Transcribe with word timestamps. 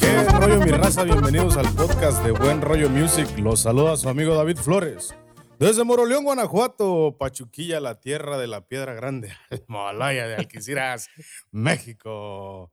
¿Qué 0.00 0.24
rollo 0.40 0.58
mi 0.58 0.70
raza? 0.72 1.04
Bienvenidos 1.04 1.56
al 1.56 1.72
podcast 1.76 2.24
de 2.24 2.32
Buen 2.32 2.60
Rollo 2.60 2.88
Music. 2.90 3.28
Los 3.38 3.60
saluda 3.60 3.96
su 3.96 4.08
amigo 4.08 4.34
David 4.34 4.56
Flores. 4.56 5.14
Desde 5.60 5.84
Moroleón, 5.84 6.24
Guanajuato, 6.24 7.14
Pachuquilla, 7.16 7.78
la 7.78 8.00
tierra 8.00 8.38
de 8.38 8.48
la 8.48 8.66
piedra 8.66 8.94
grande, 8.94 9.32
Himalaya 9.68 10.26
de 10.26 10.34
Alquiciras, 10.34 11.10
México. 11.52 12.72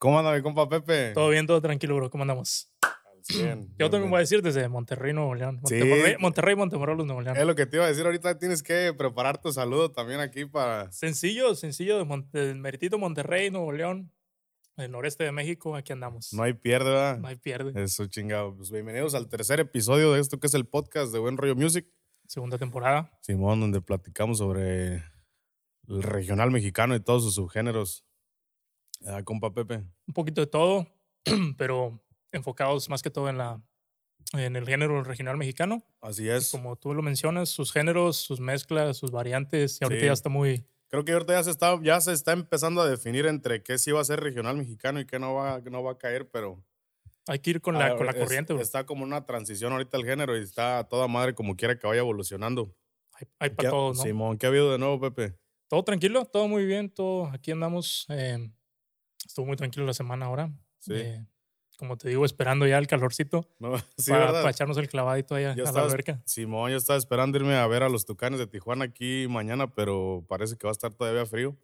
¿Cómo 0.00 0.18
anda 0.18 0.34
mi 0.34 0.42
compa 0.42 0.68
Pepe? 0.68 1.12
Todo 1.14 1.28
bien, 1.28 1.46
todo 1.46 1.60
tranquilo, 1.62 1.94
bro. 1.94 2.10
¿Cómo 2.10 2.24
andamos? 2.24 2.72
100. 3.22 3.74
Yo 3.78 3.88
también 3.88 4.10
voy 4.10 4.16
a 4.18 4.20
decir 4.20 4.42
desde 4.42 4.68
Monterrey, 4.68 5.12
Nuevo 5.12 5.36
León. 5.36 5.60
Sí. 5.66 5.76
Monterrey, 5.76 6.16
Monterrey 6.18 6.56
Montemorelos, 6.56 7.06
Nuevo 7.06 7.22
León. 7.22 7.36
Es 7.36 7.46
lo 7.46 7.54
que 7.54 7.66
te 7.66 7.76
iba 7.76 7.84
a 7.84 7.88
decir 7.88 8.04
ahorita. 8.04 8.36
Tienes 8.40 8.64
que 8.64 8.92
preparar 8.98 9.40
tu 9.40 9.52
saludo 9.52 9.92
también 9.92 10.18
aquí 10.18 10.44
para. 10.44 10.90
Sencillo, 10.90 11.54
sencillo, 11.54 11.98
de 11.98 12.04
Mon- 12.04 12.28
del 12.32 12.56
Meritito 12.56 12.98
Monterrey, 12.98 13.50
Nuevo 13.52 13.70
León, 13.72 14.12
el 14.76 14.90
noreste 14.90 15.24
de 15.24 15.32
México. 15.32 15.74
Aquí 15.76 15.92
andamos. 15.92 16.32
No 16.32 16.42
hay 16.42 16.52
pierde, 16.52 16.90
¿verdad? 16.90 17.18
No 17.18 17.28
hay 17.28 17.36
pierde. 17.36 17.82
Eso 17.82 18.06
chingado. 18.06 18.54
Pues 18.56 18.70
bienvenidos 18.70 19.14
al 19.14 19.28
tercer 19.28 19.60
episodio 19.60 20.12
de 20.12 20.20
esto 20.20 20.38
que 20.38 20.46
es 20.46 20.54
el 20.54 20.66
podcast 20.66 21.12
de 21.12 21.18
Buen 21.18 21.36
Rollo 21.36 21.56
Music. 21.56 21.86
Segunda 22.26 22.58
temporada. 22.58 23.10
Simón, 23.22 23.60
donde 23.60 23.80
platicamos 23.80 24.38
sobre 24.38 24.96
el 25.88 26.02
regional 26.02 26.50
mexicano 26.50 26.94
y 26.94 27.00
todos 27.00 27.22
sus 27.24 27.34
subgéneros. 27.36 28.04
Ah, 29.06 29.22
compa 29.22 29.52
Pepe. 29.52 29.76
Un 30.06 30.14
poquito 30.14 30.40
de 30.40 30.46
todo, 30.46 30.86
pero 31.56 32.02
enfocados 32.32 32.88
más 32.90 33.02
que 33.02 33.10
todo 33.10 33.28
en, 33.28 33.38
la, 33.38 33.62
en 34.32 34.56
el 34.56 34.66
género 34.66 35.02
regional 35.04 35.36
mexicano. 35.36 35.84
Así 36.00 36.28
es. 36.28 36.50
Como 36.50 36.76
tú 36.76 36.92
lo 36.94 37.02
mencionas, 37.02 37.48
sus 37.48 37.72
géneros, 37.72 38.16
sus 38.16 38.40
mezclas, 38.40 38.96
sus 38.96 39.10
variantes. 39.10 39.78
Y 39.80 39.84
ahorita 39.84 40.00
Sí. 40.00 40.06
ya 40.06 40.12
está 40.12 40.28
muy. 40.28 40.66
Creo 40.88 41.04
que 41.04 41.12
ahorita 41.12 41.32
ya 41.34 41.42
se 41.42 41.50
está, 41.50 41.78
ya 41.82 42.00
se 42.00 42.12
está 42.12 42.32
empezando 42.32 42.80
a 42.80 42.88
definir 42.88 43.26
entre 43.26 43.62
qué 43.62 43.76
sí 43.78 43.90
va 43.92 44.00
a 44.00 44.04
ser 44.04 44.20
regional 44.20 44.56
mexicano 44.56 45.00
y 45.00 45.06
qué 45.06 45.18
no 45.18 45.34
va, 45.34 45.60
no 45.60 45.82
va 45.82 45.92
a 45.92 45.98
caer, 45.98 46.28
pero 46.30 46.62
Hay 47.26 47.40
que 47.40 47.50
ir 47.50 47.60
con 47.60 47.74
la, 47.76 47.96
con 47.96 48.06
la 48.06 48.12
es- 48.12 48.18
corriente, 48.18 48.52
bro. 48.52 48.62
está 48.62 48.86
como 48.86 49.02
una 49.02 49.26
transición 49.26 49.72
ahorita 49.72 49.96
el 49.96 50.04
género 50.04 50.36
y 50.38 50.42
está 50.42 50.84
toda 50.88 51.08
madre 51.08 51.34
como 51.34 51.56
quiera 51.56 51.76
que 51.78 51.86
vaya 51.86 52.00
evolucionando. 52.00 52.74
Hay, 53.14 53.26
hay 53.40 53.50
¿Qué 53.50 53.56
para 53.56 53.70
todos, 53.70 53.96
¿no? 53.96 54.02
Simón, 54.04 54.38
¿qué 54.38 54.46
ha 54.46 54.48
habido 54.50 54.70
de 54.70 54.78
nuevo, 54.78 55.00
Pepe? 55.00 55.36
Todo 55.68 55.82
tranquilo, 55.82 56.24
todo 56.26 56.46
muy 56.46 56.64
bien, 56.66 56.88
todo 56.90 57.26
aquí 57.26 57.50
andamos. 57.50 58.06
eh, 58.10 58.48
estuvo 59.26 59.46
muy 59.46 59.56
tranquilo 59.56 59.84
la 59.86 59.94
semana 59.94 60.26
ahora. 60.26 60.52
Sí. 60.78 60.92
eh, 60.94 61.26
como 61.76 61.96
te 61.98 62.08
digo, 62.08 62.24
esperando 62.24 62.66
ya 62.66 62.78
el 62.78 62.86
calorcito 62.86 63.48
No, 63.58 63.72
sí, 63.98 64.10
para, 64.10 64.48
echarnos 64.50 64.76
el 64.78 64.88
clavadito 64.88 65.34
allá 65.34 65.54
Yo 65.54 65.62
a 65.62 65.64
la 65.64 65.70
estaba- 65.70 65.86
alberca. 65.86 66.22
Simón, 66.24 66.70
yo 66.70 66.76
estaba 66.76 66.98
esperando 66.98 67.38
irme 67.38 67.56
a 67.56 67.66
ver 67.66 67.82
a 67.82 67.88
los 67.88 68.04
Tucanes 68.06 68.38
de 68.38 68.46
Tijuana 68.46 68.84
aquí 68.86 69.26
mañana, 69.28 69.72
pero 69.74 70.24
parece 70.28 70.56
que 70.56 70.66
va 70.66 70.70
a 70.70 70.72
estar 70.72 70.92
todavía 70.94 71.24
frío. 71.26 71.56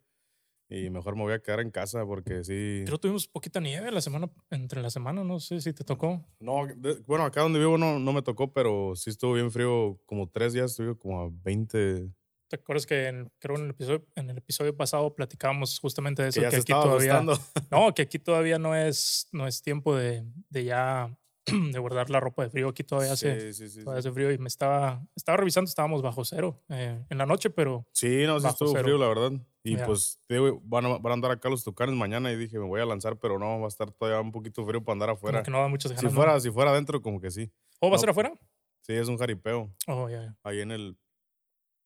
Y 0.75 0.89
mejor 0.89 1.17
me 1.17 1.23
voy 1.23 1.35
a 1.35 1.39
quedar 1.43 1.61
en 1.61 1.71
casa 1.71 2.07
porque 2.07 2.45
sí. 2.45 2.83
Creo 2.87 2.97
que 2.97 3.03
tuvimos 3.03 3.29
poquita 3.29 3.61
nieve 3.61 3.91
la 3.93 4.01
semana, 4.01 4.31
entre 4.51 4.81
la 4.81 4.89
semana, 4.89 5.23
no 5.23 5.39
sé 5.39 5.61
si 5.61 5.75
te 5.75 5.85
tocó. 5.85 6.25
No, 6.41 6.67
de- 6.75 6.95
bueno, 7.07 7.25
acá 7.25 7.43
donde 7.43 7.59
vivo 7.59 7.77
no, 7.77 7.99
no 7.99 8.13
me 8.15 8.23
tocó, 8.23 8.55
pero 8.55 8.95
sí 8.97 9.11
estuvo 9.11 9.35
bien 9.35 9.51
frío. 9.51 10.01
Como 10.07 10.31
tres 10.31 10.55
días 10.55 10.71
estuve 10.71 10.97
como 10.97 11.21
a 11.21 11.29
20. 11.45 12.09
¿Te 12.53 12.57
acuerdas 12.57 12.85
que 12.85 13.07
en, 13.07 13.33
creo 13.39 13.57
en 13.57 13.65
el 13.65 13.71
episodio, 13.71 14.05
en 14.15 14.29
el 14.29 14.37
episodio 14.37 14.77
pasado 14.77 15.15
platicábamos 15.15 15.79
justamente 15.81 16.23
de 16.23 16.27
Que 16.29 16.41
eso? 16.41 16.41
ya 16.43 16.51
Que, 16.51 16.57
se 16.57 16.61
aquí 16.61 16.73
todavía. 16.75 17.25
No, 17.71 17.95
que 17.95 18.03
aquí 18.03 18.19
todavía 18.19 18.59
no 18.59 18.75
es, 18.77 19.27
no 19.33 19.47
es 19.47 19.63
tiempo 19.63 19.97
de, 19.97 20.23
de 20.51 20.65
ya 20.65 21.17
de 21.47 21.79
guardar 21.79 22.11
la 22.11 22.21
ropa 22.21 22.43
de 22.43 22.51
frío. 22.51 22.69
Aquí 22.69 22.85
todavía 22.85 23.13
hace, 23.15 23.55
Sí, 23.55 23.69
sí, 23.69 23.69
sí. 23.71 23.85
todavía 23.85 24.01
hace 24.01 24.13
frío 24.13 24.31
y 24.33 24.37
me 24.37 24.49
estaba, 24.49 25.03
estaba 25.17 25.39
revisando, 25.39 25.67
estábamos 25.67 26.03
bajo 26.03 26.27
cero 26.27 26.63
eh, 26.69 27.03
en 27.09 27.17
la 27.17 27.25
noche, 27.25 27.49
pero 27.49 27.87
Sí, 27.95 28.25
no, 28.27 28.39
sí 28.39 28.47
estuvo 28.47 28.69
cero. 28.73 28.83
frío, 28.85 28.99
la 28.99 29.09
verdad. 29.09 29.33
Y 29.65 29.79
pues, 29.79 30.21
digo, 30.29 30.61
van 30.63 30.85
a, 30.85 30.99
van 30.99 31.11
a 31.11 31.15
andar 31.15 31.31
acá 31.31 31.49
los 31.49 31.65
Tucanes 31.65 31.95
mañana 31.95 32.31
y 32.33 32.37
dije, 32.37 32.59
me 32.59 32.67
voy 32.67 32.83
a 32.83 32.85
lanzar, 32.85 33.17
pero 33.17 33.39
no, 33.39 33.61
va 33.61 33.65
a 33.65 33.69
estar 33.69 33.91
todavía 33.93 34.21
un 34.21 34.31
poquito 34.31 34.63
frío 34.67 34.85
para 34.85 34.93
andar 34.93 35.09
como 35.09 35.17
afuera. 35.17 35.43
que 35.43 35.51
no 35.51 35.59
da 35.59 35.69
muchas 35.69 35.93
ganas. 35.93 36.01
Si 36.03 36.07
¿no? 36.07 36.13
fuera, 36.13 36.39
si 36.39 36.51
fuera 36.51 36.71
adentro, 36.73 37.01
como 37.01 37.19
que 37.19 37.31
sí. 37.31 37.51
¿O 37.81 37.89
va 37.89 37.97
a 37.97 37.99
ser 37.99 38.11
afuera? 38.11 38.35
Sí, 38.83 38.93
es 38.93 39.09
un 39.09 39.17
jaripeo. 39.17 39.73
Oh, 39.87 40.11
ya, 40.11 40.23
ya. 40.25 40.37
Ahí 40.43 40.61
en 40.61 40.73
el, 40.73 40.99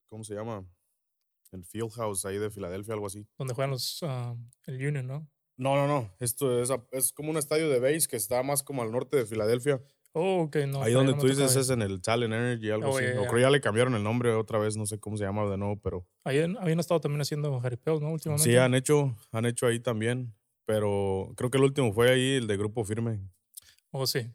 ¿cómo 0.08 0.24
se 0.24 0.34
llama? 0.34 0.64
El 1.52 1.64
Field 1.64 1.90
House 1.92 2.24
ahí 2.24 2.38
de 2.38 2.50
Filadelfia, 2.50 2.94
algo 2.94 3.06
así. 3.06 3.26
Donde 3.38 3.54
juegan 3.54 3.70
los, 3.70 4.00
ah, 4.02 4.34
el 4.66 4.74
Union, 4.86 5.06
¿no? 5.06 5.28
No, 5.56 5.74
no, 5.76 5.86
no. 5.86 6.14
Esto 6.20 6.60
es, 6.60 6.70
es 6.92 7.12
como 7.12 7.30
un 7.30 7.36
estadio 7.38 7.68
de 7.70 7.80
base 7.80 8.06
que 8.08 8.16
está 8.16 8.42
más 8.42 8.62
como 8.62 8.82
al 8.82 8.90
norte 8.92 9.16
de 9.16 9.26
Filadelfia. 9.26 9.80
Oh, 10.12 10.42
ok, 10.44 10.56
no. 10.68 10.82
ahí 10.82 10.92
donde 10.92 11.12
no 11.12 11.18
tú 11.18 11.28
dices 11.28 11.54
es 11.56 11.68
en 11.70 11.82
el 11.82 12.00
Talent 12.00 12.32
Energy, 12.32 12.70
algo 12.70 12.88
Oh, 12.90 12.96
así. 12.96 13.04
ya, 13.06 13.20
O 13.20 13.24
ya. 13.24 13.28
creo 13.28 13.40
ya 13.42 13.50
le 13.50 13.60
cambiaron 13.60 13.94
el 13.94 14.02
nombre 14.02 14.32
otra 14.32 14.58
vez, 14.58 14.76
no 14.76 14.86
sé 14.86 14.98
cómo 14.98 15.16
se 15.18 15.24
llama 15.24 15.44
de 15.48 15.56
nuevo, 15.58 15.78
pero 15.80 16.06
Ahí 16.24 16.40
han- 16.40 16.56
habían 16.58 16.80
estado 16.80 17.00
también 17.00 17.20
haciendo 17.20 17.58
jaripeos, 17.60 18.00
¿no? 18.00 18.10
Últimamente. 18.12 18.50
sí 18.50 18.56
han 18.56 18.74
hecho, 18.74 19.14
han 19.32 19.44
hecho 19.46 19.66
ahí 19.66 19.78
también. 19.80 20.34
Pero 20.64 21.32
creo 21.36 21.50
que 21.50 21.58
el 21.58 21.64
último 21.64 21.92
fue 21.92 22.10
ahí, 22.10 22.34
el 22.36 22.46
de 22.48 22.56
Grupo 22.56 22.84
Firme. 22.84 23.20
Oh, 23.92 24.06
sí. 24.06 24.26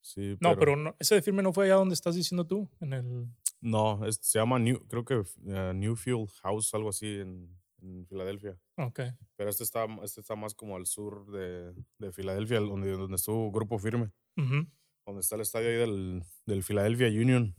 Sí, 0.00 0.36
No, 0.40 0.56
pero 0.56 0.74
no- 0.76 0.96
ese 1.00 1.16
de 1.16 1.22
firme 1.22 1.42
no 1.42 1.52
fue 1.52 1.66
allá 1.66 1.74
donde 1.74 1.94
estás 1.94 2.14
diciendo 2.14 2.46
tú, 2.46 2.68
en 2.80 2.92
el... 2.92 3.26
No, 3.66 4.04
es- 4.06 4.18
se 4.22 4.38
llama 4.38 4.58
New, 4.58 4.86
creo 4.88 5.04
que 5.04 5.14
uh, 5.16 5.72
Newfield 5.74 6.28
House, 6.42 6.72
algo 6.74 6.90
así 6.90 7.06
en, 7.20 7.50
en 7.82 8.06
Filadelfia. 8.06 8.56
Ok. 8.76 9.00
Pero 9.36 9.50
este 9.50 9.64
está, 9.64 9.86
este 10.04 10.20
está 10.20 10.36
más 10.36 10.54
como 10.54 10.76
al 10.76 10.86
sur 10.86 11.26
de, 11.32 11.74
de 11.98 12.12
Filadelfia, 12.12 12.60
donde, 12.60 12.92
donde 12.92 13.16
estuvo 13.16 13.50
Grupo 13.50 13.78
Firme. 13.78 14.10
Donde 14.36 15.20
está 15.20 15.34
el 15.36 15.40
estadio 15.42 15.68
ahí 15.68 15.76
del, 15.76 16.22
del 16.46 16.62
Philadelphia 16.62 17.08
Union. 17.08 17.54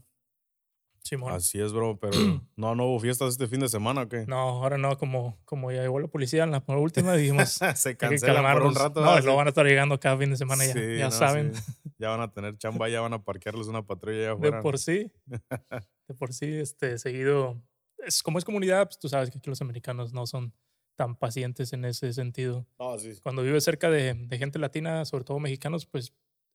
Simón. 1.02 1.32
Así 1.32 1.58
es, 1.60 1.72
bro. 1.72 1.98
Pero 1.98 2.12
no, 2.56 2.74
no 2.74 2.84
hubo 2.86 3.00
fiestas 3.00 3.30
este 3.30 3.46
fin 3.46 3.60
de 3.60 3.68
semana, 3.68 4.02
¿o 4.02 4.08
qué? 4.08 4.26
No, 4.26 4.36
ahora 4.38 4.76
no, 4.76 4.98
como, 4.98 5.38
como 5.46 5.70
ya 5.72 5.80
llegó 5.80 6.00
la 6.00 6.08
policía 6.08 6.44
en 6.44 6.50
la 6.50 6.62
última, 6.68 7.14
dijimos... 7.14 7.58
Se 7.76 7.96
cancelan 7.96 8.52
por 8.54 8.66
un 8.66 8.74
rato. 8.74 9.00
No, 9.00 9.06
¿verdad? 9.14 9.24
lo 9.24 9.36
van 9.36 9.46
a 9.46 9.50
estar 9.50 9.64
llegando 9.64 9.98
cada 9.98 10.18
fin 10.18 10.30
de 10.30 10.36
semana 10.36 10.66
ya, 10.66 10.72
Sí, 10.72 10.96
ya 10.98 11.04
no, 11.06 11.10
saben. 11.10 11.54
sí. 11.54 11.72
Ya 11.98 12.10
van 12.10 12.20
a 12.20 12.30
tener 12.32 12.56
chamba, 12.58 12.88
ya 12.88 13.00
van 13.00 13.12
a 13.14 13.22
parquearles 13.24 13.66
una 13.68 13.82
patrulla 13.86 14.32
allá 14.32 14.36
De 14.36 14.52
por 14.62 14.78
sí, 14.78 15.10
de 16.08 16.14
por 16.14 16.32
sí, 16.32 16.46
este, 16.46 16.98
seguido... 16.98 17.62
Es, 17.98 18.22
como 18.22 18.38
es 18.38 18.44
comunidad, 18.44 18.86
pues 18.86 18.98
tú 18.98 19.08
sabes 19.08 19.30
que 19.30 19.38
aquí 19.38 19.50
los 19.50 19.60
americanos 19.60 20.12
no 20.12 20.26
son 20.26 20.54
tan 20.96 21.16
pacientes 21.16 21.72
en 21.72 21.84
ese 21.84 22.12
sentido. 22.12 22.66
No, 22.78 22.98
sí. 22.98 23.12
cuando 23.22 23.42
vives 23.42 23.64
cerca 23.64 23.90
de, 23.90 24.14
de 24.14 24.38
gente 24.38 24.58
latina, 24.58 25.04
sobre 25.04 25.24
todo 25.24 25.38
mexicanos, 25.38 25.86
pues 25.86 26.12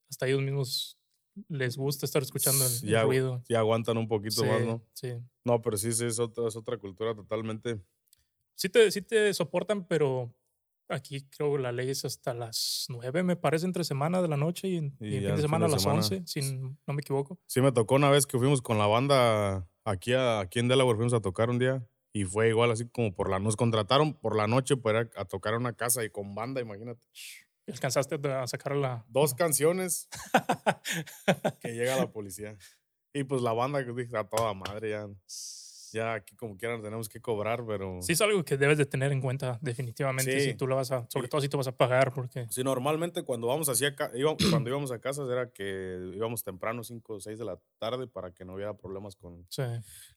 hasta 0.09 0.27
ellos 0.27 0.41
mismos 0.41 0.97
les 1.47 1.77
gusta 1.77 2.05
estar 2.05 2.21
escuchando 2.21 2.63
el, 2.65 3.01
ruido. 3.03 3.43
ya 3.49 3.59
aguantan 3.59 3.97
un 3.97 4.07
poquito 4.07 4.41
Sí, 4.41 4.47
más, 4.47 4.61
¿no? 4.61 4.83
sí. 4.93 5.13
No, 5.43 5.61
pero 5.61 5.77
sí, 5.77 5.91
sí, 5.93 6.05
es 6.05 6.19
otra, 6.19 6.47
es 6.47 6.55
otra 6.55 6.77
cultura 6.77 7.15
totalmente. 7.15 7.81
Sí 8.55 8.69
te, 8.69 8.91
sí 8.91 9.01
te 9.01 9.33
soportan, 9.33 9.85
pero 9.87 10.33
aquí 10.93 11.21
creo 11.29 11.53
que 11.55 11.59
la 11.61 11.71
ley 11.71 11.89
es 11.89 12.05
hasta 12.05 12.33
las 12.33 12.85
9, 12.89 13.23
me 13.23 13.35
parece, 13.35 13.65
entre 13.65 13.83
semana 13.83 14.21
de 14.21 14.27
la 14.27 14.37
noche 14.37 14.67
y, 14.67 14.77
en- 14.77 14.97
Y 14.99 15.07
y 15.09 15.15
en 15.17 15.21
ya 15.23 15.27
fin 15.29 15.35
de 15.35 15.41
fin 15.41 15.41
semana 15.41 15.65
de 15.65 15.71
a 15.71 15.75
las 15.75 15.81
semana. 15.81 15.99
11, 16.01 16.23
si 16.25 16.41
no 16.53 16.93
me 16.93 17.01
equivoco. 17.01 17.39
Sí, 17.47 17.61
me 17.61 17.71
tocó 17.71 17.95
una 17.95 18.09
vez 18.09 18.25
que 18.25 18.37
fuimos 18.37 18.61
con 18.61 18.77
la 18.77 18.87
banda 18.87 19.67
aquí, 19.85 20.13
a, 20.13 20.39
aquí 20.39 20.59
en 20.59 20.67
Delaware, 20.67 20.95
fuimos 20.97 21.13
a 21.13 21.21
tocar 21.21 21.49
un 21.49 21.59
día 21.59 21.85
y 22.13 22.25
fue 22.25 22.49
igual 22.49 22.71
así 22.71 22.87
como 22.87 23.13
por 23.15 23.29
la 23.29 23.39
nos 23.39 23.55
contrataron 23.55 24.13
por 24.13 24.35
la 24.35 24.47
noche 24.47 24.77
para 24.77 25.01
ir 25.01 25.09
a, 25.17 25.21
a 25.21 25.25
tocar 25.25 25.53
a 25.55 25.57
una 25.57 25.73
casa 25.73 26.03
y 26.03 26.09
con 26.09 26.35
banda, 26.35 26.61
imagínate. 26.61 27.05
Alcanzaste 27.67 28.15
a 28.29 28.45
sacar 28.45 28.75
la... 28.75 29.05
Dos 29.07 29.33
canciones 29.33 30.09
que 31.61 31.69
llega 31.73 31.95
la 31.97 32.11
policía. 32.11 32.57
Y 33.13 33.23
pues 33.23 33.41
la 33.41 33.53
banda 33.53 33.85
que 33.85 33.93
dije 33.93 34.17
a 34.17 34.23
toda 34.25 34.53
madre 34.53 34.89
ya, 34.91 35.07
ya 35.93 36.15
aquí 36.15 36.35
como 36.35 36.57
quieran 36.57 36.81
tenemos 36.81 37.07
que 37.07 37.21
cobrar, 37.21 37.63
pero 37.65 37.99
Sí, 38.01 38.13
es 38.13 38.21
algo 38.21 38.43
que 38.43 38.57
debes 38.57 38.77
de 38.77 38.85
tener 38.85 39.11
en 39.11 39.21
cuenta 39.21 39.59
definitivamente 39.61 40.39
Sí. 40.39 40.49
si 40.51 40.53
tú 40.55 40.67
lo 40.67 40.75
vas 40.75 40.91
a, 40.91 41.05
sobre 41.09 41.27
todo 41.27 41.39
si 41.39 41.47
tú 41.47 41.57
vas 41.57 41.67
a 41.67 41.77
pagar, 41.77 42.11
porque 42.13 42.47
Sí, 42.49 42.63
normalmente 42.63 43.23
cuando 43.23 43.47
vamos 43.47 43.69
hacia 43.69 43.95
íbamos, 44.15 44.43
cuando 44.49 44.69
íbamos 44.69 44.91
a 44.91 44.99
casa 44.99 45.23
era 45.31 45.51
que 45.51 46.11
íbamos 46.13 46.43
temprano, 46.43 46.83
5 46.83 47.13
o 47.13 47.19
6 47.19 47.37
de 47.39 47.45
la 47.45 47.59
tarde, 47.77 48.07
para 48.07 48.31
que 48.33 48.43
no 48.43 48.55
hubiera 48.55 48.75
problemas 48.75 49.15
con, 49.15 49.45
sí. 49.49 49.63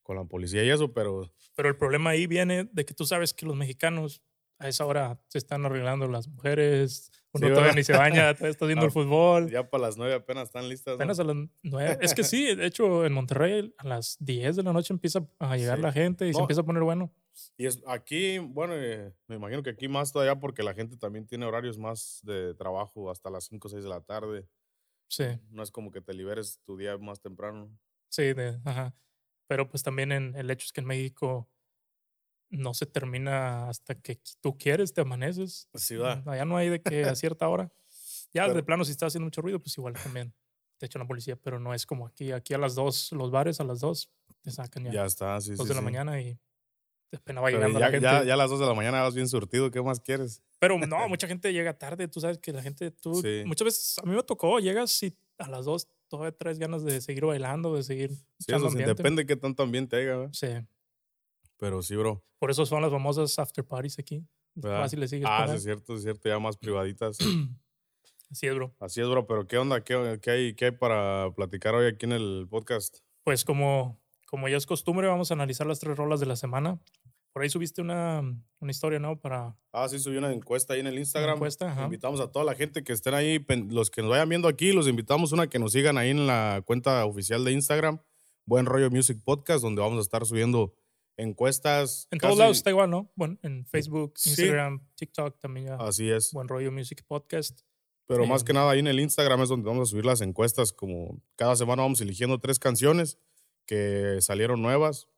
con 0.02 0.16
la 0.16 0.24
policía 0.24 0.64
y 0.64 0.70
eso, 0.70 0.92
pero 0.92 1.30
Pero 1.54 1.68
el 1.68 1.76
problema 1.76 2.10
ahí 2.10 2.26
viene 2.26 2.64
de 2.72 2.84
que 2.84 2.94
tú 2.94 3.04
sabes 3.04 3.32
que 3.34 3.46
los 3.46 3.54
mexicanos 3.56 4.22
a 4.58 4.68
esa 4.68 4.84
hora 4.86 5.20
se 5.28 5.38
están 5.38 5.64
arreglando 5.66 6.08
las 6.08 6.28
mujeres, 6.28 7.10
uno 7.32 7.48
todavía 7.48 7.60
¿verdad? 7.64 7.76
ni 7.76 7.84
se 7.84 7.92
baña, 7.92 8.32
todavía 8.34 8.50
está 8.50 8.66
viendo 8.66 8.84
Ah, 8.84 8.86
el 8.86 8.92
fútbol. 8.92 9.50
ya 9.50 9.68
para 9.68 9.82
las 9.82 9.96
9 9.96 10.14
apenas 10.14 10.44
están 10.48 10.68
listas. 10.68 10.92
¿no? 10.92 10.94
Apenas 10.96 11.18
a 11.20 11.24
las 11.24 11.36
nueve. 11.62 11.98
Es 12.00 12.14
que 12.14 12.24
sí, 12.24 12.54
de 12.54 12.66
hecho, 12.66 13.04
en 13.04 13.12
Monterrey 13.12 13.74
a 13.78 13.86
las 13.86 14.16
10 14.20 14.56
de 14.56 14.62
la 14.62 14.72
noche 14.72 14.92
empieza 14.94 15.26
a 15.38 15.56
llegar 15.56 15.76
Sí. 15.78 15.82
la 15.82 15.92
gente 15.92 16.26
y 16.28 16.32
se 16.32 16.38
No. 16.38 16.44
empieza 16.44 16.62
a 16.62 16.64
poner 16.64 16.82
bueno. 16.82 17.12
Y 17.58 17.66
es 17.66 17.82
aquí, 17.86 18.38
bueno, 18.38 18.72
eh, 18.76 19.12
me 19.26 19.36
imagino 19.36 19.62
que 19.62 19.70
aquí 19.70 19.88
más 19.88 20.10
todavía 20.10 20.36
porque 20.40 20.62
la 20.62 20.72
gente 20.72 20.96
también 20.96 21.26
tiene 21.26 21.44
horarios 21.44 21.76
más 21.78 22.20
de 22.24 22.54
trabajo 22.54 23.10
hasta 23.10 23.28
las 23.28 23.44
5 23.44 23.68
o 23.68 23.70
6 23.70 23.82
de 23.84 23.90
la 23.90 24.00
tarde. 24.00 24.48
Sí, 25.08 25.24
No 25.50 25.62
es 25.62 25.70
como 25.70 25.90
que 25.90 26.00
te 26.00 26.14
liberes 26.14 26.60
tu 26.64 26.76
día 26.78 26.96
más 26.98 27.20
temprano. 27.20 27.70
sí, 28.08 28.32
de- 28.32 28.58
ajá. 28.64 28.94
Pero 29.48 29.68
pues 29.68 29.82
también 29.84 30.10
en, 30.12 30.34
el 30.34 30.50
hecho 30.50 30.64
es 30.64 30.72
que 30.72 30.80
en 30.80 30.86
México 30.88 31.48
no 32.50 32.74
se 32.74 32.86
termina 32.86 33.68
hasta 33.68 33.94
que 33.94 34.20
tú 34.40 34.56
quieres, 34.56 34.92
te 34.94 35.00
amaneces. 35.00 35.68
Sí, 35.74 35.96
va. 35.96 36.22
Allá 36.26 36.44
no 36.44 36.56
hay 36.56 36.68
de 36.68 36.80
que 36.82 37.04
a 37.04 37.14
cierta 37.16 37.48
hora. 37.48 37.70
Ya 38.32 38.44
de 38.48 38.54
Pero- 38.54 38.64
plano, 38.66 38.84
si 38.84 38.92
está 38.92 39.06
haciendo 39.06 39.24
mucho 39.26 39.40
ruido, 39.42 39.58
pues 39.60 39.76
igual 39.78 39.94
también 39.94 40.34
te 40.78 40.86
echan 40.86 41.00
la 41.00 41.08
policía, 41.08 41.36
pero 41.36 41.58
no 41.58 41.72
es 41.74 41.86
como 41.86 42.06
aquí. 42.06 42.32
Aquí 42.32 42.52
a 42.54 42.58
las 42.58 42.74
2, 42.74 43.12
los 43.12 43.30
bares 43.30 43.60
a 43.60 43.64
las 43.64 43.80
2 43.80 44.10
te 44.42 44.50
sacan 44.50 44.84
ya. 44.84 44.92
Ya 44.92 45.04
está, 45.06 45.40
sí, 45.40 45.52
2 45.54 45.62
sí, 45.66 45.68
de 45.68 45.74
la 45.74 45.80
mañana 45.80 46.20
y 46.20 46.38
apenas 47.14 47.42
va 47.42 47.50
llegando 47.50 47.78
ya, 47.78 47.86
la 47.86 47.90
gente. 47.92 48.04
ya, 48.04 48.24
ya 48.24 48.34
a 48.34 48.36
las 48.36 48.50
2 48.50 48.60
de 48.60 48.66
la 48.66 48.74
mañana 48.74 49.00
vas 49.02 49.14
bien 49.14 49.26
surtido, 49.28 49.70
¿qué 49.70 49.80
más 49.80 50.00
quieres? 50.00 50.42
Pero 50.58 50.76
no, 50.86 51.08
mucha 51.08 51.26
gente 51.26 51.52
llega 51.52 51.72
tarde, 51.78 52.08
tú 52.08 52.20
sabes 52.20 52.38
que 52.38 52.52
la 52.52 52.62
gente, 52.62 52.90
tú, 52.90 53.14
Sí. 53.22 53.42
muchas 53.46 53.64
veces, 53.64 53.98
a 53.98 54.02
mí 54.06 54.14
me 54.14 54.22
tocó, 54.22 54.58
llegas 54.60 55.02
y 55.02 55.16
a 55.38 55.48
las 55.48 55.64
2 55.64 55.88
todavía 56.08 56.32
traes 56.36 56.58
ganas 56.58 56.84
de 56.84 57.00
seguir 57.00 57.24
bailando, 57.24 57.74
de 57.74 57.82
seguir 57.82 58.10
Sí, 58.38 58.52
eso 58.54 58.68
sí, 58.70 58.78
depende 58.78 59.22
de 59.22 59.26
qué 59.26 59.36
tanto 59.36 59.62
ambiente 59.62 59.96
haya, 59.96 60.16
¿verdad? 60.16 60.30
Sí, 60.32 60.48
Pero 61.58 61.82
sí, 61.82 61.96
bro. 61.96 62.22
por 62.38 62.50
eso 62.50 62.66
son 62.66 62.82
las 62.82 62.90
famosas 62.90 63.38
after 63.38 63.64
parties 63.64 63.98
aquí. 63.98 64.24
¿verdad? 64.54 64.84
Así 64.84 64.96
le 64.96 65.06
sigues 65.08 65.26
Ah, 65.30 65.46
sí, 65.48 65.56
es 65.56 65.62
cierto, 65.64 65.94
es 65.96 66.02
cierto, 66.02 66.28
ya 66.28 66.38
más 66.38 66.56
privaditas. 66.56 67.18
Así 68.30 68.46
es, 68.46 68.54
bro. 68.54 68.74
Así 68.80 69.00
es, 69.00 69.08
bro, 69.08 69.26
pero 69.26 69.46
¿qué 69.46 69.56
onda? 69.58 69.82
¿Qué, 69.84 70.18
qué 70.20 70.30
hay, 70.30 70.54
¿Qué 70.54 70.64
hay 70.66 70.70
para 70.72 71.30
platicar 71.34 71.74
hoy 71.74 71.86
aquí 71.86 72.06
en 72.06 72.12
el 72.12 72.46
podcast? 72.50 72.98
Pues 73.22 73.44
como, 73.44 74.00
como 74.26 74.48
ya 74.48 74.56
es 74.56 74.66
costumbre, 74.66 75.06
vamos 75.06 75.30
a 75.30 75.34
analizar 75.34 75.66
las 75.66 75.78
tres 75.78 75.96
rolas 75.96 76.18
de 76.20 76.26
la 76.26 76.36
semana. 76.36 76.80
Por 77.32 77.42
ahí 77.42 77.50
subiste 77.50 77.82
una, 77.82 78.22
una 78.60 78.70
historia, 78.70 78.98
¿no? 78.98 79.20
Para 79.20 79.56
Ah, 79.72 79.88
sí, 79.88 79.98
subí 79.98 80.16
una 80.16 80.32
encuesta 80.32 80.72
ahí 80.74 80.80
en 80.80 80.86
el 80.86 80.98
Instagram. 80.98 81.34
encuesta, 81.36 81.70
ajá. 81.70 81.84
Invitamos 81.84 82.18
a 82.20 82.32
toda 82.32 82.44
la 82.46 82.54
gente 82.54 82.82
que 82.82 82.92
estén 82.94 83.14
ahí, 83.14 83.44
los 83.68 83.90
que 83.90 84.00
nos 84.00 84.10
vayan 84.10 84.28
viendo 84.28 84.48
aquí, 84.48 84.72
los 84.72 84.88
invitamos 84.88 85.32
una 85.32 85.46
que 85.48 85.58
nos 85.58 85.72
sigan 85.72 85.98
ahí 85.98 86.10
en 86.10 86.26
la 86.26 86.62
cuenta 86.64 87.04
oficial 87.04 87.44
de 87.44 87.52
Instagram, 87.52 88.00
Buen 88.46 88.64
Rollo 88.66 88.90
Music 88.90 89.20
Podcast, 89.22 89.62
donde 89.62 89.82
vamos 89.82 89.98
a 89.98 90.00
estar 90.00 90.24
subiendo 90.24 90.72
encuestas. 91.16 92.08
En 92.10 92.18
todos 92.18 92.32
casi- 92.32 92.40
lados 92.40 92.56
está 92.58 92.70
igual, 92.70 92.90
¿no? 92.90 93.10
Bueno, 93.16 93.38
en 93.42 93.64
Facebook, 93.66 94.12
Sí. 94.16 94.30
Instagram, 94.30 94.86
TikTok 94.94 95.38
también 95.38 95.66
ya. 95.66 95.76
Así 95.76 96.10
es. 96.10 96.32
Buen 96.32 96.48
rollo 96.48 96.70
Music 96.72 97.02
Podcast. 97.06 97.60
Pero 98.06 98.24
más 98.26 98.42
eh, 98.42 98.44
que 98.44 98.52
nada 98.52 98.70
ahí 98.70 98.78
en 98.78 98.86
el 98.86 99.00
Instagram 99.00 99.42
es 99.42 99.48
donde 99.48 99.66
vamos 99.68 99.88
a 99.88 99.90
subir 99.90 100.04
las 100.06 100.20
encuestas, 100.20 100.72
como 100.72 101.20
cada 101.34 101.56
semana 101.56 101.82
vamos 101.82 102.00
eligiendo 102.00 102.38
tres 102.38 102.58
canciones 102.58 103.18
que 103.66 104.18
salieron 104.20 104.62
nuevas 104.62 105.08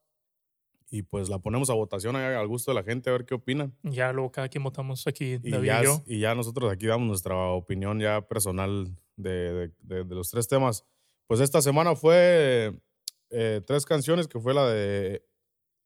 y 0.90 1.02
pues 1.02 1.28
la 1.28 1.38
ponemos 1.38 1.68
a 1.68 1.74
votación 1.74 2.16
ahí 2.16 2.34
al 2.34 2.48
gusto 2.48 2.70
de 2.70 2.76
la 2.76 2.82
gente 2.82 3.10
a 3.10 3.12
ver 3.12 3.26
qué 3.26 3.34
opinan. 3.34 3.76
Ya 3.82 4.10
luego 4.12 4.32
cada 4.32 4.48
quien 4.48 4.64
votamos 4.64 5.06
aquí, 5.06 5.38
Y 5.42 5.50
David 5.50 5.66
ya, 5.66 5.80
y 5.82 5.84
yo. 5.84 6.02
y 6.06 6.20
ya 6.20 6.34
nosotros 6.34 6.72
aquí 6.72 6.86
damos 6.86 7.06
nuestra 7.08 7.36
opinión 7.50 8.00
ya 8.00 8.26
personal 8.26 8.96
de, 9.16 9.30
de- 9.52 9.72
de- 9.80 10.04
de 10.04 10.14
los 10.14 10.30
tres 10.30 10.48
temas. 10.48 10.86
Pues 11.26 11.40
esta 11.40 11.60
semana 11.60 11.94
fue 11.94 12.80
eh, 13.28 13.60
tres 13.66 13.84
canciones, 13.84 14.26
que 14.28 14.40
fue 14.40 14.54
la 14.54 14.66
de 14.66 15.27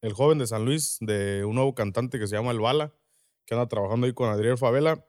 El 0.03 0.13
joven 0.13 0.39
de 0.39 0.47
San 0.47 0.65
Luis, 0.65 0.99
de 1.01 1.45
un 1.45 1.55
nuevo 1.55 1.75
cantante 1.75 2.19
que 2.19 2.27
se 2.27 2.37
llama 2.37 2.51
El 2.51 2.61
Bala, 2.61 2.93
que 3.47 3.55
anda 3.55 3.67
trabajando 3.69 4.07
ahí 4.07 4.13
con 4.13 4.29
Adriel 4.29 4.59
Favela. 4.59 5.05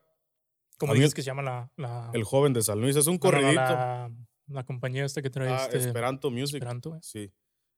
Como 0.78 0.92
a 0.92 0.94
mí- 0.94 1.00
dices 1.00 1.14
que 1.14 1.22
se 1.22 1.26
llama 1.26 1.42
la... 1.42 1.70
la 1.76 2.10
El 2.14 2.24
joven 2.24 2.52
de 2.52 2.62
San 2.62 2.80
Luis 2.80 2.96
es 2.96 3.06
un 3.06 3.18
no, 3.22 3.30
no, 3.30 3.30
no, 3.30 3.42
corridito. 3.42 3.60
la, 3.60 4.10
la 4.48 4.64
compañía 4.64 5.04
esta 5.04 5.20
que 5.20 5.30
trae 5.30 5.48
Ah, 5.50 5.64
este... 5.64 5.78
Esperanto 5.78 6.30
Music. 6.30 6.56
Esperanto, 6.56 6.94
eh. 6.96 6.98
Sí. 7.02 7.32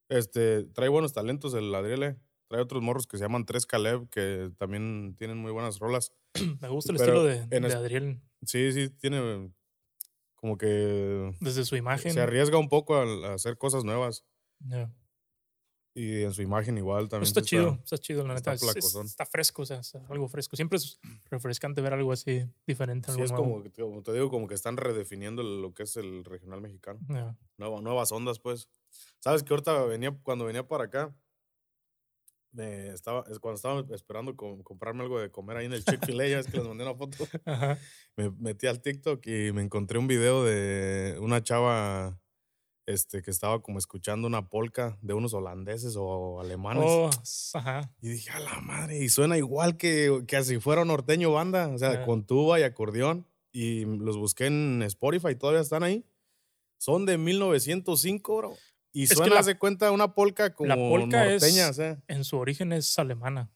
Este, 0.09 0.65
trae 0.65 0.89
buenos 0.89 1.13
talentos 1.13 1.55
el 1.55 1.75
Adriele. 1.75 2.17
Trae 2.49 2.63
otros 2.63 2.81
morros 2.83 3.07
que 3.07 3.17
se 3.19 3.25
llaman 3.25 3.45
Tres 3.45 3.67
Caleb, 3.67 4.09
que 4.09 4.53
también 4.57 5.17
tienen 5.19 5.37
muy 5.39 5.51
buenas 5.53 5.79
rolas. 5.79 6.13
Me 6.61 6.69
gusta 6.69 6.93
el 6.93 6.99
Pero 6.99 7.29
estilo 7.29 7.51
de, 7.61 7.75
Adriel 7.75 8.21
Sí, 8.45 8.73
sí, 8.73 8.89
tiene 8.91 9.51
como 10.37 10.57
que 10.59 11.35
desde 11.41 11.65
su 11.65 11.75
imagen. 11.77 12.13
se 12.13 12.21
arriesga 12.21 12.59
un 12.59 12.69
poco 12.69 12.95
a, 12.95 13.35
hacer 13.35 13.57
cosas 13.59 13.85
nuevas. 13.85 14.25
Y 15.99 16.25
en 16.25 16.35
su 16.35 16.43
imagen 16.43 16.77
igual 16.77 17.09
también. 17.09 17.27
Está 17.27 17.41
sí 17.41 17.47
chido, 17.47 17.79
está 17.83 17.97
chido, 17.97 18.27
la 18.27 18.35
está 18.35 18.53
neta. 18.53 18.69
es- 18.71 18.77
es- 18.77 18.95
está 18.97 19.25
fresco, 19.25 19.63
o 19.63 19.65
sea, 19.65 19.79
es 19.81 19.95
algo 20.11 20.29
fresco. 20.29 20.55
Siempre 20.55 20.77
es 20.77 21.01
refrescante 21.31 21.81
ver 21.81 21.95
algo 21.95 22.13
así 22.13 22.45
diferente. 22.67 23.07
Sí, 23.07 23.13
algo 23.13 23.25
es 23.25 23.31
nuevo. 23.33 23.45
como, 23.63 23.89
como 23.91 24.03
te 24.03 24.13
digo, 24.13 24.29
como 24.29 24.47
que 24.47 24.55
están 24.55 24.77
redefiniendo 24.77 25.43
lo 25.43 25.73
que 25.73 25.85
es 25.85 25.97
el 25.97 26.23
regional 26.27 26.61
mexicano. 26.61 27.01
Ya. 27.09 27.35
Nueva- 27.57 27.81
nuevas 27.81 28.13
ondas, 28.13 28.39
pues. 28.41 28.69
Sabes 29.21 29.43
que 29.43 29.55
ahorita 29.55 29.85
venía, 29.85 30.15
cuando 30.23 30.45
venía 30.45 30.69
para 30.69 30.85
acá, 30.85 31.17
me 32.53 32.89
estaba, 32.89 33.25
es 33.31 33.39
cuando 33.39 33.57
estaba 33.57 33.85
esperando 33.95 34.35
com- 34.37 34.63
comprarme 34.63 35.03
algo 35.03 35.19
de 35.21 35.31
comer 35.31 35.59
ahí 35.59 35.67
en 35.67 35.73
el 35.75 35.85
Chick-fil-A, 35.85 36.27
ya 36.29 36.39
es 36.41 36.47
que 36.47 36.57
les 36.59 36.67
mandé 36.67 36.85
una 36.85 36.95
foto. 36.95 37.17
Ajá. 37.45 37.79
me 38.17 38.31
metí 38.31 38.67
al 38.67 38.81
TikTok 38.81 39.27
y 39.27 39.53
me 39.53 39.63
encontré 39.63 39.99
un 39.99 40.07
video 40.07 40.45
de 40.45 41.17
una 41.21 41.43
chava 41.43 42.19
este, 42.87 43.21
que 43.23 43.31
estaba 43.31 43.61
como 43.63 43.79
escuchando 43.79 44.27
una 44.29 44.49
polka 44.49 44.97
de 45.03 45.13
unos 45.15 45.35
holandeses 45.35 45.97
o 45.99 46.41
alemanes. 46.41 46.85
Oh, 46.87 47.11
ajá. 47.55 47.93
Y 48.01 48.09
dije, 48.11 48.31
a 48.31 48.39
la 48.41 48.61
madre, 48.61 48.99
y 49.03 49.09
suena 49.09 49.37
igual 49.37 49.77
que, 49.77 50.25
que 50.29 50.43
si 50.45 50.59
fuera 50.61 50.85
norteño 50.85 51.33
banda, 51.33 51.69
o 51.69 51.79
sea, 51.79 51.91
Ah. 52.03 52.05
con 52.05 52.25
tuba 52.25 52.61
y 52.61 52.63
acordeón. 52.63 53.27
Y 53.53 53.85
los 53.87 54.17
busqué 54.17 54.47
en 54.47 54.83
Spotify, 54.83 55.35
todavía 55.35 55.63
están 55.63 55.83
ahí. 55.83 56.05
Son 56.79 57.07
de 57.07 57.17
1905, 57.19 58.37
bro. 58.37 58.57
Y 58.93 59.05
Es 59.05 59.11
que 59.11 59.17
suena, 59.17 59.35
la- 59.35 59.41
haz 59.41 59.47
de 59.47 59.59
cuenta, 59.59 59.91
una 59.93 60.15
polka 60.15 60.55
como 60.55 60.75
polka 60.91 61.27
es- 61.33 61.43
norteña, 61.43 61.71
o 61.71 61.73
sea. 61.73 62.03
En 62.09 62.25
su 62.25 62.37
origen 62.39 62.73
es 62.73 62.99
alemana. 62.99 63.51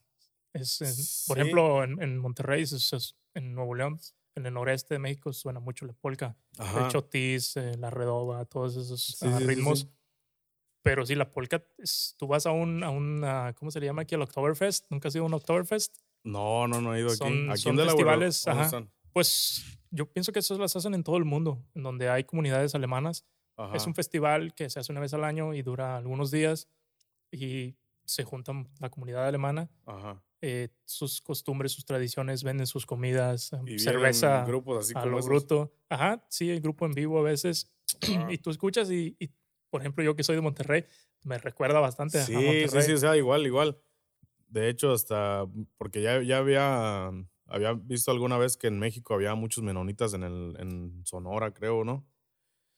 Es, 0.53 0.81
es- 0.81 1.25
por 1.27 1.37
Sí. 1.37 1.41
ejemplo, 1.41 1.83
en, 1.83 2.01
en 2.01 2.17
Monterrey, 2.17 2.63
es- 2.63 2.73
es- 2.73 3.15
en 3.33 3.53
Nuevo 3.53 3.75
León, 3.75 3.99
en 4.35 4.45
el 4.45 4.53
noreste 4.53 4.93
de 4.95 4.99
México, 4.99 5.33
suena 5.33 5.59
mucho 5.59 5.85
la 5.85 5.93
polka. 5.93 6.35
Ajá. 6.57 6.85
El 6.85 6.91
chotis, 6.91 7.57
eh, 7.57 7.73
la 7.77 7.89
redoba, 7.89 8.45
todos 8.45 8.75
esos 8.77 9.01
Sí, 9.03 9.25
ah, 9.27 9.37
sí, 9.37 9.43
sí, 9.43 9.47
ritmos. 9.47 9.79
sí. 9.81 9.89
Pero 10.83 11.05
sí, 11.05 11.15
la 11.15 11.31
polka, 11.31 11.63
es- 11.77 12.15
tú 12.17 12.27
vas 12.27 12.45
a 12.45 12.51
un, 12.51 12.83
a 12.83 12.89
un 12.89 13.23
ah, 13.23 13.53
¿cómo 13.57 13.69
se 13.71 13.79
le 13.79 13.85
llama 13.85 14.01
aquí? 14.03 14.15
Al 14.15 14.21
Oktoberfest. 14.23 14.85
¿Nunca 14.89 15.09
has 15.09 15.15
ido 15.15 15.23
a 15.25 15.27
un 15.27 15.33
Oktoberfest? 15.33 15.97
No, 16.23 16.67
no, 16.67 16.81
no 16.81 16.95
he 16.95 16.99
ido 16.99 17.09
aquí. 17.09 17.17
Son- 17.17 17.49
aquí 17.51 17.61
son 17.61 17.77
festivales, 17.77 18.43
¿dónde 18.45 18.61
ajá. 18.63 18.87
Pues 19.13 19.63
yo 19.91 20.05
pienso 20.11 20.31
que 20.31 20.39
eso 20.39 20.57
las 20.57 20.75
hacen 20.75 20.93
en 20.93 21.03
todo 21.03 21.17
el 21.17 21.25
mundo, 21.25 21.63
en 21.75 21.83
donde 21.83 22.09
hay 22.09 22.23
comunidades 22.23 22.73
alemanas. 22.75 23.25
Es 23.57 23.81
Ajá. 23.81 23.83
un 23.87 23.93
festival 23.93 24.55
que 24.55 24.69
se 24.69 24.79
hace 24.79 24.91
una 24.91 25.01
vez 25.01 25.13
al 25.13 25.23
año 25.23 25.53
y 25.53 25.61
dura 25.61 25.97
algunos 25.97 26.31
días 26.31 26.67
y 27.31 27.75
se 28.05 28.23
juntan 28.23 28.69
la 28.79 28.89
comunidad 28.89 29.27
alemana, 29.27 29.69
Ajá. 29.85 30.23
Eh, 30.41 30.69
sus 30.85 31.21
costumbres, 31.21 31.71
sus 31.73 31.85
tradiciones, 31.85 32.43
venden 32.43 32.67
sus 32.67 32.85
comidas, 32.85 33.53
eh, 33.53 33.59
Y 33.65 33.79
cerveza 33.79 34.45
grupos 34.45 34.77
así 34.85 34.93
a 34.93 34.99
como 34.99 35.15
lo 35.15 35.19
esos. 35.19 35.29
bruto. 35.29 35.73
Ajá, 35.89 36.25
sí, 36.29 36.49
el 36.49 36.61
grupo 36.61 36.85
en 36.85 36.93
vivo 36.93 37.19
a 37.19 37.23
veces. 37.23 37.73
Ajá. 38.01 38.31
y 38.33 38.37
tú 38.39 38.49
escuchas 38.49 38.89
y, 38.91 39.15
y, 39.19 39.31
por 39.69 39.81
ejemplo, 39.81 40.03
yo 40.03 40.15
que 40.15 40.23
soy 40.23 40.35
de 40.35 40.41
Monterrey, 40.41 40.85
me 41.23 41.37
recuerda 41.37 41.79
bastante 41.79 42.19
Sí, 42.19 42.33
a 42.35 42.41
sí, 42.41 42.41
Monterrey. 42.41 42.83
sí, 42.83 42.91
o 42.93 42.97
sea, 42.97 43.15
igual, 43.17 43.45
igual. 43.45 43.81
De 44.47 44.69
hecho, 44.69 44.93
hasta 44.93 45.45
porque 45.77 46.01
ya, 46.01 46.21
ya 46.23 46.39
había, 46.39 47.11
había 47.47 47.73
visto 47.73 48.11
alguna 48.11 48.37
vez 48.37 48.57
que 48.57 48.67
en 48.67 48.79
México 48.79 49.13
había 49.15 49.35
muchos 49.35 49.63
menonitas 49.63 50.13
en, 50.15 50.23
el, 50.23 50.57
en 50.59 51.03
Sonora, 51.05 51.53
creo, 51.53 51.85
¿no? 51.85 52.07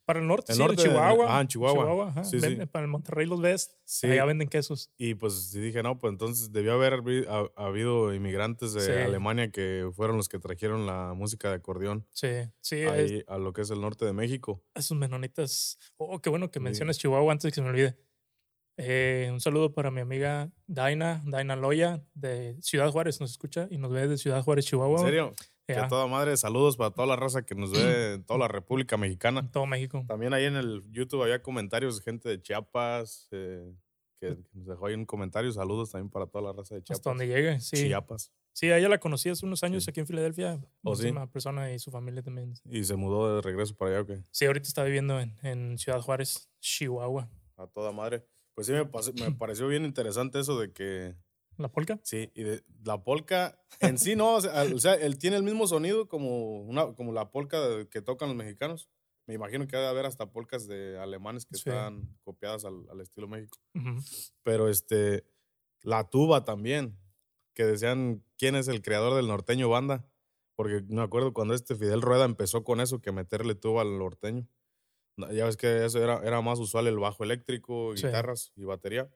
Para 0.06 0.20
el 0.20 0.28
norte, 0.28 0.52
El 0.52 0.58
sí, 0.58 0.62
norte, 0.62 0.82
en 0.82 0.90
Chihuahua. 0.90 1.26
ah, 1.38 1.42
en 1.42 1.48
Chihuahua. 1.48 2.10
ajá, 2.10 2.24
Sí, 2.26 2.40
sí. 2.42 2.56
Para 2.66 2.84
el 2.84 2.92
Monterrey 2.92 3.26
los 3.26 3.40
ves, 3.40 3.78
Sí. 3.86 4.08
allá 4.08 4.26
venden 4.26 4.50
quesos. 4.50 4.92
Y 4.98 5.16
pues 5.16 5.52
dije, 5.54 5.82
no, 5.82 5.98
pues 5.98 6.12
entonces 6.12 6.52
debió 6.52 6.74
haber 6.74 6.94
habi- 7.02 7.26
ha- 7.28 7.50
habido 7.66 8.14
inmigrantes 8.14 8.74
de. 8.74 9.04
Alemania 9.04 9.50
que 9.52 9.90
fueron 9.96 10.18
los 10.18 10.28
que 10.28 10.40
trajeron 10.40 10.86
la 10.86 11.14
música 11.16 11.50
de 11.50 11.56
acordeón 11.56 12.06
Sí, 12.12 12.28
sí, 12.62 12.78
es- 12.81 12.90
ahí 12.92 13.24
a 13.28 13.38
lo 13.38 13.54
que 13.54 13.62
es 13.62 13.69
el 13.69 13.80
norte 13.80 14.04
de 14.06 14.12
México. 14.14 14.62
esos 14.76 14.98
menonitas. 14.98 15.78
Oh, 15.98 16.19
qué 16.19 16.30
bueno 16.30 16.52
que 16.52 16.60
Sí. 16.60 16.64
menciones 16.64 16.98
Chihuahua 16.98 17.31
antes 17.31 17.44
de 17.44 17.50
que 17.52 17.56
se 17.56 17.62
me 17.62 17.69
olvide. 17.69 17.98
Eh, 18.76 19.30
un 19.31 19.40
saludo 19.40 19.72
para 19.72 19.92
mi 19.92 20.02
amiga 20.02 20.52
Daina, 20.66 21.22
Daina 21.28 21.56
Loya 21.56 22.04
de 22.16 22.57
Ciudad 22.60 22.90
Juárez, 22.92 23.22
nos 23.22 23.30
escucha 23.31 23.68
y 23.69 23.78
nos 23.78 23.92
ve 23.92 24.07
de 24.07 24.18
Ciudad 24.18 24.42
Juárez, 24.42 24.66
Chihuahua. 24.66 25.00
¿En 25.02 25.06
serio? 25.06 25.33
Que 25.66 25.74
a 25.74 25.88
toda 25.88 26.08
madre, 26.08 26.36
saludos 26.38 26.76
para 26.76 26.92
toda 26.92 27.08
la 27.08 27.16
raza 27.16 27.46
que 27.46 27.56
nos 27.56 27.72
ve 27.72 28.16
en 28.16 28.24
toda 28.26 28.38
la 28.40 28.48
República 28.48 28.98
Mexicana. 28.98 29.40
en 29.42 29.52
todo 29.52 29.66
México. 29.66 30.04
También 30.08 30.34
ahí 30.34 30.46
en 30.46 30.56
el 30.58 30.84
YouTube 30.92 31.24
había 31.24 31.42
comentarios 31.42 31.98
de 31.98 32.04
gente 32.04 32.28
de 32.30 32.42
Chiapas 32.42 33.28
eh, 33.32 33.74
que 34.20 34.38
nos 34.54 34.68
dejó 34.68 34.88
ahí 34.88 34.94
un 34.96 35.06
comentario. 35.06 35.52
Saludos 35.54 35.92
también 35.92 36.10
para 36.10 36.28
toda 36.28 36.44
la 36.46 36.52
raza 36.54 36.76
de 36.76 36.82
Chiapas. 36.84 37.00
Hasta 37.00 37.10
donde 37.10 37.28
llegue, 37.28 37.60
sí. 37.62 37.78
Chiapas. 37.88 38.32
Sí, 38.52 38.70
a 38.72 38.78
ella 38.78 38.88
la 38.90 39.00
conocí 39.00 39.30
hace 39.30 39.46
unos 39.46 39.64
años 39.64 39.84
Sí. 39.84 39.90
aquí 39.90 40.00
en 40.02 40.06
Filadelfia. 40.08 40.60
¿Oh, 40.84 40.96
sí? 40.96 41.12
Persona 41.32 41.72
y 41.74 41.80
su 41.80 41.90
familia 41.92 42.22
también. 42.22 42.54
Y 42.66 42.84
se 42.84 42.96
mudó 42.96 43.36
de 43.36 43.42
regreso 43.42 43.74
para 43.76 43.92
allá, 43.92 44.02
¿o 44.02 44.06
qué? 44.06 44.24
Sí, 44.32 44.46
ahorita 44.46 44.68
está 44.68 44.84
viviendo 44.84 45.20
en, 45.20 45.36
en 45.44 45.78
Ciudad 45.80 46.02
Juárez, 46.02 46.50
Chihuahua. 46.60 47.30
A 47.58 47.68
toda 47.68 47.92
madre. 47.92 48.26
Pues 48.54 48.68
sí, 48.68 48.74
me 48.74 49.32
pareció 49.32 49.68
bien 49.68 49.86
interesante 49.86 50.40
eso 50.40 50.60
de 50.60 50.72
que, 50.72 51.16
¿La 51.57 51.69
polka? 51.69 52.00
sí, 52.04 52.31
y 52.36 52.44
de 52.44 52.64
la 52.83 53.04
polka 53.04 53.60
en 53.80 53.98
sí, 53.98 54.16
¿no? 54.16 54.36
O 54.36 54.42
sea, 54.42 54.62
al- 54.62 54.74
o 54.74 54.80
sea, 54.80 54.95
él 54.95 55.18
tiene 55.18 55.38
el 55.38 55.44
mismo 55.44 55.68
sonido 55.68 56.07
como, 56.07 56.62
una, 56.64 56.94
como 56.94 57.12
la 57.14 57.31
polka 57.31 57.60
de- 57.62 57.88
que 57.90 58.02
tocan 58.02 58.30
los 58.30 58.38
mexicanos. 58.38 58.90
Me 59.26 59.33
imagino 59.36 59.68
que 59.68 59.76
ha 59.76 59.80
de 59.80 59.88
haber 59.88 60.06
hasta 60.06 60.31
polcas 60.31 60.68
de 60.68 60.98
alemanes 61.00 61.45
que 61.45 61.56
Sí. 61.56 61.69
están 61.69 62.18
copiadas 62.24 62.66
al, 62.66 62.88
al 62.90 63.00
estilo 63.02 63.28
México. 63.28 63.57
Pero 64.44 64.68
este, 64.68 65.24
la 65.81 66.10
tuba 66.10 66.44
también, 66.44 66.98
que 67.54 67.64
decían 67.66 68.24
quién 68.38 68.56
es 68.56 68.68
el 68.68 68.81
creador 68.81 69.14
del 69.16 69.28
norteño 69.28 69.69
banda. 69.69 70.06
Porque 70.56 70.83
me 70.88 71.02
acuerdo 71.02 71.33
cuando 71.33 71.54
este 71.56 71.76
Fidel 71.76 72.02
Rueda 72.02 72.26
empezó 72.26 72.64
con 72.64 72.80
eso, 72.81 73.02
que 73.02 73.12
meterle 73.12 73.56
tuba 73.56 73.81
al 73.81 73.98
norteño. 73.98 74.48
No, 75.18 75.31
Ya 75.31 75.45
ves 75.45 75.57
que 75.57 75.86
eso 75.86 76.04
era, 76.04 76.22
era 76.24 76.42
más 76.42 76.60
usual 76.60 76.88
el 76.88 77.00
bajo 77.00 77.24
eléctrico, 77.24 77.95
Sí. 77.95 78.06
guitarras 78.06 78.52
y 78.56 78.64
batería. 78.66 79.10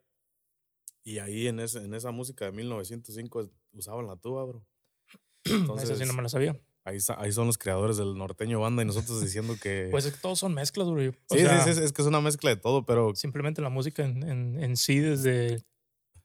Y 1.07 1.19
ahí 1.19 1.47
en, 1.47 1.61
ese, 1.61 1.85
en 1.85 1.93
esa 1.93 2.11
música 2.11 2.43
de 2.43 2.51
1905 2.51 3.39
es- 3.41 3.49
usaban 3.71 4.07
la 4.07 4.17
tuba, 4.17 4.43
bro. 4.43 4.65
Esa 5.45 5.53
sí 5.53 5.53
Entonces, 5.53 6.05
no 6.05 6.11
me 6.13 6.21
la 6.21 6.27
sabía. 6.27 6.59
ahí, 6.83 6.97
ahí 7.17 7.31
son 7.31 7.47
los 7.47 7.57
creadores 7.57 7.95
del 7.95 8.17
norteño 8.17 8.59
banda 8.59 8.83
y 8.83 8.85
nosotros 8.85 9.21
diciendo 9.21 9.55
que... 9.61 9.87
Pues 9.89 10.05
es 10.05 10.13
que 10.15 10.19
todos 10.19 10.37
son 10.39 10.53
mezclas, 10.53 10.89
bro. 10.89 11.01
O 11.29 11.35
sí, 11.35 11.39
sea, 11.39 11.63
sí, 11.63 11.73
sí, 11.75 11.81
es 11.81 11.93
que 11.93 12.01
es 12.01 12.07
una 12.09 12.19
mezcla 12.19 12.49
de 12.49 12.57
todo, 12.57 12.85
pero 12.85 13.15
Simplemente 13.15 13.61
la 13.61 13.69
música 13.69 14.03
en, 14.03 14.21
en, 14.23 14.61
en 14.61 14.75
sí, 14.75 14.99
desde 14.99 15.63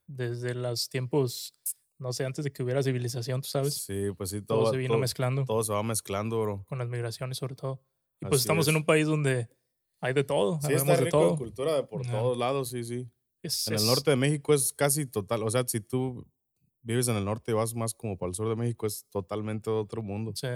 desde 0.05 0.53
los 0.53 0.89
tiempos, 0.89 1.53
no 1.97 2.11
sé, 2.11 2.25
antes 2.25 2.43
de 2.43 2.51
que 2.51 2.61
hubiera 2.61 2.83
civilización, 2.83 3.41
tú 3.41 3.47
sabes. 3.47 3.75
Sí, 3.75 4.09
pues 4.17 4.31
sí, 4.31 4.41
todo, 4.41 4.63
todo, 4.63 4.71
se 4.73 4.77
vino 4.77 4.89
todo, 4.95 4.99
mezclando 4.99 5.45
todo 5.45 5.63
se 5.63 5.71
va 5.71 5.81
mezclando, 5.81 6.41
bro. 6.41 6.65
con 6.67 6.77
las 6.77 6.89
migraciones, 6.89 7.37
sobre 7.37 7.55
todo. 7.55 7.81
Y 8.19 8.25
pues 8.25 8.41
Así 8.41 8.47
estamos 8.47 8.67
en 8.67 8.75
es. 8.75 8.79
un 8.81 8.85
país 8.85 9.07
donde 9.07 9.47
hay 10.01 10.13
de 10.13 10.25
todo, 10.25 10.59
Sí, 10.59 10.73
está 10.73 10.79
sabemos 10.79 10.99
de 10.99 11.05
rico 11.05 11.17
todo. 11.19 11.31
de 11.31 11.37
cultura 11.37 11.73
de 11.75 11.83
por 11.83 12.01
Ajá. 12.01 12.11
todos 12.11 12.37
lados, 12.37 12.67
sí, 12.69 12.83
sí. 12.83 13.09
Es- 13.43 13.67
En 13.67 13.75
el 13.75 13.85
norte 13.85 14.11
de 14.11 14.15
México 14.17 14.53
es 14.53 14.73
casi 14.73 15.05
total, 15.05 15.43
o 15.43 15.51
sea, 15.51 15.63
si 15.67 15.79
tú 15.81 16.25
vives 16.81 17.07
en 17.07 17.15
el 17.15 17.25
norte 17.25 17.51
y 17.51 17.53
vas 17.55 17.75
más 17.75 17.93
como 17.93 18.17
para 18.17 18.29
el 18.29 18.35
sur 18.35 18.49
de 18.49 18.55
México, 18.55 18.85
es 18.87 19.05
totalmente 19.09 19.69
otro 19.69 20.01
mundo. 20.01 20.31
sí, 20.35 20.47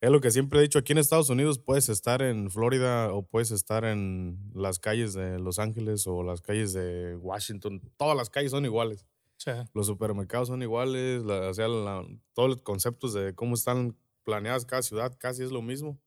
Es 0.00 0.10
lo 0.10 0.20
que 0.20 0.30
siempre 0.32 0.58
he 0.58 0.62
dicho, 0.62 0.78
aquí 0.80 0.92
en 0.92 0.98
Estados 0.98 1.30
Unidos 1.30 1.58
puedes 1.60 1.88
estar 1.88 2.22
en 2.22 2.50
Florida 2.50 3.12
o 3.14 3.22
puedes 3.24 3.52
estar 3.52 3.84
en 3.84 4.50
las 4.54 4.78
calles 4.80 5.12
de 5.14 5.38
Los 5.38 5.58
Ángeles 5.60 6.06
o 6.08 6.22
las 6.24 6.40
calles 6.42 6.72
de 6.72 7.14
Washington, 7.16 7.80
todas 7.96 8.16
las 8.16 8.28
calles 8.30 8.50
son 8.50 8.64
iguales. 8.64 9.06
sí. 9.38 9.50
Los 9.74 9.86
supermercados 9.86 10.48
son 10.48 10.62
iguales, 10.62 11.22
la- 11.24 11.48
o 11.50 11.54
sea, 11.54 11.68
la- 11.68 12.06
todos 12.32 12.48
los 12.50 12.62
conceptos 12.62 13.12
de 13.14 13.34
cómo 13.34 13.54
están 13.54 13.96
planeadas 14.24 14.64
cada 14.66 14.82
ciudad 14.82 15.16
casi 15.18 15.42
es 15.44 15.50
lo 15.52 15.62
mismo. 15.62 16.00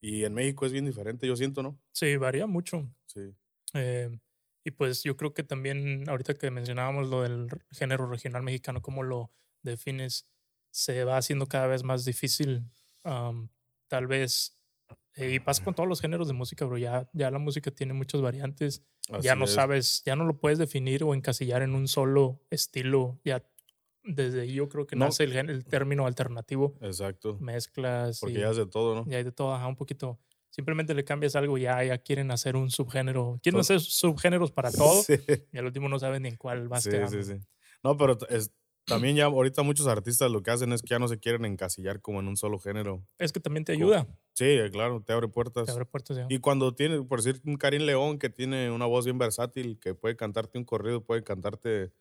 Y 0.00 0.24
en 0.24 0.34
México 0.34 0.66
es 0.66 0.72
bien 0.72 0.84
diferente, 0.84 1.26
yo 1.26 1.36
siento, 1.36 1.62
¿no? 1.62 1.78
Sí, 1.92 2.16
varía 2.16 2.46
mucho. 2.48 2.88
Sí. 3.06 3.20
Eh, 3.74 4.10
y 4.64 4.70
pues 4.72 5.02
yo 5.02 5.16
creo 5.16 5.34
que 5.34 5.42
también, 5.42 6.08
ahorita 6.08 6.34
que 6.34 6.50
mencionábamos 6.50 7.08
lo 7.08 7.22
del 7.22 7.48
género 7.72 8.06
regional 8.06 8.42
mexicano, 8.42 8.80
cómo 8.82 9.02
lo 9.02 9.32
defines, 9.62 10.28
se 10.70 11.04
va 11.04 11.16
haciendo 11.18 11.46
cada 11.46 11.66
vez 11.66 11.82
más 11.82 12.04
difícil. 12.04 12.64
tal 13.88 14.06
vez, 14.06 14.58
eh, 15.16 15.34
y 15.34 15.38
pasa 15.40 15.62
con 15.64 15.74
todos 15.74 15.88
los 15.88 16.00
géneros 16.00 16.26
de 16.28 16.34
música, 16.34 16.64
bro. 16.64 16.78
Ya, 16.78 17.08
ya 17.12 17.30
la 17.30 17.38
música 17.38 17.70
tiene 17.70 17.92
muchas 17.92 18.20
variantes. 18.22 18.82
ya 19.20 19.34
no 19.34 19.44
es. 19.44 19.52
sabes, 19.52 20.02
ya 20.06 20.14
no 20.16 20.24
lo 20.24 20.38
puedes 20.38 20.58
definir 20.58 21.02
o 21.04 21.12
encasillar 21.14 21.62
en 21.62 21.74
un 21.74 21.88
solo 21.88 22.40
estilo. 22.50 23.20
Ya 23.24 23.42
desde 24.04 24.42
ahí 24.42 24.54
yo 24.54 24.68
creo 24.68 24.86
que 24.86 24.96
No. 24.96 25.06
nace 25.06 25.24
el, 25.24 25.32
el 25.36 25.64
término 25.64 26.06
alternativo. 26.06 26.76
Exacto. 26.80 27.36
Mezclas. 27.40 28.20
Porque 28.20 28.38
y- 28.38 28.40
ya 28.40 28.50
es 28.50 28.56
de 28.56 28.66
todo, 28.66 28.94
¿no? 29.04 29.10
y 29.10 29.14
hay 29.14 29.24
de 29.24 29.32
todo, 29.32 29.52
ajá, 29.54 29.66
un 29.66 29.76
poquito. 29.76 30.18
Simplemente 30.52 30.92
le 30.92 31.02
cambias 31.02 31.34
algo 31.34 31.56
y 31.56 31.62
ya, 31.62 31.82
ya 31.82 31.96
quieren 31.96 32.30
hacer 32.30 32.56
un 32.56 32.70
subgénero. 32.70 33.40
Quieren 33.42 33.58
hacer 33.60 33.80
subgéneros 33.80 34.52
para 34.52 34.70
todo 34.70 35.02
Sí, 35.02 35.14
y 35.50 35.56
al 35.56 35.64
último 35.64 35.88
no 35.88 35.98
saben 35.98 36.22
ni 36.24 36.28
en 36.28 36.36
cuál 36.36 36.68
vas 36.68 36.84
sí, 36.84 36.90
quedando. 36.90 37.10
sí, 37.10 37.22
sí. 37.24 37.40
No, 37.82 37.96
pero 37.96 38.18
es, 38.28 38.52
también 38.84 39.16
ya 39.16 39.24
ahorita 39.24 39.62
muchos 39.62 39.86
artistas 39.86 40.30
lo 40.30 40.42
que 40.42 40.50
hacen 40.50 40.72
es 40.74 40.82
que 40.82 40.88
ya 40.90 40.98
no 40.98 41.08
se 41.08 41.18
quieren 41.18 41.46
encasillar 41.46 42.02
como 42.02 42.20
en 42.20 42.28
un 42.28 42.36
solo 42.36 42.58
género. 42.58 43.02
Es 43.18 43.32
que 43.32 43.40
también 43.40 43.64
te 43.64 43.72
ayuda, 43.72 44.06
Sí, 44.34 44.58
claro, 44.70 45.02
te 45.02 45.12
abre 45.14 45.28
puertas. 45.28 45.64
te 45.64 45.72
abre 45.72 45.86
puertas. 45.86 46.16
ya. 46.18 46.26
Y 46.28 46.38
cuando 46.38 46.74
tiene, 46.74 47.02
por 47.02 47.22
decir, 47.22 47.40
un 47.46 47.56
Karim 47.56 47.82
León 47.82 48.18
que 48.18 48.28
tiene 48.28 48.70
una 48.70 48.84
voz 48.86 49.06
bien 49.06 49.16
versátil, 49.18 49.78
que 49.80 49.94
puede 49.94 50.16
cantarte 50.16 50.58
un 50.58 50.64
corrido, 50.64 51.02
puede 51.04 51.24
cantarte 51.24 51.92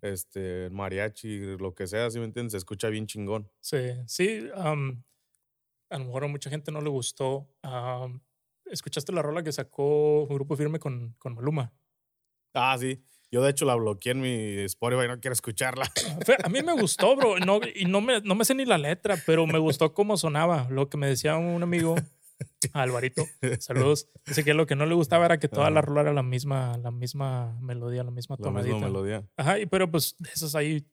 este 0.00 0.68
mariachi, 0.70 1.56
lo 1.58 1.74
que 1.74 1.86
sea, 1.86 2.10
¿sí 2.10 2.18
me 2.18 2.24
entiendes? 2.26 2.52
Se 2.52 2.58
escucha 2.58 2.88
bien 2.88 3.06
chingón. 3.06 3.50
Sí, 3.60 3.78
sí. 4.06 4.48
A 5.94 5.98
lo 5.98 6.06
mejor 6.06 6.24
a 6.24 6.28
mucha 6.28 6.50
gente 6.50 6.72
no 6.72 6.80
le 6.80 6.90
gustó. 6.90 7.48
¿Escuchaste 8.66 9.12
la 9.12 9.22
rola 9.22 9.42
que 9.42 9.52
sacó 9.52 10.26
Grupo 10.26 10.56
Firme 10.56 10.78
con, 10.78 11.14
con 11.18 11.34
Maluma? 11.34 11.72
Ah, 12.54 12.76
sí. 12.78 13.02
Yo 13.30 13.42
de 13.42 13.50
hecho 13.50 13.64
la 13.64 13.74
bloqueé 13.74 14.12
en 14.12 14.20
mi 14.20 14.58
Spotify, 14.64 15.08
no 15.08 15.18
quiero 15.20 15.32
escucharla. 15.32 15.90
A 16.44 16.48
mí 16.48 16.62
me 16.62 16.72
gustó, 16.72 17.16
bro. 17.16 17.38
No, 17.38 17.60
y 17.74 17.84
no 17.84 18.00
me, 18.00 18.20
no 18.20 18.34
me 18.34 18.44
sé 18.44 18.54
ni 18.54 18.64
la 18.64 18.78
letra, 18.78 19.16
pero 19.26 19.46
me 19.46 19.58
gustó 19.58 19.92
cómo 19.92 20.16
sonaba. 20.16 20.68
Lo 20.70 20.88
que 20.88 20.96
me 20.96 21.06
decía 21.08 21.36
un 21.36 21.62
amigo, 21.62 21.96
Alvarito, 22.72 23.24
saludos. 23.58 24.08
Dice 24.26 24.44
que 24.44 24.54
lo 24.54 24.66
que 24.66 24.76
no 24.76 24.86
le 24.86 24.94
gustaba 24.94 25.24
era 25.26 25.38
que 25.38 25.48
toda 25.48 25.70
la 25.70 25.80
rola 25.82 26.02
era 26.02 26.12
la 26.12 26.22
misma, 26.22 26.78
la 26.78 26.90
misma 26.92 27.56
melodía, 27.60 28.04
la 28.04 28.10
misma 28.12 28.36
La 28.38 28.50
misma 28.50 28.62
tonadita. 28.62 28.86
melodía. 28.86 29.28
Ajá, 29.36 29.58
y 29.58 29.66
pero 29.66 29.90
pues 29.90 30.16
esas 30.32 30.54
ahí 30.54 30.86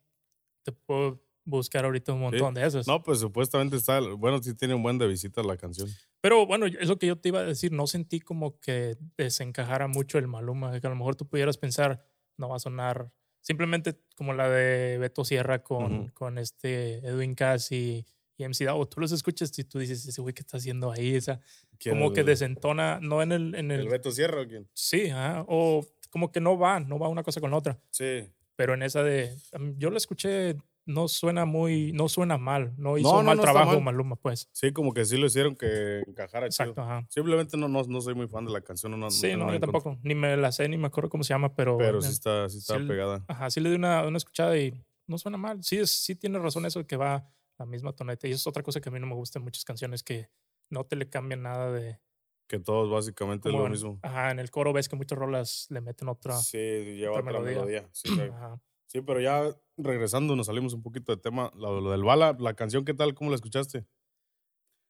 te 0.63 0.71
puedo 0.71 1.21
buscar 1.57 1.85
ahorita 1.85 2.13
un 2.13 2.21
montón 2.21 2.53
de 2.55 2.65
esas. 2.65 2.87
No, 2.87 3.03
pues 3.03 3.19
supuestamente 3.19 3.75
está, 3.75 3.99
bueno, 3.99 4.41
sí 4.41 4.55
tiene 4.55 4.73
un 4.73 4.81
buen 4.81 4.97
de 4.97 5.07
visitas 5.07 5.45
la 5.45 5.57
canción. 5.57 5.87
Pero 6.21 6.45
bueno, 6.47 6.65
es 6.65 6.87
lo 6.87 6.97
que 6.97 7.05
yo 7.07 7.17
te 7.17 7.29
iba 7.29 7.39
a 7.41 7.43
decir. 7.43 7.71
No 7.71 7.85
sentí 7.85 8.19
como 8.19 8.59
que 8.59 8.97
desencajara 9.17 9.87
mucho 9.87 10.17
el 10.17 10.27
Maluma. 10.27 10.79
Que 10.79 10.87
a 10.87 10.89
lo 10.89 10.95
mejor 10.95 11.15
tú 11.15 11.27
pudieras 11.27 11.57
pensar, 11.57 12.03
no 12.37 12.49
va 12.49 12.55
a 12.55 12.59
sonar. 12.59 13.11
Simplemente 13.41 13.99
como 14.15 14.33
la 14.33 14.49
de 14.49 14.97
Beto 14.99 15.23
Sierra 15.25 15.63
con, 15.63 15.93
Ujú. 16.01 16.13
con 16.13 16.37
este 16.37 16.99
Edwin 17.07 17.33
Cass 17.35 17.71
y, 17.71 18.05
y 18.37 18.43
MC 18.47 18.65
Davo. 18.65 18.87
Tú 18.87 18.99
los 19.01 19.11
escuchas 19.11 19.57
y 19.57 19.63
tú 19.63 19.79
dices, 19.79 20.05
ese 20.05 20.21
güey 20.21 20.33
que 20.33 20.41
está 20.41 20.57
haciendo 20.57 20.91
ahí, 20.91 21.15
esa. 21.15 21.39
¿Quién, 21.79 21.95
Como 21.95 22.13
que 22.13 22.23
desentona, 22.23 22.99
no 23.01 23.21
en 23.23 23.31
el. 23.31 23.55
En 23.55 23.71
el, 23.71 23.81
¿El 23.81 23.87
Beto 23.89 24.11
Sierra 24.11 24.41
o 24.41 24.47
quién? 24.47 24.67
sí, 24.73 25.09
ajá, 25.09 25.43
o 25.47 25.85
como 26.11 26.31
que 26.31 26.39
no 26.41 26.57
va, 26.59 26.79
no 26.79 26.99
va 26.99 27.07
una 27.07 27.23
cosa 27.23 27.41
con 27.41 27.49
la 27.51 27.57
otra. 27.57 27.79
Sí. 27.89 28.29
Pero 28.55 28.75
en 28.75 28.83
esa 28.83 29.01
de. 29.01 29.35
mí- 29.59 29.73
Yo 29.77 29.89
la 29.89 29.97
escuché, 29.97 30.55
no 30.85 31.07
suena 31.07 31.45
muy. 31.45 31.91
No 31.93 32.09
suena 32.09 32.37
mal. 32.37 32.73
No 32.77 32.97
hizo 32.97 33.09
No, 33.11 33.19
un 33.19 33.25
no, 33.25 33.29
mal 33.31 33.37
no 33.37 33.43
trabajo 33.43 33.71
mal. 33.73 33.83
Maluma, 33.83 34.15
pues. 34.15 34.49
Sí, 34.51 34.71
como 34.73 34.93
que 34.93 35.05
sí 35.05 35.17
lo 35.17 35.27
hicieron 35.27 35.55
que 35.55 35.99
encajara. 36.07 36.45
Exacto, 36.45 36.81
ajá. 36.81 37.05
Simplemente 37.09 37.55
no, 37.57 37.67
no, 37.67 37.83
no 37.83 38.01
soy 38.01 38.15
muy 38.15 38.27
fan 38.27 38.45
de 38.45 38.51
la 38.51 38.61
canción. 38.61 38.99
No, 38.99 39.09
Sí, 39.11 39.35
no, 39.35 39.51
yo 39.51 39.59
tampoco. 39.59 39.97
Ni 40.03 40.15
me 40.15 40.35
la 40.37 40.51
sé, 40.51 40.67
ni 40.69 40.77
me 40.77 40.87
acuerdo 40.87 41.09
cómo 41.09 41.23
se 41.23 41.33
llama, 41.33 41.53
pero. 41.55 41.77
Pero 41.77 41.99
eh, 41.99 42.01
sí 42.03 42.11
está, 42.11 42.49
sí 42.49 42.57
está 42.59 42.79
sí, 42.79 42.85
pegada. 42.87 43.23
Ajá, 43.27 43.49
sí 43.49 43.59
le 43.59 43.69
di 43.69 43.75
una, 43.75 44.05
una 44.07 44.17
escuchada 44.17 44.57
y 44.57 44.73
no 45.07 45.17
suena 45.17 45.37
mal. 45.37 45.63
Sí, 45.63 45.77
es- 45.77 46.03
sí 46.03 46.15
tiene 46.15 46.39
razón 46.39 46.65
eso 46.65 46.79
de 46.79 46.85
que 46.87 46.97
va 46.97 47.27
la 47.57 47.65
misma 47.65 47.93
toneta. 47.93 48.27
Y 48.27 48.31
eso 48.31 48.39
es 48.39 48.47
otra 48.47 48.63
cosa 48.63 48.81
que 48.81 48.89
a 48.89 48.91
mí 48.91 48.99
no 48.99 49.07
me 49.07 49.15
gusta 49.15 49.39
en 49.39 49.43
muchas 49.45 49.63
canciones, 49.63 50.03
que 50.03 50.29
no 50.69 50.83
te 50.85 50.95
le 50.95 51.07
cambian 51.09 51.41
nada 51.43 51.71
de. 51.71 51.99
Que 52.47 52.59
todos 52.59 52.89
básicamente 52.91 53.47
es 53.49 53.55
lo 53.55 53.65
en- 53.65 53.71
mismo. 53.71 53.99
Ajá, 54.01 54.31
en 54.31 54.39
el 54.39 54.49
coro 54.51 54.73
ves 54.73 54.89
que 54.89 54.95
muchas 54.97 55.17
rolas 55.17 55.67
le 55.69 55.79
meten 55.79 56.09
otra. 56.09 56.37
Sí, 56.37 56.57
lleva 56.57 57.11
otra 57.19 57.21
otra 57.29 57.39
melodía. 57.39 57.55
melodía. 57.61 57.89
Sí, 57.93 58.09
sí. 58.15 58.21
Ajá. 58.21 58.59
Sí, 58.91 58.99
pero 59.01 59.21
ya 59.21 59.55
regresando, 59.77 60.35
nos 60.35 60.47
salimos 60.47 60.73
un 60.73 60.81
poquito 60.81 61.15
de 61.15 61.21
tema. 61.21 61.49
Lo, 61.55 61.79
lo 61.79 61.91
del 61.91 62.03
bala, 62.03 62.35
la 62.37 62.53
canción, 62.55 62.83
¿qué 62.83 62.93
tal? 62.93 63.13
¿Cómo 63.13 63.29
la 63.29 63.35
escuchaste? 63.35 63.85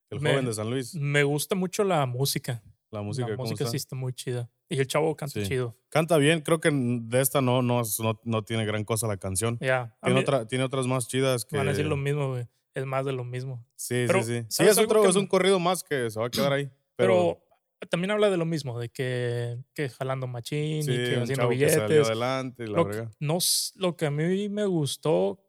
El 0.09 0.19
Me- 0.21 0.31
joven 0.31 0.45
de 0.45 0.53
San 0.53 0.71
Luis. 0.71 0.95
Me 0.95 1.23
gusta 1.23 1.53
mucho 1.55 1.83
la 1.83 2.03
música. 2.07 2.63
La 2.89 3.03
música, 3.03 3.27
la 3.29 3.35
¿cómo 3.35 3.43
música 3.47 3.63
está? 3.63 3.71
sí 3.71 3.77
está 3.77 3.95
muy 3.95 4.11
chida. 4.13 4.49
Y 4.69 4.79
el 4.79 4.87
chavo 4.87 5.15
canta 5.15 5.39
Sí. 5.39 5.47
chido. 5.47 5.77
Canta 5.89 6.17
bien, 6.17 6.41
creo 6.41 6.59
que 6.59 6.71
de 6.73 7.21
esta 7.21 7.41
no, 7.41 7.61
no, 7.61 7.83
no, 7.99 8.19
no 8.23 8.43
tiene 8.43 8.65
gran 8.65 8.83
cosa 8.85 9.05
la 9.07 9.17
canción. 9.17 9.57
Ya. 9.61 9.95
Tiene, 10.03 10.19
otra, 10.19 10.47
tiene 10.47 10.63
otras 10.63 10.87
más 10.87 11.07
chidas 11.07 11.45
que... 11.45 11.57
Van 11.57 11.67
a 11.67 11.71
decir 11.71 11.85
lo 11.85 11.95
mismo, 11.95 12.29
güey. 12.29 12.47
Es 12.73 12.85
más 12.85 13.05
de 13.05 13.13
lo 13.13 13.23
mismo. 13.23 13.63
Sí, 13.75 14.05
Pero, 14.07 14.23
sí, 14.23 14.39
sí. 14.39 14.39
Sí, 14.41 14.45
¿sabes 14.49 14.77
es, 14.77 14.83
otro, 14.83 15.03
que 15.03 15.09
es 15.09 15.15
un 15.15 15.27
corrido 15.27 15.59
más 15.59 15.83
que 15.83 16.09
se 16.09 16.19
va 16.19 16.25
a 16.25 16.29
quedar 16.31 16.53
ahí. 16.53 16.65
Pero, 16.95 17.37
Pero, 17.37 17.43
también 17.89 18.11
habla 18.11 18.29
de 18.29 18.37
lo 18.37 18.45
mismo, 18.45 18.79
de 18.79 18.89
que, 18.89 19.57
que 19.73 19.89
jalando 19.89 20.27
machín 20.27 20.83
sí, 20.83 20.91
y 20.91 20.95
que 20.95 21.15
haciendo 21.17 21.33
chavo 21.35 21.49
que 21.51 21.69
salió 21.69 21.87
billetes. 21.87 22.07
adelante 22.07 22.63
y 22.63 22.67
la 22.67 22.73
lo, 22.77 22.89
que- 22.89 23.07
no, 23.19 23.37
lo 23.75 23.95
que 23.95 24.05
a 24.05 24.11
mí 24.11 24.49
me 24.49 24.65
gustó, 24.65 25.39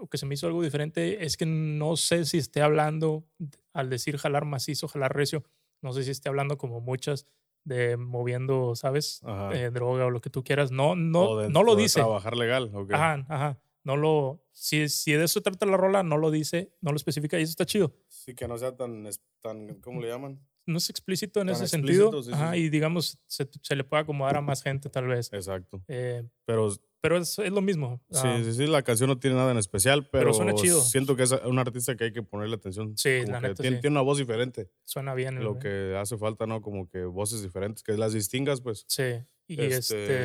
o 0.00 0.06
que 0.08 0.16
se 0.18 0.26
me 0.26 0.34
hizo 0.34 0.46
algo 0.46 0.62
diferente, 0.62 1.24
es 1.24 1.36
que 1.36 1.46
no 1.46 1.96
sé 1.96 2.24
si 2.24 2.38
esté 2.38 2.62
hablando, 2.62 3.24
al 3.72 3.90
decir 3.90 4.16
jalar 4.18 4.44
macizo, 4.44 4.88
jalar 4.88 5.14
recio, 5.14 5.44
no 5.82 5.92
sé 5.92 6.04
si 6.04 6.10
esté 6.10 6.28
hablando 6.28 6.56
como 6.58 6.80
muchas 6.80 7.26
de 7.64 7.96
moviendo, 7.96 8.74
¿sabes? 8.76 9.20
Eh, 9.52 9.70
droga 9.72 10.06
o 10.06 10.10
lo 10.10 10.20
que 10.20 10.30
tú 10.30 10.42
quieras. 10.42 10.70
No, 10.70 10.94
no, 10.96 11.36
de- 11.36 11.50
no 11.50 11.62
lo 11.62 11.74
de 11.76 11.82
dice. 11.82 12.00
trabajar 12.00 12.36
legal, 12.36 12.70
ok. 12.74 12.92
Ajá, 12.92 13.26
ajá. 13.28 13.60
No 13.82 13.96
lo, 13.96 14.44
si, 14.52 14.88
si 14.90 15.12
de 15.12 15.24
eso 15.24 15.40
trata 15.40 15.64
la 15.66 15.76
rola, 15.76 16.02
no 16.02 16.16
lo 16.18 16.30
dice, 16.30 16.72
no 16.82 16.90
lo 16.92 16.96
especifica 16.96 17.38
y 17.38 17.42
eso 17.42 17.50
está 17.50 17.64
chido. 17.66 17.94
Sí, 18.08 18.34
que 18.34 18.46
no 18.46 18.56
sea 18.58 18.76
tan, 18.76 19.08
tan 19.40 19.80
¿cómo 19.80 20.00
le 20.02 20.08
llaman? 20.08 20.38
No 20.66 20.78
es 20.78 20.90
explícito 20.90 21.40
en 21.40 21.48
Tan 21.48 21.56
ese 21.56 21.66
sentido. 21.68 22.22
sí, 22.22 22.28
sí, 22.28 22.34
Ajá, 22.34 22.52
sí. 22.52 22.58
y 22.60 22.68
digamos, 22.70 23.18
se, 23.26 23.48
se 23.62 23.76
le 23.76 23.84
puede 23.84 24.02
acomodar 24.02 24.36
a 24.36 24.40
más 24.40 24.62
gente 24.62 24.88
tal 24.90 25.06
vez. 25.06 25.32
Exacto. 25.32 25.82
Eh, 25.88 26.22
Pero 26.44 26.70
pero 27.02 27.16
es, 27.16 27.38
es 27.38 27.50
lo 27.50 27.62
mismo. 27.62 27.98
sí, 28.10 28.20
Ah, 28.24 28.40
sí, 28.44 28.52
sí, 28.52 28.66
la 28.66 28.82
canción 28.82 29.08
no 29.08 29.18
tiene 29.18 29.34
nada 29.36 29.52
en 29.52 29.56
especial, 29.58 30.02
pero, 30.10 30.24
Pero 30.24 30.34
suena 30.34 30.52
chido. 30.54 30.82
siento 30.82 31.16
que 31.16 31.22
es 31.22 31.32
un 31.32 31.58
artista 31.58 31.96
que 31.96 32.04
hay 32.04 32.12
que 32.12 32.22
ponerle 32.22 32.56
atención. 32.56 32.94
Sí, 32.98 33.24
la 33.26 33.40
neta, 33.40 33.54
tiene, 33.62 33.76
sí. 33.78 33.80
tiene 33.80 33.94
una 33.94 34.02
voz 34.02 34.18
diferente. 34.18 34.70
Suena 34.84 35.14
bien. 35.14 35.42
Lo 35.42 35.58
que 35.58 35.96
hace 35.98 36.18
falta, 36.18 36.46
¿no? 36.46 36.60
Como 36.60 36.90
que 36.90 37.04
voces 37.04 37.40
diferentes, 37.42 37.82
que 37.82 37.92
las 37.96 38.12
distingas, 38.12 38.60
pues. 38.60 38.84
Sí. 38.86 39.04
Y 39.46 39.60
Este, 39.62 39.76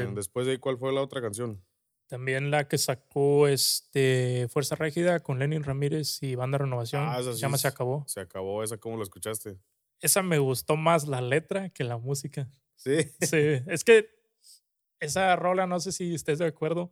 este, 0.01 0.13
Después 0.13 0.45
de 0.47 0.51
ahí, 0.53 0.57
¿cuál 0.57 0.77
fue 0.77 0.91
la 0.93 1.01
otra 1.01 1.21
canción? 1.21 1.63
también 2.07 2.51
la 2.51 2.67
que 2.67 2.77
sacó 2.77 3.47
este 3.47 4.47
Fuerza 4.51 4.75
Régida 4.75 5.21
con 5.21 5.39
Lenin 5.39 5.63
Ramírez 5.63 6.21
y 6.21 6.35
Banda 6.35 6.59
Renovación. 6.59 7.01
Ah, 7.07 7.19
esa 7.19 7.31
se 7.31 7.37
sí 7.37 7.41
llama 7.41 7.57
Se 7.57 7.67
Acabó. 7.67 8.03
Se 8.07 8.19
acabó 8.19 8.61
esa, 8.63 8.77
¿cómo 8.77 8.97
la 8.97 9.03
escuchaste? 9.03 9.57
Esa 10.01 10.21
me 10.21 10.37
gustó 10.39 10.75
más 10.75 11.07
la 11.07 11.21
letra 11.21 11.69
que 11.69 11.83
la 11.83 11.97
música. 11.97 12.47
Sí. 12.75 12.97
Sí, 13.21 13.37
es 13.67 13.83
que 13.83 14.09
esa 14.99 15.35
rola, 15.35 15.67
no 15.67 15.79
sé 15.79 15.91
si 15.91 16.13
estés 16.15 16.39
de 16.39 16.45
acuerdo. 16.45 16.91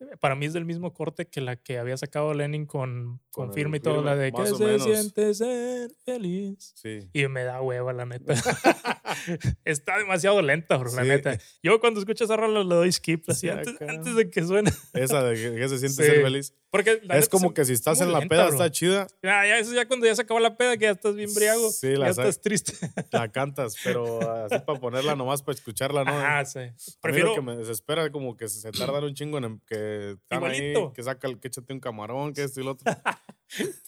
eh, 0.00 0.16
Para 0.20 0.34
mí 0.34 0.46
es 0.46 0.52
del 0.52 0.64
mismo 0.64 0.92
corte 0.94 1.26
que 1.26 1.40
la 1.40 1.56
que 1.56 1.78
había 1.78 1.96
sacado 1.96 2.32
Lenin 2.34 2.66
con, 2.66 3.20
con, 3.30 3.52
Firme 3.52 3.78
y 3.78 3.80
todo, 3.80 4.02
la 4.02 4.16
de 4.16 4.32
que 4.32 4.46
se 4.46 4.64
menos. 4.64 4.82
siente 4.84 5.34
ser 5.34 5.90
feliz. 6.04 6.72
Sí. 6.76 7.08
Y 7.12 7.26
me 7.28 7.44
da 7.44 7.60
hueva, 7.62 7.92
la 7.92 8.04
neta. 8.06 8.34
Está 9.64 9.98
demasiado 9.98 10.40
lenta, 10.42 10.76
bro, 10.76 10.92
la 10.94 11.02
Sí. 11.02 11.08
neta. 11.08 11.38
Yo 11.62 11.80
cuando 11.80 12.00
escucho 12.00 12.24
esa 12.24 12.36
rola 12.36 12.62
le 12.62 12.74
doy 12.74 12.92
skip, 12.92 13.28
así 13.28 13.40
Sí, 13.40 13.48
antes, 13.48 13.74
antes 13.88 14.14
de 14.14 14.30
que 14.30 14.42
suene. 14.44 14.70
Esa 14.94 15.22
de 15.22 15.34
que, 15.34 15.54
que 15.56 15.68
se 15.68 15.78
siente 15.78 16.02
Sí. 16.04 16.10
ser 16.10 16.22
feliz. 16.22 16.54
Porque 16.70 17.00
la 17.04 17.16
es 17.16 17.28
como 17.30 17.54
que 17.54 17.64
si 17.64 17.72
estás 17.72 18.00
en 18.02 18.12
la 18.12 18.18
lenta, 18.18 18.34
peda 18.34 18.44
bro. 18.48 18.52
está 18.54 18.70
chida, 18.70 19.06
Ya, 19.22 19.46
ya, 19.46 19.58
eso 19.58 19.72
ya 19.72 19.88
cuando 19.88 20.04
ya 20.06 20.14
se 20.14 20.20
acabó 20.22 20.38
la 20.38 20.56
peda, 20.56 20.76
que 20.76 20.84
ya 20.84 20.90
estás 20.90 21.14
bien 21.14 21.32
briago. 21.34 21.70
Sí, 21.70 21.92
ya 21.92 21.98
la 21.98 22.12
sa- 22.12 22.22
estás 22.28 22.40
triste. 22.42 22.72
la 23.10 23.32
cantas, 23.32 23.74
pero 23.82 24.20
así 24.44 24.58
para 24.66 24.78
ponerla 24.78 25.16
nomás 25.16 25.42
para 25.42 25.54
escucharla, 25.56 26.04
¿no? 26.04 26.10
Ajá, 26.12 26.44
sí. 26.44 26.58
A 26.58 26.62
mí 26.64 26.72
Prefiero. 27.00 27.28
lo 27.30 27.34
que 27.36 27.40
me 27.42 27.56
desespera 27.56 28.04
es 28.04 28.10
como 28.10 28.36
que 28.36 28.48
se, 28.48 28.70
tardan 28.72 29.04
un 29.04 29.14
chingo 29.14 29.38
en 29.38 29.44
em- 29.44 29.60
que 29.66 30.10
están 30.10 30.44
ahí, 30.44 30.74
que 30.94 31.02
saca 31.02 31.26
el 31.28 31.40
que 31.40 31.48
échate 31.48 31.72
un 31.72 31.80
camarón, 31.80 32.34
que 32.34 32.42
esto 32.44 32.60
y 32.60 32.64
lo 32.64 32.72
otro. 32.72 32.84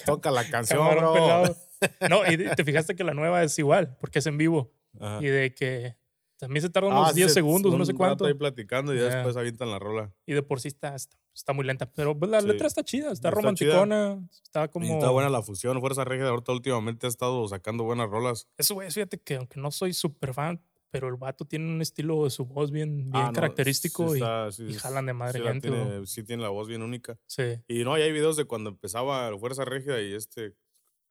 Toca 0.06 0.30
la 0.30 0.49
canción, 0.49 0.78
camarón 0.78 1.02
bro. 1.04 1.12
pelado. 1.14 1.56
No, 2.10 2.30
y 2.30 2.37
te 2.37 2.62
fijaste 2.64 2.94
que 2.94 3.04
la 3.04 3.14
nueva 3.14 3.42
es 3.42 3.58
igual, 3.58 3.96
porque 4.00 4.18
es 4.18 4.26
en 4.26 4.37
vivo. 4.37 4.70
Ajá. 5.00 5.18
Y 5.22 5.26
de 5.28 5.54
que 5.54 5.96
también 6.38 6.60
se 6.62 6.68
tarda 6.68 6.88
Ah, 6.90 6.92
unos 7.00 7.08
sí, 7.10 7.16
10 7.16 7.28
se- 7.30 7.34
segundos, 7.34 7.72
un 7.72 7.78
no 7.78 7.87
sé 7.87 7.94
cuánto. 7.94 8.26
ahí 8.26 8.34
platicando 8.34 8.94
y 8.94 8.99
ya 8.99 9.08
Ya. 9.08 9.14
después 9.16 9.37
avientan 9.37 9.70
la 9.70 9.78
rola. 9.78 10.12
Y 10.26 10.34
de 10.34 10.42
por 10.42 10.60
sí 10.60 10.68
está, 10.68 10.94
está, 10.94 11.16
está 11.34 11.52
muy 11.52 11.64
lenta. 11.64 11.90
Pero 11.92 12.18
pues, 12.18 12.30
la 12.30 12.40
Sí. 12.40 12.46
letra 12.49 12.66
está 12.66 12.82
chida, 12.84 13.12
está, 13.12 13.28
Está 13.28 13.30
romanticona. 13.30 14.20
Está 14.42 14.68
como. 14.68 14.87
Y 14.87 14.90
está 14.90 15.10
buena 15.10 15.28
la 15.30 15.42
fusión. 15.42 15.80
Fuerza 15.80 16.04
Regia 16.04 16.28
ahorita 16.28 16.52
últimamente 16.52 17.06
ha 17.06 17.08
estado 17.08 17.46
sacando 17.49 17.84
buenas 17.84 18.08
rolas. 18.10 18.49
Eso, 18.56 18.75
güey, 18.75 18.90
fíjate 18.90 19.18
que 19.20 19.37
aunque 19.37 19.60
no 19.60 19.70
soy 19.70 19.92
súper 19.92 20.34
fan, 20.34 20.60
pero 20.90 21.08
el 21.08 21.14
vato 21.16 21.44
tiene 21.44 21.66
un 21.72 21.80
estilo 21.80 22.25
de 22.25 22.30
su 22.30 22.44
voz 22.46 22.70
bien, 22.72 22.96
bien 23.04 23.10
Ah, 23.14 23.26
no, 23.28 23.32
característico 23.32 24.12
sí 24.12 24.20
y, 24.20 24.72
sí 24.72 24.75
jalan 24.75 25.06
de 25.06 25.12
madre 25.12 25.38
sí 25.38 25.44
gente. 25.46 25.68
tiene, 25.70 26.06
sí 26.06 26.22
tiene 26.25 26.42
la 26.42 26.49
voz 26.49 26.66
bien 26.66 26.82
única. 26.82 27.16
Sí. 27.26 27.42
Y 27.68 27.84
no, 27.84 27.96
y 27.96 28.02
hay 28.02 28.10
videos 28.12 28.37
de 28.37 28.44
cuando 28.44 28.70
empezaba 28.70 29.30
Fuerza 29.38 29.64
Regia 29.64 30.00
y 30.02 30.12
este, 30.14 30.56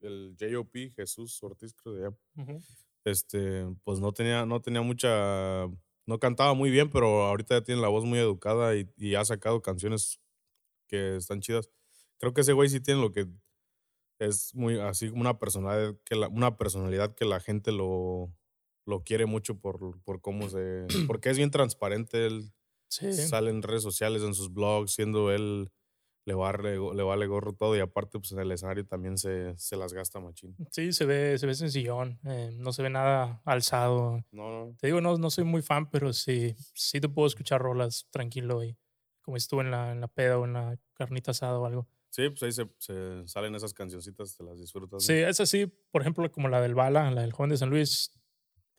el 0.01 0.35
J.O.P. 0.39 0.91
Jesús 0.91 1.41
Ortiz, 1.43 1.73
creo 1.73 1.95
que. 2.35 2.41
Ujú. 2.41 2.61
este, 3.05 3.65
pues 3.85 3.99
no 4.01 4.11
tenía, 4.11 4.45
no 4.45 4.61
tenía 4.61 4.81
mucha, 4.81 5.65
no 6.09 6.19
cantaba 6.19 6.55
muy 6.55 6.71
bien, 6.71 6.89
pero 6.91 7.25
ahorita 7.25 7.59
ya 7.59 7.63
tiene 7.63 7.81
la 7.81 7.89
voz 7.89 8.05
muy 8.05 8.19
educada 8.19 8.75
y, 8.77 8.89
y 8.97 9.15
ha 9.15 9.25
sacado 9.25 9.61
canciones 9.61 10.19
que 10.87 11.17
están 11.17 11.41
chidas. 11.41 11.69
Creo 12.19 12.33
que 12.33 12.41
ese 12.41 12.53
güey 12.53 12.69
sí 12.69 12.81
tiene 12.81 13.01
lo 13.01 13.11
que 13.13 13.27
es 14.19 14.53
muy 14.55 14.79
así 14.79 15.09
como 15.09 15.21
una 15.21 15.39
personalidad 15.39 15.95
que 16.05 16.15
la, 16.15 16.27
una 16.27 16.57
personalidad 16.57 17.15
que 17.15 17.25
la 17.25 17.39
gente 17.39 17.71
lo, 17.71 18.33
lo 18.85 19.03
quiere 19.03 19.25
mucho 19.25 19.59
por, 19.59 20.01
por 20.03 20.21
cómo 20.21 20.49
se, 20.49 20.87
porque 21.07 21.29
es 21.29 21.37
bien 21.37 21.51
transparente, 21.51 22.25
él 22.27 22.51
Sí. 22.89 23.05
sale 23.13 23.51
en 23.51 23.61
redes 23.63 23.83
sociales, 23.83 24.23
en 24.23 24.33
sus 24.33 24.53
blogs, 24.53 24.93
siendo 24.93 25.31
él 25.31 25.71
le 26.29 26.35
vale, 26.35 26.77
le 26.77 27.03
vale 27.03 27.25
gorro 27.27 27.53
todo 27.53 27.75
y 27.75 27.79
aparte 27.79 28.19
pues 28.19 28.31
en 28.31 28.39
el 28.39 28.51
escenario 28.51 28.85
también 28.85 29.17
se, 29.17 29.57
se 29.57 29.75
las 29.75 29.93
gasta 29.93 30.19
machín. 30.19 30.55
Sí, 30.71 30.93
se 30.93 31.05
ve, 31.05 31.37
se 31.39 31.47
ve 31.47 31.55
sencillón. 31.55 32.19
eh, 32.23 32.51
no 32.53 32.71
se 32.71 32.83
ve 32.83 32.89
nada 32.91 33.41
alzado. 33.45 34.23
No, 34.31 34.65
no. 34.67 34.75
Te 34.77 34.87
digo, 34.87 35.01
no, 35.01 35.17
no 35.17 35.29
soy 35.31 35.43
muy 35.43 35.61
fan, 35.63 35.89
pero 35.89 36.13
sí, 36.13 36.55
sí 36.75 37.01
te 37.01 37.09
puedo 37.09 37.27
escuchar 37.27 37.61
rolas 37.61 38.07
tranquilo 38.11 38.63
y 38.63 38.77
como 39.21 39.37
estuve 39.37 39.61
en 39.63 39.71
la, 39.71 39.91
en 39.91 40.01
la 40.01 40.07
peda 40.07 40.37
o 40.37 40.45
en 40.45 40.53
la 40.53 40.77
carnita 40.93 41.31
asada 41.31 41.57
o 41.59 41.65
algo. 41.65 41.87
Sí, 42.11 42.29
pues 42.29 42.43
ahí 42.43 42.51
se, 42.51 42.67
se 42.77 43.27
salen 43.27 43.55
esas 43.55 43.73
cancioncitas, 43.73 44.35
te 44.37 44.43
las 44.43 44.59
disfrutas. 44.59 45.03
Sí, 45.03 45.13
es 45.13 45.39
así, 45.39 45.65
por 45.91 46.01
ejemplo, 46.01 46.31
como 46.31 46.47
la 46.47 46.61
del 46.61 46.75
Bala, 46.75 47.09
la 47.11 47.21
del 47.21 47.33
joven 47.33 47.49
de 47.51 47.57
San 47.57 47.69
Luis, 47.69 48.11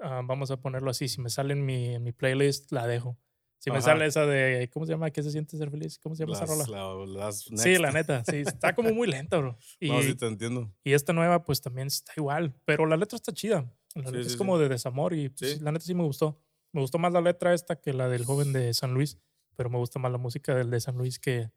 ah, 0.01 0.23
vamos 0.25 0.51
a 0.51 0.61
ponerlo 0.61 0.91
así, 0.91 1.09
si 1.09 1.21
me 1.21 1.31
sale 1.31 1.53
en 1.53 1.65
mi, 1.65 1.95
en 1.95 2.03
mi 2.03 2.13
playlist, 2.13 2.73
la 2.73 2.87
dejo. 2.87 3.19
Si 3.63 3.71
me 3.71 3.77
Ajá. 3.77 3.85
sale 3.85 4.07
esa 4.07 4.25
de, 4.25 4.69
¿cómo 4.73 4.87
se 4.87 4.93
llama? 4.93 5.11
¿Qué 5.11 5.23
se 5.23 5.31
siente 5.31 5.57
ser 5.59 5.71
feliz? 5.71 5.99
¿Cómo 5.99 6.15
se 6.15 6.25
llama 6.25 6.33
esa 6.35 6.47
rola? 6.47 6.65
Las- 6.67 7.07
la- 7.07 7.25
las 7.53 7.63
Sí, 7.63 7.77
la 7.77 7.93
neta, 7.93 8.25
sí, 8.25 8.37
está 8.39 8.75
como 8.75 8.93
muy 8.95 9.07
lenta, 9.07 9.37
bro. 9.37 9.59
Y, 9.79 9.89
No, 9.93 10.03
sí 10.03 10.15
te 10.15 10.27
entiendo. 10.27 10.73
y 10.83 10.95
esta 10.95 11.13
nueva, 11.13 11.45
pues 11.45 11.61
también 11.61 11.89
está 11.89 12.13
igual, 12.17 12.55
pero 12.65 12.87
la 12.87 12.97
letra 12.97 13.17
está 13.17 13.33
chida. 13.33 13.71
La 13.95 14.03
Sí, 14.05 14.07
letra 14.13 14.23
sí, 14.23 14.29
es 14.31 14.37
como 14.37 14.59
de 14.59 14.69
desamor 14.71 15.13
y 15.15 15.29
pues, 15.29 15.61
la 15.61 15.73
neta 15.73 15.85
sí 15.85 15.95
me 15.95 16.05
gustó. 16.05 16.41
Me 16.73 16.81
gustó 16.81 16.99
más 16.99 17.13
la 17.13 17.21
letra 17.21 17.53
esta 17.53 17.77
que 17.81 17.93
la 17.93 18.09
del 18.09 18.25
joven 18.25 18.53
de 18.55 18.73
San 18.73 18.95
Luis, 18.95 19.19
pero 19.57 19.69
me 19.69 19.77
gusta 19.77 19.99
más 19.99 20.11
la 20.11 20.19
música 20.19 20.55
del 20.55 20.71
de 20.71 20.81
San 20.81 20.97
Luis 20.97 21.19
que, 21.19 21.51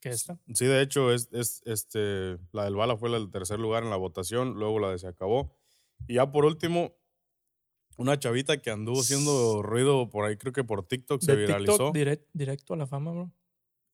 que 0.00 0.08
esta. 0.08 0.36
Sí, 0.54 0.66
de 0.66 0.80
hecho, 0.82 1.12
es, 1.12 1.28
es 1.32 1.62
este, 1.66 2.36
la 2.52 2.64
del 2.64 2.74
Bala 2.74 2.96
fue 2.96 3.10
la 3.10 3.18
del 3.18 3.30
tercer 3.30 3.60
lugar 3.60 3.84
en 3.84 3.90
la 3.90 3.96
votación, 3.96 4.54
luego 4.54 4.80
la 4.80 4.90
de 4.90 4.98
Se 4.98 5.06
Acabó. 5.06 5.54
Y 6.08 6.14
ya 6.14 6.32
por 6.32 6.46
último, 6.46 6.96
una 7.96 8.18
chavita 8.18 8.58
que 8.60 8.70
anduvo 8.70 9.00
haciendo 9.00 9.62
ruido 9.62 10.08
por 10.10 10.24
ahí, 10.24 10.36
creo 10.36 10.52
que 10.52 10.64
por 10.64 10.86
TikTok 10.86 11.20
se 11.22 11.32
de 11.36 11.46
viralizó. 11.46 11.92
TikTok 11.92 11.94
direct- 11.96 12.26
directo 12.32 12.74
a 12.74 12.76
la 12.76 12.86
fama, 12.86 13.12
bro. 13.12 13.32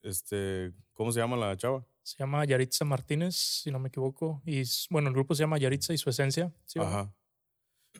Este, 0.03 0.73
¿Cómo 0.95 1.13
se 1.13 1.21
llama 1.21 1.37
la 1.37 1.57
chava? 1.57 1.85
Se 2.03 2.17
llama 2.19 2.45
Yaritza 2.45 2.85
Martínez, 2.85 3.37
si 3.37 3.71
no 3.71 3.79
me 3.79 3.89
equivoco. 3.89 4.43
Y 4.47 4.63
bueno, 4.91 5.09
el 5.09 5.15
grupo 5.15 5.35
se 5.35 5.43
llama 5.43 5.59
Yaritza 5.59 5.93
y 5.93 5.99
su 5.99 6.09
esencia. 6.11 6.53
¿sí? 6.65 6.79
Ajá. 6.81 7.15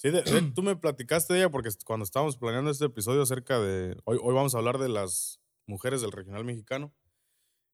Sí, 0.01 0.11
de- 0.11 0.23
de- 0.23 0.53
tú 0.55 0.63
me 0.63 0.77
platicaste 0.77 1.35
de 1.35 1.41
ella 1.41 1.51
porque 1.51 1.69
cuando 1.85 2.05
estábamos 2.05 2.37
planeando 2.39 2.71
este 2.71 2.87
episodio 2.87 3.23
acerca 3.23 3.59
de. 3.59 3.97
Hoy, 4.05 4.19
hoy 4.23 4.35
vamos 4.35 4.55
a 4.55 4.59
hablar 4.59 4.79
de 4.79 4.89
las 4.89 5.41
mujeres 5.67 6.01
del 6.01 6.13
regional 6.13 6.45
mexicano. 6.45 6.95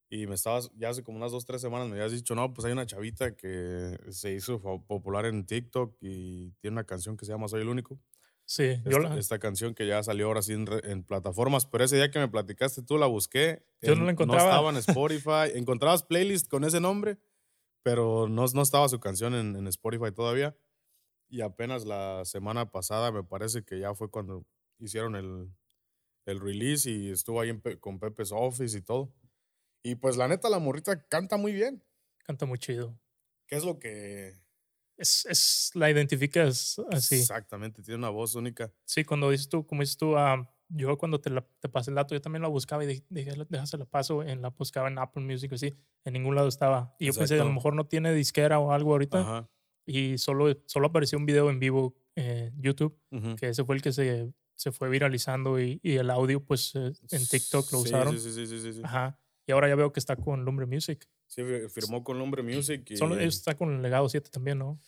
Y 0.09 0.27
me 0.29 0.37
estabas, 0.37 0.71
ya 0.77 0.89
hace 0.91 1.03
como 1.03 1.19
unas 1.19 1.33
dos, 1.33 1.45
tres 1.47 1.61
semanas 1.61 1.89
me 1.89 1.95
habías 1.95 2.13
dicho, 2.13 2.37
no, 2.37 2.55
pues 2.55 2.65
hay 2.65 2.71
una 2.73 2.87
chavita 2.87 3.35
que 3.35 3.99
se 4.11 4.33
hizo 4.35 4.61
popular 4.87 5.27
en 5.27 5.45
TikTok 5.47 5.97
y 6.01 6.53
tiene 6.61 6.75
una 6.75 6.85
canción 6.85 7.17
que 7.17 7.25
se 7.27 7.33
llama 7.33 7.49
Soy 7.49 7.63
el 7.63 7.69
Único. 7.69 7.99
Sí, 8.49 8.81
yo 8.85 8.91
Esta, 8.91 9.01
la, 9.01 9.19
esta 9.19 9.39
canción 9.41 9.75
que 9.75 9.89
ya 9.89 10.03
salió 10.05 10.27
ahora 10.29 10.41
sí 10.41 10.53
en, 10.53 10.67
re- 10.67 10.81
en 10.91 11.03
plataformas, 11.03 11.67
pero 11.67 11.83
ese 11.85 11.97
día 11.97 12.13
que 12.13 12.21
me 12.21 12.29
platicaste 12.29 12.81
tú 12.83 12.97
la 12.97 13.07
busqué. 13.07 13.67
Yo 13.83 13.95
no 13.97 14.01
en- 14.03 14.07
la 14.07 14.13
encontraba. 14.13 14.45
No 14.45 14.51
estaba 14.51 14.71
en 14.71 14.77
Spotify. 14.99 15.59
Encontrabas 15.59 16.05
playlist 16.05 16.49
con 16.49 16.63
ese 16.65 16.81
nombre, 16.81 17.19
pero 17.83 18.29
no, 18.29 18.45
no 18.47 18.63
estaba 18.63 18.89
su 18.89 19.01
canción 19.01 19.35
en, 19.35 19.57
en 19.57 19.67
Spotify 19.67 20.13
todavía. 20.13 20.57
Y 21.29 21.41
apenas 21.41 21.85
la 21.87 22.25
semana 22.25 22.71
pasada 22.71 23.11
me 23.11 23.25
parece 23.25 23.65
que 23.65 23.81
ya 23.81 23.95
fue 23.95 24.11
cuando 24.13 24.47
hicieron 24.79 25.17
el, 25.17 25.53
el 26.25 26.41
release 26.41 26.89
y 26.89 27.11
estuvo 27.11 27.41
ahí 27.41 27.51
con 27.81 27.99
Pepe's 27.99 28.31
Office 28.31 28.79
y 28.79 28.83
todo. 28.83 29.13
Y 29.83 29.97
pues 29.97 30.17
la 30.17 30.29
neta, 30.29 30.49
la 30.51 30.61
morrita 30.61 31.05
canta 31.09 31.37
muy 31.37 31.53
bien. 31.53 31.83
canta 32.25 32.47
muy 32.47 32.59
chido. 32.59 32.97
¿Qué 33.49 33.57
es 33.57 33.65
lo 33.65 33.81
que...? 33.81 34.39
Es, 34.97 35.27
es, 35.27 35.71
la 35.75 35.91
identificas 35.91 36.81
así. 36.91 37.17
Exactamente, 37.17 37.83
tiene 37.83 37.99
una 37.99 38.09
voz 38.09 38.35
única. 38.35 38.73
Sí, 38.85 39.05
cuando 39.05 39.31
dices 39.31 39.49
tú, 39.49 39.67
como 39.67 39.83
dices 39.83 39.97
tú, 39.97 40.17
ah, 40.17 40.51
yo 40.69 40.97
cuando 40.97 41.21
te, 41.21 41.31
la- 41.31 41.47
te 41.61 41.69
pasé 41.69 41.91
el 41.91 41.97
dato, 41.97 42.15
yo 42.15 42.21
también 42.21 42.43
la 42.43 42.49
buscaba 42.49 42.83
y 42.85 42.87
dije, 42.87 43.05
déjase 43.49 43.77
la 43.79 43.85
paso, 43.85 44.23
en 44.23 44.41
la 44.43 44.49
buscaba 44.51 44.89
en 44.89 44.99
Apple 44.99 45.23
Music, 45.23 45.53
así, 45.53 45.77
en 46.05 46.13
ningún 46.15 46.35
lado 46.35 46.49
estaba. 46.49 46.95
Y 46.99 47.07
yo 47.07 47.13
pensé, 47.15 47.39
a 47.41 47.45
lo 47.45 47.53
mejor 47.53 47.75
no 47.75 47.87
tiene 47.87 48.13
disquera 48.15 48.59
o 48.59 48.73
algo 48.73 48.93
ahorita, 48.93 49.21
Ajá. 49.21 49.51
y 49.87 50.17
solo, 50.19 50.57
solo 50.67 50.87
apareció 50.89 51.19
un 51.19 51.27
video 51.27 51.51
en 51.51 51.59
vivo 51.61 51.95
en 52.15 52.55
YouTube, 52.61 52.99
ujú. 53.11 53.37
que 53.37 53.49
ese 53.51 53.65
fue 53.65 53.77
el 53.77 53.83
que 53.83 53.93
se, 53.93 54.33
se 54.55 54.73
fue 54.73 54.89
viralizando 54.89 55.61
y, 55.61 55.79
y 55.83 55.97
el 55.97 56.09
audio, 56.11 56.43
pues 56.43 56.75
eh, 56.75 56.93
en 57.11 57.27
TikTok 57.27 57.71
lo 57.73 57.79
Sí, 57.81 57.85
usaron. 57.89 58.19
Sí, 58.19 58.33
sí, 58.33 58.47
sí, 58.47 58.61
sí, 58.61 58.73
sí. 58.73 58.81
Ajá. 58.83 59.21
Y 59.47 59.53
ahora 59.53 59.69
ya 59.69 59.77
veo 59.77 59.93
que 59.93 60.01
está 60.01 60.17
con 60.17 60.45
Lumbre 60.45 60.67
Music. 60.67 61.07
Sí, 61.27 61.43
fi- 61.43 61.69
firmó 61.69 62.03
con 62.05 62.19
Lumbre 62.19 62.43
Music 62.43 62.85
y 62.91 62.97
ellos 63.21 63.35
está 63.35 63.55
con 63.57 63.75
el 63.75 63.83
Legado 63.83 64.09
7 64.09 64.31
también, 64.31 64.59
¿no? 64.59 64.79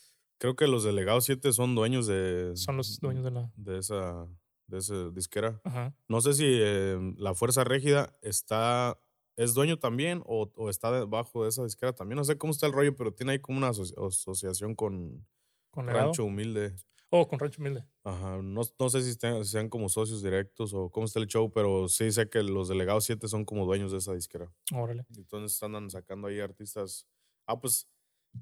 creo 0.40 0.54
que 0.54 0.68
los 0.68 0.84
delegados 0.84 1.24
7 1.24 1.52
son 1.52 1.74
dueños 1.74 2.06
de, 2.06 2.52
Son 2.54 2.76
los 2.76 3.00
dueños 3.00 3.24
de 3.24 3.30
la... 3.32 3.50
de 3.56 3.78
esa 3.78 4.26
de 4.68 4.78
esa 4.78 5.08
disquera. 5.10 5.60
Ajá. 5.64 5.94
No 6.08 6.20
sé 6.20 6.34
si 6.34 6.44
eh, 6.46 6.96
la 7.16 7.34
Fuerza 7.34 7.64
Régida 7.64 8.14
está 8.22 8.96
es 9.36 9.54
dueño 9.54 9.78
también 9.78 10.22
o, 10.26 10.52
o 10.56 10.68
está 10.70 10.92
debajo 10.92 11.42
de 11.42 11.48
esa 11.48 11.64
disquera 11.64 11.92
también. 11.94 12.16
No 12.18 12.24
sé 12.24 12.36
cómo 12.38 12.52
está 12.52 12.66
el 12.66 12.72
rollo, 12.72 12.94
pero 12.94 13.12
tiene 13.14 13.32
ahí 13.32 13.38
como 13.40 13.58
una 13.58 13.70
asoci- 13.70 13.94
asociación 14.06 14.74
con. 14.74 15.26
Rancho 15.74 16.24
Humilde. 16.24 16.74
Oh, 17.10 17.26
con 17.26 17.38
Rancho 17.38 17.60
Humilde. 17.62 17.84
Ajá, 18.04 18.36
no, 18.42 18.60
no 18.78 18.90
sé 18.90 19.02
si 19.02 19.10
estén- 19.10 19.42
si 19.44 19.50
sean 19.52 19.68
como 19.70 19.88
socios 19.88 20.22
directos 20.22 20.74
o 20.74 20.90
cómo 20.90 21.06
está 21.06 21.18
el 21.20 21.26
show, 21.26 21.50
pero 21.50 21.88
sí 21.88 22.12
sé 22.12 22.28
que 22.28 22.42
los 22.42 22.68
delegados 22.68 23.04
7 23.04 23.28
son 23.28 23.44
como 23.46 23.64
dueños 23.64 23.92
de 23.92 23.98
esa 23.98 24.12
disquera. 24.12 24.52
Órale. 24.74 25.06
Entonces 25.16 25.62
andan 25.62 25.88
sacando 25.90 26.28
ahí 26.28 26.38
artistas. 26.40 27.06
Ah, 27.46 27.58
pues 27.58 27.88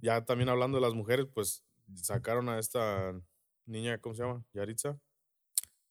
ya 0.00 0.24
también 0.24 0.48
hablando 0.48 0.78
de 0.78 0.82
las 0.82 0.94
mujeres, 0.94 1.26
pues 1.32 1.62
sacaron 1.94 2.48
a 2.48 2.58
esta 2.58 3.14
niña, 3.66 3.98
¿cómo 3.98 4.14
se 4.16 4.22
llama? 4.22 4.44
Yaritza. 4.52 4.98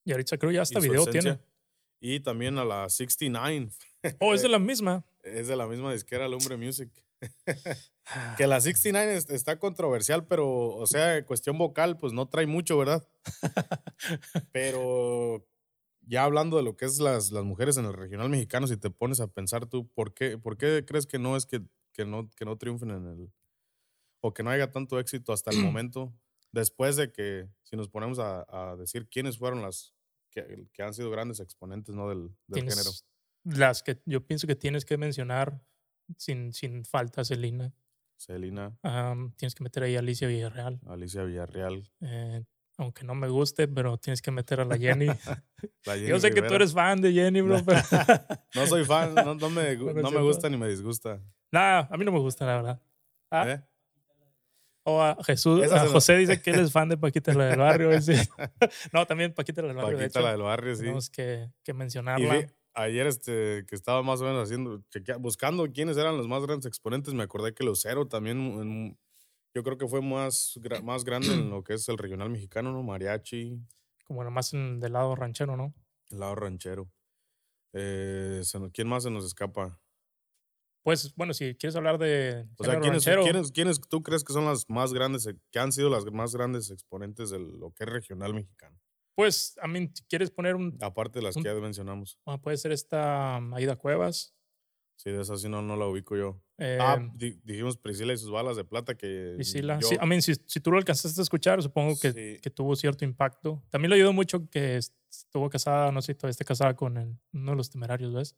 Y 0.03 0.11
ahorita 0.11 0.37
creo 0.37 0.51
ya 0.51 0.61
hasta 0.63 0.79
video 0.81 1.05
tiene. 1.05 1.39
Y 2.01 2.19
también 2.19 2.57
a 2.57 2.65
la 2.65 2.89
69. 2.89 3.69
Oh, 4.19 4.33
es 4.33 4.41
de 4.41 4.49
la 4.49 4.59
misma. 4.59 5.05
Es 5.23 5.47
de 5.47 5.55
la 5.55 5.65
misma 5.65 5.93
disquera, 5.93 6.27
Lumbre 6.27 6.57
Music. 6.57 6.91
Que 8.37 8.47
la 8.47 8.61
69 8.61 9.15
es- 9.15 9.29
está 9.29 9.59
controversial, 9.59 10.25
pero, 10.27 10.67
o 10.75 10.87
sea, 10.87 11.25
cuestión 11.25 11.57
vocal, 11.57 11.97
pues 11.97 12.13
no 12.13 12.27
trae 12.27 12.47
mucho, 12.47 12.77
¿verdad? 12.77 13.07
pero 14.51 15.45
ya 16.01 16.23
hablando 16.23 16.57
de 16.57 16.63
lo 16.63 16.77
que 16.77 16.85
es 16.85 16.99
las, 16.99 17.31
las 17.31 17.43
mujeres 17.43 17.77
en 17.77 17.85
el 17.85 17.93
regional 17.93 18.29
mexicano, 18.29 18.67
si 18.67 18.77
te 18.77 18.89
pones 18.89 19.19
a 19.19 19.27
pensar 19.27 19.65
tú, 19.65 19.87
¿por 19.89 20.13
qué, 20.13 20.37
por 20.37 20.57
qué 20.57 20.85
crees 20.85 21.07
que 21.07 21.19
no 21.19 21.35
es 21.35 21.45
que, 21.45 21.61
que 21.93 22.05
no, 22.05 22.29
que 22.35 22.45
no 22.45 22.57
triunfen 22.57 22.91
en 22.91 23.07
el. 23.07 23.33
o 24.21 24.33
que 24.33 24.43
no 24.43 24.49
haya 24.49 24.71
tanto 24.71 24.99
éxito 24.99 25.33
hasta 25.33 25.51
el 25.51 25.57
momento? 25.63 26.13
Después 26.51 26.95
de 26.95 27.11
que, 27.11 27.49
si 27.63 27.75
nos 27.75 27.89
ponemos 27.89 28.19
a, 28.19 28.45
a 28.49 28.75
decir 28.75 29.09
quiénes 29.09 29.37
fueron 29.37 29.61
las 29.61 29.93
que, 30.31 30.67
que 30.73 30.83
han 30.83 30.93
sido 30.93 31.09
grandes 31.09 31.39
exponentes 31.39 31.95
¿no? 31.95 32.09
del, 32.09 32.29
género. 32.47 32.91
Las 33.43 33.83
que 33.83 34.01
yo 34.05 34.25
pienso 34.25 34.47
que 34.47 34.55
tienes 34.55 34.85
que 34.85 34.97
mencionar 34.97 35.61
sin, 36.17 36.53
sin 36.53 36.85
falta, 36.85 37.23
Celina. 37.23 37.73
Celina, 38.17 38.77
Am, 38.81 39.33
tienes 39.35 39.53
que 39.55 39.63
meter 39.63 39.83
ahí 39.83 39.95
a 39.95 39.99
Alicia 39.99 40.27
Villarreal. 40.27 40.79
Alicia 40.87 41.23
Villarreal. 41.23 41.83
eh, 42.01 42.43
aunque 42.77 43.05
no 43.05 43.15
me 43.15 43.27
guste, 43.29 43.67
pero 43.69 43.97
tienes 43.97 44.21
que 44.21 44.31
meter 44.31 44.59
a 44.59 44.65
la 44.65 44.77
Jenny. 44.77 45.07
la 45.85 45.97
yo 45.97 46.19
sé 46.19 46.31
que 46.31 46.41
tú 46.41 46.53
eres 46.53 46.73
fan 46.73 47.01
de 47.01 47.13
Jenny, 47.13 47.41
bro, 47.41 47.63
pero 47.65 47.79
No 48.55 48.67
soy 48.67 48.83
fan, 48.85 49.13
no, 49.15 49.35
no 49.35 49.49
me, 49.49 49.75
No, 49.77 50.11
me 50.11 50.21
gusta 50.21 50.49
ni 50.49 50.57
me 50.57 50.67
disgusta. 50.67 51.21
Nah, 51.51 51.87
a 51.89 51.97
mí 51.97 52.03
no 52.05 52.11
me 52.11 52.19
gusta, 52.19 52.45
la 52.45 52.55
verdad. 52.55 52.81
Ah, 53.31 53.49
¿Eh? 53.49 53.63
O 54.87 55.01
a 55.01 55.17
Jesús, 55.23 55.71
a 55.71 55.87
José 55.87 56.15
dice 56.17 56.39
que 56.41 56.51
él 56.51 56.59
es 56.59 56.71
fan 56.71 56.87
de 56.89 56.95
Paquita 56.97 57.33
la 57.33 57.45
del 57.45 57.57
barrio. 57.59 57.89
no, 58.93 59.05
también 59.07 59.33
Paquita 59.33 59.61
la 59.63 59.69
del 59.69 59.77
barrio. 59.77 59.97
de 59.97 60.03
Paquita, 60.03 60.19
hecho, 60.19 60.25
la 60.25 60.31
del 60.33 60.41
barrio, 60.41 60.75
sí. 60.75 60.81
Tenemos 60.81 61.09
que, 61.09 61.49
que 61.63 61.73
mencionarla. 61.73 62.47
Ayer 62.75 63.07
este, 63.07 63.65
que 63.67 63.75
estaba 63.75 64.03
más 64.03 64.21
o 64.21 64.25
menos 64.25 64.43
haciendo, 64.43 64.81
chequea- 64.91 65.17
buscando 65.17 65.71
quiénes 65.71 65.97
eran 65.97 66.17
los 66.17 66.27
más 66.27 66.43
grandes 66.45 66.65
exponentes, 66.67 67.13
me 67.13 67.23
acordé 67.23 67.53
que 67.53 67.63
Lucero 67.63 68.07
también, 68.07 68.37
en- 68.61 68.99
yo 69.53 69.63
creo 69.63 69.77
que 69.77 69.87
fue 69.87 70.01
más, 70.01 70.59
más 70.83 71.03
grande 71.05 71.33
en 71.33 71.49
lo 71.49 71.63
que 71.63 71.73
es 71.75 71.87
el 71.89 71.97
regional 71.97 72.29
mexicano, 72.29 72.71
¿no? 72.73 72.83
Mariachi, 72.83 73.59
Como 74.03 74.23
nomás 74.23 74.53
en- 74.53 74.79
del 74.79 74.93
lado 74.93 75.15
ranchero, 75.15 75.55
¿no? 75.57 75.73
el 76.11 76.19
lado 76.19 76.35
ranchero. 76.35 76.91
Eh, 77.73 78.41
¿Quién 78.73 78.87
más 78.87 79.03
se 79.03 79.09
nos 79.11 79.25
escapa? 79.25 79.81
Pues 80.83 81.15
bueno, 81.15 81.33
si 81.33 81.55
quieres 81.55 81.75
hablar 81.75 81.97
de 81.97 82.47
O 82.57 82.63
sea, 82.63 82.79
¿quiénes, 82.79 83.03
quiénes, 83.03 83.51
quiénes 83.51 83.81
tú 83.81 84.03
crees 84.03 84.23
que 84.23 84.33
son 84.33 84.45
las 84.45 84.69
más 84.69 84.93
grandes, 84.93 85.27
que 85.51 85.59
han 85.59 85.71
sido 85.71 85.89
las 85.89 86.05
más 86.05 86.35
grandes 86.35 86.69
exponentes 86.69 87.31
de 87.31 87.39
lo 87.39 87.71
que 87.71 87.85
es 87.85 87.89
regional 87.89 88.35
mexicano? 88.35 88.79
Pues, 89.15 89.55
a 89.61 89.67
mí, 89.67 89.89
si 89.93 90.03
quieres 90.05 90.29
poner 90.31 90.55
un. 90.55 90.77
Aparte 90.81 91.19
de 91.19 91.23
las 91.25 91.35
Un- 91.35 91.43
que 91.43 91.49
ya 91.49 91.55
mencionamos. 91.55 92.19
ah, 92.25 92.39
puede 92.41 92.57
ser 92.57 92.71
esta 92.71 93.37
um, 93.39 93.53
Aida 93.53 93.75
Cuevas. 93.75 94.33
Sí, 94.97 95.11
de 95.11 95.21
esas 95.21 95.41
sí 95.41 95.49
no, 95.49 95.61
no 95.61 95.75
la 95.75 95.87
ubico 95.87 96.15
yo. 96.15 96.41
eh, 96.57 96.77
ah, 96.79 96.97
di- 97.15 97.37
dijimos 97.43 97.75
Priscila 97.75 98.13
y 98.13 98.17
sus 98.17 98.31
balas 98.31 98.55
de 98.55 98.63
plata 98.63 98.95
que 98.95 99.33
Priscila. 99.35 99.77
yo- 99.81 99.87
Sí, 99.89 99.97
a 99.99 100.05
mí, 100.05 100.21
si, 100.21 100.35
si 100.45 100.61
tú 100.61 100.71
lo 100.71 100.77
alcanzaste 100.77 101.19
a 101.19 101.23
escuchar, 101.23 101.61
supongo 101.61 101.99
que, 101.99 102.13
Sí. 102.13 102.39
que 102.41 102.49
tuvo 102.49 102.75
cierto 102.77 103.03
impacto. 103.03 103.61
También 103.69 103.89
le 103.89 103.97
ayudó 103.97 104.13
mucho 104.13 104.49
que 104.49 104.77
est- 104.77 104.95
estuvo 105.11 105.49
casada, 105.49 105.91
no 105.91 106.01
sé 106.01 106.13
si 106.13 106.15
todavía 106.15 106.31
está 106.31 106.45
casada 106.45 106.75
con 106.77 106.95
el- 106.97 107.17
uno 107.33 107.51
de 107.51 107.57
los 107.57 107.69
temerarios, 107.69 108.13
¿ves? 108.13 108.37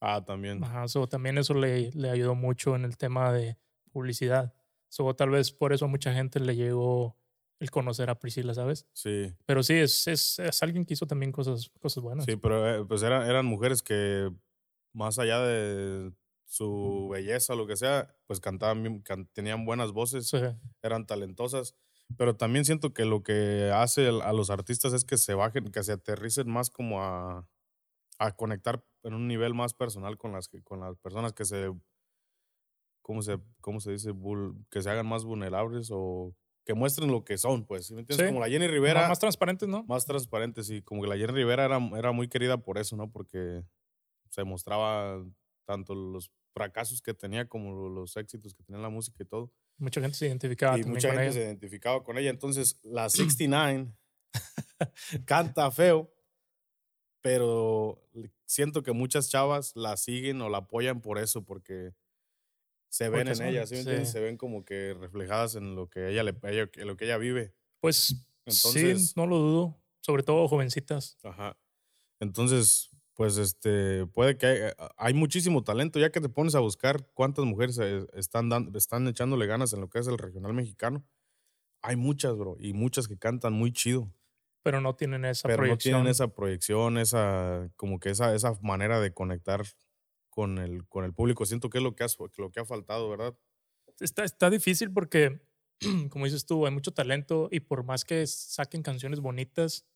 Ah, 0.00 0.24
también. 0.24 0.62
Ajá, 0.64 0.88
so, 0.88 1.06
también 1.06 1.38
eso 1.38 1.54
le, 1.54 1.92
le 1.92 2.10
ayudó 2.10 2.34
mucho 2.34 2.74
en 2.74 2.84
el 2.84 2.96
tema 2.96 3.32
de 3.32 3.56
publicidad. 3.92 4.52
So, 4.88 5.14
tal 5.14 5.30
vez 5.30 5.52
por 5.52 5.72
eso 5.72 5.84
a 5.84 5.88
mucha 5.88 6.12
gente 6.12 6.40
le 6.40 6.56
llegó 6.56 7.16
el 7.62 7.70
conocer 7.70 8.10
a 8.10 8.18
Priscila, 8.18 8.52
¿sabes? 8.54 8.86
Sí, 8.92 9.32
Pero 9.46 9.62
sí, 9.62 9.74
es, 9.74 10.06
es, 10.08 10.38
es 10.40 10.62
alguien 10.62 10.84
que 10.84 10.94
hizo 10.94 11.06
también 11.06 11.32
cosas, 11.32 11.70
cosas 11.80 12.02
buenas. 12.02 12.24
sí, 12.26 12.36
pero 12.36 12.68
eh, 12.68 12.84
pues 12.84 13.02
eran, 13.02 13.28
eran 13.28 13.46
mujeres 13.46 13.82
que 13.82 14.30
más 14.92 15.18
allá 15.18 15.40
de 15.40 16.12
su 16.44 17.08
belleza 17.10 17.54
o 17.54 17.56
lo 17.56 17.66
que 17.66 17.76
sea, 17.76 18.14
pues 18.26 18.40
cantaban, 18.40 19.00
can- 19.02 19.26
tenían 19.32 19.64
buenas 19.64 19.92
voces, 19.92 20.28
Sí. 20.28 20.38
eran 20.82 21.06
talentosas. 21.06 21.74
Pero 22.18 22.36
también 22.36 22.64
siento 22.66 22.92
que 22.92 23.04
lo 23.06 23.22
que 23.22 23.70
hace 23.74 24.08
a 24.08 24.32
los 24.34 24.50
artistas 24.50 24.92
es 24.92 25.04
que 25.04 25.16
se 25.16 25.32
bajen, 25.34 25.70
que 25.72 25.82
se 25.82 25.92
aterricen 25.92 26.50
más 26.50 26.68
como 26.68 27.02
a, 27.02 27.48
a 28.18 28.36
conectar 28.36 28.84
en 29.04 29.14
un 29.14 29.28
nivel 29.28 29.54
más 29.54 29.72
personal 29.72 30.18
con 30.18 30.32
las, 30.32 30.50
con 30.64 30.80
las 30.80 30.98
personas 30.98 31.32
que 31.32 31.44
se, 31.46 31.70
¿cómo 33.02 33.22
se, 33.22 33.38
cómo 33.60 33.80
se 33.80 33.92
dice? 33.92 34.12
Que 34.70 34.82
se 34.82 34.90
hagan 34.90 35.06
más 35.06 35.24
vulnerables 35.24 35.88
o 35.90 36.34
que 36.64 36.74
muestren 36.74 37.10
lo 37.10 37.24
que 37.24 37.38
son, 37.38 37.64
pues. 37.66 37.86
¿sí 37.86 37.94
me 37.94 38.00
entiendes? 38.00 38.26
Sí. 38.26 38.32
Como 38.32 38.40
la 38.44 38.48
Jenny 38.48 38.66
Más- 38.66 38.72
Rivera. 38.74 39.08
más 39.08 39.18
transparentes, 39.18 39.68
¿no? 39.68 39.82
más 39.84 40.04
transparentes 40.04 40.70
y 40.70 40.82
como 40.82 41.02
que 41.02 41.08
la 41.08 41.16
Jenny 41.16 41.32
Rivera 41.32 41.64
era, 41.64 41.78
era 41.96 42.12
muy 42.12 42.28
querida 42.28 42.56
por 42.58 42.78
eso, 42.78 42.96
¿no? 42.96 43.10
Porque 43.10 43.62
se 44.30 44.44
mostraba 44.44 45.24
tanto 45.64 45.94
los 45.94 46.30
fracasos 46.54 47.00
que 47.02 47.14
tenía 47.14 47.48
como 47.48 47.88
los 47.88 48.16
éxitos 48.16 48.54
que 48.54 48.62
tenía 48.62 48.76
en 48.78 48.82
la 48.82 48.88
música 48.90 49.22
y 49.22 49.26
todo. 49.26 49.50
Mucha 49.78 50.00
gente 50.00 50.16
se 50.16 50.26
identificaba 50.26 50.78
y 50.78 50.84
mucha 50.84 51.08
con 51.08 51.16
gente 51.18 51.24
ella. 51.24 51.32
se 51.32 51.40
identificaba 51.46 52.04
con 52.04 52.18
ella. 52.18 52.30
Entonces, 52.30 52.78
la 52.84 53.08
69 53.10 53.92
canta 55.24 55.70
feo, 55.70 56.12
pero 57.20 58.02
siento 58.46 58.82
que 58.82 58.92
muchas 58.92 59.28
chavas 59.30 59.72
la 59.76 59.96
siguen 59.96 60.40
o 60.42 60.48
la 60.48 60.58
apoyan 60.58 61.00
por 61.00 61.18
eso, 61.18 61.44
porque 61.44 61.92
se 62.92 63.08
ven 63.08 63.28
en 63.28 63.36
son- 63.36 63.46
ella, 63.46 63.66
¿sí 63.66 63.74
me 63.74 63.80
entiendes? 63.80 64.08
sí. 64.08 64.12
Se 64.12 64.20
ven 64.20 64.36
como 64.36 64.64
que 64.64 64.92
reflejadas 64.94 65.54
en 65.54 65.74
lo 65.74 65.88
que 65.88 66.10
ella, 66.10 66.22
le, 66.22 66.34
ella- 66.44 66.68
lo 66.84 66.96
que 66.96 67.06
ella 67.06 67.16
vive. 67.16 67.54
Pues 67.80 68.14
Entonces- 68.44 69.08
sí, 69.08 69.12
no 69.16 69.26
lo 69.26 69.38
dudo. 69.38 69.78
Sobre 70.00 70.22
todo 70.24 70.46
jovencitas. 70.48 71.16
Ajá. 71.22 71.56
Entonces, 72.20 72.90
pues 73.14 73.36
este, 73.36 74.06
puede 74.06 74.36
que 74.36 74.46
hay, 74.46 74.60
hay 74.96 75.14
muchísimo 75.14 75.62
talento, 75.64 75.98
ya 75.98 76.10
que 76.10 76.20
te 76.20 76.28
pones 76.28 76.54
a 76.54 76.60
buscar 76.60 77.06
cuántas 77.14 77.44
mujeres 77.44 77.78
eh, 77.78 78.04
están, 78.14 78.48
dan- 78.48 78.70
están 78.74 79.06
echándole 79.08 79.46
ganas 79.46 79.72
en 79.72 79.80
lo 79.80 79.88
que 79.88 79.98
es 79.98 80.06
el 80.08 80.18
regional 80.18 80.52
mexicano. 80.54 81.04
Hay 81.82 81.96
muchas, 81.96 82.36
bro, 82.36 82.56
y 82.60 82.72
muchas 82.74 83.08
que 83.08 83.16
cantan 83.18 83.52
muy 83.54 83.72
chido, 83.72 84.12
Pero 84.62 84.80
no 84.80 84.94
tienen 84.94 85.24
esa 85.24 85.48
pero 85.48 85.62
no 85.62 85.66
proyección. 85.66 85.94
tienen 85.94 86.10
esa 86.10 86.28
proyección, 86.28 86.98
esa, 86.98 87.70
como 87.76 87.98
que 88.00 88.10
esa, 88.10 88.34
esa 88.34 88.56
manera 88.62 89.00
de 89.00 89.12
conectar 89.12 89.62
con 90.32 90.58
el, 90.58 90.88
con 90.88 91.04
el 91.04 91.12
público. 91.12 91.44
Siento 91.44 91.68
que 91.68 91.76
es 91.78 91.84
lo 91.84 91.94
que, 91.94 92.04
has- 92.04 92.16
lo 92.38 92.50
que 92.50 92.60
ha 92.60 92.64
faltado, 92.64 93.10
¿verdad? 93.10 93.36
Está, 94.00 94.24
está 94.24 94.48
difícil 94.48 94.90
porque, 94.90 95.42
como 96.10 96.24
dices 96.24 96.46
tú, 96.46 96.64
hay 96.66 96.72
mucho 96.72 96.92
talento 96.92 97.48
y 97.52 97.60
por 97.60 97.84
más 97.84 98.04
que 98.06 98.26
saquen 98.26 98.82
canciones 98.82 99.20
bonitas, 99.20 99.86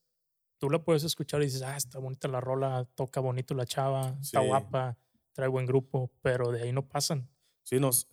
tú 0.59 0.69
la 0.69 0.83
puedes 0.83 1.03
escuchar 1.03 1.41
y 1.41 1.45
dices, 1.45 1.63
ah, 1.63 1.75
está 1.75 1.97
bonita 1.97 2.27
la 2.27 2.39
rola, 2.39 2.85
toca 2.95 3.19
bonito 3.19 3.55
la 3.55 3.65
chava, 3.65 4.15
está 4.21 4.41
guapa, 4.41 4.99
trae 5.33 5.47
buen 5.47 5.65
grupo, 5.65 6.11
pero 6.21 6.51
de 6.51 6.61
ahí 6.61 6.71
no 6.71 6.87
pasan. 6.87 7.29
Sí, 7.63 7.79
nos, 7.79 8.07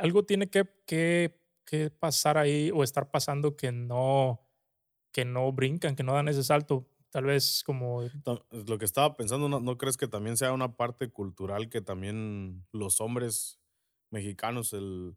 Algo 0.00 0.24
tiene 0.24 0.48
que, 0.48 0.64
que, 0.86 1.40
que 1.64 1.90
pasar 1.90 2.38
ahí 2.38 2.70
o 2.72 2.84
estar 2.84 3.10
pasando 3.10 3.56
que 3.56 3.72
no, 3.72 4.40
que 5.12 5.24
no 5.24 5.50
brincan, 5.52 5.96
que 5.96 6.02
no 6.04 6.12
dan 6.14 6.28
ese 6.28 6.44
salto. 6.44 6.88
Tal 7.10 7.24
vez 7.24 7.62
como 7.64 8.02
Lo 8.50 8.78
que 8.78 8.84
estaba 8.84 9.16
pensando, 9.16 9.48
¿no, 9.48 9.60
¿no 9.60 9.78
crees 9.78 9.96
que 9.96 10.08
también 10.08 10.36
sea 10.36 10.52
una 10.52 10.76
parte 10.76 11.10
cultural 11.10 11.68
que 11.68 11.80
también 11.80 12.66
los 12.72 13.00
hombres 13.00 13.60
mexicanos 14.10 14.72
el, 14.72 15.16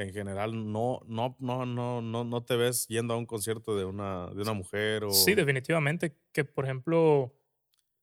en 0.00 0.12
general 0.12 0.72
no, 0.72 1.00
no, 1.06 1.36
no, 1.38 1.66
no, 1.66 2.00
no, 2.00 2.24
no 2.24 2.44
te 2.44 2.56
ves 2.56 2.86
yendo 2.88 3.14
a 3.14 3.16
un 3.16 3.26
concierto 3.26 3.76
de 3.76 3.84
una, 3.84 4.28
de 4.28 4.42
una 4.42 4.52
mujer 4.54 5.04
o 5.04 5.10
Sí, 5.10 5.34
definitivamente. 5.34 6.16
Que 6.32 6.44
por 6.44 6.64
ejemplo, 6.64 7.34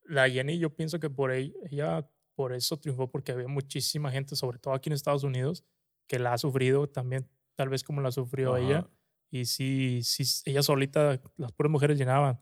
la 0.04 0.30
Jenny, 0.30 0.60
yo 0.60 0.76
pienso 0.76 1.00
que 1.00 1.10
por 1.10 1.32
ella, 1.32 1.54
ella 1.70 2.10
por 2.36 2.54
eso 2.54 2.78
triunfó, 2.78 3.10
porque 3.10 3.32
había 3.32 3.48
muchísima 3.48 4.12
gente, 4.12 4.36
sobre 4.36 4.60
todo 4.60 4.74
aquí 4.76 4.90
en 4.90 4.94
Estados 4.94 5.24
Unidos, 5.24 5.64
que 6.08 6.20
la 6.20 6.34
ha 6.34 6.38
sufrido 6.38 6.88
también, 6.88 7.28
tal 7.56 7.70
vez 7.70 7.84
como 7.84 8.02
la 8.02 8.12
sufrió 8.12 8.56
ella. 8.58 8.80
Ajá. 8.80 8.92
Y 9.30 9.46
sí, 9.46 10.02
sí, 10.04 10.24
ella 10.46 10.62
solita, 10.62 11.20
las 11.36 11.52
puras 11.52 11.72
mujeres 11.72 11.98
llenaban. 11.98 12.40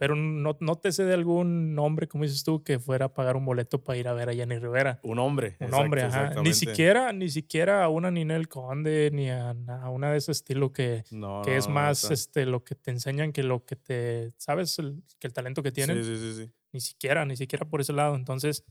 Pero 0.00 0.14
no, 0.14 0.56
no 0.60 0.76
te 0.76 0.92
sé 0.92 1.04
de 1.04 1.12
algún 1.12 1.76
hombre, 1.76 2.06
como 2.06 2.22
dices 2.22 2.44
tú, 2.44 2.62
que 2.62 2.78
fuera 2.78 3.06
a 3.06 3.14
pagar 3.14 3.36
un 3.36 3.44
boleto 3.44 3.82
para 3.82 3.98
ir 3.98 4.06
a 4.06 4.12
ver 4.12 4.28
a 4.28 4.32
Jenny 4.32 4.56
Rivera. 4.58 5.00
un 5.02 5.18
hombre. 5.18 5.56
Un 5.58 5.66
exacto, 5.66 5.76
hombre, 5.84 6.02
ajá. 6.02 6.40
Ni 6.42 6.54
siquiera, 6.54 7.12
ni 7.12 7.28
siquiera 7.30 7.82
a 7.82 7.88
una 7.88 8.10
Ninel 8.12 8.46
Conde, 8.48 9.10
ni 9.12 9.28
a, 9.28 9.50
a 9.50 9.90
una 9.90 10.12
de 10.12 10.18
ese 10.18 10.30
estilo 10.30 10.72
que, 10.72 11.02
No, 11.10 11.42
que 11.44 11.50
no, 11.50 11.56
es 11.56 11.66
no, 11.66 11.74
más 11.74 12.04
neta. 12.04 12.14
este, 12.14 12.46
lo 12.46 12.62
que 12.62 12.76
te 12.76 12.92
enseñan 12.92 13.32
que 13.32 13.42
lo 13.42 13.64
que 13.64 13.74
te, 13.74 14.32
¿sabes? 14.36 14.78
El, 14.78 15.02
que 15.18 15.26
el 15.26 15.32
talento 15.32 15.62
que 15.64 15.72
tienen. 15.72 16.02
Sí, 16.04 16.16
sí, 16.16 16.18
sí, 16.32 16.44
sí. 16.44 16.52
Ni 16.72 16.80
siquiera, 16.80 17.24
ni 17.24 17.36
siquiera 17.36 17.68
por 17.68 17.80
ese 17.80 17.92
lado. 17.92 18.14
Entonces, 18.14 18.64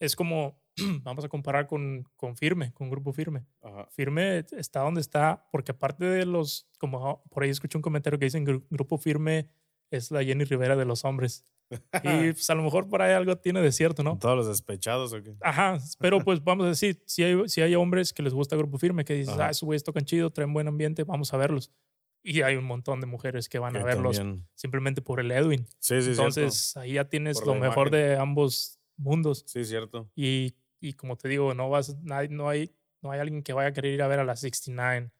es 0.00 0.16
como, 0.16 0.60
vamos 1.04 1.24
a 1.24 1.28
comparar 1.28 1.68
con, 1.68 2.02
con 2.16 2.36
Firme, 2.36 2.72
con 2.72 2.90
Grupo 2.90 3.12
Firme. 3.12 3.46
Ajá. 3.62 3.86
Firme 3.92 4.44
está 4.58 4.80
donde 4.80 5.00
está, 5.00 5.46
porque 5.52 5.70
aparte 5.70 6.04
de 6.04 6.26
los, 6.26 6.68
como 6.78 7.22
por 7.30 7.44
ahí 7.44 7.50
escuché 7.50 7.78
un 7.78 7.82
comentario 7.82 8.18
que 8.18 8.24
dicen 8.24 8.44
Gru- 8.44 8.64
Grupo 8.70 8.98
Firme 8.98 9.48
es 9.96 10.10
la 10.10 10.22
Jenny 10.24 10.44
Rivera 10.44 10.76
de 10.76 10.84
los 10.84 11.04
hombres. 11.04 11.44
Y 11.70 11.78
pues 12.32 12.50
a 12.50 12.54
lo 12.54 12.62
mejor 12.62 12.88
por 12.88 13.00
ahí 13.02 13.12
algo 13.12 13.36
tiene 13.38 13.62
de 13.62 13.72
cierto, 13.72 14.02
¿no? 14.02 14.18
Todos 14.18 14.36
los 14.36 14.48
despechados, 14.48 15.12
¿o 15.12 15.22
qué? 15.22 15.34
Ajá, 15.40 15.78
pero 15.98 16.20
pues 16.24 16.42
vamos 16.44 16.66
a 16.66 16.68
decir, 16.70 17.02
si 17.06 17.22
hay, 17.22 17.48
si 17.48 17.60
hay 17.62 17.74
hombres 17.74 18.12
que 18.12 18.22
les 18.22 18.34
gusta 18.34 18.56
Grupo 18.56 18.76
Firme, 18.78 19.04
que 19.04 19.14
dices, 19.14 19.34
Ajá. 19.34 19.46
ah, 19.46 19.50
esos 19.50 19.62
güeyes 19.64 19.82
tocan 19.84 20.04
chido, 20.04 20.30
traen 20.30 20.52
buen 20.52 20.68
ambiente, 20.68 21.04
vamos 21.04 21.32
a 21.32 21.36
verlos. 21.38 21.70
Y 22.24 22.42
hay 22.42 22.54
un 22.56 22.64
montón 22.64 23.00
de 23.00 23.06
mujeres 23.06 23.48
que 23.48 23.58
van 23.58 23.74
a 23.76 23.82
verlos 23.82 24.18
también- 24.18 24.46
simplemente 24.54 25.02
por 25.02 25.18
el 25.18 25.30
Edwin. 25.32 25.66
Sí, 25.80 25.96
sí, 26.02 26.14
cierto. 26.14 26.22
Entonces 26.22 26.76
ahí 26.76 26.92
ya 26.92 27.08
tienes 27.08 27.38
Por 27.38 27.48
lo 27.48 27.54
mejor 27.56 27.88
imagen. 27.88 28.08
de 28.10 28.16
ambos 28.16 28.78
mundos. 28.96 29.42
Sí, 29.46 29.64
cierto. 29.64 30.08
Y, 30.14 30.54
y 30.78 30.92
como 30.92 31.16
te 31.16 31.28
digo, 31.28 31.52
no, 31.54 31.68
vas, 31.68 31.96
no, 32.02 32.14
hay, 32.14 32.28
no, 32.28 32.48
hay, 32.48 32.70
no 33.00 33.10
hay 33.10 33.18
alguien 33.18 33.42
que 33.42 33.52
vaya 33.54 33.70
a 33.70 33.72
querer 33.72 33.94
ir 33.94 34.02
a 34.02 34.06
ver 34.08 34.20
a 34.20 34.24
la 34.24 34.36
69. 34.36 35.10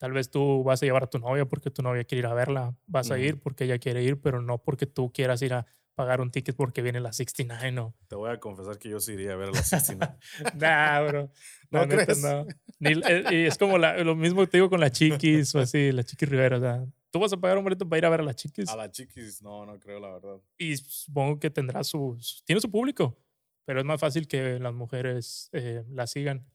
Tal 0.00 0.12
vez 0.12 0.30
tú 0.30 0.64
vas 0.64 0.82
a 0.82 0.86
llevar 0.86 1.04
a 1.04 1.06
tu 1.06 1.18
novia 1.18 1.44
porque 1.44 1.70
tu 1.70 1.82
novia 1.82 2.04
quiere 2.04 2.20
ir 2.20 2.26
a 2.26 2.32
verla. 2.34 2.74
Vas 2.86 3.10
a 3.10 3.18
ir 3.18 3.38
porque 3.38 3.64
ella 3.64 3.78
quiere 3.78 4.02
ir, 4.02 4.18
pero 4.20 4.40
no 4.40 4.56
porque 4.58 4.86
tú 4.86 5.12
quieras 5.12 5.42
ir 5.42 5.52
a 5.52 5.66
pagar 5.94 6.22
un 6.22 6.30
ticket 6.30 6.56
porque 6.56 6.80
viene 6.80 6.98
la 7.00 7.12
69 7.12 7.78
o 7.80 7.94
Te 8.08 8.16
voy 8.16 8.30
a 8.30 8.40
confesar 8.40 8.78
que 8.78 8.88
yo 8.88 8.98
sí 8.98 9.12
iría 9.12 9.34
a 9.34 9.36
ver 9.36 9.50
a 9.50 9.52
la 9.52 9.62
69. 9.62 10.16
Nah, 10.54 11.02
bro. 11.06 11.30
¿No 11.70 11.84
neta, 11.84 12.04
crees? 12.06 12.22
no. 12.22 12.46
Ni- 12.78 12.92
eh, 13.06 13.24
y 13.30 13.46
es 13.46 13.58
como 13.58 13.76
la- 13.76 13.98
lo 14.02 14.16
mismo 14.16 14.40
que 14.40 14.46
te 14.46 14.56
digo 14.56 14.70
con 14.70 14.80
la 14.80 14.90
Chiquis 14.90 15.54
o 15.54 15.60
así, 15.60 15.92
la 15.92 16.02
Chiquis 16.02 16.28
Rivera. 16.28 16.56
O 16.56 16.60
sea, 16.60 16.86
tú 17.10 17.18
vas 17.20 17.32
a 17.34 17.36
pagar 17.36 17.58
un 17.58 17.64
boleto 17.64 17.86
para 17.86 17.98
ir 17.98 18.06
a 18.06 18.08
ver 18.08 18.20
a 18.20 18.24
la 18.24 18.34
Chiquis 18.34 18.70
a 18.70 18.76
la 18.76 18.90
chiquis, 18.90 19.42
no, 19.42 19.66
no 19.66 19.78
creo, 19.78 20.00
la 20.00 20.12
verdad. 20.14 20.40
y 20.56 20.74
supongo 20.78 21.38
que 21.38 21.50
tendrá 21.50 21.84
su, 21.84 22.16
su- 22.20 22.42
tiene 22.46 22.60
su 22.62 22.70
público, 22.70 23.18
pero 23.66 23.80
es 23.80 23.84
más 23.84 24.00
fácil 24.00 24.26
que 24.26 24.58
las 24.58 24.72
mujeres 24.72 25.50
eh, 25.52 25.84
la 25.90 26.06
sigan. 26.06 26.46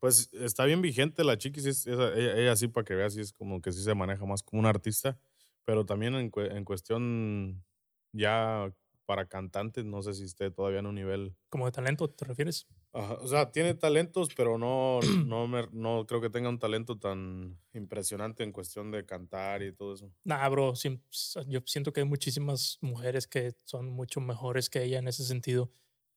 Pues 0.00 0.30
está 0.32 0.64
bien 0.64 0.82
vigente 0.82 1.24
la 1.24 1.38
chiquis, 1.38 1.64
es- 1.66 1.86
ella, 1.86 2.12
ella 2.14 2.56
sí, 2.56 2.68
para 2.68 2.84
que 2.84 2.94
veas, 2.94 3.14
sí 3.14 3.20
es 3.20 3.32
como 3.32 3.60
que 3.62 3.72
sí 3.72 3.82
se 3.82 3.94
maneja 3.94 4.24
más 4.26 4.42
como 4.42 4.60
un 4.60 4.66
artista, 4.66 5.18
pero 5.64 5.84
también 5.86 6.14
en, 6.14 6.30
en 6.36 6.64
cuestión 6.64 7.64
ya 8.12 8.72
para 9.06 9.26
cantantes, 9.26 9.84
no 9.84 10.02
sé 10.02 10.14
si 10.14 10.24
esté 10.24 10.50
todavía 10.50 10.78
en 10.80 10.86
un 10.86 10.94
nivel. 10.94 11.36
Como 11.50 11.66
de 11.66 11.72
talento, 11.72 12.08
¿te 12.08 12.24
refieres? 12.24 12.66
Ajá, 12.92 13.14
o 13.14 13.26
sea, 13.26 13.50
tiene 13.50 13.74
talentos, 13.74 14.28
pero 14.34 14.56
no, 14.56 15.00
no, 15.26 15.46
me- 15.48 15.68
no 15.72 16.06
creo 16.06 16.20
que 16.20 16.30
tenga 16.30 16.48
un 16.48 16.58
talento 16.58 16.98
tan 16.98 17.58
impresionante 17.74 18.44
en 18.44 18.52
cuestión 18.52 18.90
de 18.90 19.04
cantar 19.04 19.62
y 19.62 19.72
todo 19.72 19.94
eso. 19.94 20.10
Nah, 20.24 20.48
bro, 20.48 20.72
yo 20.74 21.60
siento 21.66 21.92
que 21.92 22.00
hay 22.00 22.06
muchísimas 22.06 22.78
mujeres 22.80 23.26
que 23.26 23.54
son 23.64 23.90
mucho 23.90 24.20
mejores 24.20 24.70
que 24.70 24.82
ella 24.84 24.98
en 24.98 25.08
ese 25.08 25.24
sentido. 25.24 25.70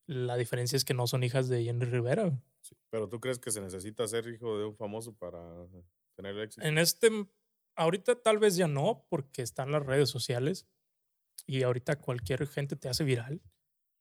La 0.06 0.36
diferencia 0.36 0.76
es 0.76 0.84
que 0.84 0.94
no 0.94 1.06
son 1.06 1.22
hijas 1.24 1.48
de 1.48 1.64
Jenny 1.64 1.84
Rivera. 1.84 2.40
Sí, 2.68 2.76
Pero 2.90 3.08
tú 3.08 3.18
crees 3.18 3.38
que 3.38 3.50
se 3.50 3.60
necesita 3.62 4.06
ser 4.06 4.26
hijo 4.28 4.58
de 4.58 4.66
un 4.66 4.76
famoso 4.76 5.14
para 5.16 5.40
tener 6.16 6.38
éxito? 6.38 6.66
En 6.66 6.76
este, 6.76 7.10
ahorita 7.76 8.20
tal 8.20 8.38
vez 8.38 8.56
ya 8.56 8.68
no, 8.68 9.06
porque 9.08 9.40
están 9.42 9.72
las 9.72 9.84
redes 9.86 10.10
sociales 10.10 10.66
y 11.46 11.62
ahorita 11.62 11.96
cualquier 11.96 12.46
gente 12.46 12.76
te 12.76 12.88
hace 12.90 13.04
viral. 13.04 13.40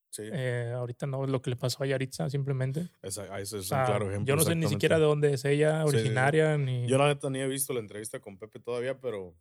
Sí, 0.10 0.24
Eh, 0.34 0.74
ahorita 0.76 1.06
no 1.06 1.24
es 1.24 1.30
lo 1.30 1.42
que 1.42 1.50
le 1.52 1.56
pasó 1.56 1.84
a 1.84 1.88
Yaritza, 1.88 2.30
simplemente. 2.30 2.90
esa- 3.02 3.34
ah, 3.34 3.40
ese 3.40 3.58
es 3.60 3.66
O 3.66 3.68
sea, 3.70 3.80
un 3.80 3.86
claro 3.86 4.10
ejemplo. 4.10 4.26
yo 4.34 4.36
no 4.36 4.44
sé 4.44 4.56
ni 4.56 4.68
siquiera 4.68 4.98
de 4.98 5.06
dónde 5.06 5.34
es 5.34 5.46
ella 5.46 5.84
Sí, 5.86 5.92
sí, 5.92 5.98
sí. 5.98 6.04
originaria, 6.04 6.58
ni... 6.58 6.88
Yo 6.88 6.98
la 6.98 7.08
neta 7.08 7.30
ni 7.30 7.40
he 7.40 7.48
visto 7.48 7.72
la 7.74 7.80
entrevista 7.80 8.20
con 8.20 8.38
Pepe 8.38 8.60
todavía, 8.60 9.00
pero 9.00 9.38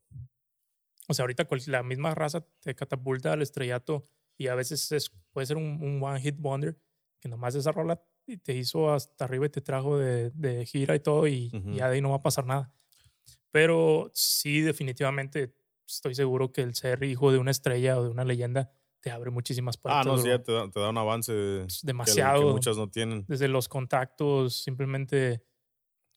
O 1.09 1.15
sea, 1.15 1.23
ahorita 1.25 1.49
la 1.67 1.83
misma 1.83 2.15
raza 2.15 2.47
te 2.61 2.75
catapulta 2.75 3.33
al 3.33 3.43
estrellato 3.43 4.09
y 4.39 4.49
a 4.49 4.55
veces 4.55 4.91
es, 4.93 5.11
puede 5.33 5.47
ser 5.47 5.57
un, 5.57 5.83
un 5.83 6.03
one 6.03 6.21
hit 6.21 6.37
wonder 6.39 6.79
que 7.21 7.29
nomás 7.29 7.55
esa 7.55 7.73
rola 7.73 8.03
y 8.27 8.39
te 8.39 8.55
hizo 8.55 8.93
hasta 8.93 9.25
arriba 9.25 9.47
y 9.47 9.51
te 9.51 9.61
trajo 9.61 9.99
de, 9.99 10.31
de 10.31 10.67
gira 10.67 10.95
y 10.97 11.01
todo 11.01 11.27
y 11.29 11.51
Ujú. 11.55 11.73
ya 11.73 11.89
de 11.89 11.95
ahí 11.97 12.01
no 12.01 12.11
va 12.11 12.17
a 12.17 12.23
pasar 12.23 12.47
nada. 12.47 12.73
Pero 13.51 14.11
sí, 14.15 14.61
definitivamente 14.61 15.55
estoy 15.87 16.15
seguro 16.15 16.53
que 16.53 16.63
el 16.63 16.75
ser 16.75 17.03
hijo 17.05 17.33
de 17.33 17.39
una 17.39 17.51
estrella 17.53 17.99
o 17.99 18.05
de 18.05 18.11
una 18.11 18.25
leyenda 18.25 18.71
te 19.01 19.11
abre 19.11 19.31
muchísimas 19.31 19.77
puertas. 19.77 20.07
ah, 20.07 20.11
no, 20.11 20.19
sí, 20.19 20.29
ya 20.29 20.43
te 20.43 20.53
da, 20.53 20.69
te 20.71 20.81
da 20.81 20.91
un 20.91 20.99
avance 20.99 21.33
de- 21.33 21.65
Es 21.65 21.81
que, 21.81 21.87
demasiado. 21.87 22.41
que 22.47 22.53
muchas 22.53 22.77
no 22.77 22.91
tienen. 22.91 23.25
Desde 23.29 23.49
los 23.49 23.69
contactos, 23.69 24.57
simplemente 24.57 25.45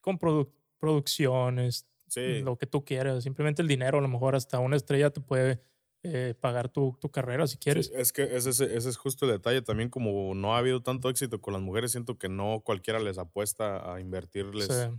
con 0.01 0.17
produ- 0.19 0.51
producciones, 0.79 1.87
Sí, 2.07 2.41
lo 2.41 2.57
que 2.57 2.65
tú 2.65 2.83
quieras. 2.83 3.23
Simplemente 3.23 3.61
el 3.61 3.67
dinero, 3.67 3.99
a 3.99 4.01
lo 4.01 4.07
mejor 4.07 4.35
hasta 4.35 4.57
una 4.59 4.75
estrella 4.75 5.11
te 5.11 5.21
puede 5.21 5.61
eh, 6.03 6.35
pagar 6.39 6.69
tu, 6.69 6.97
tu 7.01 7.09
carrera 7.11 7.47
si 7.47 7.57
sí, 7.67 7.83
quieres. 7.83 7.93
es 7.93 8.13
que 8.13 8.23
ese, 8.35 8.49
ese- 8.49 8.75
es 8.77 8.97
justo 8.97 9.25
el 9.25 9.31
detalle. 9.31 9.61
También 9.61 9.89
como 9.89 10.33
no 10.35 10.55
ha 10.55 10.59
habido 10.59 10.81
tanto 10.83 11.09
éxito 11.09 11.41
con 11.41 11.53
las 11.53 11.61
mujeres, 11.61 11.91
siento 11.91 12.17
que 12.17 12.29
no 12.29 12.61
cualquiera 12.61 12.99
les 12.99 13.17
apuesta 13.17 13.93
a 13.93 13.99
invertirles 14.01 14.89
sea, 14.89 14.93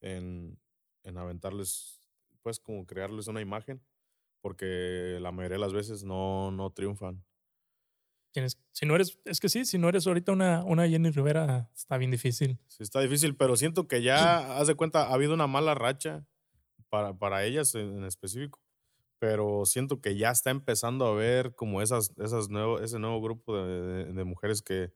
en, 0.00 0.60
en 1.04 1.18
aventarles, 1.18 2.10
pues 2.42 2.60
como 2.60 2.86
crearles 2.86 3.28
una 3.28 3.40
imagen, 3.40 3.84
porque 4.42 5.18
la 5.20 5.32
mayoría 5.32 5.56
de 5.58 5.62
las 5.62 5.74
veces 5.74 6.04
no, 6.04 6.50
no 6.52 6.72
triunfan. 6.72 7.24
tienes, 8.32 8.58
si 8.72 8.86
no 8.86 8.94
eres, 8.94 9.18
es 9.24 9.40
que 9.40 9.48
sí, 9.48 9.64
si 9.64 9.78
no 9.78 9.88
eres 9.88 10.06
ahorita 10.06 10.32
una, 10.32 10.64
una 10.64 10.88
Jenny 10.88 11.10
Rivera, 11.10 11.70
está 11.74 11.98
bien 11.98 12.10
difícil. 12.10 12.58
Sí, 12.68 12.82
está 12.82 13.00
difícil, 13.00 13.36
pero 13.36 13.56
siento 13.56 13.86
que 13.86 14.02
ya, 14.02 14.56
haz 14.58 14.66
de 14.66 14.74
cuenta, 14.74 15.08
ha 15.08 15.14
habido 15.14 15.34
una 15.34 15.46
mala 15.46 15.74
racha 15.74 16.26
para, 16.90 17.14
para 17.18 17.44
ellas 17.44 17.74
en, 17.74 17.98
en 17.98 18.04
específico, 18.04 18.60
pero 19.22 19.64
siento 19.66 20.00
que 20.00 20.16
ya 20.16 20.32
está 20.32 20.50
empezando 20.50 21.06
a 21.06 21.14
ver 21.14 21.54
como 21.54 21.80
esas, 21.80 22.10
esas 22.18 22.48
nuevo, 22.48 22.80
ese 22.80 22.98
nuevo 22.98 23.22
grupo 23.22 23.56
de, 23.56 23.80
de- 24.06 24.12
de 24.12 24.24
mujeres 24.24 24.62
que, 24.62 24.92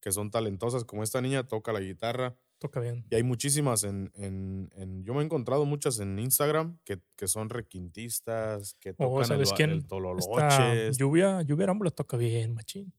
que 0.00 0.10
son 0.10 0.32
talentosas, 0.32 0.84
como 0.84 1.04
esta 1.04 1.20
niña 1.20 1.46
toca 1.46 1.72
la 1.72 1.78
guitarra, 1.78 2.36
Toca 2.58 2.80
bien. 2.80 3.04
y 3.08 3.14
hay 3.14 3.22
muchísimas 3.22 3.84
en, 3.84 4.10
en, 4.16 4.72
en- 4.74 5.04
yo 5.04 5.14
me 5.14 5.20
he 5.20 5.24
encontrado 5.24 5.64
muchas 5.64 6.00
en 6.00 6.18
Instagram 6.18 6.76
que, 6.84 6.98
que 7.16 7.28
son 7.28 7.50
requintistas, 7.50 8.74
que 8.80 8.94
tocan 8.94 9.12
Oh, 9.12 9.24
¿sabes 9.24 9.50
ba- 9.50 9.56
quién? 9.56 9.70
el 9.70 9.86
tololoche. 9.86 10.90
lluvia, 10.98 11.42
lluvia 11.42 11.62
Arámbula 11.66 11.92
toca 11.92 12.16
bien, 12.16 12.54
machín. 12.54 12.92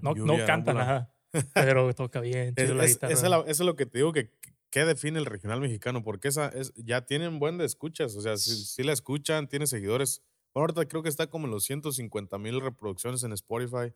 No, 0.00 0.14
no 0.14 0.34
canta 0.46 0.72
nada, 0.72 1.14
pero 1.54 1.94
toca 1.94 2.20
bien. 2.20 2.54
Es- 2.56 2.70
la 2.70 2.76
la- 3.28 3.40
eso 3.40 3.48
es 3.48 3.60
lo 3.60 3.76
que 3.76 3.84
te 3.84 3.98
digo 3.98 4.14
que 4.14 4.32
¿qué 4.76 4.84
define 4.84 5.18
el 5.18 5.24
regional 5.24 5.58
mexicano? 5.58 6.02
Porque 6.02 6.28
esa 6.28 6.48
es, 6.50 6.74
ya 6.76 7.06
tienen 7.06 7.38
buen 7.38 7.56
de 7.56 7.64
escuchas, 7.64 8.14
o 8.14 8.20
sea, 8.20 8.36
si, 8.36 8.54
si 8.62 8.82
la 8.82 8.92
escuchan, 8.92 9.48
tiene 9.48 9.66
seguidores. 9.66 10.22
Bueno, 10.52 10.64
ahorita 10.64 10.86
creo 10.86 11.02
que 11.02 11.08
está 11.08 11.28
como 11.28 11.46
en 11.46 11.52
los 11.52 11.64
150 11.64 12.36
mil 12.36 12.60
reproducciones 12.60 13.22
en 13.22 13.32
Spotify. 13.32 13.94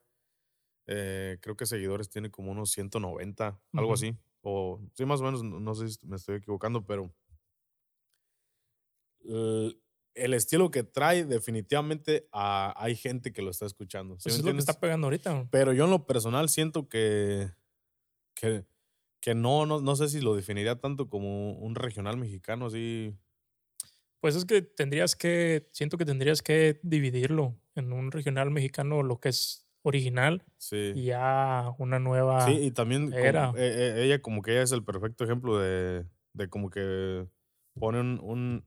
Eh, 0.86 1.36
creo 1.42 1.54
que 1.54 1.66
seguidores 1.66 2.08
tiene 2.08 2.30
como 2.30 2.50
unos 2.52 2.70
190, 2.70 3.60
algo 3.74 3.92
Ujú. 3.92 3.92
así. 3.92 4.16
O 4.40 4.80
sí, 4.94 5.04
más 5.04 5.20
o 5.20 5.24
menos, 5.24 5.44
no, 5.44 5.60
no 5.60 5.74
sé 5.74 5.86
si 5.86 6.06
me 6.06 6.16
estoy 6.16 6.36
equivocando, 6.36 6.86
pero 6.86 7.14
el, 9.22 9.82
el 10.14 10.32
estilo 10.32 10.70
que 10.70 10.82
trae, 10.82 11.26
definitivamente 11.26 12.26
hay 12.32 12.96
gente 12.96 13.34
que 13.34 13.42
lo 13.42 13.50
está 13.50 13.66
escuchando. 13.66 14.18
¿sí 14.18 14.22
Pues 14.24 14.34
me 14.34 14.38
es 14.38 14.38
lo 14.38 14.44
que 14.44 14.48
entiendes? 14.52 14.70
está 14.70 14.80
pegando 14.80 15.08
ahorita. 15.08 15.46
Pero 15.50 15.74
yo 15.74 15.84
en 15.84 15.90
lo 15.90 16.06
personal 16.06 16.48
siento 16.48 16.88
que, 16.88 17.50
que, 18.34 18.64
que 19.20 19.35
no, 19.35 19.66
no, 19.66 19.80
no 19.80 19.96
sé 19.96 20.09
si 20.09 20.20
lo 20.20 20.35
definiría 20.35 20.76
tanto 20.80 21.09
como 21.09 21.52
un 21.52 21.74
regional 21.74 22.16
mexicano, 22.16 22.66
así. 22.66 23.14
Pues 24.20 24.37
es 24.37 24.44
que 24.44 24.62
tendrías 24.62 25.16
que, 25.16 25.68
siento 25.72 25.96
que 25.96 26.04
tendrías 26.04 26.42
que 26.42 26.78
dividirlo 26.83 27.56
en 27.74 27.92
un 27.92 28.12
regional 28.12 28.50
mexicano, 28.50 29.02
lo 29.02 29.18
que 29.20 29.30
es 29.30 29.66
original, 29.83 30.44
Sí. 30.59 30.92
y 30.94 31.04
ya 31.06 31.72
una 31.78 31.98
nueva. 31.98 32.44
Sí, 32.46 32.52
y 32.52 32.70
también 32.70 33.12
era. 33.14 33.50
eh, 33.56 33.94
eh, 33.96 34.04
ella 34.04 34.20
como 34.20 34.42
que 34.42 34.52
ella 34.52 34.62
es 34.62 34.72
el 34.72 34.85
perfecto 34.85 35.24
ejemplo 35.24 35.59
de, 35.59 36.04
de 36.35 36.48
como 36.50 36.68
que 36.68 37.26
pone 37.78 38.00
un, 38.00 38.20
un- 38.22 38.66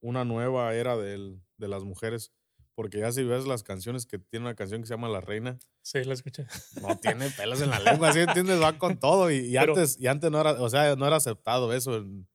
una 0.00 0.24
nueva 0.24 0.74
era 0.74 0.96
del- 0.96 1.40
de 1.58 1.68
las 1.68 1.84
mujeres. 1.84 2.32
Porque 2.78 3.00
ya 3.00 3.10
si 3.10 3.24
ves 3.24 3.44
las 3.44 3.64
canciones 3.64 4.06
que 4.06 4.20
tiene 4.20 4.46
una 4.46 4.54
canción 4.54 4.80
que 4.80 4.86
se 4.86 4.94
llama 4.94 5.08
La 5.08 5.20
Reina, 5.20 5.58
Sí, 5.82 6.04
la 6.04 6.14
escuché. 6.14 6.46
no 6.80 6.96
tiene 7.02 7.28
pelos 7.30 7.60
en 7.60 7.70
la 7.70 7.80
lengua, 7.80 8.12
¿sí 8.12 8.20
entiendes? 8.20 8.62
Va 8.62 8.78
con 8.78 9.00
todo. 9.00 9.32
Y, 9.32 9.38
y 9.38 9.54
Pero- 9.54 9.72
antes, 9.74 9.98
y 9.98 10.06
antes 10.06 10.30
no 10.30 10.40
era, 10.40 10.52
o 10.52 10.70
sea, 10.70 10.94
no 10.94 11.04
era 11.04 11.16
aceptado 11.16 11.72
eso, 11.74 11.96
en- 11.96 12.28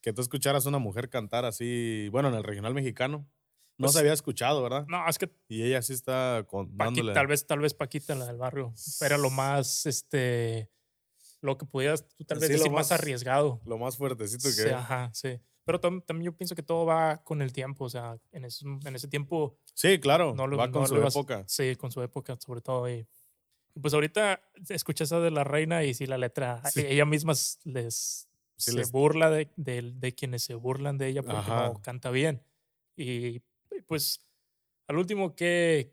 que 0.00 0.14
tú 0.14 0.22
escucharas 0.22 0.64
a 0.64 0.70
una 0.70 0.78
mujer 0.78 1.10
cantar 1.10 1.44
así, 1.44 2.08
bueno, 2.12 2.30
en 2.30 2.34
el 2.34 2.44
regional 2.44 2.72
mexicano. 2.72 3.28
No 3.76 3.84
Pues- 3.84 3.92
se 3.92 3.98
había 3.98 4.14
escuchado, 4.14 4.62
¿verdad? 4.62 4.86
No, 4.88 5.06
es 5.06 5.18
que 5.18 5.30
Y 5.48 5.64
ella 5.64 5.82
sí 5.82 5.92
está 5.92 6.44
con, 6.48 6.68
Paqui- 6.70 6.84
dándole. 6.84 7.12
tal 7.12 7.26
vez, 7.26 7.46
tal 7.46 7.58
vez 7.58 7.74
Paquita, 7.74 8.14
la 8.14 8.24
del 8.24 8.38
barrio, 8.38 8.72
era 9.02 9.18
lo 9.18 9.28
más, 9.28 9.84
este, 9.84 10.70
lo 11.42 11.58
que 11.58 11.66
pudieras 11.66 12.08
tú 12.16 12.24
tal 12.24 12.38
vez 12.38 12.46
Sí, 12.48 12.52
lo 12.54 12.58
decir 12.60 12.72
más, 12.72 12.88
más- 12.90 12.98
arriesgado. 12.98 13.60
Lo 13.66 13.76
más 13.76 13.98
fuertecito 13.98 14.44
que 14.48 14.54
Sí, 14.54 14.68
ajá, 14.70 15.10
sí. 15.12 15.38
Pero 15.64 15.80
tam- 15.80 16.04
también 16.04 16.26
yo 16.32 16.36
pienso 16.36 16.54
que 16.54 16.62
todo 16.62 16.84
va 16.86 17.22
con 17.24 17.40
el 17.42 17.52
tiempo, 17.52 17.84
o 17.86 17.90
sea, 17.90 18.18
en 18.32 18.44
ese, 18.44 18.66
en 18.66 18.94
ese 18.94 19.08
tiempo, 19.08 19.56
Sí, 19.72 19.98
claro. 19.98 20.34
No 20.34 20.46
lo- 20.46 20.56
va 20.58 20.70
con 20.70 20.82
no 20.82 20.86
su 20.88 20.94
vas- 21.00 21.14
época. 21.14 21.44
sí, 21.48 21.74
con 21.76 21.90
su 21.90 22.02
época 22.02 22.36
sobre 22.38 22.60
todo. 22.60 22.88
Y, 22.90 23.06
pues 23.80 23.92
ahorita 23.94 24.40
escuchas 24.68 25.08
esa 25.08 25.20
de 25.20 25.30
la 25.30 25.42
reina 25.42 25.82
y 25.84 25.94
sí, 25.94 26.06
la 26.06 26.18
letra, 26.18 26.62
Sí. 26.70 26.82
ella 26.86 27.04
misma 27.06 27.32
les, 27.64 28.28
Sí 28.56 28.70
se 28.70 28.72
les- 28.76 28.92
burla 28.92 29.30
de, 29.30 29.48
de, 29.56 29.82
de 29.96 30.14
quienes 30.14 30.44
se 30.44 30.54
burlan 30.54 30.96
de 30.98 31.08
ella 31.08 31.22
porque 31.22 31.38
Ajá. 31.38 31.66
no 31.70 31.82
canta 31.82 32.10
bien. 32.10 32.40
Y 32.96 33.40
pues 33.86 34.20
al 34.86 34.98
último 34.98 35.34
que 35.34 35.92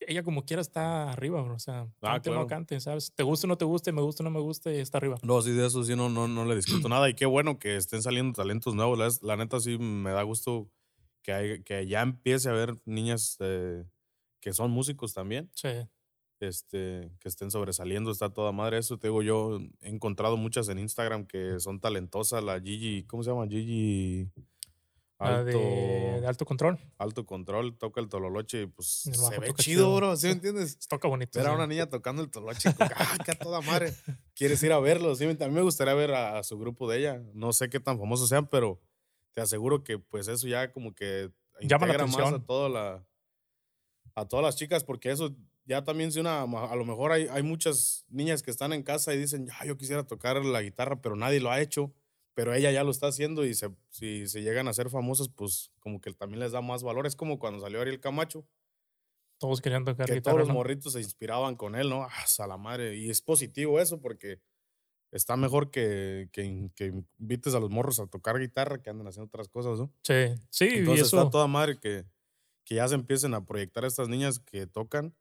ella 0.00 0.22
como 0.22 0.44
quiera 0.44 0.60
está 0.62 1.10
arriba, 1.12 1.40
bro, 1.42 1.54
o 1.54 1.58
sea, 1.58 1.82
Ah, 2.00 2.12
cante 2.14 2.30
no 2.30 2.46
cante, 2.46 2.80
¿sabes? 2.80 3.12
Te 3.14 3.22
guste 3.22 3.46
o 3.46 3.48
no 3.48 3.56
te 3.58 3.64
guste, 3.64 3.92
me 3.92 4.02
gusta 4.02 4.22
o 4.22 4.24
no 4.24 4.30
me 4.30 4.40
guste, 4.40 4.80
está 4.80 4.98
arriba. 4.98 5.16
No, 5.22 5.40
sí, 5.42 5.50
de 5.52 5.66
eso 5.66 5.82
sí 5.84 5.96
no, 5.96 6.08
no, 6.08 6.28
no 6.28 6.44
le 6.44 6.54
discuto 6.56 6.88
nada. 6.88 7.08
Y 7.10 7.14
qué 7.14 7.26
bueno 7.26 7.58
que 7.58 7.76
estén 7.76 8.02
saliendo 8.02 8.32
talentos 8.34 8.74
nuevos. 8.74 8.98
La, 8.98 9.08
la 9.28 9.36
neta 9.36 9.60
sí 9.60 9.76
me 9.78 10.10
da 10.10 10.22
gusto 10.22 10.68
que, 11.22 11.32
hay- 11.32 11.62
que 11.62 11.86
ya 11.86 12.02
empiece 12.02 12.48
a 12.48 12.52
haber 12.52 12.74
niñas 12.84 13.36
eh, 13.40 13.84
que 14.40 14.52
son 14.52 14.70
músicos 14.70 15.12
también. 15.14 15.50
Sí. 15.54 15.68
este, 16.40 17.10
que 17.18 17.28
estén 17.28 17.50
sobresaliendo, 17.50 18.10
está 18.12 18.30
toda 18.32 18.52
madre. 18.52 18.78
Eso 18.78 18.96
te 18.98 19.08
digo, 19.08 19.22
yo 19.22 19.58
he 19.80 19.88
encontrado 19.88 20.36
muchas 20.36 20.68
en 20.68 20.78
Instagram 20.78 21.26
que 21.26 21.58
son 21.58 21.80
talentosas. 21.80 22.44
La 22.44 22.60
Gigi, 22.60 23.02
¿cómo 23.04 23.22
se 23.24 23.30
llama? 23.30 23.48
Gigi 23.48 24.30
Alto, 25.18 25.44
de, 25.44 26.20
de 26.20 26.26
alto 26.26 26.44
control. 26.44 26.78
alto 26.96 27.26
Control, 27.26 27.76
toca 27.76 28.00
el 28.00 28.08
tololoche 28.08 28.62
y 28.62 28.66
pues 28.66 29.06
El 29.06 29.14
se 29.16 29.38
ve 29.40 29.52
chido, 29.54 29.94
bro, 29.96 30.16
¿sí 30.16 30.26
me 30.28 30.34
entiendes? 30.34 30.78
Toca 30.88 31.08
bonito. 31.08 31.38
Ver 31.38 31.48
a 31.48 31.50
sí. 31.50 31.56
una 31.56 31.66
niña 31.66 31.86
tocando 31.88 32.22
el 32.22 32.30
que, 32.30 32.38
¡ah, 32.78 33.16
a 33.26 33.34
toda 33.34 33.60
madre! 33.62 33.94
¿Quieres 34.34 34.62
ir 34.62 34.72
a 34.72 34.78
verlo? 34.78 35.14
Sí, 35.16 35.24
a 35.24 35.28
mí 35.28 35.54
me 35.54 35.62
gustaría 35.62 35.94
ver 35.94 36.12
a, 36.14 36.38
a 36.38 36.44
su 36.44 36.56
grupo 36.58 36.88
de 36.88 36.98
ella. 36.98 37.22
No 37.34 37.52
sé 37.52 37.68
qué 37.68 37.80
tan 37.80 37.98
famosos 37.98 38.28
sean, 38.28 38.46
pero 38.46 38.80
te 39.32 39.40
aseguro 39.40 39.82
que 39.82 39.98
pues 39.98 40.28
eso 40.28 40.46
ya 40.46 40.72
como 40.72 40.94
que 40.94 41.30
Llama 41.60 41.86
la 41.86 41.94
integra 41.94 42.06
más 42.06 42.16
a 42.16 42.20
atención. 42.20 42.46
toda 42.46 42.68
la 42.68 43.04
a 44.14 44.24
todas 44.26 44.44
las 44.44 44.56
chicas 44.56 44.84
porque 44.84 45.10
eso 45.10 45.34
ya 45.64 45.84
también 45.84 46.12
si 46.12 46.20
una 46.20 46.42
a 46.42 46.76
lo 46.76 46.84
mejor 46.84 47.12
hay, 47.12 47.28
hay 47.30 47.42
muchas 47.42 48.04
niñas 48.08 48.42
que 48.42 48.50
están 48.50 48.72
en 48.72 48.82
casa 48.82 49.12
y 49.14 49.18
dicen 49.18 49.46
ya 49.46 49.64
yo 49.64 49.76
quisiera 49.76 50.06
tocar 50.06 50.44
la 50.44 50.62
guitarra 50.62 51.00
pero 51.00 51.14
nadie 51.16 51.40
lo 51.40 51.50
ha 51.50 51.60
hecho 51.60 51.92
pero 52.38 52.54
ella 52.54 52.70
ya 52.70 52.84
lo 52.84 52.92
está 52.92 53.08
haciendo 53.08 53.44
y 53.44 53.52
se, 53.52 53.68
si 53.90 54.28
se 54.28 54.42
llegan 54.42 54.68
a 54.68 54.72
ser 54.72 54.90
famosas 54.90 55.28
pues 55.28 55.72
como 55.80 56.00
que 56.00 56.12
también 56.12 56.38
les 56.38 56.52
da 56.52 56.60
más 56.60 56.84
valor 56.84 57.04
es 57.04 57.16
como 57.16 57.40
cuando 57.40 57.58
salió 57.58 57.80
Ariel 57.80 57.98
Camacho 57.98 58.46
Todos 59.40 59.60
querían 59.60 59.84
tocar 59.84 60.06
que 60.06 60.14
guitarra. 60.14 60.34
todos 60.34 60.38
los 60.38 60.48
¿no? 60.48 60.54
morritos 60.54 60.92
se 60.92 61.00
inspiraban 61.00 61.56
con 61.56 61.74
él 61.74 61.88
no 61.90 62.04
ah, 62.04 62.10
a 62.38 62.46
la 62.46 62.56
madre 62.56 62.96
y 62.96 63.10
es 63.10 63.22
positivo 63.22 63.80
eso 63.80 64.00
porque 64.00 64.40
está 65.10 65.36
mejor 65.36 65.72
que, 65.72 66.28
que, 66.30 66.70
que 66.76 66.92
invites 67.18 67.56
a 67.56 67.58
los 67.58 67.70
morros 67.70 67.98
a 67.98 68.06
tocar 68.06 68.38
guitarra 68.38 68.80
que 68.80 68.90
andan 68.90 69.08
haciendo 69.08 69.26
otras 69.26 69.48
cosas 69.48 69.76
no 69.80 69.92
Sí, 70.04 70.36
sí, 70.48 70.66
y 70.72 70.78
entonces 70.78 71.08
eso. 71.08 71.18
está 71.18 71.30
toda 71.30 71.48
madre 71.48 71.80
que, 71.80 72.04
que 72.64 72.76
ya 72.76 72.86
se 72.86 72.94
empiecen 72.94 73.34
a 73.34 73.44
proyectar 73.44 73.82
a 73.82 73.88
estas 73.88 74.08
niñas 74.08 74.38
que 74.38 74.68
tocan 74.68 75.12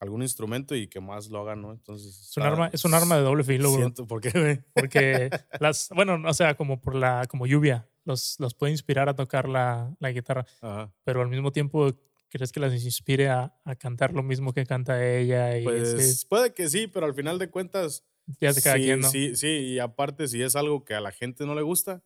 algún 0.00 0.22
instrumento 0.22 0.74
y 0.76 0.86
que 0.88 1.00
más 1.00 1.28
lo 1.28 1.40
hagan, 1.40 1.62
¿no? 1.62 1.72
Entonces. 1.72 2.28
Es 2.30 2.36
un, 2.36 2.42
arma, 2.44 2.70
es 2.72 2.84
un 2.84 2.94
arma 2.94 3.16
de 3.16 3.22
doble 3.22 3.42
filo, 3.44 3.70
bro. 3.70 3.80
Siento, 3.80 4.06
¿por 4.06 4.20
qué, 4.20 4.30
güey? 4.30 4.60
Porque 4.74 5.30
las, 5.60 5.88
bueno, 5.94 6.20
o 6.28 6.34
sea, 6.34 6.56
como 6.56 6.80
por 6.80 6.94
la, 6.94 7.26
como 7.28 7.46
lluvia, 7.46 7.88
los, 8.04 8.36
los 8.38 8.54
puede 8.54 8.72
inspirar 8.72 9.08
a 9.08 9.14
tocar 9.16 9.48
la, 9.48 9.94
la 9.98 10.10
guitarra, 10.12 10.46
Ajá. 10.60 10.92
pero 11.04 11.20
al 11.22 11.28
mismo 11.28 11.50
tiempo 11.52 11.90
crees 12.30 12.52
que 12.52 12.60
las 12.60 12.72
inspire 12.84 13.28
a, 13.28 13.54
a 13.64 13.74
cantar 13.74 14.12
lo 14.12 14.22
mismo 14.22 14.52
que 14.52 14.64
canta 14.66 15.04
ella 15.06 15.58
y 15.58 15.64
Pues 15.64 15.88
ese- 15.94 16.26
puede 16.26 16.52
que 16.54 16.68
sí, 16.68 16.86
pero 16.86 17.06
al 17.06 17.14
final 17.14 17.38
de 17.38 17.50
cuentas. 17.50 18.04
ya 18.40 18.52
cada 18.54 18.76
sí, 18.76 18.82
quien, 18.84 19.00
¿no? 19.00 19.10
sí, 19.10 19.34
sí, 19.34 19.46
y 19.48 19.78
aparte, 19.78 20.28
si 20.28 20.42
es 20.42 20.54
algo 20.54 20.84
que 20.84 20.94
a 20.94 21.00
la 21.00 21.10
gente 21.10 21.44
no 21.46 21.54
le 21.54 21.62
gusta, 21.62 22.02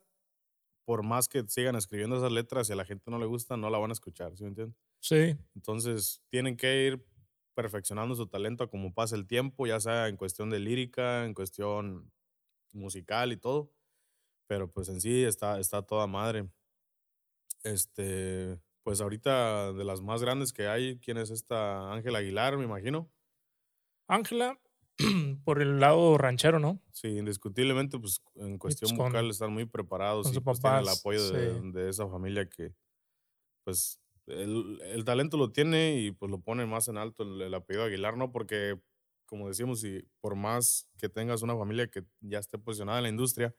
por 0.85 1.03
más 1.03 1.27
que 1.29 1.43
sigan 1.47 1.75
escribiendo 1.75 2.17
esas 2.17 2.31
letras, 2.31 2.67
si 2.67 2.73
a 2.73 2.75
la 2.75 2.85
gente 2.85 3.09
no 3.11 3.17
le 3.19 3.25
gusta, 3.25 3.55
no 3.55 3.69
la 3.69 3.77
van 3.77 3.91
a 3.91 3.93
escuchar, 3.93 4.35
¿sí 4.35 4.43
me 4.43 4.49
entiendes? 4.49 4.75
Sí, 4.99 5.37
Entonces, 5.55 6.21
tienen 6.29 6.55
que 6.57 6.85
ir 6.87 7.05
perfeccionando 7.53 8.15
su 8.15 8.27
talento 8.27 8.69
como 8.69 8.93
pasa 8.93 9.15
el 9.15 9.27
tiempo, 9.27 9.67
ya 9.67 9.79
sea 9.79 10.07
en 10.07 10.17
cuestión 10.17 10.49
de 10.49 10.59
lírica, 10.59 11.25
en 11.25 11.33
cuestión 11.33 12.11
musical 12.71 13.31
y 13.31 13.37
todo. 13.37 13.71
Pero 14.47 14.69
pues 14.69 14.89
en 14.89 15.01
sí 15.01 15.23
está, 15.23 15.59
está 15.59 15.81
toda 15.81 16.07
madre. 16.07 16.49
Este, 17.63 18.59
pues 18.83 18.99
ahorita 18.99 19.73
de 19.73 19.83
las 19.85 20.01
más 20.01 20.21
grandes 20.21 20.51
que 20.51 20.67
hay, 20.67 20.99
¿quién 20.99 21.17
es 21.17 21.29
esta? 21.29 21.93
Ángela 21.93 22.19
Aguilar, 22.19 22.57
me 22.57 22.65
imagino. 22.65 23.09
Ángela, 24.07 24.59
por 25.45 25.61
el 25.61 25.79
lado 25.79 26.17
ranchero, 26.17 26.59
¿no? 26.59 26.81
Sí, 26.91 27.07
indiscutiblemente, 27.07 27.97
pues 27.99 28.21
en 28.35 28.57
cuestión 28.57 28.95
pues, 28.95 29.07
vocal 29.07 29.29
están 29.29 29.53
muy 29.53 29.65
preparados 29.65 30.35
y 30.35 30.39
pues 30.39 30.59
tienen 30.59 30.81
el 30.81 30.89
apoyo 30.89 31.31
de 31.31 31.89
esa 31.89 32.07
familia 32.07 32.47
que, 32.49 32.73
pues, 33.63 33.99
el, 34.27 34.79
el 34.81 35.03
talento 35.05 35.37
lo 35.37 35.51
tiene 35.51 35.99
y 35.99 36.11
pues 36.11 36.29
lo 36.31 36.39
pone 36.39 36.65
más 36.65 36.87
en 36.87 36.97
alto 36.97 37.23
el, 37.23 37.41
el 37.41 37.53
apellido 37.53 37.83
Aguilar, 37.85 38.17
¿no? 38.17 38.31
Porque, 38.31 38.79
como 39.25 39.47
decíamos, 39.47 39.81
si 39.81 40.01
por 40.21 40.35
más 40.35 40.87
que 40.97 41.09
tengas 41.09 41.41
una 41.41 41.55
familia 41.57 41.87
que 41.87 42.03
ya 42.21 42.39
esté 42.39 42.57
posicionada 42.57 42.99
en 42.99 43.03
la 43.03 43.09
industria, 43.09 43.53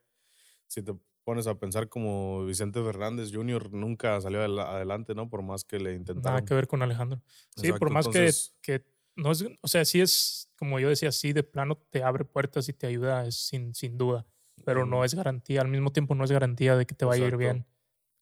si 0.67 0.83
te 0.83 0.95
pones 1.25 1.47
a 1.47 1.59
pensar 1.59 1.89
como 1.89 2.45
Vicente 2.45 2.83
Fernández 2.83 3.31
Jr. 3.33 3.73
nunca 3.73 4.21
salió 4.21 4.41
adela- 4.41 4.71
adelante, 4.75 5.15
¿no? 5.15 5.29
Por 5.31 5.43
más 5.43 5.65
que 5.65 5.79
le 5.79 5.95
intentaron. 5.95 6.23
Nada 6.35 6.45
que 6.45 6.55
ver 6.55 6.67
con 6.67 6.83
Alejandro. 6.83 7.23
Sí, 7.57 7.67
Exacto, 7.69 7.79
por 7.79 7.91
más 7.91 8.07
entonces- 8.07 8.55
que, 8.61 8.81
que 8.81 8.87
no 9.17 9.31
es, 9.31 9.45
o 9.61 9.69
sea, 9.69 9.85
sí 9.85 10.01
es, 10.01 10.51
como 10.59 10.81
yo 10.81 10.89
decía, 10.89 11.13
sí 11.13 11.33
de 11.33 11.43
plano 11.45 11.77
te 11.91 12.03
abre 12.03 12.25
puertas 12.25 12.69
y 12.69 12.73
te 12.73 12.87
ayuda, 12.89 13.27
es 13.27 13.37
sin, 13.37 13.73
sin 13.75 13.97
duda, 13.97 14.27
pero 14.65 14.87
no 14.87 15.05
es 15.05 15.15
garantía, 15.15 15.61
al 15.61 15.69
mismo 15.69 15.93
tiempo 15.93 16.15
no 16.15 16.25
es 16.25 16.33
garantía 16.33 16.77
de 16.77 16.85
que 16.85 16.95
te 16.95 17.05
vaya 17.05 17.25
a 17.25 17.29
ir 17.29 17.37
bien. 17.37 17.67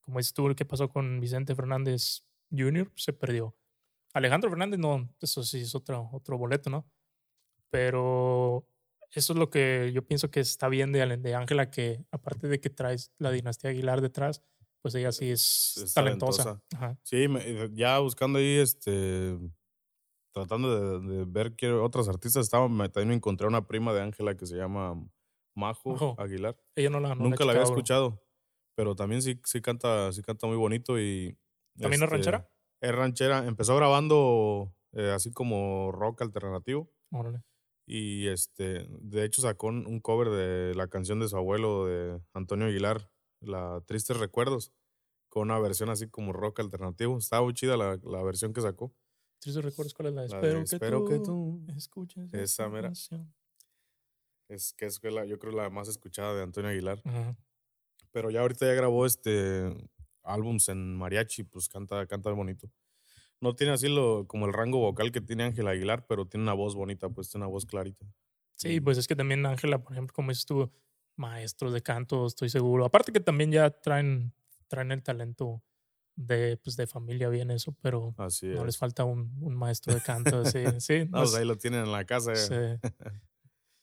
Como 0.03 0.19
dices 0.19 0.35
tú, 0.35 0.53
¿qué 0.55 0.65
pasó 0.65 0.89
con 0.91 1.19
Vicente 1.21 1.55
Fernández 1.55 2.25
Jr.? 2.57 2.93
Se 2.97 3.13
perdió. 3.13 3.57
Alejandro 4.15 4.51
Fernández 4.51 4.79
no, 4.79 5.09
eso 5.21 5.43
sí 5.43 5.61
es 5.63 5.75
otro, 5.75 6.09
otro 6.13 6.37
boleto, 6.39 6.69
¿no? 6.71 6.87
Pero 7.71 8.67
eso 9.11 9.33
es 9.33 9.39
lo 9.39 9.51
que 9.51 9.91
yo 9.95 10.07
pienso 10.07 10.31
que 10.31 10.41
está 10.41 10.69
bien 10.69 10.93
de 10.93 11.35
Ángela, 11.35 11.71
que 11.71 12.05
aparte 12.11 12.49
de 12.49 12.61
que 12.61 12.71
traes 12.71 13.13
la 13.19 13.31
dinastía 13.31 13.71
Aguilar 13.71 14.01
detrás, 14.01 14.43
pues 14.83 14.95
ella 14.95 15.13
sí 15.13 15.31
es, 15.31 15.77
Es 15.79 15.95
talentosa. 15.95 16.61
talentosa. 16.71 16.99
Sí, 17.03 17.29
me- 17.29 17.71
ya 17.75 17.99
buscando 18.01 18.39
ahí, 18.39 18.59
este, 18.59 19.39
tratando 20.33 21.01
de, 21.01 21.15
de 21.19 21.25
ver 21.27 21.55
qué 21.57 21.71
otras 21.73 22.09
artistas 22.09 22.45
estaban, 22.45 22.73
me- 22.73 22.89
también 22.89 23.13
encontré 23.17 23.47
una 23.47 23.67
prima 23.67 23.93
de 23.93 24.03
Ángela 24.03 24.37
que 24.37 24.47
se 24.47 24.57
llama 24.57 24.95
Majo. 25.55 26.17
Aguilar. 26.19 26.57
Ella 26.77 26.91
no 26.91 27.01
la 27.01 27.15
no 27.15 27.25
Nunca 27.25 27.45
la 27.45 27.53
había 27.53 27.63
bro. 27.65 27.71
escuchado, 27.73 28.23
pero 28.75 28.95
también 28.95 29.23
sí, 29.23 29.41
sí 29.45 29.61
canta, 29.61 30.13
sí 30.13 30.23
canta 30.23 30.47
muy 30.47 30.57
bonito 30.57 30.99
y. 31.01 31.37
¿También 31.79 32.03
es 32.03 32.03
este, 32.03 32.07
ranchera? 32.17 32.49
Es 32.81 32.95
ranchera. 32.95 33.47
Empezó 33.47 33.77
grabando 33.77 34.75
eh, 34.93 35.11
así 35.11 35.33
como 35.33 35.91
rock 35.93 36.23
alternativo 36.23 36.91
Órale. 37.11 37.43
y 37.87 38.29
este, 38.29 38.87
de 38.89 39.25
hecho 39.25 39.43
sacó 39.43 39.69
un 39.69 40.01
cover 40.01 40.31
de 40.31 40.75
la 40.75 40.89
canción 40.89 41.19
de 41.21 41.29
su 41.29 41.37
abuelo 41.37 41.87
de 41.87 42.21
Antonio 42.35 42.67
Aguilar, 42.67 43.11
la 43.41 43.83
Tristes 43.87 44.19
Recuerdos, 44.19 44.73
con 45.29 45.43
una 45.51 45.59
versión 45.59 45.89
así 45.91 46.09
como 46.09 46.33
rock 46.33 46.61
alternativo. 46.61 47.17
Estaba 47.17 47.43
muy 47.45 47.55
chida 47.55 47.77
la, 47.77 47.99
la 48.03 48.23
versión 48.23 48.53
que 48.53 48.61
sacó. 48.61 48.95
¿Tristes 49.41 49.65
recuerdos 49.65 49.95
cuál 49.95 50.09
es 50.09 50.15
la? 50.15 50.25
Espero, 50.27 50.59
de 50.59 50.65
que, 50.65 50.77
Espero 50.77 50.99
tú 51.01 51.09
que 51.09 51.19
tú. 51.19 51.67
escuches 51.77 52.33
Esa 52.35 52.69
mera. 52.69 52.89
canción. 52.89 53.33
Es 54.49 54.75
que 54.75 54.85
es 54.87 55.03
la, 55.03 55.25
yo 55.25 55.39
creo 55.39 55.53
la 55.53 55.71
más 55.71 55.89
escuchada 55.89 56.35
de 56.35 56.43
Antonio 56.43 56.71
Aguilar. 56.71 57.01
Ajá. 57.05 57.37
Pero 58.11 58.31
ya 58.31 58.43
ahorita 58.43 58.67
ya 58.67 58.75
grabó 58.75 59.07
este 59.07 59.73
álbums 60.25 60.69
en 60.69 60.97
mariachi, 60.97 61.45
pues 61.45 61.69
canta, 61.69 62.07
canta 62.07 62.31
bonito. 62.33 62.71
No 63.41 63.55
tiene 63.55 63.73
así 63.73 63.89
lo, 63.89 64.27
como 64.29 64.47
el 64.47 64.53
rango 64.53 64.79
vocal 64.79 65.11
que 65.13 65.21
tiene 65.21 65.45
Ángel 65.45 65.67
Aguilar, 65.69 66.07
pero 66.07 66.27
tiene 66.27 66.45
una 66.45 66.55
voz 66.55 66.75
bonita, 66.77 67.09
pues 67.09 67.29
tiene 67.31 67.45
una 67.47 67.51
voz 67.53 67.67
clarita. 67.67 68.07
Sí, 68.57 68.81
pues 68.81 68.99
es 68.99 69.09
que 69.09 69.17
también 69.17 69.45
Ángela, 69.47 69.83
por 69.83 69.93
ejemplo, 69.93 70.15
como 70.15 70.31
dices 70.31 70.47
tú, 70.47 70.71
maestros 71.17 71.73
de 71.73 71.83
canto, 71.83 72.27
estoy 72.27 72.49
seguro. 72.51 72.85
Aparte 72.85 73.11
que 73.13 73.21
también 73.21 73.51
ya 73.51 73.71
traen, 73.71 74.33
traen 74.69 74.93
el 74.93 75.03
talento 75.03 75.63
de, 76.15 76.57
pues, 76.63 76.77
de 76.77 76.87
familia 76.87 77.29
bien 77.29 77.51
eso, 77.51 77.75
pero 77.83 78.15
Así 78.19 78.47
no 78.47 78.65
les 78.65 78.75
es. 78.77 78.79
falta 78.79 79.05
un, 79.05 79.37
un 79.41 79.57
maestro 79.57 79.95
de 79.95 80.01
canto. 80.03 80.45
Sí, 80.45 80.65
sí. 80.79 81.05
No, 81.07 81.19
pues 81.19 81.31
es- 81.31 81.35
ahí 81.39 81.45
lo 81.47 81.57
tienen 81.59 81.81
en 81.85 81.93
la 81.93 82.05
casa. 82.05 82.35
sí. 82.37 82.55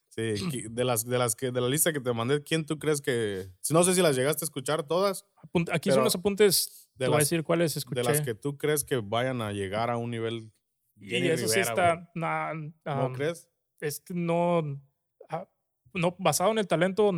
Sí, 0.10 0.34
de 0.69 0.84
las, 0.86 1.06
de 1.06 1.17
las 1.17 1.36
que, 1.36 1.52
de 1.52 1.62
la 1.62 1.69
lista 1.69 1.93
que 1.93 2.00
te 2.00 2.12
mandé, 2.13 2.43
¿quién 2.43 2.65
tú 2.65 2.78
crees 2.80 3.00
que, 3.02 3.48
si 3.62 3.74
no 3.74 3.84
sé 3.84 3.93
si 3.95 4.02
las 4.02 4.15
llegaste 4.15 4.43
a 4.43 4.48
escuchar 4.48 4.84
todas, 4.84 5.26
Aquí 5.72 5.91
son 5.91 6.04
los 6.04 6.15
apuntes, 6.15 6.89
de 6.95 7.06
te 7.06 7.10
voy 7.10 7.15
a 7.15 7.17
las- 7.19 7.30
decir 7.30 7.43
cuáles 7.43 7.78
escuché. 7.78 8.02
de 8.02 8.08
las 8.10 8.22
que 8.22 8.34
tú 8.36 8.58
crees 8.58 8.84
que 8.84 8.98
vayan 8.98 9.41
a 9.41 9.52
llegar 9.52 9.89
a 9.89 9.98
un 9.98 10.12
nivel 10.12 10.52
y 10.98 11.10
Jenny 11.10 11.28
eso 11.30 11.48
sí 11.48 11.56
Rivera, 11.62 11.69
está... 11.69 11.93
güey? 11.95 12.08
na- 12.15 12.54
¿No 12.86 13.13
crees? 13.13 13.48
es 13.80 14.02
que 14.02 14.13
no, 14.13 14.82
ah, 15.30 15.48
no 15.93 16.15
basado 16.19 16.52
en 16.52 16.58
el 16.58 16.67
talento, 16.67 17.12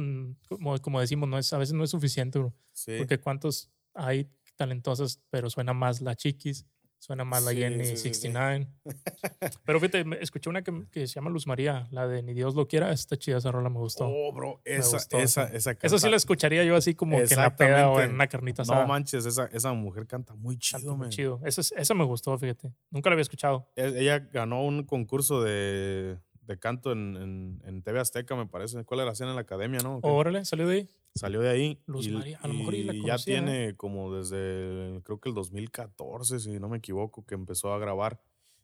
como, 0.48 0.78
como 0.80 1.00
decimos, 1.02 1.28
no 1.28 1.38
es, 1.40 1.52
a 1.54 1.58
veces 1.58 1.74
no 1.74 1.84
es 1.84 1.90
suficiente, 1.90 2.38
bro. 2.38 2.54
Sí. 2.74 2.94
Porque 3.00 3.20
cuántos 3.20 3.72
hay 3.96 4.30
talentosas, 4.56 5.20
pero 5.32 5.50
suena 5.50 5.74
más 5.74 6.02
la 6.02 6.16
Chiquis, 6.16 6.68
suena 7.02 7.24
más 7.26 7.44
la 7.44 7.52
Jenny 7.52 7.84
sí, 7.84 7.98
sí, 7.98 8.14
sí. 8.14 8.14
69. 8.14 8.68
Pero 9.66 9.80
fíjate, 9.80 10.06
escuché 10.22 10.50
una 10.52 10.62
que, 10.64 10.86
que 10.92 11.08
se 11.08 11.16
llama 11.16 11.32
Luz 11.32 11.48
María, 11.48 11.88
la 11.92 12.08
de 12.08 12.22
Ni 12.22 12.34
Dios 12.34 12.54
lo 12.54 12.68
quiera, 12.68 12.92
está 12.92 13.18
chida 13.18 13.38
esa 13.38 13.52
rola, 13.52 13.70
me 13.70 13.80
gustó. 13.80 14.08
Oh, 14.08 14.32
bro, 14.32 14.62
esa, 14.66 14.98
gustó 14.98 15.18
esa, 15.18 15.44
esa. 15.46 15.56
esa, 15.56 15.72
Esa 15.72 15.80
sí 15.90 15.96
canta- 15.96 16.10
la 16.12 16.18
escucharía 16.18 16.64
yo 16.64 16.76
así 16.76 16.94
como 16.94 17.18
que 17.18 17.24
en 17.34 17.40
la 17.40 17.56
peda 17.56 17.90
o 17.90 18.00
en 18.00 18.14
una 18.14 18.28
carnita 18.28 18.62
asada. 18.62 18.82
No 18.82 18.88
manches, 18.88 19.26
esa, 19.26 19.48
esa 19.48 19.74
mujer 19.74 20.06
canta 20.06 20.36
muy 20.36 20.56
Canta 20.58 20.78
chido, 20.80 20.92
muy 20.96 21.06
man. 21.06 21.10
chido. 21.10 21.42
Esa, 21.44 21.62
es- 21.62 21.74
esa 21.76 21.94
me 21.96 22.04
gustó, 22.06 22.38
fíjate. 22.38 22.72
Nunca 22.92 23.10
la 23.10 23.16
había 23.16 23.24
escuchado. 23.24 23.68
E- 23.76 23.94
Ella 23.98 24.20
ganó 24.20 24.64
un 24.64 24.84
concurso 24.84 25.42
de, 25.42 26.18
de 26.52 26.60
canto 26.60 26.92
en, 26.92 27.16
en, 27.18 27.62
en 27.66 27.82
TV 27.82 28.00
Azteca, 28.00 28.36
me 28.36 28.46
parece. 28.48 28.84
¿Cuál 28.86 29.02
era? 29.02 29.12
Hacían 29.12 29.30
en 29.30 29.36
la 29.36 29.42
academia, 29.42 29.80
¿no? 29.84 30.00
Órale, 30.04 30.46
salió 30.46 30.68
de 30.68 30.76
ahí. 30.76 30.90
Salió 31.16 31.42
de 31.42 31.50
ahí. 31.50 31.82
Luz 31.88 32.08
y, 32.08 32.12
María, 32.12 32.40
a 32.42 32.48
lo 32.48 32.54
mejor 32.54 32.76
y 32.76 32.84
la 32.84 32.94
ya 33.06 33.16
¿eh? 33.16 33.18
tiene 33.24 33.76
como 33.76 34.16
desde, 34.16 35.02
creo 35.04 35.20
que 35.20 35.30
el 35.30 35.36
2014, 35.36 36.40
si 36.40 36.60
no 36.60 36.70
me 36.70 36.78
equivoco, 36.78 37.26
que 37.26 37.36
empezó 37.36 37.74
a 37.74 37.80
grabar. 37.80 38.22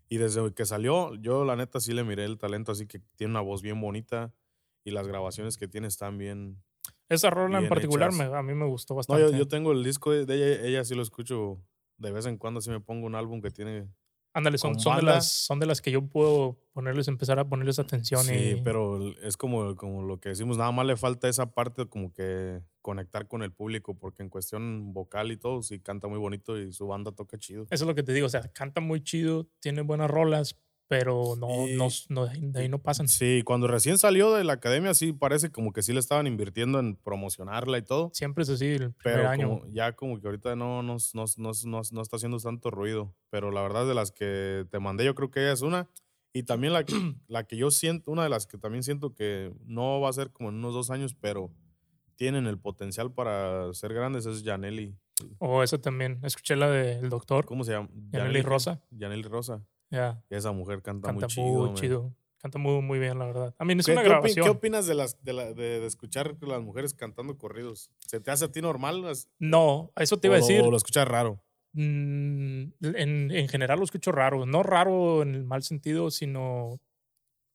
Y 0.10 0.18
desde 0.18 0.54
que 0.54 0.66
salió, 0.66 1.16
yo 1.16 1.44
la 1.44 1.56
neta 1.56 1.80
sí 1.82 1.94
le 1.94 2.04
miré 2.04 2.24
el 2.24 2.38
talento, 2.38 2.72
así 2.72 2.88
que 2.88 3.00
tiene 3.18 3.32
una 3.32 3.42
voz 3.42 3.62
bien 3.62 3.82
bonita 3.82 4.34
y 4.86 4.92
las 4.92 5.08
grabaciones 5.08 5.58
que 5.58 5.68
tiene 5.68 5.88
están 5.88 6.18
bien. 6.18 6.64
Esa 7.10 7.30
rola 7.30 7.60
en 7.60 7.68
particular 7.68 8.14
me- 8.14 8.24
a 8.26 8.42
mí 8.42 8.54
me 8.54 8.66
gustó 8.66 8.94
No, 8.94 8.98
bastante. 8.98 9.32
yo, 9.34 9.38
yo 9.38 9.48
tengo 9.50 9.74
el 9.74 9.84
disco 9.84 10.12
de 10.12 10.22
ella, 10.34 10.66
ella 10.66 10.84
sí 10.86 10.96
lo 10.96 11.02
escucho 11.02 11.62
de 11.98 12.12
vez 12.12 12.26
en 12.26 12.38
cuando, 12.38 12.62
sí 12.62 12.70
me 12.70 12.80
pongo 12.80 13.06
un 13.06 13.16
álbum 13.16 13.42
que 13.42 13.52
tiene 13.52 13.90
Ándale, 14.38 14.60
son, 14.60 14.80
son, 14.80 14.98
de 14.98 15.02
las, 15.02 15.32
son 15.32 15.60
de 15.60 15.66
las 15.66 15.82
que 15.82 15.90
yo 15.90 16.06
puedo 16.06 16.60
ponerles, 16.72 17.08
empezar 17.08 17.40
a 17.40 17.50
ponerles 17.50 17.80
atención. 17.80 18.24
Sí, 18.24 18.36
y, 18.36 18.62
pero 18.62 19.02
es 19.24 19.36
como, 19.36 19.76
como 19.76 20.04
lo 20.04 20.20
que 20.20 20.30
decimos, 20.30 20.60
nada 20.60 20.72
más 20.72 20.86
le 20.86 20.96
falta 20.96 21.28
esa 21.28 21.56
parte 21.56 21.88
como 21.88 22.14
que 22.14 22.62
conectar 22.84 23.28
con 23.28 23.42
el 23.42 23.52
público, 23.52 23.98
porque 23.98 24.22
en 24.22 24.30
cuestión 24.30 24.94
vocal 24.94 25.32
y 25.32 25.38
todo, 25.38 25.64
sí 25.64 25.80
canta 25.80 26.08
muy 26.08 26.20
bonito 26.20 26.56
y 26.56 26.72
su 26.72 26.86
banda 26.86 27.12
toca 27.14 27.40
chido. 27.40 27.64
Eso 27.72 27.84
es 27.84 27.88
lo 27.88 27.96
que 27.96 28.04
te 28.04 28.14
digo, 28.14 28.28
o 28.28 28.30
sea, 28.30 28.42
canta 28.54 28.80
muy 28.80 29.02
chido, 29.02 29.50
tiene 29.60 29.82
buenas 29.82 30.12
rolas, 30.12 30.56
pero 30.88 31.36
no, 31.38 31.48
no, 31.48 31.88
Y- 31.88 32.06
no- 32.10 32.26
de 32.28 32.60
ahí 32.62 32.70
no 32.70 32.80
pasan. 32.80 33.08
Sí, 33.08 33.42
cuando 33.46 33.68
recién 33.68 33.98
salió 33.98 34.34
de 34.34 34.44
la 34.44 34.54
academia, 34.54 34.94
sí 34.94 35.14
parece 35.14 35.52
como 35.52 35.74
que 35.74 35.82
sí 35.82 35.94
le 35.94 36.00
estaban 36.00 36.28
invirtiendo 36.28 36.80
en 36.80 36.96
promocionarla 36.96 37.78
y 37.78 37.82
todo, 37.82 38.10
Siempre 38.14 38.44
es 38.44 38.50
así 38.50 38.66
el 38.66 38.92
primer 38.94 38.94
pero 39.20 39.30
año. 39.30 39.50
como- 39.50 39.68
ya 39.74 39.94
como 39.94 40.20
que 40.20 40.28
ahorita 40.28 40.56
no, 40.56 40.82
no, 40.84 40.98
no, 41.14 41.26
no, 41.38 41.52
no- 41.66 41.82
no 41.92 42.02
está 42.02 42.16
haciendo 42.16 42.38
tanto 42.40 42.72
ruido. 42.72 43.14
Pero 43.30 43.52
la 43.52 43.62
verdad 43.62 43.86
de 43.88 43.94
las 43.96 44.12
que 44.12 44.66
te 44.72 44.80
mandé, 44.80 45.04
yo 45.06 45.16
creo 45.16 45.30
que 45.32 45.42
ella 45.42 45.54
es 45.54 45.62
una. 45.62 45.90
Y 46.34 46.44
también 46.44 46.74
la, 46.74 46.84
que- 46.86 46.88
la 47.28 47.44
que 47.46 47.58
yo 47.58 47.72
siento, 47.72 48.12
una 48.12 48.24
de 48.24 48.30
las 48.30 48.48
que 48.48 48.58
también 48.58 48.84
siento 48.84 49.14
que 49.14 49.54
no 49.66 50.00
va 50.02 50.10
a 50.10 50.14
ser 50.14 50.32
como 50.32 50.50
en 50.50 50.56
unos 50.56 50.74
dos 50.74 50.90
años, 50.92 51.16
pero 51.20 51.52
tienen 52.16 52.48
el 52.48 52.58
potencial 52.58 53.12
para 53.12 53.74
ser 53.74 53.94
grandes, 53.94 54.26
es 54.26 54.44
Janelli. 54.44 54.96
O 55.40 55.64
eso 55.64 55.80
también. 55.80 56.20
Escuché 56.24 56.56
la 56.56 56.70
del 56.70 57.10
doctor, 57.10 57.46
¿Cómo 57.46 57.64
se 57.64 57.72
llama? 57.74 57.90
Qué? 58.12 58.42
Rosa. 58.44 58.82
Yaneli 58.92 59.24
Rosa. 59.24 59.64
Ya, 59.90 60.22
Y 60.30 60.36
esa 60.36 60.52
mujer 60.52 60.82
canta, 60.82 61.08
canta 61.08 61.26
muy 61.26 61.28
chido. 61.34 61.66
muy 61.66 61.74
chido. 61.76 62.14
Canta 62.40 62.60
muy, 62.60 62.82
muy 62.82 63.00
bien, 63.00 63.18
la 63.18 63.26
verdad. 63.26 63.56
A 63.58 63.66
mí 63.66 63.74
es 63.78 63.86
¿Qué, 63.86 63.94
una 63.94 64.04
grabación. 64.04 64.44
qué 64.46 64.50
opinas 64.52 64.86
de, 64.86 64.94
las, 64.96 65.22
de, 65.24 65.34
la- 65.34 65.54
de- 65.54 65.80
de 65.80 65.86
escuchar 65.88 66.36
a 66.40 66.46
las 66.46 66.62
mujeres 66.62 66.94
cantando 66.94 67.36
corridos? 67.38 67.90
¿Se 68.00 68.20
te 68.20 68.30
hace 68.32 68.46
a 68.46 68.52
ti 68.52 68.62
normal? 68.62 69.04
No, 69.40 69.92
eso 69.96 70.18
te 70.20 70.28
o 70.28 70.30
iba 70.30 70.36
a 70.38 70.40
decir. 70.40 70.62
O 70.62 70.70
lo 70.70 70.78
escuchas 70.78 71.08
raro. 71.08 71.42
mm, 71.74 72.64
en, 72.84 73.32
en 73.32 73.48
general 73.48 73.80
lo 73.80 73.86
escucho 73.86 74.12
raro. 74.12 74.46
No 74.46 74.62
raro 74.64 75.22
en 75.24 75.36
el 75.36 75.44
mal 75.46 75.64
sentido, 75.64 76.12
sino 76.12 76.80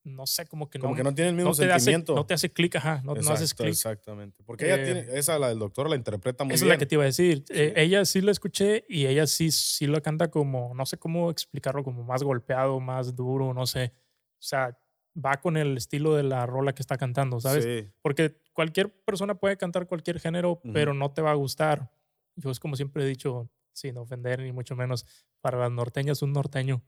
no 0.03 0.25
sé, 0.25 0.45
como 0.47 0.69
que 0.69 0.79
Como 0.79 0.91
no, 0.93 0.97
que 0.97 1.03
no 1.03 1.13
tiene 1.15 1.29
el 1.29 1.35
mismo 1.35 1.51
no 1.51 1.55
te 1.55 1.65
hace, 1.71 1.85
sentimiento. 1.85 2.15
no 2.15 2.25
te 2.25 2.33
hace 2.33 2.51
clic, 2.51 2.75
ajá, 2.75 3.01
no, 3.03 3.13
no 3.15 3.19
haces 3.31 3.51
Exacto, 3.51 3.63
clic. 3.63 3.73
Exactamente. 3.73 4.43
Porque 4.43 4.65
ella 4.65 4.81
Eh, 4.81 4.85
tiene, 4.85 5.17
esa, 5.19 5.39
la 5.39 5.49
del 5.49 5.59
doctor, 5.59 5.89
la 5.89 5.95
interpreta 5.95 6.43
muy 6.43 6.53
Esa 6.55 6.65
es 6.65 6.67
bien. 6.67 6.73
la 6.73 6.77
que 6.77 6.85
te 6.85 6.95
iba 6.95 7.03
a 7.03 7.07
decir. 7.07 7.45
Eh, 7.49 7.73
ella 7.77 8.03
sí 8.05 8.21
la 8.21 8.31
escuché 8.31 8.85
y 8.89 9.05
ella 9.05 9.25
sí, 9.27 9.51
sí 9.51 9.87
lo 9.87 10.01
canta 10.01 10.29
como, 10.29 10.73
no 10.75 10.85
sé 10.85 10.97
cómo 10.97 11.31
explicarlo, 11.31 11.83
como 11.83 12.03
más 12.03 12.21
golpeado, 12.23 12.79
más 12.79 13.15
duro, 13.15 13.53
no 13.53 13.65
sé. 13.65 13.93
O 14.39 14.45
sea, 14.45 14.77
va 15.15 15.37
con 15.39 15.55
el 15.57 15.77
estilo 15.77 16.15
de 16.15 16.23
la 16.23 16.45
rola 16.45 16.73
que 16.73 16.81
está 16.81 16.97
cantando, 16.97 17.39
¿sabes? 17.39 17.63
Sí. 17.63 17.89
Porque 18.01 18.41
cualquier 18.51 18.91
persona 19.05 19.35
puede 19.35 19.57
cantar 19.57 19.87
cualquier 19.87 20.19
género, 20.19 20.59
pero 20.73 20.93
no 20.93 21.11
te 21.13 21.21
va 21.21 21.31
a 21.31 21.35
gustar. 21.35 21.91
Yo 22.35 22.49
es 22.51 22.59
como 22.59 22.75
siempre 22.75 23.03
he 23.03 23.07
dicho, 23.07 23.49
sin 23.71 23.95
ofender 23.97 24.41
ni 24.41 24.51
mucho 24.51 24.75
menos, 24.75 25.05
para 25.39 25.57
las 25.59 25.71
norteñas 25.71 26.21
un 26.23 26.33
norteño. 26.33 26.83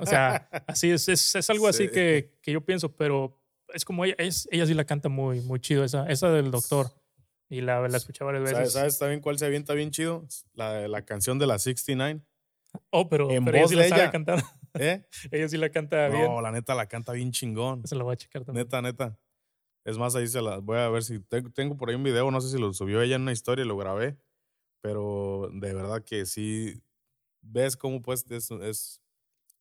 O 0.00 0.06
sea, 0.06 0.48
así 0.66 0.90
es, 0.90 1.08
es, 1.08 1.34
es 1.34 1.50
algo 1.50 1.68
así 1.68 1.84
Sí. 1.86 1.90
que, 1.92 2.38
que 2.42 2.52
yo 2.52 2.64
pienso, 2.64 2.94
pero 2.96 3.40
es 3.72 3.84
como 3.84 4.04
ella, 4.04 4.14
es, 4.18 4.48
ella 4.52 4.66
sí 4.66 4.74
la 4.74 4.84
canta 4.84 5.08
muy, 5.08 5.40
muy 5.40 5.60
chido, 5.60 5.84
esa, 5.84 6.06
esa 6.08 6.30
del 6.30 6.50
doctor. 6.50 6.90
Y 7.48 7.60
la, 7.60 7.86
la 7.88 7.96
escuché 7.98 8.24
varias 8.24 8.42
veces. 8.44 8.56
¿Sabes, 8.56 8.72
¿Sabes 8.72 8.98
también 8.98 9.20
cuál 9.20 9.38
se 9.38 9.46
avienta 9.46 9.74
bien 9.74 9.90
chido? 9.90 10.26
La, 10.54 10.88
la 10.88 11.04
canción 11.04 11.38
de 11.38 11.46
la 11.46 11.58
69. 11.58 12.20
Oh, 12.90 13.08
pero, 13.08 13.30
En 13.30 13.44
pero 13.44 13.56
ella 13.58 13.64
voz 13.64 13.70
sí 13.70 13.76
de 13.76 13.82
la 13.82 13.88
sabe 13.88 14.02
ella. 14.02 14.10
cantar. 14.10 14.42
¿Eh? 14.74 15.04
ella 15.30 15.48
sí 15.48 15.56
la 15.58 15.68
canta 15.70 16.08
bien. 16.08 16.24
No, 16.24 16.40
la 16.40 16.50
neta 16.50 16.74
la 16.74 16.86
canta 16.86 17.12
bien 17.12 17.30
chingón. 17.30 17.86
Se 17.86 17.94
la 17.94 18.02
voy 18.02 18.14
a 18.14 18.16
checar 18.16 18.44
también. 18.44 18.64
Neta, 18.66 18.82
neta. 18.82 19.18
Es 19.84 19.98
más, 19.98 20.16
ahí 20.16 20.26
se 20.26 20.40
la 20.40 20.58
voy 20.58 20.78
a 20.78 20.88
ver 20.88 21.04
si 21.04 21.20
tengo, 21.20 21.50
tengo 21.52 21.76
por 21.76 21.90
ahí 21.90 21.94
un 21.94 22.02
video, 22.02 22.30
no 22.30 22.40
sé 22.40 22.48
si 22.50 22.58
lo 22.58 22.72
subió 22.72 23.02
ella 23.02 23.16
en 23.16 23.22
una 23.22 23.32
historia 23.32 23.64
y 23.64 23.68
lo 23.68 23.76
grabé, 23.76 24.16
pero 24.80 25.50
de 25.52 25.74
verdad 25.74 26.02
que 26.02 26.24
sí 26.24 26.82
ves 27.42 27.76
cómo 27.76 28.00
pues 28.00 28.24
es, 28.30 28.50
es 28.50 29.02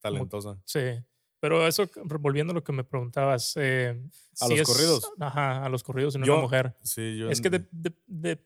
talentosa. 0.03 0.59
Sí. 0.65 0.79
Pero 1.39 1.67
eso, 1.67 1.89
volviendo 2.19 2.51
a 2.51 2.53
lo 2.55 2.63
que 2.63 2.71
me 2.71 2.83
preguntabas. 2.83 3.53
eh, 3.57 3.99
¿A 4.39 4.45
sí 4.47 4.55
los 4.55 4.59
es- 4.61 4.67
corridos? 4.67 5.11
Ajá, 5.19 5.65
a 5.65 5.69
los 5.69 5.83
corridos 5.83 6.15
en 6.15 6.23
Yo- 6.23 6.33
una 6.33 6.41
mujer. 6.43 6.75
Sí, 6.83 7.17
yo 7.17 7.29
Es 7.29 7.41
que 7.41 7.49
de, 7.49 7.67
de- 7.71 7.95
de- 8.07 8.45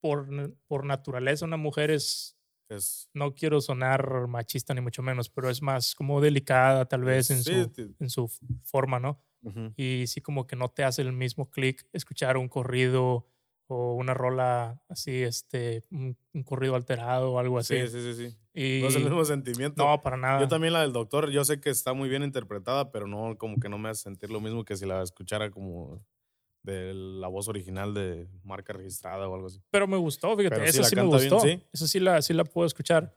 por, 0.00 0.28
por 0.66 0.84
naturaleza 0.84 1.44
una 1.44 1.56
mujer 1.56 1.90
es, 1.90 2.36
es, 2.68 3.08
no 3.14 3.34
quiero 3.34 3.60
sonar 3.60 4.26
machista 4.26 4.74
ni 4.74 4.80
mucho 4.80 5.02
menos, 5.02 5.28
pero 5.30 5.48
es 5.48 5.62
más 5.62 5.94
como 5.94 6.20
delicada 6.20 6.84
tal 6.86 7.04
vez 7.04 7.30
en, 7.30 7.42
sí, 7.42 7.52
su, 7.62 7.68
ti- 7.68 7.94
en 7.98 8.10
su 8.10 8.28
forma, 8.64 8.98
¿no? 9.00 9.22
ujú. 9.42 9.72
Y 9.76 10.06
sí 10.08 10.20
como 10.20 10.46
que 10.46 10.56
no 10.56 10.68
te 10.70 10.84
hace 10.84 11.02
el 11.02 11.12
mismo 11.12 11.50
clic 11.50 11.86
escuchar 11.92 12.36
un 12.36 12.48
corrido 12.48 13.26
o 13.66 13.94
una 13.94 14.14
rola 14.14 14.80
así, 14.88 15.22
este, 15.22 15.82
un, 15.90 16.16
un 16.32 16.42
corrido 16.42 16.74
alterado 16.76 17.32
o 17.32 17.38
algo 17.38 17.58
así. 17.58 17.76
sí, 17.80 17.88
sí, 17.88 18.14
sí, 18.14 18.28
sí. 18.28 18.36
Y, 18.54 18.80
No 18.82 18.88
es 18.88 18.96
el 18.96 19.04
mismo 19.04 19.24
sentimiento. 19.24 19.84
no, 19.84 20.00
para 20.00 20.16
nada. 20.16 20.40
Yo 20.40 20.48
también 20.48 20.72
la 20.72 20.82
del 20.82 20.92
doctor, 20.92 21.30
yo 21.30 21.44
sé 21.44 21.60
que 21.60 21.70
está 21.70 21.92
muy 21.92 22.08
bien 22.08 22.22
interpretada, 22.22 22.92
pero 22.92 23.06
no, 23.06 23.36
como 23.36 23.58
que 23.58 23.68
no 23.68 23.78
me 23.78 23.88
hace 23.88 24.02
sentir 24.02 24.30
lo 24.30 24.40
mismo 24.40 24.64
que 24.64 24.76
si 24.76 24.86
la 24.86 25.02
escuchara 25.02 25.50
como 25.50 26.04
de 26.62 26.94
la 26.94 27.28
voz 27.28 27.48
original 27.48 27.92
de 27.94 28.28
marca 28.42 28.72
registrada 28.72 29.28
o 29.28 29.34
algo 29.34 29.48
así. 29.48 29.60
Pero 29.70 29.86
me 29.86 29.96
gustó, 29.96 30.36
fíjate, 30.36 30.56
Pero 30.56 30.64
sí 30.66 30.70
esa 30.70 30.82
la 30.82 30.88
sí 30.88 30.96
me 30.96 31.02
bien, 31.02 31.12
gustó. 31.12 31.40
¿sí? 31.40 31.62
Esa 31.72 31.86
sí 31.88 32.00
la, 32.00 32.22
sí 32.22 32.32
la 32.32 32.44
puedo 32.44 32.66
escuchar. 32.66 33.14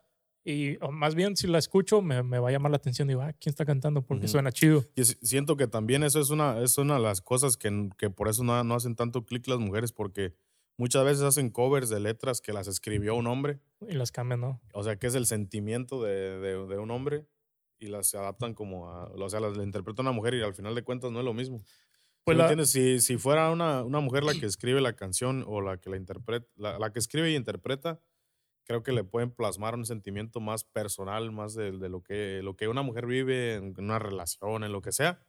Y 0.50 0.78
o 0.82 0.92
más 0.94 1.14
bien, 1.14 1.36
si 1.36 1.46
la 1.46 1.58
escucho, 1.58 2.02
me, 2.02 2.24
me 2.24 2.40
va 2.40 2.48
a 2.48 2.52
llamar 2.54 2.72
la 2.72 2.78
atención. 2.78 3.08
Digo, 3.08 3.22
ah, 3.22 3.34
¿quién 3.34 3.52
está 3.52 3.66
cantando? 3.66 4.02
Porque 4.02 4.26
Ujú. 4.28 4.32
suena 4.32 4.52
chido. 4.54 4.86
Y 4.96 5.04
si- 5.04 5.18
siento 5.22 5.58
que 5.58 5.68
también 5.68 6.04
eso 6.04 6.22
es 6.22 6.30
una, 6.30 6.62
es 6.62 6.78
una 6.78 6.94
de 6.96 7.02
las 7.02 7.20
cosas 7.20 7.58
que, 7.58 7.90
que 7.98 8.10
por 8.10 8.30
eso 8.30 8.46
no, 8.46 8.64
no 8.64 8.76
hacen 8.76 8.96
tanto 8.96 9.26
clic 9.26 9.46
las 9.48 9.60
mujeres, 9.60 9.92
porque 9.92 10.34
muchas 10.78 11.04
veces 11.04 11.24
hacen 11.24 11.50
covers 11.50 11.90
de 11.90 12.00
letras 12.00 12.40
que 12.40 12.54
las 12.54 12.68
escribió 12.68 13.16
un 13.16 13.28
hombre, 13.28 13.60
Y 13.90 13.96
las 13.96 14.14
cambian, 14.14 14.40
¿no? 14.40 14.62
o 14.74 14.84
sea, 14.84 14.96
que 14.98 15.08
es 15.08 15.16
el 15.16 15.26
sentimiento 15.26 16.02
de, 16.02 16.40
de- 16.40 16.66
de 16.66 16.78
un 16.78 16.92
hombre, 16.92 17.28
y 17.80 17.88
las 17.88 18.16
adaptan 18.16 18.54
como 18.54 18.90
a, 18.90 19.06
o 19.08 19.30
sea, 19.30 19.40
las 19.42 19.58
le 19.58 19.64
interpreta 19.66 20.02
una 20.02 20.12
mujer 20.14 20.34
y 20.34 20.42
al 20.44 20.54
final 20.56 20.74
de 20.76 20.82
cuentas 20.84 21.12
no 21.12 21.20
es 21.20 21.26
lo 21.26 21.34
mismo. 21.34 21.58
Pues 21.58 21.68
¿Sí 22.26 22.32
me 22.32 22.36
la- 22.38 22.44
entiendes? 22.46 22.70
Si, 22.72 23.02
si 23.02 23.18
fuera 23.18 23.52
una, 23.52 23.84
una 23.84 24.00
mujer 24.00 24.24
la 24.24 24.34
que 24.34 24.46
escribe 24.46 24.80
la 24.80 24.94
canción 24.94 25.44
o 25.46 25.60
la 25.62 25.78
que 25.78 25.90
la 25.90 25.98
interpreta, 25.98 26.48
la, 26.56 26.80
la 26.80 26.92
que 26.94 27.00
escribe 27.00 27.32
y 27.32 27.36
interpreta, 27.36 28.00
creo 28.68 28.84
que 28.84 28.92
le 28.92 29.04
pueden 29.04 29.32
plasmar 29.32 29.76
un 29.76 29.86
sentimiento 29.86 30.40
más 30.40 30.64
personal, 30.64 31.32
más 31.32 31.54
de, 31.56 31.72
de 31.72 31.90
lo, 31.90 32.02
que, 32.04 32.42
lo 32.44 32.56
que 32.56 32.68
una 32.68 32.82
mujer 32.84 33.06
vive 33.06 33.56
en 33.56 33.74
una 33.80 33.98
relación, 34.00 34.64
en 34.64 34.72
lo 34.72 34.82
que 34.82 34.92
sea. 34.92 35.20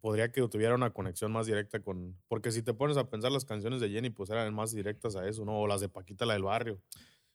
Podría 0.00 0.30
que 0.30 0.46
tuviera 0.48 0.74
una 0.74 0.90
conexión 0.90 1.32
más 1.32 1.46
directa 1.46 1.80
con. 1.80 2.18
Porque 2.28 2.50
si 2.50 2.62
te 2.62 2.74
pones 2.74 2.98
a 2.98 3.08
pensar, 3.08 3.32
las 3.32 3.46
canciones 3.46 3.80
de 3.80 3.88
Jenny, 3.88 4.10
pues 4.10 4.28
eran 4.28 4.52
más 4.52 4.72
directas 4.72 5.16
a 5.16 5.26
eso, 5.26 5.46
¿no? 5.46 5.58
O 5.60 5.66
las 5.66 5.80
de 5.80 5.88
Paquita, 5.88 6.26
la 6.26 6.34
del 6.34 6.42
barrio. 6.42 6.78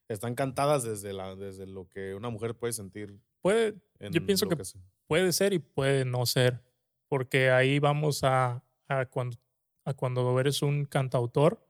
Están 0.08 0.36
cantadas 0.36 0.84
desde, 0.84 1.12
la, 1.14 1.36
desde 1.36 1.66
lo 1.66 1.88
que 1.88 2.14
una 2.14 2.30
mujer 2.30 2.56
puede 2.56 2.74
sentir. 2.74 3.18
puede, 3.41 3.76
Yo 4.12 4.24
pienso 4.26 4.47
que- 4.47 4.64
se- 4.64 4.78
puede 5.08 5.32
ser 5.34 5.54
y 5.54 5.60
puede 5.60 6.06
no 6.06 6.26
ser. 6.28 6.62
Porque 7.08 7.50
ahí 7.50 7.80
vamos 7.80 8.24
a, 8.24 8.64
a, 8.88 9.06
cuando, 9.08 9.38
a 9.86 9.93
cuando 9.95 10.39
eres 10.39 10.62
un 10.62 10.86
cantautor 10.86 11.66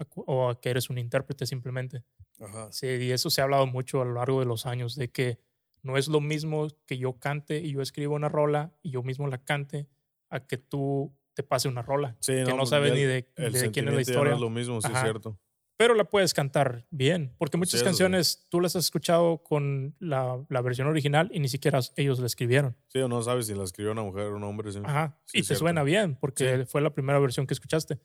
a 0.00 0.06
o 0.16 0.48
a 0.48 0.60
que 0.60 0.70
eres 0.70 0.90
un 0.90 0.98
intérprete 0.98 1.46
simplemente. 1.46 2.02
Ajá. 2.40 2.72
Sí, 2.72 2.86
y 2.86 3.12
eso 3.12 3.30
se 3.30 3.40
ha 3.40 3.44
hablado 3.44 3.66
mucho 3.66 4.00
a 4.02 4.04
lo 4.04 4.14
largo 4.14 4.40
de 4.40 4.46
los 4.46 4.66
años, 4.66 4.96
de 4.96 5.10
que 5.10 5.38
no 5.82 5.96
es 5.96 6.08
lo 6.08 6.20
mismo 6.20 6.68
que 6.86 6.98
yo 6.98 7.18
cante 7.18 7.58
y 7.60 7.72
yo 7.72 7.82
escribo 7.82 8.14
una 8.14 8.28
rola 8.28 8.72
y 8.82 8.90
yo 8.90 9.02
mismo 9.02 9.26
la 9.28 9.38
cante 9.44 9.88
a 10.28 10.40
que 10.46 10.58
tú 10.58 11.14
te 11.34 11.42
pase 11.42 11.68
una 11.68 11.82
rola 11.82 12.16
Sí, 12.20 12.32
que 12.32 12.44
no 12.50 12.58
pues, 12.58 12.70
sabes 12.70 12.92
ni 12.92 13.00
de, 13.00 13.28
de 13.36 13.70
quién 13.70 13.86
es 13.88 13.92
la 13.92 13.92
no 13.92 14.00
historia. 14.00 14.34
es 14.34 14.40
lo 14.40 14.50
mismo, 14.50 14.80
sí, 14.80 14.88
es 14.92 15.00
cierto. 15.00 15.38
Pero 15.76 15.94
la 15.94 16.04
puedes 16.04 16.34
cantar 16.34 16.86
bien, 16.90 17.34
porque 17.38 17.56
muchas 17.56 17.80
sí. 17.80 17.86
canciones 17.86 18.46
tú 18.50 18.60
las 18.60 18.76
has 18.76 18.84
escuchado 18.84 19.42
con 19.42 19.96
la, 19.98 20.44
la 20.50 20.60
versión 20.60 20.86
original 20.88 21.30
y 21.32 21.40
ni 21.40 21.48
siquiera 21.48 21.80
ellos 21.96 22.18
la 22.18 22.26
escribieron. 22.26 22.76
Sí, 22.88 22.98
o 22.98 23.08
no 23.08 23.22
sabes 23.22 23.46
si 23.46 23.54
la 23.54 23.64
escribió 23.64 23.92
una 23.92 24.02
mujer 24.02 24.26
o 24.26 24.36
un 24.36 24.44
hombre. 24.44 24.70
Sí. 24.72 24.80
Ajá. 24.84 25.18
Sí, 25.24 25.38
y 25.38 25.40
te 25.40 25.46
cierto. 25.46 25.60
suena 25.60 25.82
bien, 25.82 26.16
porque 26.16 26.66
fue 26.66 26.82
la 26.82 26.92
primera 26.92 27.18
versión 27.18 27.46
que 27.46 27.54
escuchaste. 27.54 27.98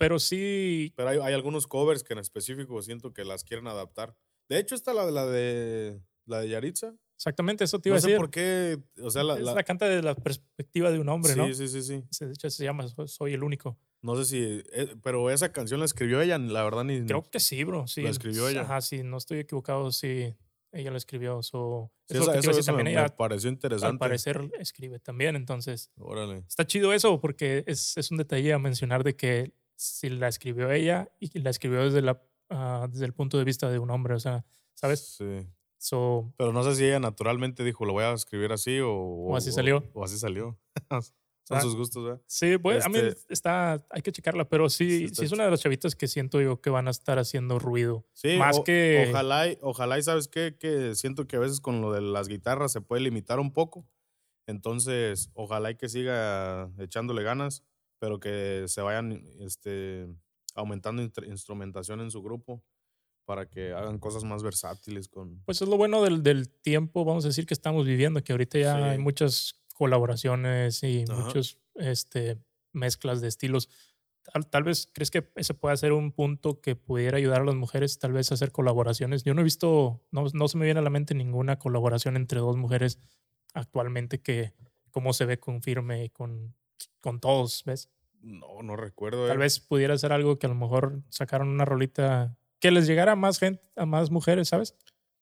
Pero 0.00 0.18
sí, 0.18 0.94
Pero 0.96 1.10
hay, 1.10 1.18
hay 1.22 1.34
algunos 1.34 1.66
covers 1.66 2.02
que 2.02 2.14
en 2.14 2.20
específico 2.20 2.80
siento 2.80 3.12
que 3.12 3.22
las 3.22 3.44
quieren 3.44 3.66
adaptar. 3.66 4.16
De 4.48 4.58
hecho, 4.58 4.74
está 4.74 4.94
la 4.94 5.04
de 5.04 5.12
la 5.12 5.26
de 5.26 6.00
la 6.26 6.40
de 6.40 6.48
Yaritza. 6.48 6.94
exactamente 7.18 7.64
eso 7.64 7.80
te 7.80 7.90
iba 7.90 7.96
No 7.96 7.98
a 7.98 8.00
sé 8.00 8.06
decir. 8.08 8.16
por 8.18 8.30
qué. 8.30 8.78
O 9.02 9.10
sea, 9.10 9.22
la, 9.24 9.34
Es 9.34 9.42
la- 9.42 9.54
la 9.54 9.62
canta 9.62 9.86
desde 9.86 10.02
la 10.02 10.14
perspectiva 10.14 10.90
de 10.90 10.98
un 11.00 11.08
hombre, 11.10 11.34
sí, 11.34 11.38
¿no? 11.38 11.52
sí, 11.52 11.68
sí, 11.68 11.82
sí. 11.82 12.02
Se- 12.10 12.26
De 12.26 12.32
hecho, 12.32 12.48
se 12.48 12.64
llama 12.64 12.88
So- 12.88 13.06
Soy 13.06 13.34
el 13.34 13.42
único. 13.44 13.78
No 14.02 14.16
sé 14.16 14.24
si. 14.24 14.62
eh, 14.72 14.96
pero 15.02 15.28
esa 15.30 15.52
canción 15.52 15.80
la 15.80 15.84
escribió 15.86 16.22
ella, 16.22 16.38
la 16.38 16.64
verdad 16.64 16.84
ni. 16.84 17.04
Creo 17.04 17.22
que 17.22 17.38
sí, 17.38 17.62
bro. 17.64 17.86
Sí. 17.86 18.02
escribió 18.06 18.48
ella. 18.48 18.62
Ajá, 18.62 18.80
sí, 18.80 19.02
no 19.02 19.18
estoy 19.18 19.40
equivocado, 19.40 19.92
sí. 19.92 20.34
Ella 20.72 20.90
la 20.92 20.96
escribió. 20.98 21.42
So, 21.42 21.92
Sí, 22.08 22.14
es 22.14 22.24
lo 22.24 22.30
esa- 22.32 22.38
eso 22.38 22.50
eso 22.52 22.60
me, 22.60 22.66
también. 22.78 22.84
me 22.84 22.92
Ella, 23.02 23.14
pareció 23.14 23.48
al 23.48 23.54
interesante. 23.54 23.98
parecer, 23.98 24.50
escribe 24.58 24.98
también. 25.00 25.36
Entonces, 25.36 25.90
Órale. 25.98 26.38
está 26.48 26.64
chido 26.66 26.94
eso 26.94 27.20
porque 27.20 27.64
es, 27.66 27.96
es 27.98 28.10
un 28.10 28.16
detalle 28.18 28.52
a 28.54 28.58
mencionar 28.58 29.04
de 29.04 29.14
que 29.16 29.52
si 29.82 30.10
la 30.10 30.28
escribió 30.28 30.70
ella 30.70 31.10
y 31.18 31.38
la 31.40 31.48
escribió 31.48 31.82
desde, 31.82 32.02
la, 32.02 32.22
ah, 32.50 32.86
desde 32.90 33.06
el 33.06 33.14
punto 33.14 33.38
de 33.38 33.44
vista 33.44 33.70
de 33.70 33.78
un 33.78 33.90
hombre, 33.90 34.14
o 34.14 34.20
sea, 34.20 34.44
¿sabes? 34.74 35.00
Sí. 35.16 35.46
So, 35.78 36.34
Pero 36.36 36.52
no 36.52 36.62
sé 36.62 36.74
si 36.74 36.84
ella 36.84 37.00
naturalmente 37.00 37.64
dijo, 37.64 37.86
lo 37.86 37.94
voy 37.94 38.04
a 38.04 38.12
escribir 38.12 38.52
así 38.52 38.78
o. 38.80 38.92
O, 38.92 39.36
así 39.36 39.50
salió. 39.50 39.82
O, 39.94 40.04
así 40.04 40.18
salió. 40.18 40.58
Son 41.48 41.56
Ah. 41.56 41.62
sus 41.62 41.74
gustos, 41.74 42.04
¿verdad? 42.04 42.20
sí, 42.26 42.58
pues, 42.58 42.84
a 42.84 42.88
mí 42.90 42.98
Este- 42.98 43.32
está, 43.32 43.84
hay 43.90 44.02
que 44.02 44.12
checarla, 44.12 44.48
pero 44.48 44.68
sí, 44.68 45.08
Sí, 45.08 45.14
sí, 45.14 45.24
es 45.24 45.32
una 45.32 45.44
de 45.46 45.50
las 45.50 45.60
chavitas 45.60 45.96
que 45.96 46.06
siento 46.06 46.40
yo 46.42 46.60
que 46.60 46.68
van 46.70 46.86
a 46.86 46.90
estar 46.92 47.18
haciendo 47.18 47.58
ruido. 47.58 48.06
Sí, 48.12 48.36
Más 48.36 48.58
o- 48.58 48.64
que- 48.64 49.06
Ojalá, 49.10 49.48
y- 49.48 49.58
ojalá 49.62 49.98
y 49.98 50.02
sabes 50.02 50.28
qué, 50.28 50.56
que 50.60 50.94
siento 50.94 51.26
que 51.26 51.36
a 51.36 51.40
veces 51.40 51.60
con 51.62 51.80
lo 51.80 51.90
de 51.92 52.02
las 52.02 52.28
guitarras 52.28 52.70
se 52.72 52.82
puede 52.82 53.02
limitar 53.02 53.40
un 53.40 53.52
poco. 53.52 53.84
Entonces, 54.46 55.30
ojalá 55.34 55.70
y 55.70 55.76
que 55.76 55.88
siga 55.88 56.70
echándole 56.78 57.22
ganas, 57.22 57.64
pero 58.00 58.18
que 58.18 58.64
se 58.66 58.80
vayan 58.82 59.24
este, 59.38 60.08
aumentando 60.56 61.00
instru- 61.02 61.28
instrumentación 61.28 62.00
en 62.00 62.10
su 62.10 62.20
grupo 62.22 62.64
para 63.24 63.48
que 63.48 63.72
hagan 63.72 63.98
cosas 64.00 64.24
más 64.24 64.42
versátiles 64.42 65.06
con... 65.08 65.40
Pues 65.44 65.62
es 65.62 65.68
lo 65.68 65.76
bueno 65.76 66.02
del, 66.02 66.24
del 66.24 66.48
tiempo, 66.48 67.04
vamos 67.04 67.24
a 67.24 67.28
decir, 67.28 67.46
que 67.46 67.54
estamos 67.54 67.86
viviendo, 67.86 68.24
que 68.24 68.32
ahorita 68.32 68.58
ya 68.58 68.76
Sí. 68.76 68.82
hay 68.82 68.98
muchas 68.98 69.54
colaboraciones 69.74 70.82
y 70.82 71.04
Ajá. 71.08 71.22
muchos 71.24 71.58
este, 71.76 72.38
mezclas 72.72 73.20
de 73.20 73.28
estilos. 73.28 73.68
Tal, 74.32 74.48
tal 74.48 74.64
vez 74.64 74.88
crees 74.92 75.10
que 75.10 75.30
ese 75.36 75.54
puede 75.54 75.76
ser 75.76 75.92
un 75.92 76.10
punto 76.12 76.60
que 76.60 76.74
pudiera 76.76 77.18
ayudar 77.18 77.42
a 77.42 77.44
las 77.44 77.54
mujeres, 77.54 77.98
tal 77.98 78.12
vez 78.12 78.30
a 78.30 78.34
hacer 78.34 78.50
colaboraciones. 78.50 79.22
Yo 79.24 79.32
no 79.34 79.42
he 79.42 79.44
visto, 79.44 80.02
no, 80.10 80.24
no 80.32 80.48
se 80.48 80.58
me 80.58 80.64
viene 80.64 80.80
a 80.80 80.82
la 80.82 80.90
mente 80.90 81.14
ninguna 81.14 81.58
colaboración 81.58 82.16
entre 82.16 82.40
dos 82.40 82.56
mujeres 82.56 82.98
actualmente 83.54 84.20
que 84.20 84.52
como 84.90 85.12
se 85.12 85.24
ve 85.24 85.38
con 85.38 85.62
Firme 85.62 86.04
y 86.04 86.08
con, 86.10 86.54
con 87.00 87.20
todos, 87.20 87.62
¿ves? 87.64 87.90
No, 88.22 88.62
no 88.62 88.76
recuerdo. 88.76 89.26
Tal 89.26 89.36
eh. 89.36 89.40
vez 89.40 89.60
pudiera 89.60 89.96
ser 89.98 90.12
algo 90.12 90.38
que 90.38 90.46
a 90.46 90.50
lo 90.50 90.54
mejor 90.54 91.02
sacaron 91.08 91.48
una 91.48 91.64
rolita 91.64 92.36
que 92.58 92.70
les 92.70 92.86
llegara 92.86 93.12
a 93.12 93.16
más 93.16 93.38
gente, 93.38 93.62
a 93.76 93.86
más 93.86 94.10
mujeres, 94.10 94.48
¿sabes? 94.48 94.76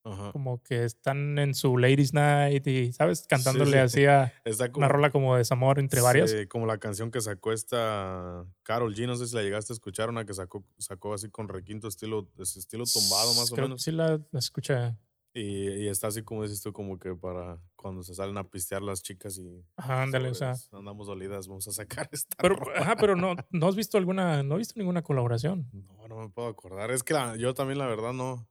Ajá. 0.04 0.32
como 0.32 0.62
que 0.62 0.84
están 0.84 1.38
en 1.38 1.54
su 1.54 1.76
Ladies 1.76 2.14
Night 2.14 2.66
y, 2.66 2.92
¿sabes? 2.92 3.26
Cantándole 3.28 3.72
sí. 3.72 3.78
así 3.78 4.04
a 4.06 4.32
Está 4.44 4.70
como, 4.72 4.86
una 4.86 4.88
rola 4.88 5.10
como 5.10 5.36
desamor 5.36 5.78
entre 5.78 6.00
varias. 6.00 6.30
sí, 6.30 6.46
como 6.46 6.66
la 6.66 6.78
canción 6.78 7.10
que 7.10 7.20
sacó 7.20 7.52
esta 7.52 8.46
Carol 8.62 8.94
G, 8.94 9.06
no 9.06 9.16
sé 9.16 9.26
si 9.26 9.34
la 9.34 9.42
llegaste 9.42 9.72
a 9.72 9.74
escuchar, 9.74 10.08
una 10.08 10.24
que 10.24 10.32
sacó, 10.34 10.64
sacó 10.78 11.12
así 11.12 11.28
con 11.28 11.48
requinto, 11.48 11.88
estilo, 11.88 12.28
estilo 12.38 12.84
tumbado 12.84 13.34
más 13.34 13.52
o 13.52 13.54
Creo 13.54 13.68
menos. 13.68 13.82
Sí, 13.82 13.90
la, 13.92 14.20
la 14.30 14.38
escucha. 14.38 14.96
Y, 15.38 15.84
y 15.84 15.88
está 15.88 16.08
así 16.08 16.22
como 16.22 16.42
dices 16.42 16.60
tú, 16.62 16.72
como 16.72 16.98
que 16.98 17.14
para 17.14 17.60
cuando 17.76 18.02
se 18.02 18.14
salen 18.14 18.36
a 18.38 18.48
pistear 18.50 18.82
las 18.82 19.02
chicas 19.02 19.38
y 19.38 19.64
Ajá, 19.76 20.02
ándale, 20.02 20.30
o 20.30 20.34
sea. 20.34 20.54
sobres, 20.56 20.74
andamos 20.80 21.06
dolidas, 21.06 21.46
vamos 21.48 21.68
a 21.68 21.72
sacar 21.72 22.08
esta 22.12 22.36
Pero, 22.40 22.56
ajá, 22.76 22.96
pero 22.96 23.14
no, 23.16 23.34
no 23.50 23.66
has 23.68 23.76
visto 23.76 23.98
alguna, 23.98 24.42
no 24.42 24.56
he 24.56 24.58
visto 24.58 24.74
ninguna 24.76 25.02
colaboración. 25.02 25.68
No, 25.72 26.08
no 26.08 26.16
me 26.16 26.28
puedo 26.30 26.48
acordar. 26.48 26.90
Es 26.90 27.02
que 27.02 27.14
la- 27.14 27.36
yo 27.36 27.54
también, 27.54 27.78
la 27.78 27.86
verdad, 27.86 28.12
no. 28.12 28.48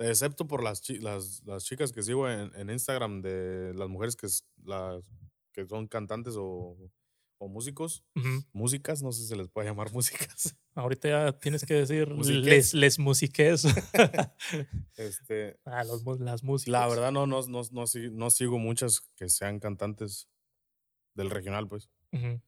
Excepto 0.00 0.46
por 0.46 0.62
las, 0.62 0.88
las, 1.00 1.42
las 1.44 1.64
chicas 1.64 1.90
que 1.92 2.02
sigo 2.02 2.28
en, 2.28 2.52
en 2.54 2.70
Instagram 2.70 3.20
de 3.20 3.72
las 3.74 3.88
mujeres 3.88 4.14
que, 4.14 4.26
es- 4.26 4.44
las, 4.64 5.04
que 5.52 5.66
son 5.66 5.88
cantantes 5.88 6.34
o, 6.36 6.76
o 7.38 7.48
músicos. 7.48 8.04
Músicas, 8.52 9.02
no 9.02 9.12
sé 9.12 9.22
si 9.22 9.28
se 9.28 9.36
les 9.36 9.48
puede 9.48 9.68
llamar 9.68 9.92
músicas. 9.92 10.56
Ahorita 10.74 11.08
ya 11.08 11.38
tienes 11.38 11.64
que 11.64 11.74
decir 11.74 12.08
les, 12.08 12.74
les 12.74 12.98
musiques. 12.98 13.64
Este, 14.96 15.58
ah, 15.64 15.84
los 15.84 16.04
las 16.20 16.42
músicas. 16.42 16.72
la 16.72 16.86
verdad, 16.88 17.12
no, 17.12 17.26
no, 17.26 17.40
no, 17.46 17.62
no, 17.70 17.84
no 18.12 18.30
sigo 18.30 18.58
muchas 18.58 19.00
que 19.16 19.28
sean 19.28 19.60
cantantes 19.60 20.28
del 21.14 21.30
regional, 21.30 21.68
pues. 21.68 21.88
Eh, 22.12 22.40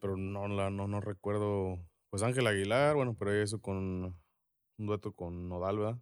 Pero 0.00 0.16
no, 0.16 0.46
la, 0.48 0.70
no, 0.70 0.86
no 0.88 1.00
recuerdo. 1.00 1.84
Pues 2.10 2.22
Ángel 2.22 2.46
Aguilar, 2.46 2.94
bueno, 2.94 3.16
pero 3.18 3.32
eso 3.32 3.60
con 3.60 3.76
un 4.78 4.86
dueto 4.86 5.12
con 5.12 5.48
Nodal, 5.48 5.78
¿verdad? 5.78 5.98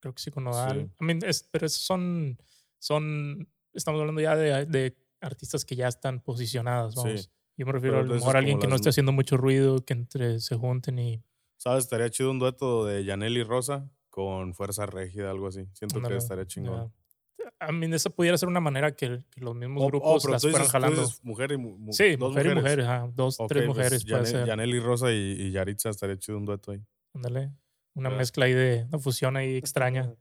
Creo 0.00 0.14
que 0.14 0.22
sí 0.22 0.30
con 0.30 0.44
Nodal. 0.44 0.80
Sí. 0.86 0.92
I 1.00 1.04
mean, 1.04 1.20
es- 1.24 1.48
pero 1.50 1.66
esos 1.66 1.82
son, 1.82 2.36
son, 2.78 3.48
estamos 3.72 4.00
hablando 4.00 4.20
ya 4.20 4.34
de, 4.36 4.66
de 4.66 4.96
artistas 5.20 5.64
que 5.64 5.76
ya 5.76 5.88
están 5.88 6.20
posicionadas, 6.20 6.94
Sí. 6.94 7.00
vamos. 7.02 7.30
Yo 7.56 7.66
me 7.66 7.72
refiero 7.72 7.96
Pero 7.96 8.04
a 8.04 8.08
lo 8.08 8.14
mejor 8.14 8.36
a 8.36 8.38
alguien 8.38 8.58
que 8.58 8.66
no 8.66 8.70
las 8.70 8.80
esté 8.80 8.88
nu- 8.88 8.90
haciendo 8.90 9.12
mucho 9.12 9.36
ruido, 9.36 9.84
que 9.84 9.92
entre 9.92 10.40
se 10.40 10.56
junten 10.56 10.98
y 10.98 11.22
¿Sabes? 11.58 11.84
Estaría 11.84 12.08
chido 12.08 12.30
un 12.30 12.38
dueto 12.38 12.86
de 12.86 13.04
Yaneli 13.04 13.42
Rosa 13.42 13.90
con 14.08 14.54
Fuerza 14.54 14.86
Régida, 14.86 15.30
algo 15.30 15.46
así. 15.48 15.66
Siento 15.74 15.96
ándale, 15.96 16.14
que 16.14 16.18
estaría 16.18 16.46
chingón. 16.46 16.90
ya. 17.38 17.68
I 17.68 17.72
mean, 17.72 17.92
esa 17.92 18.08
pudiera 18.08 18.38
ser 18.38 18.48
una 18.48 18.60
manera 18.60 18.96
que, 18.96 19.22
que 19.30 19.40
los 19.42 19.54
mismos 19.54 19.82
O- 19.82 19.86
o, 19.86 19.88
grupos 19.88 20.22
pero 20.22 20.32
las 20.32 20.42
fueran 20.42 20.60
dices- 20.62 20.72
jalando. 20.72 21.06
mujer 21.22 21.52
y 21.52 21.56
mu- 21.58 21.92
Sí, 21.92 22.16
dos 22.16 22.30
mujer 22.30 22.46
y 22.46 22.48
mujeres. 22.54 22.62
mujer, 22.62 22.80
ajá, 22.80 23.10
dos, 23.14 23.38
Ok, 23.38 23.48
tres 23.48 23.66
pues 23.66 23.76
mujeres 23.76 24.04
puede 24.04 24.22
Yane- 24.22 24.26
ser. 24.30 24.46
Yaneli 24.46 24.80
Rosa 24.80 25.12
y, 25.12 25.16
y 25.16 25.50
Yaritza 25.50 25.90
estaría 25.90 26.16
chido 26.18 26.38
un 26.38 26.46
dueto 26.46 26.72
ahí. 26.72 26.82
Ándale. 27.14 27.52
Una 27.94 28.08
¿verdad? 28.08 28.18
mezcla 28.20 28.44
ahí 28.46 28.52
de 28.54 28.84
una 28.88 28.98
fusión 28.98 29.36
ahí 29.36 29.56
extraña. 29.56 30.14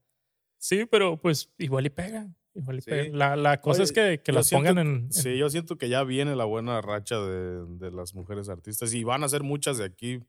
Sí, 0.57 0.85
pero 0.91 1.17
pues 1.21 1.49
igual 1.57 1.85
y 1.85 1.89
pega. 1.89 2.27
Sí. 2.53 3.11
La, 3.11 3.35
la 3.35 3.61
cosa 3.61 3.83
es 3.83 3.91
que, 3.91 4.21
que 4.23 4.31
las 4.31 4.47
siento 4.47 4.69
pongan 4.69 4.87
en, 4.87 4.95
en- 5.05 5.13
Sí, 5.13 5.37
yo 5.37 5.49
siento 5.49 5.77
que 5.77 5.89
ya 5.89 6.03
viene 6.03 6.35
la 6.35 6.45
buena 6.45 6.81
racha 6.81 7.17
de, 7.19 7.65
de 7.77 7.91
las 7.91 8.13
mujeres 8.15 8.49
artistas 8.49 8.93
y 8.93 9.03
van 9.03 9.23
a 9.23 9.29
ser 9.29 9.43
muchas 9.43 9.77
de 9.77 9.85
aquí, 9.85 10.19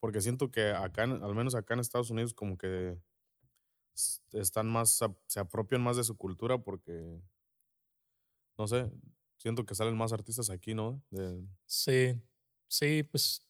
porque 0.00 0.20
siento 0.20 0.50
que 0.50 0.70
acá, 0.70 1.04
al 1.04 1.34
menos 1.34 1.54
acá 1.54 1.74
en 1.74 1.80
Estados 1.80 2.10
Unidos, 2.10 2.34
como 2.34 2.58
que 2.58 2.96
están 4.32 4.68
más, 4.68 4.98
se 5.26 5.40
apropian 5.40 5.82
más 5.82 5.96
de 5.96 6.04
su 6.04 6.16
cultura 6.16 6.58
porque, 6.58 7.20
no 8.58 8.66
sé, 8.66 8.90
siento 9.38 9.64
que 9.64 9.74
salen 9.74 9.96
más 9.96 10.12
artistas 10.12 10.50
aquí, 10.50 10.74
¿no? 10.74 11.02
De- 11.10 11.42
Sí, 11.66 12.20
sí, 12.68 13.02
pues 13.02 13.46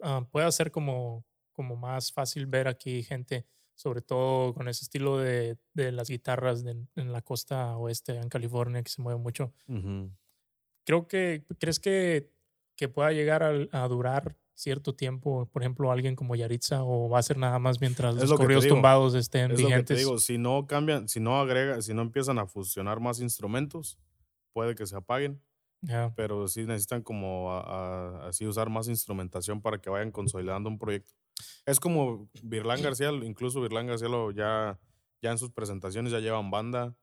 ah, 0.00 0.26
puede 0.30 0.50
ser 0.52 0.70
como, 0.70 1.24
como 1.52 1.76
más 1.76 2.12
fácil 2.12 2.46
ver 2.46 2.68
aquí 2.68 3.02
gente, 3.02 3.46
sobre 3.74 4.02
todo 4.02 4.54
con 4.54 4.68
ese 4.68 4.84
estilo 4.84 5.18
de, 5.18 5.58
de 5.74 5.92
las 5.92 6.08
guitarras 6.08 6.64
de- 6.64 6.86
en 6.96 7.12
la 7.12 7.22
costa 7.22 7.76
oeste, 7.78 8.16
en 8.16 8.28
California, 8.28 8.82
que 8.82 8.90
se 8.90 9.02
mueve 9.02 9.20
mucho. 9.20 9.52
Creo 10.84 11.06
que, 11.06 11.44
¿crees 11.60 11.78
que, 11.78 12.32
que 12.76 12.88
pueda 12.88 13.12
llegar 13.12 13.42
a, 13.42 13.88
durar 13.88 14.36
cierto 14.54 14.94
tiempo, 14.94 15.48
por 15.52 15.62
ejemplo, 15.62 15.90
alguien 15.92 16.16
como 16.16 16.34
Yaritza, 16.36 16.82
o 16.84 17.08
va 17.08 17.18
a 17.18 17.22
ser 17.22 17.38
nada 17.38 17.58
más 17.58 17.80
mientras 17.80 18.14
Es 18.14 18.22
los 18.22 18.30
lo 18.30 18.36
corridos 18.38 18.66
tumbados 18.66 19.14
estén 19.14 19.52
Es 19.52 19.60
lo 19.60 19.68
que 19.68 19.74
te 19.74 19.94
vigentes? 19.94 19.98
digo, 19.98 20.18
si 20.18 20.38
no 20.38 20.66
cambian, 20.66 21.08
si 21.08 21.20
no 21.20 21.40
agregan, 21.40 21.82
si 21.82 21.94
no 21.94 22.02
empiezan 22.02 22.38
a 22.38 22.46
fusionar 22.46 23.00
más 23.00 23.20
instrumentos, 23.20 23.98
puede 24.52 24.74
que 24.74 24.86
se 24.86 24.96
apaguen. 24.96 25.42
Pero 26.16 26.48
sí 26.48 26.64
necesitan 26.66 27.02
como 27.02 27.52
a- 27.52 27.60
a- 28.24 28.28
así 28.28 28.46
usar 28.46 28.70
más 28.70 28.88
instrumentación 28.88 29.62
para 29.62 29.80
que 29.80 29.90
vayan 29.90 30.12
consolidando 30.12 30.68
un 30.68 30.78
proyecto. 30.78 31.12
Es 31.66 31.80
como 31.80 32.28
Virlán 32.42 32.82
García, 32.82 33.10
incluso 33.10 33.60
Virlán 33.60 33.86
García 33.86 34.08
lo 34.08 34.30
ya, 34.30 34.78
ya 35.20 35.30
en 35.30 35.38
sus 35.38 35.50
presentaciones 35.50 36.12
ya 36.12 36.20
llevan 36.20 36.50
banda 36.50 36.96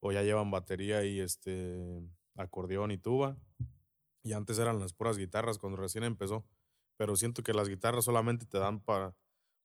o 0.00 0.12
ya 0.12 0.22
llevan 0.22 0.50
batería 0.50 1.04
y 1.04 1.20
este 1.20 2.02
acordeón 2.36 2.90
y 2.90 2.98
tuba. 2.98 3.36
Y 4.22 4.32
antes 4.32 4.58
eran 4.58 4.78
las 4.80 4.92
puras 4.92 5.16
guitarras 5.18 5.58
cuando 5.58 5.78
recién 5.78 6.04
empezó. 6.04 6.46
Pero 6.96 7.16
siento 7.16 7.42
que 7.42 7.54
las 7.54 7.68
guitarras 7.68 8.04
solamente 8.04 8.44
te 8.46 8.58
dan 8.58 8.80
para, 8.80 9.14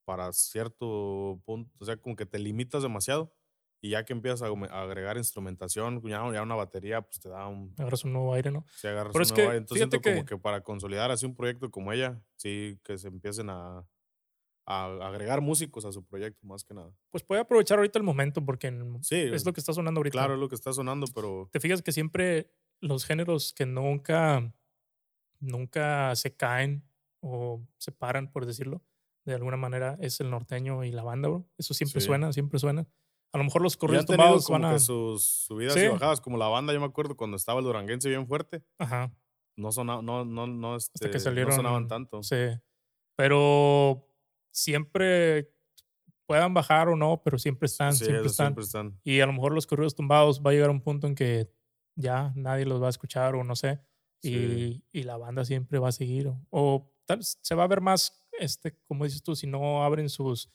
para 0.05 0.31
cierto 0.31 1.41
punto, 1.45 1.69
o 1.79 1.85
sea, 1.85 1.97
como 1.97 2.15
que 2.15 2.25
te 2.25 2.39
limitas 2.39 2.81
demasiado. 2.83 3.33
Y 3.81 3.89
ya 3.89 4.03
que 4.05 4.13
empiezas 4.13 4.41
a 4.41 4.81
agregar 4.81 5.17
instrumentación, 5.17 6.01
ya, 6.03 6.23
ya 6.33 6.41
una 6.41 6.55
batería, 6.55 7.01
pues 7.01 7.19
te 7.19 7.29
da 7.29 7.45
un, 7.47 7.75
agarras 7.77 8.03
un 8.05 8.13
nuevo 8.13 8.33
aire, 8.33 8.49
¿no? 8.49 8.65
si 8.77 8.87
agarras 8.87 9.11
Pero 9.13 9.23
es 9.23 9.29
una 9.31 9.35
que, 9.35 9.41
nueva- 9.43 9.57
entonces 9.57 9.77
siento 9.89 10.01
como 10.01 10.25
que- 10.25 10.35
que 10.35 10.41
para 10.41 10.61
consolidar 10.61 11.11
así 11.11 11.25
un 11.25 11.35
proyecto 11.35 11.69
como 11.69 11.91
ella, 11.91 12.19
sí, 12.35 12.79
que 12.83 12.97
se 12.97 13.09
empiecen 13.09 13.49
a, 13.49 13.85
a 14.67 14.85
agregar 15.07 15.41
músicos 15.41 15.85
a 15.85 15.91
su 15.91 16.03
proyecto, 16.03 16.45
más 16.47 16.63
que 16.63 16.73
nada. 16.73 16.91
Pues 17.11 17.23
puede 17.23 17.41
aprovechar 17.41 17.77
ahorita 17.77 17.99
el 17.99 18.03
momento, 18.03 18.43
porque 18.43 18.73
Sí, 19.01 19.15
es 19.15 19.45
lo 19.45 19.53
que 19.53 19.59
está 19.59 19.73
sonando 19.73 19.99
ahorita. 19.99 20.13
claro, 20.13 20.33
es 20.33 20.39
lo 20.39 20.49
que 20.49 20.55
está 20.55 20.73
sonando, 20.73 21.05
pero 21.13 21.49
te 21.51 21.59
fijas 21.59 21.81
que 21.81 21.91
siempre 21.91 22.51
los 22.81 23.05
géneros 23.05 23.53
que 23.53 23.65
nunca, 23.65 24.51
nunca 25.39 26.15
se 26.15 26.35
caen 26.35 26.83
o 27.21 27.61
se 27.77 27.91
paran, 27.91 28.31
por 28.31 28.45
decirlo, 28.45 28.81
de 29.25 29.33
alguna 29.33 29.57
manera, 29.57 29.97
es 30.01 30.19
el 30.19 30.29
norteño 30.29 30.83
y 30.83 30.91
la 30.91 31.03
banda, 31.03 31.29
bro. 31.29 31.47
Eso 31.57 31.73
siempre 31.73 32.01
Sí. 32.01 32.07
suena, 32.07 32.31
siempre 32.33 32.59
suena. 32.59 32.87
A 33.33 33.37
lo 33.37 33.43
mejor 33.43 33.61
los 33.61 33.75
corridos 33.75 34.05
tumbados 34.05 34.45
como 34.45 34.59
van 34.59 34.71
a... 34.71 34.73
que 34.73 34.79
sus 34.79 35.23
subidas 35.25 35.73
Sí. 35.73 35.81
y 35.81 35.87
bajadas, 35.87 36.21
como 36.21 36.37
la 36.37 36.47
banda, 36.47 36.73
yo 36.73 36.79
me 36.79 36.85
acuerdo 36.85 37.17
cuando 37.17 37.35
estaba 37.37 37.59
el 37.59 37.65
duranguense 37.65 38.07
bien 38.07 38.27
fuerte, 38.27 38.63
Ajá, 38.77 39.11
no 39.57 39.71
sonaba, 39.71 40.01
no, 40.01 40.25
no, 40.25 40.47
no, 40.47 40.75
hasta 40.75 40.91
este, 40.95 41.09
que 41.11 41.19
salieron... 41.19 41.49
no 41.51 41.55
sonaban 41.55 41.87
tanto. 41.87 42.21
Sí. 42.23 42.35
Pero 43.17 44.07
siempre 44.55 45.51
puedan 46.25 46.53
bajar 46.53 46.87
o 46.89 46.95
no, 46.95 47.21
pero 47.23 47.37
siempre 47.37 47.67
están, 47.67 47.93
Sí, 47.93 48.05
siempre 48.05 48.27
están. 48.27 48.47
siempre 48.47 48.63
están. 48.63 48.99
Y 49.03 49.19
a 49.19 49.25
lo 49.27 49.33
mejor 49.33 49.53
los 49.53 49.67
corridos 49.67 49.93
tumbados 49.95 50.41
va 50.43 50.51
a 50.51 50.53
llegar 50.53 50.69
a 50.69 50.71
un 50.71 50.81
punto 50.81 51.05
en 51.07 51.13
que 51.15 51.51
ya 51.95 52.31
nadie 52.35 52.65
los 52.65 52.81
va 52.81 52.87
a 52.87 52.89
escuchar 52.89 53.35
o 53.35 53.43
no 53.43 53.55
sé. 53.55 53.79
Sí. 54.23 54.83
Y, 54.91 54.99
y 54.99 55.03
la 55.03 55.17
banda 55.17 55.45
siempre 55.45 55.77
va 55.77 55.89
a 55.89 55.91
seguir. 55.91 56.27
O, 56.27 56.37
o 56.49 56.93
tal 57.05 57.19
se 57.23 57.53
va 57.53 57.65
a 57.65 57.67
ver 57.67 57.81
más, 57.81 58.25
este, 58.39 58.75
como 58.87 59.03
dices 59.03 59.21
tú, 59.21 59.35
si 59.35 59.45
no 59.45 59.83
abren 59.83 60.09
sus, 60.09 60.49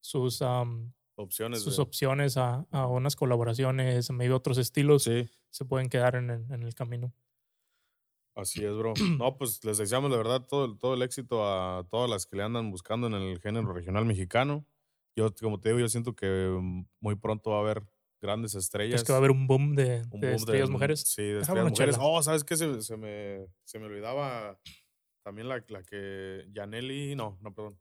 sus, 0.00 0.40
am, 0.42 0.92
Opciones. 1.16 1.62
sus 1.62 1.76
de- 1.76 1.82
opciones 1.82 2.36
a, 2.36 2.64
a 2.70 2.86
unas 2.86 3.16
colaboraciones, 3.16 4.08
a 4.08 4.12
maybe 4.12 4.34
otros 4.34 4.56
estilos, 4.58 5.02
sí, 5.04 5.28
se 5.50 5.64
pueden 5.64 5.88
quedar 5.88 6.14
en 6.14 6.30
en 6.30 6.62
el 6.62 6.74
camino. 6.74 7.12
Así 8.40 8.64
es, 8.64 8.74
bro. 8.76 8.94
No, 9.18 9.36
pues 9.36 9.62
les 9.64 9.78
deseamos 9.78 10.10
de 10.10 10.16
verdad 10.16 10.46
todo, 10.46 10.64
el- 10.66 10.78
todo 10.78 10.94
el 10.94 11.02
éxito 11.02 11.44
a 11.46 11.86
todas 11.90 12.08
las 12.08 12.26
que 12.26 12.36
le 12.36 12.42
andan 12.44 12.70
buscando 12.70 13.06
en 13.06 13.14
el 13.14 13.40
género 13.40 13.72
regional 13.72 14.04
mexicano. 14.04 14.64
Yo, 15.16 15.28
como 15.40 15.58
te 15.60 15.68
digo, 15.70 15.80
yo 15.80 15.88
siento 15.88 16.14
que 16.14 16.26
mm, 16.60 16.86
muy 17.00 17.16
pronto 17.16 17.50
va 17.50 17.56
a 17.58 17.60
haber 17.60 17.82
grandes 18.20 18.54
estrellas. 18.54 19.00
Es 19.00 19.04
que 19.06 19.12
va 19.12 19.16
a 19.16 19.20
haber 19.20 19.30
un 19.32 19.46
boom 19.46 19.74
de, 19.74 20.02
un 20.10 20.20
de 20.20 20.28
boom 20.28 20.36
estrellas 20.36 20.70
mujeres. 20.70 21.00
Sí, 21.06 21.22
de 21.22 21.40
estrellas 21.40 21.70
mujeres. 21.70 21.94
chela. 21.96 22.06
Oh, 22.06 22.22
¿sabes 22.22 22.44
qué? 22.44 22.56
Se, 22.56 22.82
se 22.82 22.96
me, 22.96 23.46
se 23.64 23.78
me 23.78 23.86
olvidaba 23.86 24.58
también 25.22 25.48
la, 25.48 25.62
la 25.68 25.82
que 25.82 26.46
Yaneli, 26.52 27.14
no, 27.16 27.36
no, 27.40 27.52
perdón. 27.54 27.78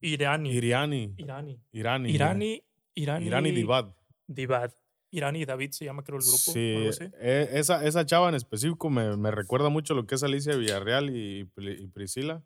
Irani. 0.00 0.50
Iriani. 0.52 1.14
Irani. 1.16 1.60
Irani. 1.72 2.10
Irani. 2.12 2.62
Irani. 2.94 3.26
Irani 3.26 3.52
Divad. 3.52 3.94
Divad. 4.26 4.72
Irani 5.10 5.40
y 5.42 5.44
David 5.44 5.70
se 5.72 5.84
llama, 5.84 6.04
creo, 6.04 6.18
el 6.18 6.22
grupo. 6.24 6.36
o 6.36 6.52
Sí, 6.52 6.74
algo 6.76 6.90
así. 6.90 7.04
eh, 7.14 7.48
esa, 7.54 7.84
esa 7.86 8.04
chava 8.06 8.28
en 8.28 8.34
específico 8.34 8.90
me, 8.90 9.16
me 9.16 9.30
recuerda 9.30 9.68
mucho 9.70 9.94
lo 9.94 10.06
que 10.06 10.14
es 10.16 10.22
Alicia 10.22 10.56
Villarreal 10.56 11.10
y, 11.14 11.44
Pri- 11.44 11.82
y 11.82 11.86
Priscila. 11.88 12.44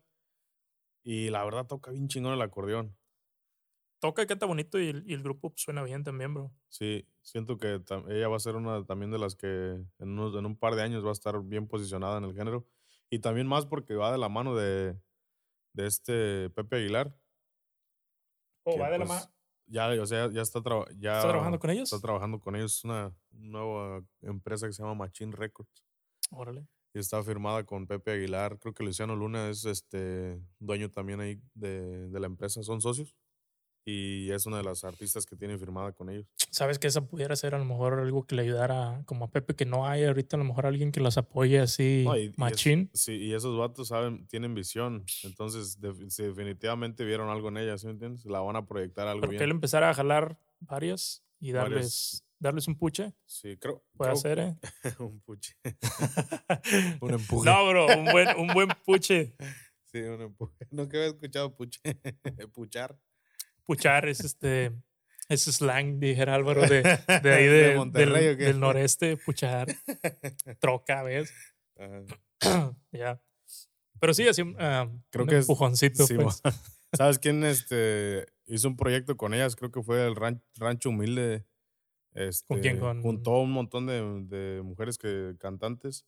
Y 1.03 1.29
la 1.29 1.43
verdad 1.43 1.65
toca 1.67 1.91
bien 1.91 2.07
chingón 2.07 2.33
el 2.33 2.41
acordeón. 2.41 2.95
Toca 3.99 4.21
y 4.23 4.27
canta 4.27 4.45
bonito 4.45 4.79
y 4.79 4.89
el, 4.89 5.03
y 5.09 5.13
el 5.13 5.23
grupo 5.23 5.53
suena 5.55 5.81
bien 5.83 6.03
también, 6.03 6.33
bro. 6.33 6.51
Sí, 6.69 7.07
siento 7.21 7.57
que 7.57 7.81
ella 8.09 8.27
va 8.27 8.35
a 8.35 8.39
ser 8.39 8.55
una 8.55 8.85
también 8.85 9.11
de 9.11 9.17
las 9.19 9.35
que 9.35 9.47
en, 9.47 9.87
unos- 9.99 10.37
en 10.37 10.45
un 10.45 10.57
par 10.57 10.75
de 10.75 10.81
años 10.81 11.03
va 11.05 11.09
a 11.09 11.13
estar 11.13 11.41
bien 11.43 11.67
posicionada 11.67 12.17
en 12.17 12.25
el 12.25 12.33
género. 12.35 12.67
Y 13.09 13.19
también 13.19 13.47
más 13.47 13.65
porque 13.65 13.95
va 13.95 14.11
de 14.11 14.17
la 14.17 14.27
mano 14.29 14.55
de, 14.55 14.97
de 15.73 15.85
este 15.87 16.49
Pepe 16.49 16.77
Aguilar. 16.77 17.15
Oh, 18.65 18.77
va 18.79 18.89
de 18.89 18.97
la 18.97 19.05
pues, 19.05 19.09
mano. 19.09 19.33
Ya, 19.73 19.89
o 19.99 20.05
sea, 20.05 20.29
ya 20.31 20.41
está, 20.43 20.61
traba- 20.61 20.85
ya 20.99 21.17
¿Está 21.17 21.29
trabajando 21.29 21.57
con 21.59 21.69
ellos? 21.71 21.91
Está 21.91 21.99
trabajando 21.99 22.39
con 22.39 22.55
ellos. 22.55 22.75
Es 22.77 22.83
una 22.83 23.11
nueva 23.31 24.03
empresa 24.21 24.67
que 24.67 24.73
se 24.73 24.83
llama 24.83 24.93
Machine 24.93 25.31
Records. 25.35 25.83
Órale. 26.29 26.67
Y 26.93 26.99
está 26.99 27.23
firmada 27.23 27.63
con 27.65 27.87
Pepe 27.87 28.11
Aguilar. 28.11 28.59
Creo 28.59 28.75
que 28.75 28.83
Luciano 28.83 29.15
Luna 29.15 29.49
es 29.49 29.65
este 29.65 30.39
dueño 30.59 30.91
también 30.91 31.21
ahí 31.21 31.41
de, 31.55 32.07
de 32.07 32.19
la 32.19 32.27
empresa. 32.27 32.61
Son 32.61 32.81
socios. 32.81 33.15
Y 33.85 34.31
es 34.31 34.45
una 34.45 34.57
de 34.57 34.63
las 34.63 34.83
artistas 34.85 35.25
que 35.25 35.35
tiene 35.35 35.57
firmada 35.57 35.91
con 35.91 36.09
ellos. 36.09 36.25
¿Sabes 36.51 36.79
que 36.79 36.87
esa 36.87 37.01
pudiera 37.05 37.35
ser 37.35 37.53
a 37.53 37.57
lo 37.59 37.65
mejor 37.65 37.99
algo 37.99 38.25
que 38.25 38.35
le 38.35 38.43
ayudara 38.43 39.01
como 39.05 39.25
a 39.25 39.31
Pepe 39.31 39.55
que 39.55 39.65
no 39.65 39.85
hay 39.85 40.05
ahorita 40.05 40.37
a 40.37 40.39
lo 40.39 40.45
mejor 40.45 40.65
alguien 40.65 40.91
que 40.93 41.01
los 41.01 41.17
apoye 41.17 41.59
así 41.59 42.03
No, 42.05 42.15
y- 42.17 42.21
y 42.21 42.25
es- 42.27 42.37
machín? 42.37 42.89
sí, 42.93 43.13
y 43.13 43.33
esos 43.33 43.57
vatos 43.57 43.89
saben, 43.89 44.25
tienen 44.27 44.53
visión. 44.55 45.03
Entonces, 45.23 45.77
sí, 46.09 46.23
definitivamente 46.23 47.03
vieron 47.03 47.29
algo 47.29 47.49
en 47.49 47.57
ella, 47.57 47.77
¿sí 47.77 47.87
me 47.87 47.91
entiendes? 47.93 48.25
La 48.25 48.39
van 48.39 48.55
a 48.55 48.65
proyectar 48.65 49.07
algo 49.07 49.25
él 49.25 49.31
bien. 49.31 49.49
empezara 49.49 49.89
a 49.89 49.93
jalar 49.93 50.37
varias 50.61 51.23
y 51.41 51.51
Varias. 51.51 51.69
darles, 51.73 52.23
darles 52.39 52.67
un 52.69 52.77
puche. 52.77 53.13
Sí, 53.25 53.57
creo. 53.57 53.83
Puede 53.97 54.11
creo- 54.11 54.17
hacer, 54.17 54.39
¿eh? 54.39 54.55
un 54.99 55.19
puche. 55.21 55.55
un 57.01 57.11
empuje. 57.13 57.49
No, 57.49 57.67
bro, 57.67 57.87
un 57.87 58.05
buen, 58.05 58.27
un 58.37 58.47
buen 58.53 58.69
puche. 58.85 59.35
Sí, 59.91 59.99
un 59.99 60.21
empuje. 60.21 60.53
Nunca 60.71 60.97
había 60.97 61.09
escuchado 61.09 61.53
puche. 61.55 61.79
Puchar. 62.53 62.97
Puchar 63.65 64.07
es 64.07 64.19
este. 64.21 64.71
Es 65.29 65.43
slang, 65.45 65.99
dijera 65.99 66.35
Álvaro, 66.35 66.61
de, 66.67 66.81
de 66.83 66.83
ahí 67.33 67.45
¿De 67.47 67.75
de- 67.91 68.35
del, 68.35 68.59
noreste, 68.59 69.15
puchar, 69.17 69.67
troca, 70.59 71.01
¿ves? 71.03 71.33
Ya. 72.91 73.21
Pero 73.99 74.13
sí, 74.13 74.27
así 74.27 74.43
ah, 74.59 74.89
Creo 75.09 75.23
un 75.23 75.29
que 75.29 75.37
es- 75.37 75.45
empujoncito, 75.45 76.05
Sí, 76.05 76.15
pues. 76.15 76.41
¿Sabes 76.93 77.17
quién 77.19 77.43
este, 77.43 78.27
hizo 78.45 78.67
un 78.67 78.75
proyecto 78.75 79.15
con 79.17 79.33
ellas? 79.33 79.55
Creo 79.55 79.71
que 79.71 79.81
fue 79.81 80.05
el 80.05 80.15
ran- 80.15 80.43
Rancho 80.57 80.89
Humilde. 80.89 81.45
Este, 82.13 82.45
¿Con 82.47 82.59
quién? 82.59 82.79
Con- 82.79 83.01
Juntó 83.01 83.39
un 83.39 83.51
montón 83.51 83.87
de, 83.87 84.01
de 84.27 84.61
mujeres 84.61 84.97
que 84.99 85.35
cantantes. 85.39 86.05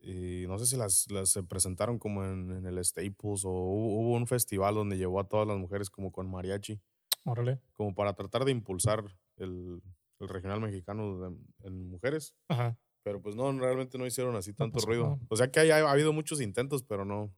Y 0.00 0.44
no 0.46 0.58
sé 0.58 0.66
si 0.66 0.76
las, 0.76 1.10
las 1.10 1.30
se 1.30 1.42
presentaron 1.42 1.98
como 1.98 2.24
en, 2.24 2.52
en 2.52 2.66
el 2.66 2.84
Staples 2.84 3.44
o 3.44 3.50
hubo, 3.50 4.00
hubo 4.00 4.12
un 4.16 4.26
festival 4.26 4.74
donde 4.76 4.96
llevó 4.96 5.18
a 5.20 5.28
todas 5.28 5.46
las 5.46 5.58
mujeres 5.58 5.90
como 5.90 6.12
con 6.12 6.30
mariachi, 6.30 6.80
Órale. 7.24 7.60
como 7.72 7.94
para 7.94 8.14
tratar 8.14 8.44
de 8.44 8.52
impulsar 8.52 9.04
el, 9.36 9.82
el 10.20 10.28
regional 10.28 10.60
mexicano 10.60 11.18
de- 11.30 11.36
en 11.66 11.88
mujeres. 11.90 12.34
Ajá. 12.48 12.78
Pero 13.02 13.20
pues 13.22 13.34
no, 13.36 13.50
realmente 13.58 13.98
no 13.98 14.06
hicieron 14.06 14.36
así 14.36 14.52
tanto 14.52 14.74
pues, 14.74 14.84
ruido. 14.84 15.04
no. 15.04 15.20
O 15.28 15.36
sea 15.36 15.50
que 15.50 15.60
hay- 15.60 15.70
ha 15.70 15.90
habido 15.90 16.12
muchos 16.12 16.40
intentos, 16.40 16.82
pero 16.84 17.04
no. 17.04 17.34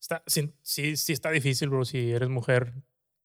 Está, 0.00 0.22
sí, 0.26 0.52
sí, 0.62 0.96
sí 0.96 1.12
está 1.12 1.30
difícil, 1.30 1.68
bro, 1.68 1.84
si 1.84 2.12
eres 2.12 2.28
mujer, 2.28 2.74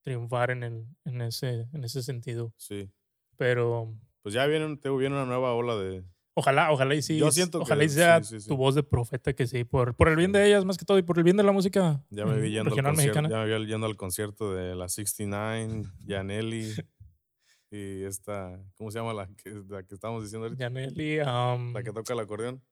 triunfar 0.04 0.52
en, 0.52 0.64
el, 0.64 0.86
en, 1.06 1.22
ese, 1.22 1.68
en 1.74 1.84
ese 1.84 2.02
sentido. 2.04 2.54
Sí. 2.58 2.90
Pero 3.38 3.94
Pues 4.22 4.34
ya 4.34 4.46
viene, 4.48 4.76
viene 4.84 5.16
una 5.16 5.26
nueva 5.26 5.54
ola 5.54 5.76
de, 5.78 6.04
ojalá, 6.40 6.72
ojalá 6.72 6.96
y 6.96 7.02
sí. 7.02 7.18
Yo 7.18 7.32
siento 7.32 7.60
que 7.60 7.64
ojalá 7.64 7.84
y 7.84 7.90
sí, 7.90 7.96
sea 7.96 8.24
sí, 8.24 8.40
sí. 8.42 8.48
tu 8.48 8.58
voz 8.58 8.76
de 8.76 8.84
profeta 8.84 9.34
que 9.34 9.46
sí, 9.48 9.64
por, 9.64 9.96
por 9.96 10.08
el 10.10 10.16
bien 10.16 10.32
de 10.32 10.46
ellas 10.48 10.66
más 10.66 10.78
que 10.78 10.86
todo 10.86 10.98
y 10.98 11.04
por 11.04 11.18
el 11.18 11.24
bien 11.24 11.38
de 11.38 11.44
la 11.44 11.52
música 11.52 12.04
Ya 12.10 12.26
me 12.26 12.40
vi 12.40 12.52
yendo 12.52 12.70
al, 12.72 12.78
regional 12.78 12.94
concierto, 12.96 13.22
mexicana. 13.22 13.30
ya 13.30 13.38
me 13.58 13.60
vi 13.60 13.68
yendo 13.72 13.86
al 13.88 13.96
concierto 13.98 14.54
de 14.54 14.76
la 14.76 14.90
69, 14.90 15.84
Yaneli 16.06 16.74
y 17.72 18.04
esta, 18.04 18.60
¿cómo 18.76 18.90
se 18.92 18.98
llama 19.00 19.14
la 19.14 19.28
que, 19.28 19.64
la 19.70 19.84
que 19.84 19.94
estamos 19.94 20.24
diciendo 20.24 20.48
ahorita? 20.48 20.64
Yaneli, 20.64 21.20
um, 21.22 21.74
La 21.74 21.84
que 21.84 21.92
toca 21.94 22.14
el 22.14 22.20
acordeón. 22.20 22.64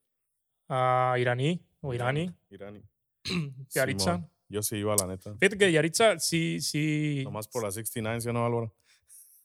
ah, 0.70 1.16
Iraní 1.20 1.62
o 1.82 1.94
Irani, 1.94 2.32
Irani. 2.50 2.82
Yaritza. 3.70 4.16
Simón, 4.16 4.30
Yo 4.50 4.64
sí 4.64 4.78
iba, 4.78 4.96
la 4.96 5.06
neta. 5.08 5.36
Fíjate 5.38 5.58
que 5.58 5.72
Yaritza 5.72 6.18
sí, 6.20 6.60
sí. 6.62 7.22
Nomás 7.26 7.48
por 7.48 7.64
la 7.64 7.72
69, 7.72 8.22
¿sí 8.22 8.30
o 8.30 8.34
no, 8.34 8.46
Álvaro? 8.46 8.74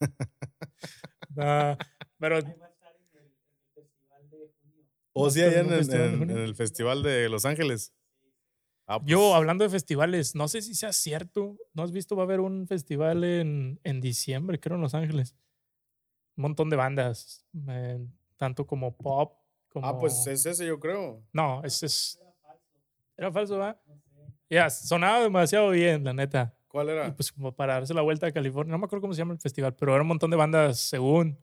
ah, 1.39 1.77
pero 2.19 2.39
O 5.15 5.31
sí, 5.31 5.41
está 5.41 5.51
allá 5.61 5.61
en 5.61 5.73
en, 5.73 6.23
en- 6.23 6.31
en- 6.31 6.39
el 6.39 6.55
Festival 6.55 7.03
de 7.03 7.29
Los 7.29 7.45
Ángeles. 7.45 7.93
Ah, 8.87 9.01
yo 9.05 9.19
pues, 9.19 9.35
hablando 9.35 9.65
de 9.65 9.71
festivales, 9.71 10.35
no 10.35 10.49
sé 10.49 10.61
si 10.63 10.75
sea 10.75 10.93
cierto. 10.93 11.57
¿No 11.73 11.83
has 11.83 11.93
visto? 11.93 12.17
Va 12.17 12.23
a 12.23 12.27
haber 12.27 12.41
un 12.41 12.67
festival 12.67 13.23
en, 13.25 13.81
en 13.85 14.01
diciembre, 14.01 14.59
creo, 14.59 14.77
en 14.77 14.83
Los 14.83 14.95
Ángeles. 14.95 15.37
Un 16.37 16.43
montón 16.43 16.69
de 16.71 16.77
bandas, 16.77 17.45
eh, 17.69 17.99
tanto 18.37 18.67
como 18.67 18.97
pop, 18.97 19.35
como. 19.69 19.87
Ah, 19.87 19.99
pues 19.99 20.27
es 20.27 20.45
ese, 20.47 20.67
yo 20.67 20.81
creo. 20.81 21.23
No, 21.33 21.63
ese 21.63 21.87
es. 21.87 22.19
Era 23.17 23.31
falso, 23.31 23.59
¿va? 23.59 23.81
Ya, 24.51 24.69
sonaba 24.71 25.21
demasiado 25.21 25.71
bien, 25.71 26.05
la 26.05 26.13
neta. 26.13 26.55
¿Cuál 26.69 26.89
Y 26.89 26.91
era? 26.91 27.15
pues 27.15 27.31
como 27.31 27.55
para 27.55 27.75
darse 27.75 27.93
la 27.95 28.01
vuelta 28.03 28.27
a 28.27 28.33
California, 28.33 28.73
no 28.73 28.79
me 28.79 28.87
acuerdo 28.87 29.03
cómo 29.03 29.13
se 29.15 29.19
llama 29.19 29.35
el 29.35 29.41
festival, 29.41 29.75
pero 29.77 29.93
era 29.93 30.03
un 30.03 30.09
montón 30.09 30.31
de 30.31 30.37
bandas 30.39 30.79
según, 30.81 31.39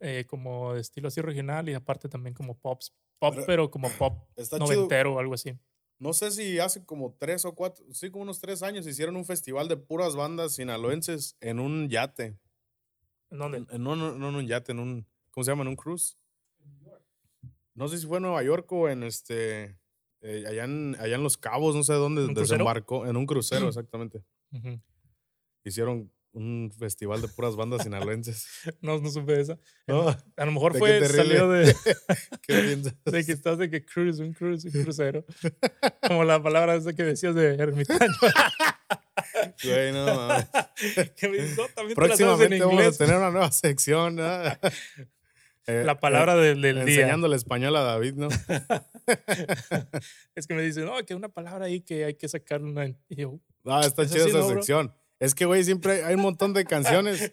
eh, 0.00 0.24
como 0.28 0.74
de 0.74 0.80
estilo 0.80 1.08
así 1.08 1.20
regional 1.20 1.68
y 1.68 1.74
aparte 1.74 2.08
también 2.08 2.34
como 2.34 2.56
pops, 2.58 2.92
pop, 3.18 3.34
Pero- 3.34 3.46
pero 3.46 3.70
como 3.70 3.88
pop 3.90 4.28
Está 4.36 4.58
chido. 4.58 4.72
noventero 4.74 5.14
o 5.14 5.18
algo 5.18 5.34
así. 5.34 5.58
No 5.98 6.12
sé 6.12 6.30
si 6.32 6.58
hace 6.58 6.84
como 6.84 7.14
tres 7.18 7.44
o 7.44 7.54
cuatro, 7.54 7.84
sí, 7.92 8.10
como 8.10 8.22
unos 8.24 8.40
tres 8.40 8.62
años 8.62 8.86
hicieron 8.86 9.16
un 9.16 9.24
festival 9.24 9.68
de 9.68 9.76
puras 9.76 10.16
bandas 10.16 10.54
sinaloenses 10.54 11.36
en 11.40 11.60
un 11.60 11.88
yate. 11.88 12.36
¿En 13.30 13.38
dónde? 13.38 13.60
No, 13.78 13.94
no, 13.96 14.12
no 14.16 14.28
en 14.28 14.34
un 14.34 14.46
yate, 14.46 14.72
en 14.72 14.80
un, 14.80 15.06
¿cómo 15.30 15.44
se 15.44 15.50
llama? 15.52 15.62
En 15.62 15.68
un 15.68 15.76
cruise. 15.76 16.18
No 17.74 17.88
sé 17.88 17.98
si 17.98 18.06
fue 18.06 18.18
en 18.18 18.22
Nueva 18.24 18.42
York 18.42 18.70
o 18.72 18.88
en 18.88 19.02
este, 19.02 19.76
eh, 20.20 20.44
allá, 20.46 20.64
en, 20.64 20.96
allá 21.00 21.16
en 21.16 21.22
Los 21.24 21.36
Cabos, 21.36 21.74
no 21.74 21.82
sé 21.82 21.92
dónde 21.94 22.26
desembarcó, 22.34 23.06
en 23.06 23.16
un 23.16 23.26
crucero, 23.26 23.66
exactamente. 23.68 24.22
Hicieron 25.64 26.12
un 26.34 26.72
festival 26.76 27.22
de 27.22 27.28
puras 27.28 27.56
bandas 27.56 27.82
sinaloenses. 27.82 28.46
No, 28.82 28.98
no 28.98 29.10
supe 29.10 29.40
esa. 29.40 29.58
No, 29.86 30.08
A 30.08 30.44
lo 30.44 30.52
mejor 30.52 30.72
¿De 30.72 30.78
qué 30.80 30.98
fue 30.98 31.08
salió 31.08 31.48
de, 31.48 31.74
¿Qué 32.42 32.60
piensas? 32.60 32.94
de 33.04 33.24
que 33.24 33.32
estás 33.32 33.58
de 33.58 33.70
que 33.70 33.84
cruise, 33.84 34.18
un 34.18 34.32
cruise, 34.32 34.64
un 34.64 34.82
crucero. 34.82 35.24
Como 36.06 36.24
la 36.24 36.42
palabra 36.42 36.74
esa 36.74 36.92
que 36.92 37.04
decías 37.04 37.34
de 37.34 37.54
ermitaño. 37.54 38.12
Güey, 39.62 39.92
no, 39.92 40.04
mames. 40.06 40.46
que 41.16 41.28
me 41.28 41.38
no, 41.38 41.66
también 41.74 41.74
te 41.74 41.78
la 41.78 41.88
en 41.88 41.94
Próximamente 41.94 42.60
vamos 42.60 42.84
a 42.84 42.92
tener 42.92 43.16
una 43.16 43.30
nueva 43.30 43.52
sección. 43.52 44.16
¿no? 44.16 44.24
Eh, 45.66 45.82
La 45.84 45.98
palabra 45.98 46.34
del, 46.34 46.60
del 46.60 46.84
día. 46.84 46.94
Enseñando 46.94 47.26
el 47.26 47.32
español 47.32 47.74
a 47.76 47.82
David, 47.82 48.14
¿no? 48.14 48.28
Es 50.34 50.46
que 50.46 50.54
me 50.54 50.62
dicen, 50.62 50.84
no, 50.84 51.02
que 51.06 51.14
una 51.14 51.28
palabra 51.28 51.66
ahí 51.66 51.80
que 51.80 52.04
hay 52.04 52.14
que 52.14 52.28
sacar 52.28 52.62
una. 52.62 52.86
Y 52.86 52.96
yo, 53.08 53.40
Ah, 53.64 53.80
está 53.86 54.02
Es 54.02 54.12
chida 54.12 54.26
esa 54.26 54.38
¿no, 54.38 54.48
bro? 54.48 54.94
Es 55.20 55.34
que, 55.34 55.44
güey, 55.44 55.64
siempre 55.64 56.04
hay, 56.04 56.14
un 56.14 56.22
montón 56.22 56.52
de 56.52 56.64
canciones. 56.64 57.32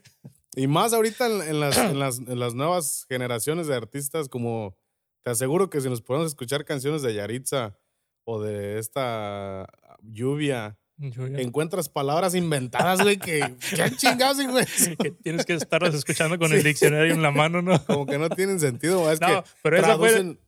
Y 0.55 0.67
más 0.67 0.93
ahorita 0.93 1.27
en, 1.27 1.41
en 1.41 1.59
las, 1.59 1.77
en, 1.77 1.99
las, 1.99 2.19
en 2.19 2.39
las 2.39 2.53
nuevas 2.53 3.05
generaciones 3.07 3.67
de 3.67 3.75
artistas, 3.75 4.27
como 4.27 4.75
te 5.23 5.31
aseguro 5.31 5.69
que 5.69 5.81
si 5.81 5.89
nos 5.89 6.01
podemos 6.01 6.27
escuchar 6.27 6.65
canciones 6.65 7.01
de 7.01 7.13
Yaritza 7.13 7.77
o 8.25 8.41
de 8.41 8.79
esta 8.79 9.67
lluvia, 10.01 10.77
encuentras 10.99 11.89
palabras 11.89 12.35
inventadas, 12.35 13.01
güey, 13.01 13.17
que 13.17 13.55
qué 13.75 13.95
chingados, 13.95 14.45
güey. 14.45 14.65
que 14.99 15.11
tienes 15.11 15.45
que 15.45 15.53
estarlas 15.53 15.95
escuchando 15.95 16.37
con 16.37 16.51
el 16.53 16.63
diccionario 16.63 17.13
en 17.13 17.21
la 17.21 17.31
mano, 17.31 17.61
¿no? 17.61 17.83
Como 17.85 18.05
que 18.05 18.17
no 18.17 18.29
tienen 18.29 18.59
sentido. 18.59 19.11
Es 19.11 19.19
No, 19.19 19.27
que 19.27 19.49
pero 19.63 19.77
esa 19.77 19.97
fue 19.97 20.09
traducen 20.09 20.39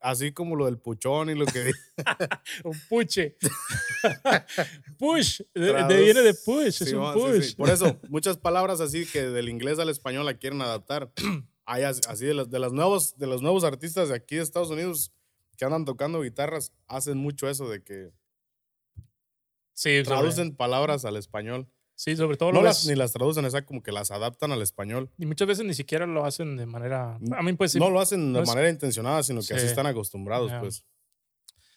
así 0.00 0.32
como 0.32 0.56
lo 0.56 0.66
del 0.66 0.78
puchón 0.78 1.30
y 1.30 1.34
lo 1.34 1.46
que 1.46 1.70
un 2.64 2.78
puche. 2.88 3.36
push. 4.98 5.40
De, 5.54 6.02
viene 6.02 6.22
de 6.22 6.34
push, 6.34 6.82
es 6.82 6.92
un 6.92 7.12
sí, 7.12 7.18
push. 7.18 7.42
sí. 7.42 7.54
Por 7.56 7.70
eso, 7.70 7.98
muchas 8.08 8.36
palabras 8.36 8.80
así 8.80 9.06
que 9.06 9.22
del 9.22 9.48
inglés 9.48 9.78
al 9.78 9.88
español 9.88 10.26
la 10.26 10.34
quieren 10.34 10.62
adaptar. 10.62 11.12
Hay 11.64 11.84
as- 11.84 12.00
así 12.08 12.26
de 12.26 12.34
los, 12.34 12.50
de, 12.50 12.58
los 12.58 12.72
nuevos, 12.72 13.16
de 13.18 13.26
los 13.28 13.40
nuevos 13.42 13.62
artistas 13.64 14.08
de 14.08 14.16
aquí 14.16 14.36
de 14.36 14.42
Estados 14.42 14.70
Unidos 14.70 15.12
que 15.56 15.64
andan 15.64 15.84
tocando 15.84 16.20
guitarras, 16.22 16.72
hacen 16.88 17.18
mucho 17.18 17.48
eso 17.48 17.68
de 17.68 17.82
que 17.82 18.10
Sí, 19.74 20.02
traducen 20.04 20.54
palabras 20.54 21.04
al 21.04 21.16
español. 21.16 21.66
Sí, 22.02 22.16
sobre 22.16 22.36
todo 22.36 22.50
No 22.52 22.58
lo 22.60 22.64
las, 22.66 22.84
ves- 22.84 22.90
ni 22.90 22.96
las 22.98 23.12
traducen, 23.12 23.44
esa 23.44 23.64
como 23.64 23.82
que 23.82 23.92
las 23.92 24.10
adaptan 24.10 24.50
al 24.52 24.60
español. 24.62 25.10
Y 25.18 25.26
muchas 25.26 25.46
veces 25.48 25.64
ni 25.64 25.74
siquiera 25.74 26.06
lo 26.06 26.24
hacen 26.24 26.56
de 26.56 26.66
manera. 26.66 27.18
A 27.36 27.42
mí, 27.42 27.52
pues 27.52 27.72
sí. 27.72 27.78
no 27.78 27.90
lo 27.90 28.00
hacen 28.00 28.32
de 28.32 28.38
no 28.38 28.42
es- 28.42 28.48
manera 28.48 28.68
intencionada, 28.68 29.22
sino 29.22 29.40
que 29.40 29.54
así 29.54 29.62
Sí. 29.64 29.66
están 29.68 29.86
acostumbrados, 29.86 30.50
pues. 30.60 30.84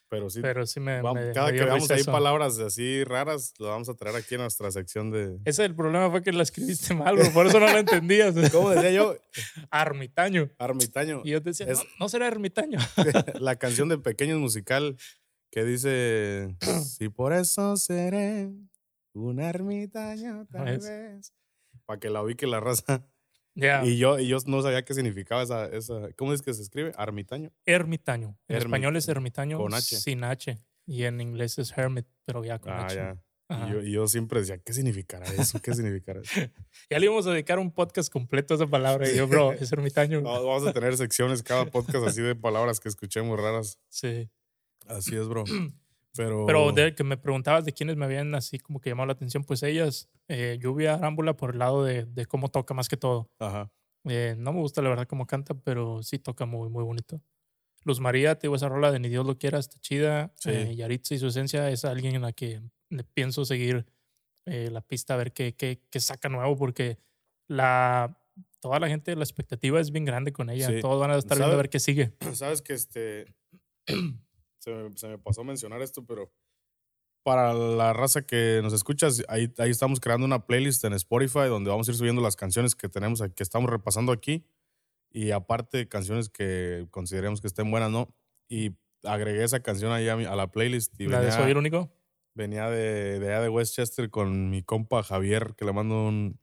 Pero 0.08 0.30
sí, 0.30 0.40
pero 0.40 0.66
sí 0.68 0.80
me. 0.80 1.02
vamos- 1.02 1.24
me- 1.26 1.32
cada 1.34 1.52
me 1.52 1.58
que 1.58 1.66
veamos 1.66 1.90
ahí 1.90 2.04
palabras 2.04 2.60
así 2.60 3.04
raras, 3.04 3.54
lo 3.58 3.68
vamos 3.70 3.90
a 3.90 3.96
traer 3.96 4.16
aquí 4.16 4.36
en 4.36 4.42
nuestra 4.42 4.72
sección 4.72 5.10
de... 5.10 5.40
Ese 5.46 5.66
el 5.66 5.76
problema 5.76 6.12
fue 6.12 6.22
que 6.22 6.32
la 6.32 6.44
escribiste 6.44 6.94
mal, 6.94 7.16
bro, 7.18 7.32
por 7.32 7.48
eso 7.48 7.60
no 7.60 7.66
la 7.66 7.80
entendías. 7.80 8.34
¿Cómo 8.52 8.70
decía 8.70 8.92
yo? 8.92 9.16
Ermitaño. 9.74 10.50
Ermitaño. 10.60 11.22
Y 11.26 11.32
yo 11.32 11.42
te 11.42 11.50
decía, 11.50 11.66
Es- 11.66 11.80
no, 11.80 11.84
no 12.02 12.10
será 12.10 12.28
ermitaño. 12.28 12.78
la 13.40 13.56
canción 13.58 13.90
de 13.90 13.98
Pequeños 13.98 14.40
Musical 14.40 14.96
que 15.52 15.64
dice, 15.64 16.56
si 16.98 17.10
por 17.10 17.34
eso 17.34 17.76
seré 17.76 18.52
un 19.16 19.40
ermitaño 19.40 20.46
tal 20.52 20.66
¿Ves? 20.66 20.84
vez. 20.84 21.34
Para 21.86 22.00
que 22.00 22.10
la 22.10 22.22
ubique 22.24 22.48
la 22.48 22.60
raza. 22.60 23.06
Ya, 23.58 23.86
Y 23.86 23.98
yo, 23.98 24.20
y 24.20 24.28
yo 24.28 24.38
no 24.48 24.62
sabía 24.62 24.84
qué 24.84 24.94
significaba 24.94 25.42
esa, 25.42 25.68
esa, 25.68 26.12
¿cómo 26.18 26.34
es 26.34 26.42
que 26.42 26.54
se 26.54 26.62
escribe? 26.62 26.92
Ermitaño. 26.98 27.54
ermitaño. 27.66 28.38
En 28.50 28.58
español 28.58 28.98
es 28.98 29.08
ermitaño 29.08 29.58
con 29.58 29.74
H. 29.74 29.96
sin 29.96 30.26
H. 30.26 30.58
Y 30.86 31.04
en 31.06 31.22
inglés 31.22 31.58
es 31.58 31.72
hermit, 31.78 32.06
pero 32.26 32.44
ya 32.44 32.60
con 32.60 32.74
Ah, 32.74 32.86
H. 32.86 32.96
ya. 32.96 33.18
Ajá. 33.48 33.70
Y 33.70 33.72
yo, 33.72 33.82
y 33.82 33.92
yo 33.94 34.08
siempre 34.10 34.42
decía, 34.42 34.58
¿qué 34.58 34.74
significará 34.74 35.26
eso? 35.28 35.62
¿Qué 35.62 35.74
significará 35.74 36.20
eso? 36.20 36.32
Ya 36.90 37.00
le 37.00 37.06
íbamos 37.06 37.28
a 37.28 37.32
dedicar 37.32 37.58
un 37.60 37.72
podcast 37.72 38.12
completo 38.12 38.56
a 38.56 38.58
esa 38.58 38.68
palabra. 38.68 39.10
Y 39.10 39.16
yo, 39.16 39.26
bro, 39.26 39.54
es 39.54 39.72
ermitaño. 39.72 40.20
No, 40.20 40.32
vamos 40.46 40.68
a 40.68 40.74
tener 40.74 40.98
secciones 40.98 41.42
cada 41.42 41.66
podcast 41.66 42.06
así 42.08 42.22
de 42.22 42.36
palabras 42.36 42.82
que 42.82 42.90
escuchemos 42.90 43.40
raras. 43.40 43.80
Sí. 43.88 44.30
Así 44.86 45.16
es, 45.16 45.30
bro. 45.30 45.46
Pero, 46.16 46.46
Pero 46.46 46.72
de 46.72 46.96
que 46.96 47.04
me 47.04 47.18
preguntabas 47.18 47.66
de 47.66 47.74
quiénes 47.74 47.96
me 47.96 48.06
habían 48.06 48.34
así 48.36 48.60
como 48.60 48.80
que 48.80 48.90
llamado 48.90 49.08
la 49.08 49.14
atención, 49.14 49.44
pues 49.44 49.64
ellas, 49.64 50.10
eh, 50.28 50.58
Lluvia 50.62 50.96
Arámbula 50.96 51.36
por 51.36 51.52
el 51.52 51.60
lado 51.60 51.84
de, 51.84 52.06
de 52.06 52.26
cómo 52.26 52.50
toca 52.50 52.74
más 52.74 52.88
que 52.88 52.98
todo. 52.98 53.30
Ajá. 53.40 53.72
Eh, 54.06 54.36
no 54.38 54.54
me 54.54 54.60
gusta 54.60 54.82
la 54.82 54.90
verdad 54.90 55.08
cómo 55.08 55.26
canta, 55.26 55.54
pero 55.54 56.04
sí 56.04 56.20
toca 56.20 56.46
muy, 56.46 56.70
muy 56.70 56.84
bonito. 56.84 57.22
Luz 57.84 58.00
María, 58.00 58.36
te 58.36 58.48
digo, 58.48 58.56
esa 58.56 58.70
rola 58.70 58.92
de 58.92 59.00
Ni 59.00 59.10
Dios 59.10 59.26
lo 59.26 59.38
quiera, 59.38 59.60
está 59.60 59.80
chida. 59.80 60.32
Sí. 60.36 60.50
Eh, 60.50 60.76
Yaritza 60.76 61.16
y 61.16 61.20
su 61.20 61.28
esencia 61.28 61.70
es 61.70 61.86
alguien 61.86 62.16
en 62.16 62.22
la 62.24 62.34
que 62.34 62.62
pienso 63.14 63.46
seguir 63.46 63.86
eh, 64.46 64.70
la 64.72 64.82
pista 64.82 65.14
a 65.16 65.18
ver 65.18 65.34
qué, 65.34 65.56
qué, 65.56 65.82
qué 65.90 66.00
saca 66.00 66.30
nuevo, 66.30 66.56
porque 66.58 66.98
la, 67.48 68.18
toda 68.60 68.80
la 68.80 68.88
gente, 68.88 69.16
la 69.16 69.24
expectativa 69.24 69.80
es 69.80 69.92
bien 69.92 70.06
grande 70.06 70.32
con 70.32 70.50
ella. 70.50 70.68
Sí. 70.68 70.80
Todos 70.82 71.00
van 71.00 71.12
a 71.12 71.18
estar 71.18 71.38
viendo 71.38 71.54
a 71.54 71.58
ver 71.58 71.70
qué 71.70 71.80
sigue. 71.80 72.14
Sabes 72.34 72.62
que 72.62 72.74
este. 72.74 73.26
se, 74.66 74.74
me, 74.74 74.98
se 74.98 75.08
me 75.08 75.18
pasó 75.20 75.44
mencionar 75.44 75.82
esto, 75.82 76.04
pero 76.06 76.32
para 77.24 77.54
la 77.54 77.94
raza 77.94 78.22
que 78.26 78.60
nos 78.62 78.74
escuchas, 78.74 79.24
ahí, 79.28 79.52
ahí 79.58 79.72
estamos 79.72 80.00
creando 80.00 80.26
una 80.26 80.46
playlist 80.46 80.84
en 80.86 80.94
Spotify 80.94 81.48
donde 81.48 81.70
vamos 81.72 81.88
a 81.88 81.92
ir 81.92 81.98
subiendo 81.98 82.22
las 82.22 82.36
canciones 82.36 82.76
que 82.76 82.90
tenemos, 82.90 83.22
que 83.36 83.44
estamos 83.44 83.70
repasando 83.70 84.12
aquí. 84.12 84.46
Y 85.12 85.32
aparte, 85.32 85.88
canciones 85.88 86.30
que 86.30 86.88
consideremos 86.92 87.42
que 87.42 87.48
estén 87.48 87.72
buenas, 87.72 87.90
¿no? 87.90 88.14
Y 88.50 88.76
agregué 89.04 89.44
esa 89.44 89.62
canción 89.62 89.92
ahí 89.92 90.10
a, 90.10 90.16
mi- 90.18 90.26
a 90.26 90.36
la 90.36 90.52
playlist. 90.52 91.00
Y 91.00 91.06
La 91.08 91.20
de 91.20 91.28
venía, 91.28 91.40
Soy 91.42 91.52
el 91.52 91.58
único. 91.58 91.92
venía 92.36 92.70
de, 92.70 93.20
de 93.20 93.28
allá 93.34 93.42
de 93.42 93.50
Westchester 93.50 94.10
con 94.10 94.50
mi 94.50 94.62
compa 94.62 95.02
Javier, 95.04 95.56
que 95.58 95.66
le 95.66 95.74
mando 95.74 96.08
un, 96.08 96.40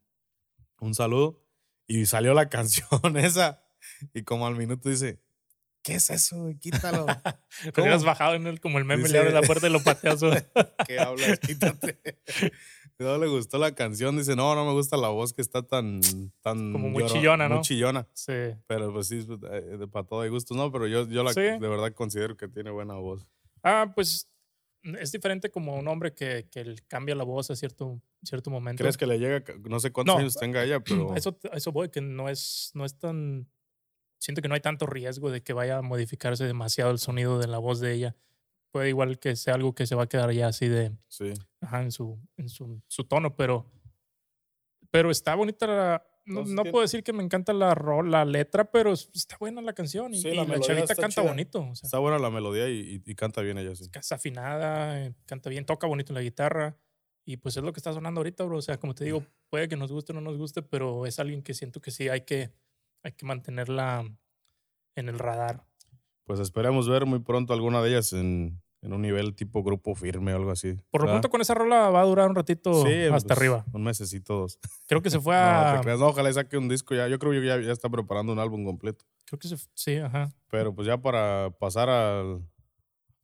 un 0.80 0.94
saludo. 0.94 1.44
Y 1.86 2.06
salió 2.06 2.34
la 2.34 2.48
canción 2.48 3.16
esa. 3.18 3.62
Y 4.14 4.22
como 4.22 4.46
al 4.46 4.56
minuto 4.56 4.88
dice, 4.88 5.20
¿qué 5.82 5.94
es 5.94 6.10
eso? 6.10 6.50
Quítalo. 6.60 7.06
Pero 7.62 7.82
hubieras 7.82 8.04
bajado 8.04 8.34
en 8.34 8.46
él 8.46 8.60
como 8.60 8.78
el 8.78 8.84
meme, 8.84 9.02
Dice- 9.04 9.12
le 9.14 9.18
abre 9.20 9.32
la 9.32 9.42
puerta 9.42 9.68
y 9.68 9.72
lo 9.72 9.82
pateas. 9.82 10.20
¿Qué 10.86 10.98
hablas? 10.98 11.38
Quítate. 11.40 11.98
No 12.98 13.18
le 13.18 13.26
gustó 13.26 13.58
la 13.58 13.74
canción. 13.74 14.16
Dice, 14.16 14.36
no, 14.36 14.54
no 14.54 14.64
me 14.64 14.72
gusta 14.72 14.96
la 14.96 15.08
voz 15.08 15.32
que 15.32 15.42
está 15.42 15.62
tan... 15.66 16.00
tan 16.40 16.70
Como 16.72 16.88
muy 16.88 17.02
lloro- 17.02 17.12
chillona, 17.12 17.48
¿no? 17.48 17.56
Muy 17.56 17.64
chillona. 17.64 18.06
sí. 18.12 18.32
Pero 18.68 18.92
pues 18.92 19.08
sí, 19.08 19.26
eh, 19.50 19.76
de 19.76 19.88
para 19.88 20.06
todo 20.06 20.20
hay 20.20 20.28
gustos, 20.28 20.56
¿no? 20.56 20.70
Pero 20.70 20.86
yo, 20.86 21.08
yo 21.08 21.24
la, 21.24 21.32
Sí. 21.32 21.40
de 21.40 21.58
verdad 21.58 21.92
considero 21.94 22.36
que 22.36 22.46
tiene 22.46 22.70
buena 22.70 22.94
voz. 22.94 23.26
Ah, 23.64 23.90
pues 23.92 24.28
es 24.84 25.10
diferente 25.10 25.50
como 25.50 25.74
un 25.76 25.88
hombre 25.88 26.14
que, 26.14 26.46
que 26.48 26.76
cambia 26.86 27.16
la 27.16 27.24
voz 27.24 27.50
a 27.50 27.56
cierto, 27.56 28.00
cierto 28.22 28.50
momento. 28.50 28.84
¿Crees 28.84 28.96
que 28.96 29.06
le 29.06 29.18
llega? 29.18 29.42
No 29.64 29.80
sé 29.80 29.90
cuántos 29.90 30.14
No, 30.14 30.20
años 30.20 30.36
tenga 30.36 30.62
ella, 30.62 30.78
pero... 30.78 31.12
A 31.14 31.16
eso, 31.16 31.36
eso 31.52 31.72
voy, 31.72 31.88
que 31.88 32.02
no 32.02 32.28
es, 32.28 32.70
no 32.74 32.84
es 32.84 32.96
tan... 32.98 33.48
Siento 34.22 34.40
que 34.40 34.46
no 34.46 34.54
hay 34.54 34.60
tanto 34.60 34.86
riesgo 34.86 35.30
de 35.32 35.42
que 35.42 35.52
vaya 35.52 35.78
a 35.78 35.82
modificarse 35.82 36.44
demasiado 36.44 36.92
el 36.92 36.98
sonido 37.00 37.40
de 37.40 37.48
la 37.48 37.58
voz 37.58 37.80
de 37.80 37.92
ella. 37.92 38.14
Puede 38.70 38.88
igual 38.88 39.18
que 39.18 39.34
sea 39.34 39.54
algo 39.54 39.74
que 39.74 39.84
se 39.86 39.96
va 39.96 40.04
a 40.04 40.08
quedar 40.08 40.30
ya 40.32 40.46
así 40.46 40.68
de... 40.68 40.92
Sí. 41.08 41.32
Ajá, 41.60 41.82
en 41.82 41.90
su, 41.90 42.20
en 42.36 42.48
su, 42.48 42.80
su 42.86 43.02
tono, 43.04 43.34
pero... 43.34 43.68
Pero 44.90 45.10
está 45.10 45.34
bonita 45.34 45.66
la... 45.66 46.06
No, 46.24 46.62
puedo 46.62 46.82
decir 46.82 47.02
que 47.02 47.12
me 47.12 47.24
encanta 47.24 47.52
la, 47.52 47.74
la 48.04 48.24
letra, 48.24 48.70
pero 48.70 48.92
es- 48.92 49.10
está 49.12 49.36
buena 49.40 49.60
la 49.60 49.72
canción. 49.72 50.14
Y, 50.14 50.20
Sí, 50.22 50.28
y 50.28 50.34
la 50.36 50.44
melodía 50.44 50.66
chavita 50.68 50.94
canta 50.94 51.20
chida. 51.22 51.30
bonito. 51.30 51.60
O 51.68 51.74
sea, 51.74 51.88
Está 51.88 51.98
buena 51.98 52.20
la 52.20 52.30
melodía 52.30 52.68
y, 52.68 53.02
y- 53.04 53.10
y 53.10 53.14
canta 53.16 53.40
bien 53.42 53.58
ella, 53.58 53.74
sí. 53.74 53.90
es 53.92 54.12
afinada, 54.12 55.02
eh, 55.04 55.14
canta 55.26 55.50
bien, 55.50 55.66
toca 55.66 55.88
bonito 55.88 56.12
la 56.12 56.20
guitarra. 56.22 56.78
Y 57.24 57.38
pues 57.38 57.56
es 57.56 57.64
lo 57.64 57.72
que 57.72 57.80
está 57.80 57.92
sonando 57.92 58.20
ahorita, 58.20 58.44
bro. 58.44 58.58
O 58.58 58.62
sea, 58.62 58.78
como 58.78 58.94
te 58.94 59.04
digo, 59.04 59.26
puede 59.50 59.66
que 59.68 59.76
nos 59.76 59.90
guste 59.90 60.12
o 60.12 60.14
no 60.14 60.20
nos 60.20 60.36
guste, 60.38 60.62
pero 60.62 61.06
es 61.06 61.18
alguien 61.18 61.42
que 61.42 61.54
siento 61.54 61.80
que 61.80 61.90
sí 61.90 62.08
hay 62.08 62.20
que, 62.20 62.52
hay 63.02 63.12
que 63.12 63.26
mantenerla 63.26 64.04
en 64.96 65.08
el 65.08 65.18
radar. 65.18 65.64
Pues 66.24 66.40
esperemos 66.40 66.88
ver 66.88 67.04
muy 67.06 67.18
pronto 67.20 67.52
alguna 67.52 67.82
de 67.82 67.90
ellas 67.90 68.12
en, 68.12 68.62
en 68.80 68.92
un 68.92 69.02
nivel 69.02 69.34
tipo 69.34 69.62
grupo 69.62 69.94
firme 69.94 70.32
o 70.32 70.36
algo 70.36 70.50
así. 70.50 70.76
Por 70.90 71.02
lo 71.02 71.08
pronto 71.08 71.28
con 71.30 71.40
esa 71.40 71.54
rola 71.54 71.90
va 71.90 72.00
a 72.00 72.04
durar 72.04 72.28
un 72.28 72.36
ratito 72.36 72.84
Sí, 72.86 73.02
hasta 73.04 73.28
pues, 73.28 73.38
arriba. 73.38 73.64
Un 73.72 73.82
mesecito, 73.82 74.34
dos. 74.40 74.58
Creo 74.86 75.02
que 75.02 75.10
se 75.10 75.20
fue 75.20 75.34
no 75.34 75.40
a... 75.40 75.82
No, 75.98 76.06
ojalá 76.08 76.32
saque 76.32 76.56
un 76.56 76.68
disco 76.68 76.94
ya. 76.94 77.08
Yo 77.08 77.18
creo 77.18 77.32
que 77.32 77.44
ya, 77.44 77.60
ya 77.60 77.72
está 77.72 77.88
preparando 77.90 78.32
un 78.32 78.38
álbum 78.38 78.64
completo. 78.64 79.04
creo 79.26 79.38
que 79.38 79.48
se... 79.48 79.56
Sí, 79.74 79.96
ajá. 79.96 80.30
Pero 80.48 80.74
pues 80.74 80.86
ya 80.86 80.98
para 80.98 81.50
pasar 81.58 81.88
al- 81.88 82.46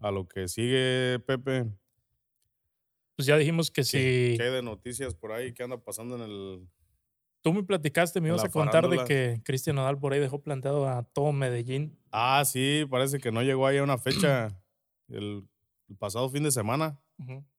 a 0.01 0.11
lo 0.11 0.26
que 0.26 0.49
sigue, 0.49 1.18
Pepe. 1.26 1.66
Pues 3.16 3.26
ya 3.26 3.37
dijimos 3.37 3.70
que 3.70 3.83
¿qué- 3.83 3.85
si 3.85 3.99
¿Qué 4.37 4.43
hay 4.45 4.53
de 4.53 4.62
noticias 4.62 5.14
por 5.14 5.33
ahí? 5.33 5.53
¿Qué 5.53 5.62
anda 5.62 5.76
pasando 5.79 6.16
en 6.16 6.22
el...? 6.22 6.68
Tú 7.43 7.53
me 7.53 7.62
platicaste, 7.62 8.20
me 8.20 8.28
ibas 8.28 8.43
a 8.45 8.49
contar 8.64 8.84
de 8.91 8.97
que 9.07 9.41
Cristian 9.45 9.76
Nodal 9.76 9.99
por 9.99 10.12
ahí 10.12 10.20
dejó 10.20 10.43
plantado 10.43 10.89
a 10.89 11.03
todo 11.05 11.32
Medellín. 11.32 11.99
Ah, 12.12 12.43
sí, 12.45 12.84
parece 12.91 13.18
que 13.18 13.32
no 13.32 13.43
llegó 13.43 13.66
ahí 13.66 13.78
a 13.78 13.82
una 13.82 13.99
fecha 13.99 14.49
el, 15.09 15.49
el 15.89 15.97
pasado 15.97 16.28
fin 16.30 16.43
de 16.43 16.51
semana. 16.51 17.01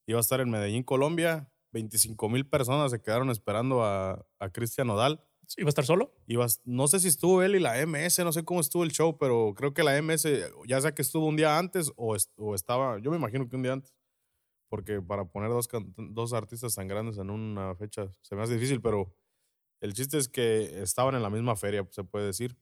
Iba 0.07 0.19
a 0.19 0.21
estar 0.21 0.39
en 0.41 0.49
Medellín, 0.49 0.84
Colombia. 0.84 1.51
25 1.71 2.30
mil 2.30 2.47
personas 2.47 2.89
se 2.91 2.99
quedaron 3.01 3.30
esperando 3.30 3.84
a, 3.84 4.25
a 4.39 4.49
Cristian 4.49 4.88
Nodal. 4.88 5.23
¿Iba 5.57 5.67
a 5.67 5.69
estar 5.69 5.86
solo? 5.86 6.13
Ibas- 6.27 6.61
no 6.65 6.88
sé 6.88 6.99
si 6.99 7.07
estuvo 7.07 7.41
él 7.43 7.55
y 7.55 7.59
la 7.59 7.77
MS, 7.86 8.19
no 8.23 8.32
sé 8.32 8.43
cómo 8.43 8.59
estuvo 8.59 8.84
el 8.84 8.91
show, 8.91 9.17
pero 9.17 9.53
creo 9.55 9.73
que 9.73 9.84
la 9.84 9.99
MS, 10.01 10.27
ya 10.67 10.80
sea 10.82 10.93
que 10.93 11.01
estuvo 11.01 11.25
un 11.27 11.36
día 11.36 11.57
antes 11.57 11.91
o, 11.95 12.15
est- 12.15 12.32
o 12.38 12.53
estaba, 12.55 12.99
yo 12.99 13.09
me 13.11 13.17
imagino 13.17 13.47
que 13.49 13.55
un 13.55 13.63
día 13.63 13.73
antes, 13.73 13.93
porque 14.69 15.01
para 15.01 15.25
poner 15.25 15.49
dos, 15.49 15.67
dos 15.97 16.34
artistas 16.34 16.75
tan 16.75 16.88
grandes 16.88 17.17
en 17.17 17.30
una 17.32 17.75
fecha 17.75 18.07
se 18.21 18.36
me 18.36 18.43
hace 18.43 18.53
difícil, 18.53 18.82
pero 18.82 19.11
el 19.82 19.93
chiste 19.93 20.17
es 20.17 20.27
que 20.27 20.82
estaban 20.82 21.15
en 21.15 21.23
la 21.23 21.30
misma 21.30 21.55
feria, 21.55 21.88
se 21.91 22.03
puede 22.03 22.27
decir. 22.27 22.57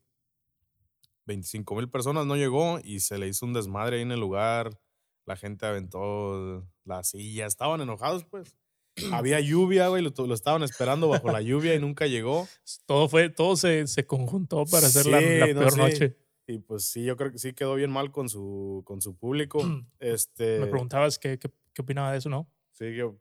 25 1.26 1.76
mil 1.76 1.90
personas 1.90 2.26
no 2.26 2.36
llegó 2.36 2.80
y 2.84 3.02
se 3.02 3.18
le 3.18 3.28
hizo 3.28 3.46
un 3.46 3.54
desmadre 3.54 3.98
ahí 3.98 4.02
en 4.04 4.12
el 4.12 4.20
lugar. 4.20 4.80
La 5.26 5.36
gente 5.36 5.66
aventó 5.66 6.66
la 6.86 7.04
silla, 7.04 7.46
estaban 7.46 7.82
enojados, 7.82 8.24
pues. 8.26 8.56
Había 9.14 9.40
lluvia, 9.40 9.90
güey, 9.90 10.02
lo, 10.02 10.12
lo 10.26 10.34
estaban 10.34 10.64
esperando 10.64 11.10
bajo 11.10 11.32
la 11.32 11.42
lluvia 11.42 11.76
y 11.76 11.80
nunca 11.80 12.08
llegó. 12.08 12.48
Todo 12.86 13.10
fue, 13.10 13.30
todo 13.30 13.56
se, 13.56 13.86
se 13.88 14.06
conjuntó 14.06 14.66
para 14.66 14.88
hacer 14.88 15.06
la, 15.06 15.20
la 15.20 15.46
Sí, 15.48 15.54
no, 15.54 15.60
peor 15.60 15.78
noche. 15.78 16.18
Y 16.48 16.60
pues 16.60 16.86
sí, 16.86 17.04
yo 17.04 17.18
creo 17.18 17.32
que 17.32 17.40
sí 17.40 17.54
quedó 17.54 17.76
bien 17.76 17.92
mal 17.92 18.12
con 18.12 18.30
su, 18.30 18.82
con 18.86 19.02
su 19.02 19.18
público. 19.18 19.60
este, 20.00 20.60
Me 20.60 20.68
preguntabas 20.68 21.20
qué, 21.20 21.38
qué, 21.38 21.52
qué 21.74 21.82
opinaba 21.82 22.12
de 22.14 22.20
eso, 22.20 22.30
¿no? 22.30 22.50
sí, 22.72 22.86
¿qué, 22.86 23.12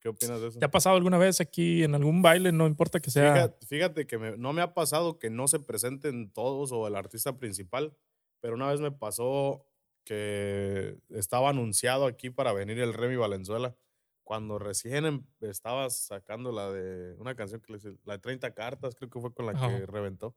qué 0.00 0.08
opinas 0.08 0.40
de 0.40 0.48
eso? 0.48 0.58
¿Te 0.58 0.64
ha 0.64 0.70
pasado 0.70 0.96
alguna 0.96 1.18
vez 1.18 1.40
aquí 1.40 1.84
en 1.84 1.94
algún 1.94 2.22
baile? 2.22 2.52
No 2.52 2.66
importa 2.66 3.00
que 3.00 3.10
sea. 3.10 3.32
Fíjate, 3.34 3.66
fíjate 3.66 4.06
que 4.06 4.18
me- 4.18 4.36
no 4.36 4.52
me 4.52 4.62
ha 4.62 4.74
pasado 4.74 5.18
que 5.18 5.30
no 5.30 5.46
se 5.48 5.60
presenten 5.60 6.30
todos 6.32 6.72
o 6.72 6.86
el 6.86 6.96
artista 6.96 7.36
principal, 7.38 7.96
pero 8.40 8.54
una 8.54 8.68
vez 8.70 8.80
me 8.80 8.90
pasó 8.90 9.64
que 10.04 10.96
estaba 11.10 11.50
anunciado 11.50 12.06
aquí 12.06 12.30
para 12.30 12.52
venir 12.52 12.78
el 12.80 12.94
Remy 12.94 13.16
Valenzuela. 13.16 13.76
Cuando 14.24 14.58
recién 14.58 15.04
em- 15.06 15.26
estaba 15.40 15.90
sacando 15.90 16.52
la 16.52 16.70
de 16.70 17.14
una 17.18 17.34
canción 17.34 17.60
que 17.60 17.72
le 17.72 17.78
hice- 17.78 17.98
la 18.04 18.14
de 18.14 18.18
30 18.20 18.54
cartas, 18.54 18.94
creo 18.94 19.10
que 19.10 19.20
fue 19.20 19.32
con 19.34 19.46
la 19.46 19.52
Ajá. 19.52 19.68
que 19.68 19.86
reventó. 19.86 20.36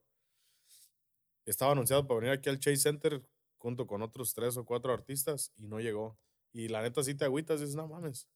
Estaba 1.45 1.73
anunciado 1.73 2.07
para 2.07 2.19
venir 2.19 2.33
aquí 2.33 2.49
al 2.49 2.59
Chase 2.59 2.77
Center 2.77 3.21
junto 3.57 3.85
con 3.87 4.01
otros 4.01 4.33
tres 4.33 4.57
o 4.57 4.65
cuatro 4.65 4.93
artistas 4.93 5.51
y 5.57 5.67
no 5.67 5.79
llegó. 5.79 6.17
Y 6.51 6.67
la 6.69 6.81
neta 6.81 7.03
sí 7.03 7.15
te 7.15 7.25
agüitas, 7.25 7.59
dices, 7.59 7.75
no 7.75 7.87
mames. 7.87 8.27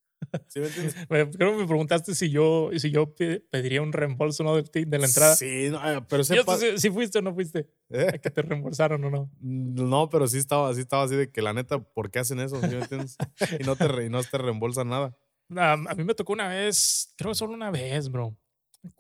¿Sí 0.48 0.60
me 0.60 0.68
entiendes? 0.68 0.96
Creo 1.10 1.30
que 1.54 1.58
me 1.58 1.68
preguntaste 1.68 2.16
si 2.16 2.30
yo, 2.30 2.70
si 2.78 2.92
yo 2.92 3.14
pe- 3.16 3.40
pediría 3.50 3.82
un 3.82 3.94
reembolso 3.94 4.44
¿no? 4.44 4.56
de 4.56 4.86
la 4.98 5.06
entrada. 5.06 5.36
Sí, 5.36 5.70
no, 5.70 5.78
eh, 5.92 6.02
pero 6.10 6.22
ese 6.22 6.44
pa- 6.44 6.58
si, 6.58 6.78
si 6.78 6.90
fuiste 6.90 7.20
o 7.20 7.22
no 7.22 7.34
fuiste. 7.34 7.70
¿Eh? 7.90 8.08
A 8.14 8.18
que 8.18 8.30
te 8.30 8.42
reembolsaron 8.42 9.04
o 9.04 9.10
no. 9.10 9.32
No, 9.42 10.10
pero 10.10 10.28
sí 10.28 10.38
estaba, 10.38 10.74
sí 10.74 10.82
estaba 10.82 11.04
así 11.04 11.16
de 11.16 11.32
que 11.32 11.42
la 11.42 11.54
neta, 11.54 11.80
¿por 11.80 12.12
qué 12.12 12.20
hacen 12.20 12.40
eso? 12.40 12.62
¿Sí 12.62 12.68
me 12.68 12.80
entiendes? 12.82 13.18
y 13.60 13.64
no 13.64 13.76
te, 13.76 14.06
y 14.06 14.10
no 14.10 14.24
te 14.24 14.38
reembolsan 14.38 14.90
nada. 14.90 15.18
Ah, 15.56 15.74
a 15.88 15.96
mí 15.96 16.04
me 16.04 16.14
tocó 16.14 16.34
una 16.34 16.50
vez, 16.50 17.14
creo 17.18 17.32
que 17.32 17.36
solo 17.36 17.54
una 17.54 17.72
vez, 17.72 18.10
bro. 18.10 18.38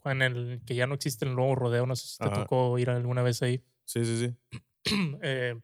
En 0.05 0.21
el 0.21 0.61
que 0.65 0.75
ya 0.75 0.88
no 0.88 0.95
existe 0.95 1.25
el 1.25 1.36
nuevo 1.36 1.55
rodeo. 1.55 1.86
No 1.86 1.95
sé 1.95 2.07
si 2.07 2.17
te 2.17 2.25
Ajá. 2.25 2.43
tocó 2.43 2.78
ir 2.80 2.89
alguna 2.89 3.21
vez 3.21 3.41
ahí. 3.41 3.63
Sí, 3.86 4.03
sí, 4.05 4.17
sí. 4.28 4.57
Eh, 5.21 5.59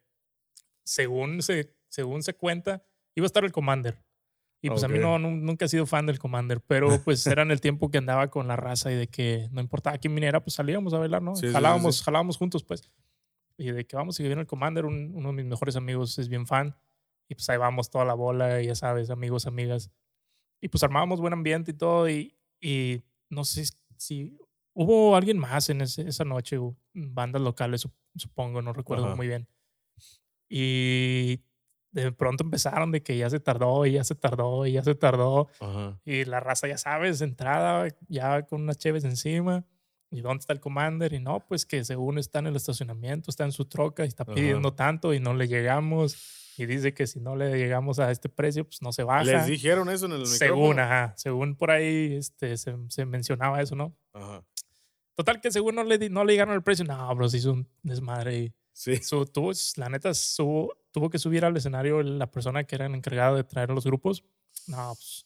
según, 0.83 1.41
se, 1.41 1.73
según 1.89 2.23
se 2.23 2.33
cuenta, 2.33 2.83
iba 3.15 3.25
a 3.25 3.27
estar 3.27 3.43
el 3.45 3.51
Commander. 3.51 4.02
Y 4.65 4.69
pues 4.69 4.83
a 4.83 4.87
mí 4.87 4.97
no, 4.97 5.19
nun- 5.19 5.41
nunca 5.41 5.65
he 5.65 5.67
sido 5.67 5.85
fan 5.85 6.05
del 6.05 6.17
Commander, 6.19 6.61
pero 6.61 6.87
pues 7.05 7.27
era 7.27 7.41
en 7.43 7.51
el 7.51 7.59
tiempo 7.61 7.91
que 7.91 7.97
andaba 7.97 8.29
con 8.29 8.47
la 8.47 8.55
raza 8.55 8.91
y 8.91 8.95
de 8.95 9.07
que 9.07 9.49
no 9.51 9.59
importaba 9.61 9.97
quién 9.97 10.15
viniera, 10.15 10.41
pues 10.41 10.55
salíamos 10.55 10.93
a 10.93 10.99
bailar, 10.99 11.21
¿no? 11.21 11.35
Sí, 11.35 11.41
sí, 11.41 11.47
sí, 11.47 11.53
jalábamos, 11.53 11.97
sí. 11.97 12.03
jalábamos 12.05 12.37
juntos, 12.37 12.63
pues. 12.63 12.89
Y 13.57 13.71
de 13.71 13.85
que 13.85 13.95
vamos 13.95 14.19
y 14.19 14.23
viene 14.23 14.41
el 14.41 14.47
Commander, 14.47 14.85
un- 14.85 15.11
uno 15.15 15.29
de 15.29 15.33
mis 15.35 15.45
mejores 15.45 15.75
amigos 15.75 16.17
es 16.17 16.29
bien 16.29 16.47
fan. 16.47 16.75
Y 17.29 17.35
pues 17.35 17.49
ahí 17.49 17.57
vamos 17.57 17.89
toda 17.89 18.05
la 18.05 18.13
bola, 18.13 18.61
ya 18.61 18.73
sabes, 18.75 19.09
amigos, 19.09 19.45
amigas. 19.47 19.91
Y 20.61 20.69
pues 20.69 20.81
armábamos 20.83 21.19
buen 21.19 21.33
ambiente 21.33 21.71
y 21.71 21.73
todo. 21.73 22.09
Y, 22.09 22.35
y 22.61 23.03
no 23.29 23.43
sé 23.43 23.65
si 23.97 24.37
hubo 24.73 25.15
alguien 25.17 25.37
más 25.39 25.69
en 25.69 25.81
ese- 25.81 26.07
esa 26.07 26.23
noche, 26.23 26.57
bandas 26.93 27.41
locales, 27.41 27.85
sup- 27.85 27.93
supongo, 28.15 28.61
no 28.61 28.71
recuerdo 28.71 29.07
Ajá. 29.07 29.15
muy 29.15 29.27
bien. 29.27 29.47
Y 30.49 31.41
de 31.93 32.11
pronto 32.11 32.43
empezaron 32.43 32.91
de 32.91 33.01
que 33.01 33.15
ya 33.17 33.29
se 33.29 33.39
tardó, 33.39 33.85
y 33.85 33.93
ya 33.93 34.03
se 34.03 34.15
tardó, 34.15 34.65
y 34.65 34.73
ya 34.73 34.83
se 34.83 34.95
tardó. 34.95 35.47
Ajá. 35.59 35.99
Y 36.03 36.25
la 36.25 36.39
raza, 36.39 36.67
ya 36.67 36.77
sabes, 36.77 37.21
entrada, 37.21 37.87
ya 38.07 38.41
con 38.43 38.63
unas 38.63 38.77
cheves 38.77 39.03
encima. 39.05 39.63
¿Y 40.11 40.21
dónde 40.21 40.41
está 40.41 40.53
el 40.53 40.59
commander? 40.59 41.13
Y 41.13 41.19
no, 41.19 41.39
pues 41.47 41.65
que 41.65 41.83
según 41.83 42.19
está 42.19 42.39
en 42.39 42.47
el 42.47 42.55
estacionamiento, 42.55 43.31
está 43.31 43.45
en 43.45 43.51
su 43.51 43.65
troca 43.65 44.05
y 44.05 44.07
está 44.09 44.23
Ajá. 44.23 44.33
pidiendo 44.35 44.73
tanto 44.73 45.13
y 45.13 45.19
no 45.19 45.33
le 45.33 45.47
llegamos. 45.47 46.51
Y 46.55 46.67
dice 46.67 46.93
que 46.93 47.07
si 47.07 47.19
no 47.19 47.35
le 47.35 47.57
llegamos 47.57 47.97
a 47.97 48.11
este 48.11 48.29
precio, 48.29 48.63
pues 48.63 48.79
no 48.83 48.91
se 48.91 49.01
baja. 49.03 49.23
¿Les 49.23 49.47
dijeron 49.47 49.89
eso 49.89 50.05
en 50.05 50.11
el 50.11 50.27
según, 50.27 50.59
micrófono? 50.75 50.81
ajá, 50.83 51.13
según 51.17 51.55
por 51.55 51.71
ahí 51.71 52.13
este, 52.15 52.57
se, 52.57 52.75
se 52.89 53.05
mencionaba 53.05 53.59
eso, 53.59 53.75
¿no? 53.75 53.95
Ajá. 54.13 54.43
Total 55.15 55.41
que 55.41 55.51
según 55.51 55.73
no 55.75 55.83
le, 55.83 56.09
no 56.09 56.23
le 56.25 56.33
llegaron 56.33 56.53
el 56.53 56.61
precio, 56.63 56.85
no, 56.85 57.15
bro, 57.15 57.27
se 57.27 57.37
hizo 57.37 57.53
un 57.53 57.67
desmadre. 57.81 58.53
Sí. 58.73 58.97
su, 58.97 59.25
tuvo, 59.25 59.51
la 59.77 59.89
neta, 59.89 60.13
su- 60.13 60.69
tuvo 60.91 61.09
que 61.09 61.19
subir 61.19 61.45
al 61.45 61.55
escenario 61.55 62.01
la 62.03 62.29
persona 62.29 62.63
que 62.63 62.75
era 62.75 62.87
el 62.87 62.95
encargado 62.95 63.35
de 63.35 63.43
traer 63.43 63.71
a 63.71 63.73
los 63.73 63.85
grupos. 63.85 64.23
No, 64.67 64.93
pues 64.95 65.25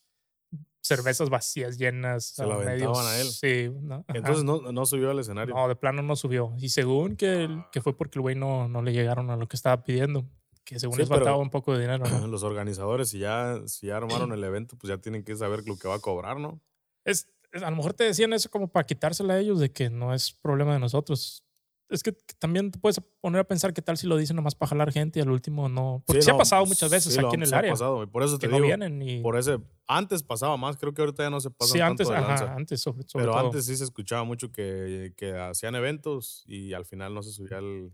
cervezas 0.81 1.29
vacías, 1.29 1.77
llenas. 1.77 2.25
Se 2.25 2.45
la 2.45 2.55
aventaban 2.55 3.05
a 3.05 3.17
él. 3.19 3.27
Sí. 3.27 3.69
No, 3.81 4.05
Entonces 4.07 4.43
no, 4.43 4.71
no, 4.71 4.85
subió 4.85 5.11
al 5.11 5.19
escenario. 5.19 5.53
No, 5.53 5.67
de 5.67 5.75
plano 5.75 6.01
no 6.01 6.15
subió. 6.15 6.53
Y 6.57 6.69
según 6.69 7.15
que, 7.15 7.49
que 7.71 7.81
fue 7.81 7.95
porque 7.95 8.19
el 8.19 8.21
güey 8.21 8.35
no, 8.35 8.67
no 8.67 8.81
le 8.81 8.93
llegaron 8.93 9.29
a 9.29 9.35
lo 9.35 9.47
que 9.47 9.55
estaba 9.55 9.83
pidiendo. 9.83 10.25
Que 10.63 10.79
según 10.79 10.97
les 10.97 11.07
faltaba 11.07 11.37
un 11.37 11.49
poco 11.49 11.73
de 11.73 11.81
dinero. 11.81 12.05
¿no? 12.05 12.27
Los 12.27 12.43
organizadores, 12.43 13.09
si 13.09 13.19
ya, 13.19 13.61
si 13.67 13.87
ya 13.87 13.97
armaron 13.97 14.33
el 14.33 14.43
evento, 14.43 14.77
pues 14.77 14.89
ya 14.89 14.97
tienen 14.97 15.23
que 15.23 15.35
saber 15.35 15.65
lo 15.65 15.77
que 15.77 15.87
va 15.87 15.95
a 15.95 15.99
cobrar, 15.99 16.39
¿no? 16.39 16.59
Es, 17.05 17.29
a 17.53 17.69
lo 17.69 17.77
mejor 17.77 17.93
te 17.93 18.03
decían 18.03 18.33
eso 18.33 18.49
como 18.49 18.67
para 18.67 18.85
quitársela 18.85 19.35
a 19.35 19.39
ellos 19.39 19.59
de 19.59 19.71
que 19.71 19.89
no 19.89 20.13
es 20.13 20.33
problema 20.33 20.73
de 20.73 20.79
nosotros 20.79 21.43
es 21.89 22.03
que 22.03 22.11
también 22.39 22.71
te 22.71 22.79
puedes 22.79 22.99
poner 23.21 23.41
a 23.41 23.43
pensar 23.45 23.73
qué 23.73 23.81
tal 23.81 23.97
si 23.97 24.07
lo 24.07 24.17
dicen 24.17 24.35
nomás 24.35 24.55
para 24.55 24.69
jalar 24.69 24.91
gente 24.91 25.19
y 25.19 25.21
al 25.21 25.29
último 25.29 25.69
no. 25.69 26.03
Porque 26.05 26.21
sí, 26.21 26.29
ha 26.29 26.37
pasado 26.37 26.65
muchas 26.65 26.91
veces 26.91 27.17
aquí 27.17 27.35
en 27.35 27.43
el 27.43 27.53
área. 27.53 27.71
Ha 27.71 27.73
pasado, 27.73 28.09
por 28.09 28.23
eso 28.23 28.37
te 28.37 28.47
digo. 28.47 29.23
Por 29.23 29.37
ese, 29.37 29.59
antes 29.87 30.23
pasaba 30.23 30.57
más, 30.57 30.77
creo 30.77 30.93
que 30.93 31.01
ahorita 31.01 31.23
ya 31.23 31.29
no 31.29 31.39
se 31.39 31.49
pasa 31.49 31.73
sí, 31.73 31.79
tanto 31.79 32.03
antes, 32.13 32.41
ajá, 32.41 32.55
antes 32.55 32.81
sobre, 32.81 33.05
Pero 33.13 33.37
antes 33.37 33.65
sí 33.65 33.75
se 33.77 33.83
escuchaba 33.83 34.23
mucho 34.23 34.51
que, 34.51 35.13
que, 35.15 35.37
hacían 35.37 35.75
eventos 35.75 36.43
y 36.47 36.73
al 36.73 36.85
final 36.85 37.13
no 37.13 37.23
se 37.23 37.31
subía 37.31 37.59
el, 37.59 37.91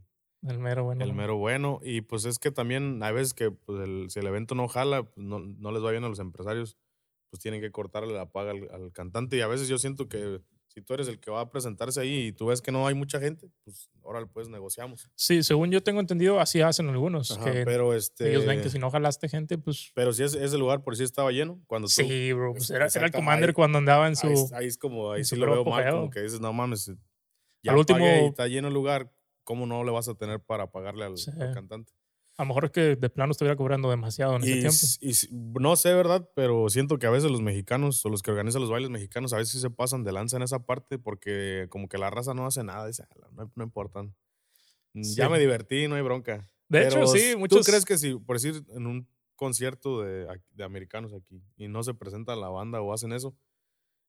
el 0.47 0.59
mero 0.59 0.83
bueno. 0.83 1.03
El 1.03 1.13
mero 1.13 1.37
bueno. 1.37 1.79
Y 1.83 2.01
pues 2.01 2.25
es 2.25 2.39
que 2.39 2.51
también 2.51 3.01
hay 3.03 3.13
veces 3.13 3.33
que 3.33 3.51
pues, 3.51 3.79
el, 3.81 4.09
si 4.09 4.19
el 4.19 4.27
evento 4.27 4.55
no 4.55 4.67
jala, 4.67 5.03
pues 5.03 5.25
no, 5.25 5.39
no, 5.39 5.71
les 5.71 5.83
va 5.83 5.91
bien 5.91 6.03
a 6.03 6.09
los 6.09 6.19
empresarios, 6.19 6.77
pues 7.29 7.41
tienen 7.41 7.61
que 7.61 7.71
cortarle 7.71 8.13
la 8.13 8.31
paga 8.31 8.51
al, 8.51 8.69
al 8.71 8.91
cantante. 8.91 9.37
Y 9.37 9.41
a 9.41 9.47
veces 9.47 9.67
yo 9.67 9.77
siento 9.77 10.09
que 10.09 10.41
si 10.73 10.81
tú 10.81 10.95
eres 10.95 11.07
el 11.07 11.19
que 11.19 11.29
va 11.29 11.41
a 11.41 11.49
presentarse 11.51 12.01
ahí 12.01 12.27
y 12.27 12.31
tú 12.31 12.47
ves 12.47 12.61
que 12.61 12.71
no 12.71 12.87
hay 12.87 12.95
mucha 12.95 13.19
gente, 13.19 13.47
pues 13.63 13.91
ahora 14.03 14.25
pues 14.25 14.49
negociamos. 14.49 15.07
Sí, 15.15 15.43
según 15.43 15.69
yo 15.69 15.83
tengo 15.83 15.99
entendido, 15.99 16.39
así 16.39 16.61
hacen 16.61 16.89
algunos. 16.89 17.39
pero 17.43 17.93
este, 17.93 18.31
ellos 18.31 18.45
ven 18.45 18.61
que 18.61 18.69
si 18.71 18.79
no 18.79 18.89
jalaste 18.89 19.29
gente, 19.29 19.59
pues. 19.59 19.91
Pero 19.93 20.13
si 20.13 20.23
ese, 20.23 20.57
lugar 20.57 20.81
por 20.81 20.97
sí 20.97 21.03
estaba 21.03 21.31
lleno. 21.31 21.61
Cuando 21.67 21.87
sí, 21.87 22.33
bro. 22.33 22.53
Pues 22.53 22.71
era, 22.71 22.87
el 22.87 23.11
Commander 23.11 23.53
cuando 23.53 23.77
andaba 23.77 24.07
en 24.07 24.15
su. 24.15 24.49
Ahí, 24.55 24.65
es 24.65 24.77
como, 24.77 25.11
ahí 25.11 25.23
sí 25.23 25.35
lo 25.35 25.51
veo 25.51 25.63
mal, 25.63 25.91
como 25.91 26.09
que 26.09 26.21
dices, 26.21 26.41
no 26.41 26.51
mames. 26.53 26.91
Ya 27.61 27.71
al 27.71 27.77
último. 27.77 28.05
está 28.05 28.47
lleno 28.47 28.67
el 28.67 28.73
lugar, 28.73 29.13
¿cómo 29.43 29.67
no 29.67 29.83
le 29.83 29.91
vas 29.91 30.07
a 30.07 30.15
tener 30.15 30.39
para 30.39 30.71
pagarle 30.71 31.05
al 31.05 31.15
cantante? 31.53 31.93
A 32.37 32.43
lo 32.43 32.47
mejor 32.47 32.65
es 32.65 32.71
que 32.71 32.95
de 32.95 33.09
plano 33.09 33.31
estuviera 33.31 33.55
cobrando 33.55 33.91
demasiado 33.91 34.35
en 34.35 34.43
ese 34.43 34.53
tiempo. 34.53 34.77
Y, 35.01 35.13
no 35.61 35.75
sé, 35.75 35.93
¿verdad? 35.93 36.27
Pero 36.35 36.67
siento 36.69 36.97
que 36.97 37.05
a 37.05 37.11
veces 37.11 37.29
los 37.29 37.41
mexicanos 37.41 38.03
o 38.05 38.09
los 38.09 38.23
que 38.23 38.31
organizan 38.31 38.61
los 38.61 38.71
bailes 38.71 38.89
mexicanos 38.89 39.33
a 39.33 39.37
veces 39.37 39.53
sí 39.53 39.59
se 39.59 39.69
pasan 39.69 40.03
de 40.03 40.13
lanza 40.13 40.37
en 40.37 40.43
esa 40.43 40.65
parte 40.65 40.97
porque 40.97 41.67
como 41.69 41.87
que 41.87 41.99
la 41.99 42.09
raza 42.09 42.33
no 42.33 42.47
hace 42.47 42.63
nada. 42.63 42.87
Dice, 42.87 43.05
no, 43.33 43.51
no 43.55 43.63
importan. 43.63 44.15
Ya 44.93 45.29
me 45.29 45.39
divertí, 45.39 45.87
no 45.87 45.95
hay 45.95 46.01
bronca. 46.01 46.49
De 46.69 46.87
hecho, 46.87 47.05
sí, 47.07 47.35
muchos... 47.37 47.59
¿Tú 47.59 47.65
crees 47.65 47.85
que 47.85 47.97
si, 47.99 48.15
por 48.15 48.39
decir, 48.39 48.63
en 48.69 48.87
un 48.87 49.07
concierto 49.35 50.01
de, 50.01 50.27
de 50.51 50.63
americanos 50.63 51.13
aquí 51.13 51.43
y 51.55 51.67
no 51.67 51.83
se 51.83 51.93
presenta 51.93 52.35
la 52.35 52.49
banda 52.49 52.81
o 52.81 52.93
hacen 52.93 53.13
eso, 53.13 53.35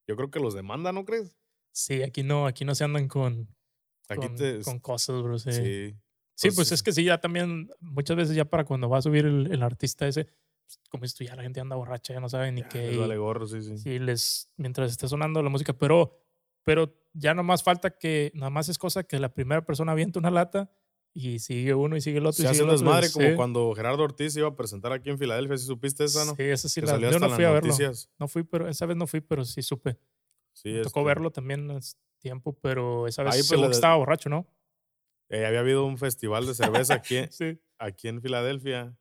yo 0.06 0.16
creo 0.16 0.30
que 0.30 0.40
los 0.40 0.54
demandan, 0.54 0.94
¿no 0.94 1.04
crees? 1.04 1.36
Sí, 1.72 2.02
aquí 2.02 2.22
no, 2.22 2.46
aquí 2.46 2.64
no 2.64 2.74
se 2.74 2.84
andan 2.84 3.08
con, 3.08 3.48
aquí 4.08 4.28
con, 4.28 4.62
con 4.62 4.78
cosas, 4.78 5.22
bro. 5.22 5.38
sí. 5.38 5.52
Sí, 5.52 5.96
pues 6.54 6.72
es 6.72 6.82
que 6.82 6.92
sí, 6.92 7.04
ya 7.04 7.18
también, 7.18 7.70
muchas 7.80 8.16
veces 8.16 8.36
ya 8.36 8.44
para 8.44 8.64
cuando 8.64 8.88
va 8.88 8.98
a 8.98 9.02
subir 9.02 9.26
el, 9.26 9.52
el 9.52 9.62
artista 9.62 10.06
ese, 10.06 10.24
pues, 10.64 10.80
como 10.90 11.04
esto 11.04 11.24
ya 11.24 11.36
la 11.36 11.42
gente 11.42 11.60
anda 11.60 11.76
borracha, 11.76 12.14
ya 12.14 12.20
no 12.20 12.28
sabe 12.28 12.52
ni 12.52 12.62
qué. 12.62 12.88
Les 12.88 12.98
vale 12.98 13.16
gorro, 13.16 13.46
sí, 13.46 13.62
sí. 13.62 13.78
Sí, 13.78 13.98
les, 13.98 14.50
mientras 14.56 14.90
esté 14.90 15.08
sonando 15.08 15.42
la 15.42 15.50
música, 15.50 15.72
pero, 15.72 16.18
pero 16.62 16.94
ya 17.12 17.34
nomás 17.34 17.62
falta 17.62 17.90
que, 17.90 18.32
nada 18.34 18.50
más 18.50 18.68
es 18.68 18.78
cosa 18.78 19.04
que 19.04 19.18
la 19.18 19.32
primera 19.32 19.64
persona 19.64 19.92
aviente 19.92 20.18
una 20.18 20.30
lata 20.30 20.70
y 21.12 21.38
sigue 21.38 21.74
uno 21.74 21.96
y 21.96 22.00
sigue 22.00 22.18
el 22.18 22.26
otro. 22.26 22.42
Se 22.42 22.42
y 22.42 22.46
hace 22.46 22.64
desmadre 22.64 23.10
como 23.12 23.36
cuando 23.36 23.72
Gerardo 23.74 24.02
Ortiz 24.02 24.36
iba 24.36 24.48
a 24.48 24.56
presentar 24.56 24.92
aquí 24.92 25.10
en 25.10 25.18
Filadelfia, 25.18 25.56
¿sí 25.56 25.66
supiste 25.66 26.04
esa, 26.04 26.24
no? 26.24 26.34
Sí, 26.34 26.42
esa 26.42 26.68
sí 26.68 26.80
la 26.80 26.98
Yo 26.98 27.18
no 27.18 27.30
fui 27.30 27.44
a 27.44 27.50
verlo. 27.50 27.74
No 28.18 28.28
fui, 28.28 28.42
pero 28.42 28.68
esa 28.68 28.86
vez 28.86 28.96
no 28.96 29.06
fui, 29.06 29.20
pero 29.20 29.44
sí 29.44 29.62
supe. 29.62 29.98
Sí, 30.52 30.70
Me 30.70 30.82
tocó 30.82 31.00
este 31.00 31.06
verlo 31.06 31.30
también 31.30 31.70
hace 31.70 31.96
tiempo, 32.18 32.56
pero 32.60 33.06
esa 33.06 33.22
vez 33.22 33.48
pues, 33.48 33.70
estaba 33.70 33.96
borracho, 33.96 34.28
¿no? 34.28 34.46
Eh, 35.28 35.46
había 35.46 35.60
habido 35.60 35.84
un 35.86 35.98
festival 35.98 36.46
de 36.46 36.54
cerveza 36.54 36.94
aquí, 36.94 37.16
aquí 37.78 38.08
en 38.08 38.20
Filadelfia. 38.20 38.96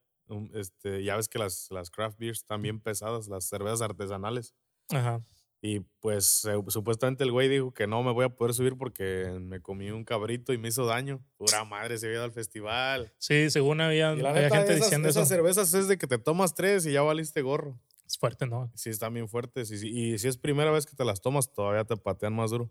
este, 0.54 1.04
ya 1.04 1.16
ves 1.16 1.28
que 1.28 1.40
las, 1.40 1.68
las 1.72 1.92
craft 1.92 2.18
beers 2.20 2.40
están 2.40 2.62
bien 2.62 2.80
pesadas, 2.80 3.28
las 3.28 3.46
cervezas 3.46 3.82
artesanales. 3.82 4.54
Ajá. 4.90 5.24
Y 5.66 5.80
pues 6.02 6.46
supuestamente 6.68 7.24
el 7.24 7.32
güey 7.32 7.48
dijo 7.48 7.74
que 7.74 7.88
no 7.88 8.04
me 8.04 8.12
voy 8.12 8.26
a 8.26 8.36
poder 8.36 8.54
subir 8.54 8.78
porque 8.78 9.40
me 9.40 9.62
comí 9.62 9.92
un 9.92 10.04
cabrito 10.04 10.52
y 10.52 10.58
me 10.58 10.68
hizo 10.68 10.86
daño. 10.86 11.24
Pura 11.38 11.64
madre, 11.64 11.98
se 11.98 12.08
había 12.08 12.18
ido 12.18 12.26
al 12.26 12.34
festival. 12.34 13.14
Sí, 13.18 13.50
según 13.50 13.80
había, 13.80 14.10
había 14.10 14.50
gente 14.50 14.76
diciendo 14.76 15.08
esas 15.08 15.30
cervezas 15.30 15.74
es 15.74 15.88
de 15.88 15.98
que 15.98 16.06
te 16.06 16.18
tomas 16.18 16.54
tres 16.54 16.86
y 16.86 16.92
ya 16.92 17.02
valiste 17.02 17.42
gorro. 17.42 17.80
Es 18.06 18.18
fuerte, 18.18 18.46
¿no? 18.46 18.70
Sí, 18.76 18.90
están 18.90 19.14
bien 19.14 19.30
fuertes. 19.30 19.72
Y, 19.72 19.88
y 19.88 20.18
si 20.18 20.28
es 20.28 20.36
primera 20.38 20.70
vez 20.70 20.86
que 20.86 20.98
te 20.98 21.06
las 21.06 21.22
tomas, 21.22 21.54
todavía 21.54 21.86
te 21.86 21.96
patean 21.96 22.36
más 22.36 22.52
duro. 22.52 22.70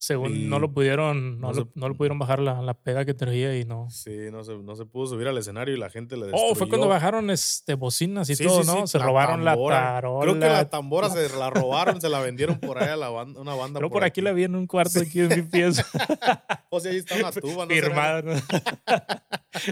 Según 0.00 0.48
no 0.48 0.60
lo 0.60 0.72
pudieron, 0.72 1.40
no, 1.40 1.52
lo, 1.52 1.72
no, 1.74 1.88
lo, 1.88 1.96
pudieron 1.96 2.20
bajar 2.20 2.38
la, 2.38 2.62
la, 2.62 2.74
peda 2.74 3.04
que 3.04 3.14
traía 3.14 3.58
y 3.58 3.64
no. 3.64 3.90
Sí, 3.90 4.16
no 4.30 4.44
se, 4.44 4.56
no 4.56 4.76
se 4.76 4.86
pudo 4.86 5.08
subir 5.08 5.26
al 5.26 5.36
escenario 5.36 5.74
y 5.74 5.78
la 5.78 5.90
gente 5.90 6.16
le 6.16 6.26
destruyó. 6.26 6.52
Oh, 6.52 6.54
fue 6.54 6.68
cuando 6.68 6.86
bajaron 6.86 7.30
este, 7.30 7.74
bocinas 7.74 8.30
y 8.30 8.36
todo, 8.36 8.62
¿no? 8.62 8.86
se 8.86 8.96
robaron 8.98 9.44
la 9.44 9.56
tarola. 9.56 10.22
Creo 10.22 10.34
que 10.34 10.46
la 10.46 10.70
tambora 10.70 11.10
se 11.10 11.28
la 11.36 11.50
robaron, 11.50 12.00
se 12.00 12.08
la 12.08 12.20
vendieron 12.20 12.60
por 12.60 12.80
ahí 12.80 12.90
a 12.90 12.96
la 12.96 13.08
banda, 13.08 13.40
una 13.40 13.56
banda. 13.56 13.80
Pero 13.80 13.90
por, 13.90 14.04
aquí, 14.04 14.20
la 14.20 14.32
vi 14.32 14.44
en 14.44 14.54
un 14.54 14.68
cuarto 14.68 15.00
aquí 15.00 15.18
en 15.18 15.28
mi 15.30 15.42
pieza. 15.42 15.84
o 16.70 16.78
sea, 16.78 16.92
ahí 16.92 16.98
está 16.98 17.16
una 17.16 17.32
tuba, 17.32 17.66
¿no? 17.66 17.74
Firmada. 17.74 18.22
¿no? 18.22 18.34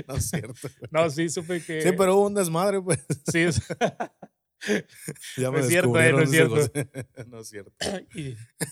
no 0.08 0.14
es 0.16 0.28
cierto. 0.28 0.68
No, 0.90 1.08
sí, 1.08 1.28
supe 1.28 1.62
que... 1.62 1.82
Sí, 1.82 1.90
pero 1.96 2.16
hubo 2.16 2.26
un 2.26 2.34
desmadre, 2.34 2.82
pues. 2.82 2.98
Sí. 3.30 3.46
ya 5.36 5.50
me 5.50 5.58
no 5.58 5.64
es 5.64 5.68
cierto, 5.68 6.00
eh, 6.00 6.12
no 6.12 6.20
es 6.20 6.30
cierto. 6.30 6.56
no 7.26 7.40
es 7.40 7.48
cierto. 7.48 7.72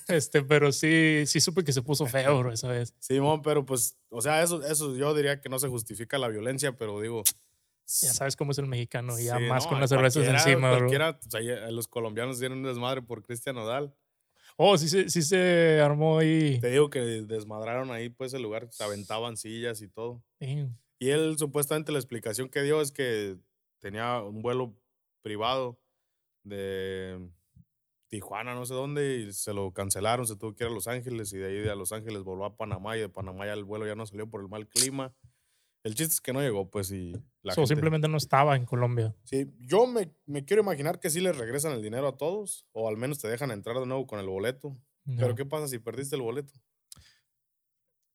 este, 0.09 0.43
pero 0.43 0.73
sí, 0.73 1.25
sí 1.27 1.41
supe 1.41 1.65
que 1.65 1.73
se 1.73 1.83
puso 1.83 2.07
feo, 2.07 2.39
bro, 2.39 2.53
esa 2.53 2.69
vez. 2.69 2.95
Sí, 2.99 3.19
pero 3.43 3.65
pues, 3.65 3.97
o 4.09 4.21
sea, 4.21 4.43
eso, 4.43 4.63
eso 4.65 4.97
yo 4.97 5.15
diría 5.15 5.41
que 5.41 5.49
no 5.49 5.59
se 5.59 5.69
justifica 5.69 6.19
la 6.19 6.29
violencia, 6.29 6.77
pero 6.77 7.01
digo. 7.01 7.23
Ya 7.87 8.15
sabes 8.15 8.35
cómo 8.35 8.53
es 8.53 8.59
el 8.59 8.67
mexicano, 8.67 9.19
ya 9.21 9.39
más 9.39 9.67
con 9.67 9.79
las 9.79 9.91
cervezas 9.91 10.27
encima, 10.27 10.75
bro. 10.75 10.87
O 10.87 11.31
sea, 11.31 11.71
los 11.71 11.87
colombianos 11.87 12.39
tienen 12.39 12.59
un 12.59 12.65
desmadre 12.65 13.03
por 13.03 13.23
Cristian 13.23 13.59
Odal. 13.59 13.95
Oh, 14.57 14.79
sí, 14.79 14.89
sí, 14.89 15.11
sí 15.11 15.23
se 15.23 15.81
armó 15.81 16.19
ahí. 16.19 16.61
Te 16.61 16.71
digo 16.71 16.89
que 16.89 17.01
desmadraron 17.01 17.91
ahí, 17.91 18.09
pues, 18.09 18.33
el 18.35 18.43
lugar, 18.43 18.69
se 18.71 18.85
aventaban 18.85 19.37
sillas 19.37 19.83
y 19.83 19.89
todo. 19.89 20.23
Y 20.39 21.11
él, 21.11 21.37
supuestamente, 21.39 21.93
la 21.93 21.99
explicación 21.99 22.49
que 22.49 22.63
dio 22.63 22.81
es 22.81 22.93
que 22.93 23.37
tenía 23.81 24.23
un 24.23 24.43
vuelo 24.43 24.75
privado 25.23 25.81
de 26.45 27.19
Tijuana, 28.09 28.55
no 28.55 28.65
sé 28.65 28.75
dónde, 28.75 29.17
y 29.17 29.33
se 29.33 29.53
lo 29.53 29.73
cancelaron, 29.73 30.27
se 30.27 30.37
tuvo 30.37 30.55
que 30.55 30.65
ir 30.65 30.71
a 30.71 30.73
Los 30.73 30.87
Ángeles 30.87 31.33
y 31.33 31.39
de 31.39 31.47
ahí 31.47 31.69
a 31.69 31.75
Los 31.75 31.93
Ángeles 31.93 32.23
voló 32.23 32.45
a 32.45 32.57
Panamá 32.57 32.97
y 32.97 33.01
de 33.01 33.09
Panamá 33.09 33.47
ya 33.47 33.55
el 33.55 33.65
vuelo 33.65 33.87
ya 33.87 33.97
no 33.97 34.07
salió 34.07 34.29
por 34.29 34.41
el 34.41 34.49
mal 34.49 34.69
clima. 34.69 35.15
El 35.83 35.95
chiste 35.95 36.15
es 36.15 36.21
que 36.21 36.33
no 36.33 36.41
llegó, 36.41 36.71
pues, 36.71 36.91
y 36.93 37.13
la 37.43 37.55
simplemente 37.55 38.09
no 38.09 38.17
estaba 38.17 38.57
en 38.57 38.65
Colombia. 38.65 39.15
Sí, 39.25 39.53
yo 39.61 39.87
me, 39.87 40.15
me, 40.25 40.45
quiero 40.47 40.63
imaginar 40.63 40.99
que 40.99 41.11
sí 41.11 41.21
les 41.21 41.37
regresan 41.37 41.73
el 41.73 41.83
dinero 41.83 42.09
a 42.09 42.17
todos, 42.17 42.67
o 42.73 42.89
al 42.89 42.97
menos 42.97 43.19
te 43.19 43.29
dejan 43.29 43.51
entrar 43.51 43.77
de 43.79 43.87
nuevo 43.87 44.07
con 44.07 44.19
el 44.19 44.27
boleto. 44.27 44.79
Pero 45.05 45.35
¿qué 45.35 45.45
pasa 45.45 45.69
si 45.69 45.79
perdiste 45.79 46.17
el 46.17 46.23
boleto? 46.23 46.55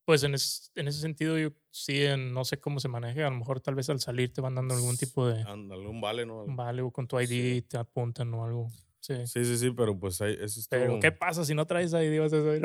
Pues 0.10 0.24
en, 0.24 0.32
en, 0.32 0.88
ese 0.88 1.02
sentido, 1.02 1.38
yo 1.38 1.50
sí, 1.70 2.04
no 2.18 2.44
sé 2.44 2.60
cómo 2.60 2.80
se 2.80 2.88
maneja. 2.88 3.28
A 3.28 3.30
lo 3.30 3.38
mejor 3.38 3.62
tal 3.62 3.76
vez 3.76 3.92
al 3.92 4.00
salir 4.00 4.34
te 4.34 4.42
van 4.42 4.56
dando 4.56 4.74
algún 4.74 4.98
tipo 4.98 5.28
de... 5.28 5.44
Algún 5.44 6.02
vale, 6.02 6.26
¿no? 6.26 6.46
Un 6.46 6.56
vale 6.56 6.82
o 6.82 6.90
con 6.90 7.08
tu 7.08 7.20
ID 7.20 7.64
te 7.68 7.78
apuntan 7.78 8.34
o 8.34 8.44
algo. 8.44 8.72
Sí. 9.02 9.28
sí, 9.28 9.46
sí, 9.46 9.56
sí, 9.60 9.70
pero 9.70 9.96
pues 10.00 10.20
ahí, 10.22 10.36
eso 10.42 10.60
es 10.60 10.68
Pero 10.68 11.00
¿qué 11.00 11.12
pasa 11.12 11.46
si 11.46 11.54
no 11.54 11.68
traes 11.68 11.94
ID? 11.94 12.20
Vas 12.22 12.34
a 12.34 12.42
te 12.42 12.60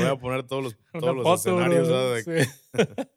voy 0.00 0.08
a 0.08 0.16
poner 0.16 0.42
todos 0.42 0.64
los, 0.64 0.76
todos 1.00 1.14
los 1.14 1.38
escenarios 1.38 1.86
de, 1.86 2.48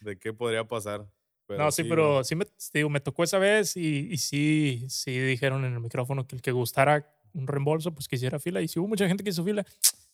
de, 0.00 0.18
qué 0.18 0.32
podría 0.32 0.66
pasar. 0.66 1.06
no, 1.48 1.70
sí, 1.70 1.84
pero 1.84 2.24
sí 2.24 2.34
me, 2.34 2.44
digo, 2.74 2.90
me 2.90 2.98
tocó 2.98 3.22
esa 3.22 3.38
vez 3.38 3.76
y, 3.76 4.08
y 4.10 4.18
sí, 4.18 4.84
sí 4.88 5.16
dijeron 5.16 5.64
en 5.64 5.74
el 5.74 5.80
micrófono 5.80 6.26
que 6.26 6.34
el 6.34 6.42
que 6.42 6.50
gustara 6.50 7.08
un 7.34 7.46
reembolso, 7.46 7.94
pues 7.94 8.08
que 8.08 8.16
hiciera 8.16 8.38
fila. 8.38 8.60
Y 8.60 8.68
si 8.68 8.78
hubo 8.78 8.88
mucha 8.88 9.06
gente 9.06 9.22
que 9.24 9.30
hizo 9.30 9.44
fila, 9.44 9.64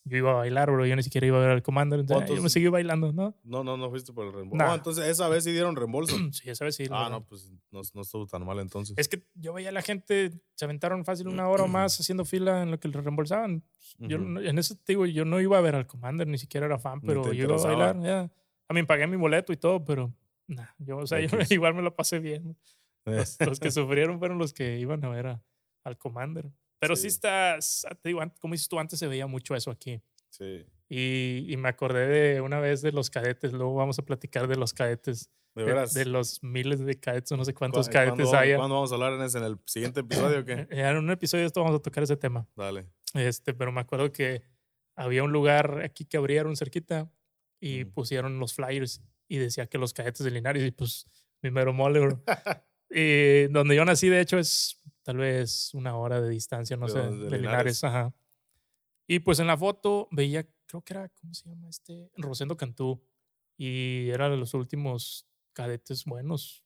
yo 0.05 0.17
iba 0.17 0.31
a 0.31 0.35
bailar, 0.35 0.71
bro. 0.71 0.85
Yo 0.85 0.95
ni 0.95 1.03
siquiera 1.03 1.27
iba 1.27 1.37
a 1.37 1.41
ver 1.41 1.49
al 1.49 1.61
comando. 1.61 1.95
Entonces, 1.95 2.35
yo 2.35 2.41
me 2.41 2.49
seguí 2.49 2.67
bailando, 2.67 3.11
¿no? 3.11 3.35
No, 3.43 3.63
no, 3.63 3.77
no 3.77 3.89
fuiste 3.89 4.13
por 4.13 4.25
el 4.27 4.33
reembolso. 4.33 4.65
No, 4.65 4.73
entonces 4.73 5.05
esa 5.07 5.29
vez 5.29 5.43
sí 5.43 5.51
dieron 5.51 5.75
reembolso. 5.75 6.15
sí, 6.31 6.49
esa 6.49 6.65
vez 6.65 6.75
sí. 6.75 6.85
Ah, 6.89 7.09
no, 7.09 7.25
pues 7.25 7.51
no, 7.71 7.81
no, 7.93 8.01
estuvo 8.01 8.25
tan 8.25 8.45
mal 8.45 8.59
entonces. 8.59 8.97
Es 8.97 9.07
que 9.07 9.23
yo 9.35 9.53
veía 9.53 9.69
a 9.69 9.71
la 9.71 9.81
gente, 9.81 10.31
se 10.55 10.65
aventaron 10.65 11.05
fácil 11.05 11.27
una 11.27 11.47
hora 11.47 11.63
o 11.63 11.67
más 11.67 11.99
haciendo 11.99 12.25
fila 12.25 12.63
en 12.63 12.71
lo 12.71 12.79
que 12.79 12.87
le 12.87 12.99
reembolsaban. 12.99 13.63
Yo, 13.99 14.17
en 14.17 14.57
ese 14.57 14.75
digo, 14.87 15.05
yo 15.05 15.25
no 15.25 15.39
iba 15.41 15.57
a 15.57 15.61
ver 15.61 15.75
al 15.75 15.87
Commander, 15.87 16.27
ni 16.27 16.37
siquiera 16.37 16.65
era 16.65 16.79
fan, 16.79 17.01
pero 17.01 17.31
yo 17.33 17.45
iba 17.45 17.55
a 17.55 17.63
bailar. 17.63 18.01
Ya. 18.01 18.31
A 18.67 18.73
mí 18.73 18.83
pagué 18.83 19.07
mi 19.07 19.17
boleto 19.17 19.51
y 19.51 19.57
todo, 19.57 19.83
pero 19.83 20.13
nah, 20.47 20.67
yo, 20.77 20.97
o 20.97 21.07
sea, 21.07 21.19
yo 21.19 21.27
igual 21.49 21.73
me 21.73 21.81
lo 21.81 21.95
pasé 21.95 22.19
bien. 22.19 22.57
Los, 23.05 23.59
que 23.59 23.71
sufrieron 23.71 24.19
fueron 24.19 24.37
los 24.37 24.53
que 24.53 24.77
iban 24.77 25.03
a 25.03 25.09
ver 25.09 25.39
al 25.83 25.97
Commander. 25.97 26.51
Pero 26.79 26.95
sí, 26.95 27.07
estás, 27.07 27.85
te 28.01 28.09
digo, 28.09 28.21
como 28.39 28.53
dices 28.53 28.67
tú, 28.69 28.79
antes 28.79 28.97
se 28.99 29.07
veía 29.07 29.27
mucho 29.27 29.55
eso 29.55 29.71
aquí. 29.71 30.01
Sí. 30.29 30.65
Y, 30.87 31.45
y 31.47 31.57
me 31.57 31.69
acordé 31.69 32.07
de 32.07 32.41
una 32.41 32.59
vez 32.59 32.81
de 32.81 32.91
los 32.91 33.09
cadetes, 33.09 33.53
luego 33.53 33.75
vamos 33.75 33.99
a 33.99 34.03
platicar 34.03 34.47
de 34.47 34.55
los 34.55 34.73
cadetes. 34.73 35.29
De 35.55 35.63
veras. 35.63 35.93
De, 35.93 36.05
los 36.05 36.41
miles 36.43 36.79
de 36.79 36.99
cadetes, 36.99 37.35
no 37.37 37.43
sé 37.43 37.53
cuántos 37.53 37.87
¿Cu- 37.87 37.93
cadetes 37.93 38.15
¿cuándo, 38.27 38.37
hay. 38.37 38.55
¿Cuándo 38.55 38.75
vamos 38.75 38.91
a 38.91 38.95
hablar 38.95 39.13
en, 39.13 39.21
ese, 39.23 39.39
en 39.39 39.43
el 39.43 39.57
siguiente 39.65 39.99
episodio 40.01 40.39
o 40.39 40.45
qué? 40.45 40.67
En 40.69 40.97
un 40.97 41.09
episodio 41.11 41.41
de 41.41 41.47
esto 41.47 41.61
vamos 41.61 41.77
a 41.79 41.81
tocar 41.81 42.03
ese 42.03 42.15
tema. 42.15 42.47
Dale. 42.55 42.85
Este, 43.13 43.53
pero 43.53 43.71
me 43.71 43.81
acuerdo 43.81 44.11
que 44.11 44.43
había 44.95 45.23
un 45.23 45.31
lugar 45.31 45.81
aquí 45.83 46.05
que 46.05 46.17
abrieron 46.17 46.55
cerquita 46.55 47.11
y 47.59 47.85
pusieron 47.85 48.39
los 48.39 48.53
flyers 48.53 49.01
y 49.27 49.37
decía 49.37 49.67
que 49.67 49.77
los 49.77 49.91
cadetes 49.93 50.23
de 50.23 50.31
Linares 50.31 50.63
y 50.63 50.71
pues 50.71 51.07
mi 51.41 51.51
mero 51.51 51.73
mole, 51.73 51.99
bro. 51.99 52.23
y 52.89 53.47
donde 53.47 53.75
yo 53.75 53.83
nací, 53.85 54.07
de 54.07 54.21
hecho, 54.21 54.37
es 54.37 54.79
tal 55.09 55.17
vez 55.17 55.73
una 55.73 55.97
hora 55.97 56.21
de 56.21 56.29
distancia, 56.29 56.77
no 56.77 56.85
¿De 56.85 56.91
sé, 56.91 56.99
de, 56.99 57.29
¿De 57.31 57.37
Linares. 57.39 57.83
Ajá. 57.83 58.13
Y 59.07 59.17
pues 59.21 59.39
en 59.39 59.47
la 59.47 59.57
foto 59.57 60.07
veía, 60.11 60.45
creo 60.67 60.83
que 60.83 60.93
era, 60.93 61.09
¿cómo 61.09 61.33
se 61.33 61.49
llama 61.49 61.67
este? 61.67 62.11
Rosendo 62.15 62.55
Cantú. 62.55 63.01
Y 63.57 64.09
era 64.11 64.29
de 64.29 64.37
los 64.37 64.53
últimos 64.53 65.25
cadetes 65.53 66.05
buenos, 66.05 66.63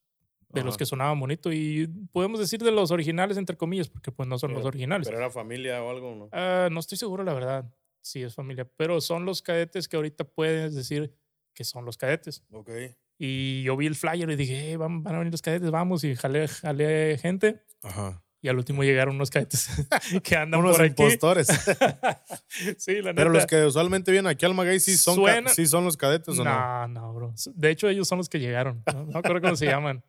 de 0.49 0.61
los 0.61 0.73
Ajá. 0.73 0.79
que 0.79 0.85
sonaban 0.85 1.17
bonito. 1.21 1.53
Y 1.53 1.87
podemos 2.11 2.37
decir 2.37 2.61
de 2.61 2.73
los 2.73 2.91
originales, 2.91 3.37
entre 3.37 3.55
comillas, 3.55 3.87
porque 3.87 4.11
pues 4.11 4.27
no 4.27 4.37
son 4.37 4.51
los 4.51 4.59
Pero- 4.59 4.67
originales. 4.67 5.07
¿Pero 5.07 5.19
era 5.19 5.29
familia 5.31 5.81
o 5.81 5.89
algo 5.89 6.13
no? 6.13 6.29
Ah, 6.33 6.67
no 6.69 6.81
estoy 6.81 6.97
seguro, 6.97 7.23
la 7.23 7.33
verdad, 7.33 7.73
si 8.01 8.23
es 8.23 8.35
familia, 8.35 8.69
pero 8.75 8.99
son 8.99 9.23
los 9.23 9.41
cadetes 9.41 9.87
que 9.87 9.95
ahorita 9.95 10.25
puedes 10.25 10.75
decir 10.75 11.15
que 11.53 11.63
son 11.63 11.85
los 11.85 11.95
cadetes. 11.95 12.43
Ok. 12.51 12.69
Y 13.17 13.63
yo 13.63 13.77
vi 13.77 13.85
el 13.87 13.95
flyer 13.95 14.29
y 14.29 14.35
dije, 14.35 14.71
"Eh, 14.71 14.75
van, 14.77 15.01
van 15.01 15.15
a 15.15 15.19
venir 15.19 15.31
los 15.31 15.41
cadetes, 15.41 15.71
vamos, 15.71 16.03
y 16.03 16.13
jalé, 16.17 16.49
jalé 16.49 17.17
gente. 17.19 17.63
Ajá. 17.83 18.22
Y 18.43 18.49
al 18.49 18.57
último 18.57 18.83
llegaron 18.83 19.15
unos 19.15 19.29
cadetes 19.31 19.69
que 20.23 20.35
andan 20.35 20.59
Unos 20.59 20.75
por 20.75 20.85
aquí. 20.85 21.01
impostores. 21.01 21.47
sí, 22.77 22.95
la 22.95 23.11
neta. 23.11 23.13
Pero 23.15 23.29
los 23.29 23.45
que 23.45 23.63
usualmente 23.65 24.11
vienen 24.11 24.29
aquí 24.29 24.45
al 24.45 24.53
Maguey 24.53 24.79
sí 24.79 24.97
son, 24.97 25.15
Suena- 25.15 25.49
sí 25.49 25.65
son 25.65 25.85
los 25.85 25.95
cadetes 25.97 26.37
o 26.37 26.43
no. 26.43 26.51
No, 26.53 26.87
no, 26.89 27.13
bro. 27.13 27.33
De 27.55 27.69
hecho, 27.71 27.87
ellos 27.87 28.07
son 28.07 28.17
los 28.17 28.27
que 28.29 28.39
llegaron. 28.39 28.83
No, 28.93 29.05
no 29.05 29.19
acuerdo 29.19 29.41
cómo 29.41 29.55
se 29.55 29.65
llaman. 29.65 30.03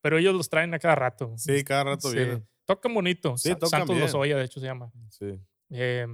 Pero 0.00 0.18
ellos 0.18 0.34
los 0.34 0.48
traen 0.48 0.74
a 0.74 0.78
cada 0.78 0.96
rato. 0.96 1.32
Sí, 1.36 1.62
cada 1.64 1.84
rato 1.84 2.10
Sí. 2.10 2.16
vienen. 2.16 2.46
Tocan 2.64 2.92
bonito. 2.92 3.36
Sí, 3.38 3.50
tocan 3.54 3.70
Santos 3.80 3.94
bien. 3.96 4.06
Lozoya, 4.06 4.36
de 4.36 4.44
hecho, 4.44 4.60
se 4.60 4.66
llama. 4.66 4.90
Sí. 5.10 5.40
eh, 5.70 6.06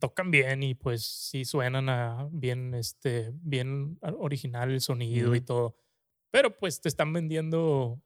tocan 0.00 0.30
bien 0.30 0.62
y 0.62 0.74
pues 0.74 1.04
sí 1.04 1.44
suenan 1.44 1.88
a 1.88 2.28
bien, 2.30 2.74
este, 2.74 3.30
bien 3.34 3.98
original 4.18 4.70
el 4.70 4.80
sonido 4.80 5.34
y 5.34 5.38
Ujú. 5.38 5.44
todo. 5.46 5.76
Pero 6.30 6.56
pues 6.56 6.80
te 6.80 6.88
están 6.88 7.12
vendiendo 7.12 8.00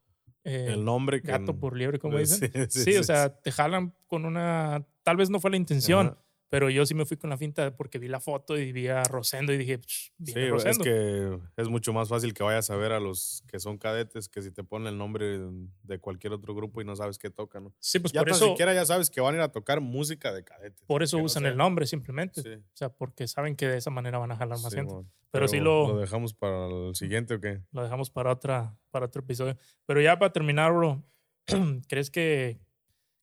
eh, 0.48 0.72
El 0.72 0.84
nombre 0.84 1.20
que. 1.20 1.28
gato 1.28 1.56
por 1.58 1.76
liebre, 1.76 1.98
como 1.98 2.16
Sí, 2.24 2.24
dicen. 2.24 2.50
sí, 2.70 2.84
Sí, 2.84 2.92
sí, 2.92 2.98
o 2.98 3.04
sea, 3.04 3.28
te 3.40 3.52
jalan 3.52 3.94
con 4.06 4.24
una... 4.24 4.84
Tal 5.02 5.16
vez 5.16 5.30
no 5.30 5.40
fue 5.40 5.50
la 5.50 5.56
intención, 5.56 6.08
Ajá. 6.08 6.18
Pero 6.50 6.70
yo 6.70 6.86
sí 6.86 6.94
me 6.94 7.04
fui 7.04 7.16
con 7.16 7.30
la 7.30 7.36
finta 7.36 7.76
porque 7.76 7.98
vi 7.98 8.08
la 8.08 8.20
foto 8.20 8.56
y 8.58 8.72
vi 8.72 8.88
a 8.88 9.02
Rosendo 9.04 9.52
y 9.52 9.58
dije, 9.58 9.78
"Ch, 9.80 10.12
Sí, 10.24 10.34
viene 10.34 10.56
es 10.70 10.78
que 10.78 11.38
es 11.56 11.68
mucho 11.68 11.92
más 11.92 12.08
fácil 12.08 12.32
que 12.34 12.42
vayas 12.42 12.70
a 12.70 12.76
ver 12.76 12.92
a 12.92 13.00
los 13.00 13.42
que 13.46 13.58
son 13.60 13.76
cadetes 13.78 14.28
que 14.28 14.40
si 14.42 14.50
te 14.50 14.64
ponen 14.64 14.88
el 14.88 14.98
nombre 14.98 15.38
de 15.82 15.98
cualquier 15.98 16.32
otro 16.32 16.54
grupo 16.54 16.80
y 16.80 16.84
no 16.84 16.96
sabes 16.96 17.18
qué 17.18 17.30
tocan. 17.30 17.64
¿no? 17.64 17.74
Sí, 17.78 17.98
pues 17.98 18.12
Ya 18.12 18.20
por 18.20 18.30
eso, 18.30 18.46
siquiera 18.48 18.72
ya 18.74 18.84
sabes 18.86 19.10
que 19.10 19.20
van 19.20 19.34
a 19.34 19.38
ir 19.38 19.42
a 19.42 19.52
tocar 19.52 19.80
música 19.80 20.32
de 20.32 20.44
cadetes. 20.44 20.84
por 20.86 21.02
eso 21.02 21.18
no 21.18 21.24
usan 21.24 21.44
el 21.46 21.56
nombre 21.56 21.86
simplemente. 21.86 22.42
Sí, 22.42 22.48
O 22.54 22.76
sea, 22.76 22.88
porque 22.88 23.28
saben 23.28 23.54
que 23.56 23.66
de 23.68 23.76
esa 23.76 23.90
manera 23.90 24.18
van 24.18 24.32
a 24.32 24.36
jalar 24.36 24.58
más 24.58 24.70
sí, 24.72 24.76
gente. 24.76 24.94
Pero 25.30 25.46
sí 25.46 25.58
lo- 25.60 25.88
¿Lo 25.88 25.98
dejamos 25.98 26.32
para 26.32 26.66
el 26.68 26.94
siguiente 26.94 27.34
o 27.34 27.40
qué? 27.40 27.60
lo 27.72 27.82
dejamos 27.82 28.08
para 28.10 28.32
otra 28.32 28.74
para 28.90 29.04
otro 29.06 29.20
episodio. 29.20 29.56
Pero 29.84 30.00
ya 30.00 30.18
para 30.18 30.32
terminar, 30.32 30.72
bro, 30.72 31.04
¿crees 31.88 32.10
que 32.10 32.58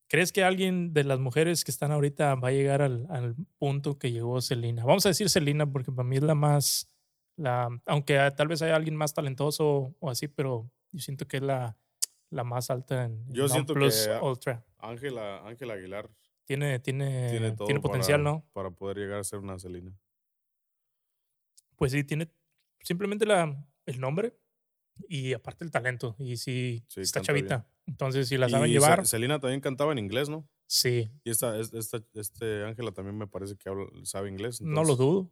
crees 0.08 0.32
que 0.32 0.44
alguien 0.44 0.94
de 0.94 1.04
las 1.04 1.20
mujeres 1.20 1.64
que 1.64 1.72
están 1.72 1.92
ahorita 1.92 2.36
va 2.36 2.50
a 2.50 2.52
llegar 2.52 2.82
al, 2.82 3.06
al 3.10 3.36
punto 3.58 3.98
que 3.98 4.12
llegó 4.12 4.42
Selena? 4.42 4.86
Vamos 4.86 5.06
a 5.06 5.10
decir 5.10 5.30
Selena 5.30 5.66
porque 5.66 5.92
para 5.92 6.08
mí 6.08 6.18
es 6.18 6.24
la 6.24 6.36
más 6.36 6.92
la 7.38 7.70
aunque 7.86 8.18
tal 8.36 8.48
vez 8.48 8.62
haya 8.62 8.76
alguien 8.76 8.96
más 8.96 9.14
talentoso 9.14 9.96
o 10.00 10.10
así, 10.10 10.28
pero 10.28 10.70
yo 10.92 11.00
siento 11.00 11.28
que 11.28 11.38
es 11.38 11.44
la 11.44 11.78
la 12.30 12.44
más 12.44 12.70
alta 12.70 13.06
en, 13.06 13.26
Yo 13.32 13.48
siento 13.48 13.74
non-plus 13.74 14.08
que, 14.08 14.26
ultra. 14.26 14.66
Ángela 14.80 15.46
Ángela 15.48 15.74
Aguilar 15.74 16.10
Tiene 16.46 16.80
tiene 16.80 17.30
tiene 17.30 17.52
todo 17.52 17.66
tiene 17.66 17.82
potencial, 17.82 18.22
para, 18.22 18.34
¿no? 18.34 18.46
para 18.54 18.72
poder 18.72 18.98
llegar 18.98 19.20
a 19.20 19.24
ser 19.24 19.40
una 19.40 19.60
Celina. 19.60 19.98
Pues 21.76 21.92
sí, 21.92 22.04
tiene 22.04 22.30
simplemente 22.82 23.26
la, 23.26 23.54
el 23.86 24.00
nombre 24.00 24.38
y 25.10 25.34
aparte 25.34 25.64
el 25.64 25.72
talento. 25.72 26.16
Y 26.20 26.38
sí, 26.38 26.84
Sí, 26.88 27.02
está 27.02 27.20
canta 27.20 27.34
bien. 27.34 27.48
chavita. 27.48 27.70
Entonces, 27.88 28.28
si 28.28 28.38
la 28.38 28.50
saben 28.50 28.70
Y 28.70 28.74
llevar, 28.74 29.06
Celina 29.06 29.40
también 29.40 29.62
cantaba 29.62 29.92
en 29.92 30.00
inglés, 30.00 30.30
¿no? 30.30 30.48
sí, 30.68 31.12
Y 31.24 31.30
esta, 31.30 31.60
es- 31.60 31.74
esta, 31.74 32.02
este 32.16 32.64
Ángela 32.66 32.92
también 32.92 33.16
me 33.18 33.28
parece 33.28 33.56
que 33.56 33.70
habla- 33.70 33.86
sabe 34.04 34.30
inglés. 34.30 34.60
no 34.62 34.68
lo 34.68 34.80
entonces- 34.82 34.98
dudo. 34.98 35.32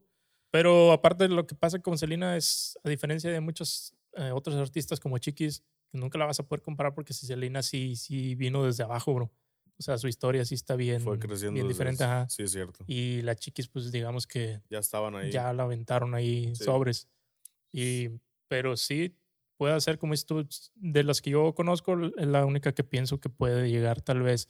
Pero 0.51 0.91
aparte 0.91 1.27
lo 1.29 1.47
que 1.47 1.55
pasa 1.55 1.79
con 1.79 1.97
Selena 1.97 2.37
es, 2.37 2.77
a 2.83 2.89
diferencia 2.89 3.31
de 3.31 3.39
muchos 3.39 3.95
eh, 4.15 4.29
otros 4.31 4.55
artistas 4.57 4.99
como 4.99 5.17
Chiquis, 5.17 5.63
que 5.91 5.97
nunca 5.97 6.19
la 6.19 6.25
vas 6.27 6.39
a 6.39 6.43
poder 6.47 6.61
comparar 6.61 6.93
porque 6.93 7.13
si 7.13 7.25
Selena 7.25 7.63
sí, 7.63 7.95
sí 7.95 8.35
vino 8.35 8.63
desde 8.63 8.83
abajo, 8.83 9.11
bro. 9.15 9.31
O 9.79 9.81
sea, 9.81 9.97
su 9.97 10.07
historia 10.07 10.45
sí 10.45 10.53
está 10.53 10.75
bien, 10.75 11.01
Fue 11.01 11.17
creciendo. 11.17 11.55
bien 11.55 11.67
diferente. 11.67 12.03
ajá. 12.03 12.29
Sí, 12.29 12.43
es 12.43 12.51
cierto. 12.51 12.83
Y 12.85 13.23
la 13.23 13.35
Chiquis, 13.35 13.67
pues 13.67 13.91
digamos 13.91 14.27
que 14.27 14.61
Ya 14.69 14.77
estaban 14.77 15.15
ahí. 15.15 15.31
ya 15.31 15.51
la 15.53 15.63
aventaron 15.63 16.13
ahí 16.13 16.55
Sí. 16.55 16.63
sobres. 16.65 17.07
Y, 17.71 18.09
pero 18.47 18.77
sí, 18.77 19.17
puede 19.57 19.79
ser 19.81 19.97
como 19.97 20.13
tú, 20.27 20.47
de 20.75 21.03
las 21.03 21.21
que 21.21 21.29
yo 21.31 21.53
conozco, 21.53 21.97
es 22.17 22.27
la 22.27 22.45
única 22.45 22.73
que 22.73 22.83
pienso 22.83 23.19
que 23.19 23.29
puede 23.29 23.69
llegar 23.69 24.01
tal 24.01 24.21
vez. 24.21 24.47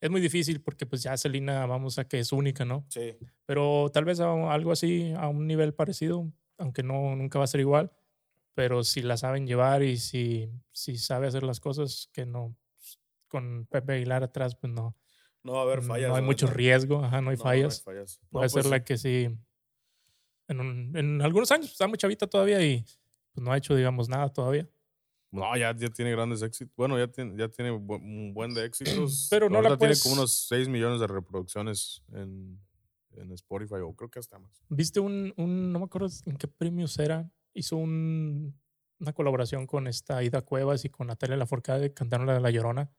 Es 0.00 0.10
muy 0.10 0.20
difícil 0.20 0.60
porque 0.60 0.84
pues 0.86 1.02
ya 1.02 1.16
Selena, 1.16 1.64
vamos 1.66 1.98
a 1.98 2.06
que 2.06 2.18
es 2.18 2.32
única, 2.32 2.64
¿no? 2.64 2.84
Sí. 2.90 3.16
Pero 3.46 3.90
tal 3.92 4.04
vez 4.04 4.20
a 4.20 4.52
algo 4.52 4.72
así, 4.72 5.12
a 5.16 5.28
un 5.28 5.46
nivel 5.46 5.72
parecido, 5.74 6.30
aunque 6.58 6.82
no, 6.82 7.16
nunca 7.16 7.38
va 7.38 7.44
a 7.44 7.48
ser 7.48 7.60
igual. 7.60 7.90
Pero 8.54 8.84
si 8.84 9.02
la 9.02 9.16
saben 9.16 9.46
llevar 9.46 9.82
y 9.82 9.96
si, 9.96 10.48
si 10.72 10.96
sabe 10.98 11.26
hacer 11.26 11.42
las 11.42 11.58
cosas, 11.58 12.08
que 12.12 12.24
no, 12.26 12.54
pues, 12.76 13.00
con 13.28 13.66
Pepe 13.70 13.94
Aguilar 13.94 14.22
atrás, 14.22 14.54
pues 14.56 14.72
no, 14.72 14.96
No 15.42 15.54
va 15.54 15.60
a 15.60 15.62
haber 15.62 15.82
fallas. 15.82 16.08
no 16.10 16.16
hay 16.16 16.22
mucho 16.22 16.46
neta. 16.46 16.56
riesgo, 16.56 17.02
ajá, 17.04 17.20
no 17.20 17.30
hay 17.30 17.36
No, 17.36 17.42
fallas 17.42 17.82
fallas. 17.82 18.20
No, 18.22 18.28
puede 18.30 18.48
ser 18.50 18.62
pues, 18.62 18.70
la 18.70 18.84
que 18.84 18.96
sí. 18.98 19.28
En, 20.48 20.60
un- 20.60 20.92
en 20.96 21.22
algunos 21.22 21.50
años 21.50 21.72
está 21.72 21.86
muy 21.88 21.96
chavita 21.98 22.26
todavía 22.26 22.62
y 22.62 22.84
pues, 23.34 23.44
no 23.44 23.52
ha 23.52 23.56
hecho, 23.58 23.74
digamos, 23.74 24.08
nada 24.08 24.32
todavía. 24.32 24.68
No, 25.30 25.56
ya, 25.56 25.74
ya 25.76 25.88
tiene 25.90 26.12
grandes 26.12 26.42
éxitos. 26.42 26.72
Bueno, 26.76 26.96
ya 26.96 27.08
tiene, 27.08 27.36
ya 27.36 27.48
tiene 27.48 27.72
bu- 27.72 28.00
un 28.00 28.32
buen 28.32 28.54
de 28.54 28.64
éxitos. 28.64 29.26
Pero 29.30 29.50
no 29.50 29.60
la 29.60 29.70
Ahorita 29.70 29.78
tiene 29.78 29.90
puedes- 29.94 30.02
como 30.02 30.14
unos 30.14 30.32
6 30.48 30.68
millones 30.68 31.00
de 31.00 31.08
reproducciones 31.08 32.02
en, 32.12 32.60
en 33.16 33.32
Spotify, 33.32 33.76
o 33.82 33.92
creo 33.94 34.08
que 34.10 34.20
hasta 34.20 34.38
más. 34.38 34.62
¿Viste 34.68 35.00
un, 35.00 35.34
un- 35.36 35.72
no 35.72 35.80
me 35.80 35.84
acuerdo 35.86 36.08
en 36.26 36.36
qué 36.36 36.46
premios 36.46 36.96
era? 37.00 37.28
Hizo 37.52 37.76
un, 37.76 38.56
una 39.00 39.12
colaboración 39.12 39.66
con 39.66 39.88
esta 39.88 40.22
Ida 40.22 40.40
Cuevas 40.42 40.84
y 40.84 40.88
con 40.90 41.08
Natalia 41.08 41.36
Lafourcade, 41.36 41.92
cantaron 41.92 42.26
la 42.26 42.34
de 42.34 42.40
La 42.40 42.50
Llorona. 42.50 42.92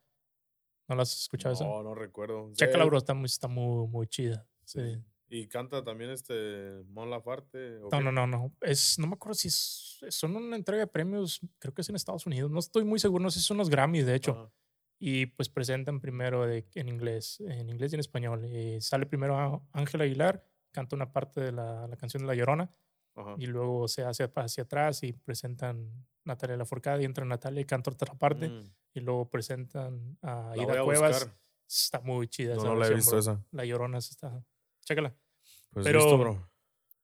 ¿No 0.90 0.96
la 0.96 1.04
has 1.04 1.18
escuchado 1.18 1.54
esa? 1.56 1.64
No, 1.66 1.82
no 1.84 1.96
recuerdo. 1.96 2.52
Chécala, 2.54 2.84
bro, 2.86 2.98
está 2.98 3.14
muy, 3.14 3.26
está 3.26 3.48
muy, 3.48 3.88
muy 3.88 4.08
chida. 4.08 4.46
sí. 4.66 5.02
Y 5.28 5.47
canta 5.47 5.84
también 5.84 6.11
este 6.11 6.84
Mon 6.89 7.09
Lafarte. 7.09 7.78
¿o 7.80 7.89
No, 7.91 7.97
qué? 7.97 8.03
no, 8.03 8.11
no, 8.11 8.28
no. 8.28 8.53
Es, 8.61 8.99
no 8.99 9.07
me 9.07 9.13
acuerdo 9.15 9.34
si 9.34 9.47
es, 9.47 10.05
son 10.09 10.36
una 10.36 10.55
entrega 10.55 10.82
de 10.82 10.88
premios, 10.88 11.41
creo 11.59 11.73
que 11.73 11.82
es 11.82 11.89
en 11.89 11.95
Estados 11.95 12.26
Unidos. 12.28 12.51
No 12.51 12.59
estoy 12.59 12.84
muy 12.86 12.99
seguro, 12.99 13.23
no 13.23 13.32
sé 13.32 13.39
si 13.39 13.45
son 13.45 13.57
los 13.57 13.69
Grammys, 13.69 14.05
de 14.05 14.15
hecho. 14.15 14.32
Ajá. 14.32 14.51
y 14.97 15.26
pues 15.26 15.49
presentan 15.49 15.99
primero 15.99 16.45
de- 16.47 16.65
en 16.73 16.88
inglés, 16.88 17.41
en 17.41 17.69
inglés 17.69 17.91
y 17.91 17.95
en 17.95 17.99
español. 17.99 18.41
Eh, 18.45 18.78
sale 18.80 19.05
primero 19.05 19.67
Ángel 19.73 19.99
Aguilar, 20.01 20.47
canta 20.71 20.95
una 20.95 21.11
parte 21.11 21.41
de 21.41 21.51
la, 21.51 21.86
la 21.88 21.97
canción 21.97 22.23
de 22.23 22.28
La 22.28 22.34
Llorona 22.34 22.71
Ajá. 23.13 23.36
y 23.38 23.45
luego 23.47 23.89
se 23.89 24.03
hace 24.05 24.32
hacia 24.34 24.63
atrás 24.63 25.03
y 25.03 25.11
presentan 25.11 26.07
Natalia 26.23 26.55
Lafourcade 26.55 27.01
y 27.01 27.05
entra 27.05 27.26
Natalia 27.26 27.59
y 27.61 27.65
canta 27.65 27.91
otra 27.91 28.13
parte 28.13 28.47
Mm, 28.47 28.63
y 28.93 28.99
luego 29.01 29.30
presentan 29.30 30.17
a 30.21 30.53
Ida 30.55 30.82
Cuevas. 30.84 31.19
buscar. 31.26 31.38
Está 31.67 31.99
muy 31.99 32.28
chida 32.30 32.53
No, 32.55 32.61
esa 32.61 32.69
no 32.69 32.76
la 32.76 32.88
he 32.88 32.93
visto 32.95 33.11
bro. 33.11 33.19
esa. 33.19 33.43
La 33.51 33.65
Llorona 33.65 33.97
está. 33.97 34.45
Chécala. 34.86 35.14
Pues 35.72 35.84
Pero 35.86 36.00
listo, 36.00 36.18
bro. 36.18 36.50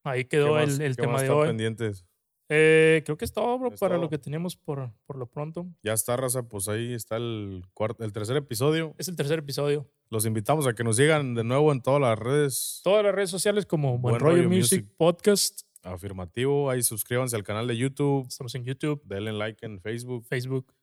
Ahí 0.04 0.24
¿Qué 0.24 0.30
quedó 0.30 0.54
más- 0.54 0.76
el, 0.80 0.82
el 0.82 0.96
tema 0.96 1.14
más 1.14 1.22
de 1.24 1.30
hoy. 1.30 1.48
pendientes? 1.48 2.06
Eh, 2.54 3.02
creo 3.06 3.18
que 3.18 3.24
es 3.26 3.32
todo, 3.32 3.58
bro, 3.60 3.70
Es 3.74 3.80
para 3.80 3.96
todo. 3.96 4.04
lo 4.04 4.10
que 4.10 4.18
teníamos 4.18 4.58
por, 4.58 4.92
por 5.06 5.18
lo 5.18 5.26
pronto. 5.26 5.68
Ya 5.84 5.94
está, 5.94 6.18
raza. 6.18 6.44
Pues 6.44 6.68
ahí 6.68 6.94
está 6.94 7.16
el, 7.18 7.64
cuarto, 7.74 8.04
el 8.04 8.12
tercer 8.12 8.36
episodio. 8.36 8.94
Es 8.98 9.08
el 9.08 9.16
tercer 9.16 9.40
episodio. 9.40 9.90
Los 10.10 10.26
invitamos 10.26 10.68
a 10.68 10.74
que 10.74 10.84
nos 10.84 10.98
sigan 10.98 11.34
de 11.34 11.44
nuevo 11.46 11.72
en 11.72 11.82
todas 11.82 12.02
las 12.02 12.20
redes. 12.20 12.82
Todas 12.84 13.06
las 13.06 13.16
redes 13.16 13.30
sociales 13.30 13.66
como 13.66 13.92
Buen, 13.98 14.02
Buen 14.14 14.20
Rollo, 14.20 14.36
Rollo 14.38 14.50
Music, 14.50 14.82
Music. 14.84 14.96
Podcast. 14.98 15.62
Afirmativo. 15.84 16.70
Ahí 16.70 16.84
suscríbanse 16.84 17.36
al 17.38 17.44
canal 17.44 17.68
de 17.68 17.78
YouTube. 17.78 18.28
Estamos 18.28 18.54
en 18.56 18.66
YouTube, 18.66 19.02
Denle 19.06 19.32
like 19.32 19.66
en 19.66 19.80
Facebook. 19.80 20.26
Facebook, 20.26 20.74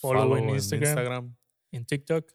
Follow, 0.00 0.22
Follow 0.22 0.36
en 0.38 0.48
en 0.48 0.54
Instagram. 0.54 0.88
Instagram. 0.88 1.36
en 1.72 1.84
TikTok. 1.84 2.32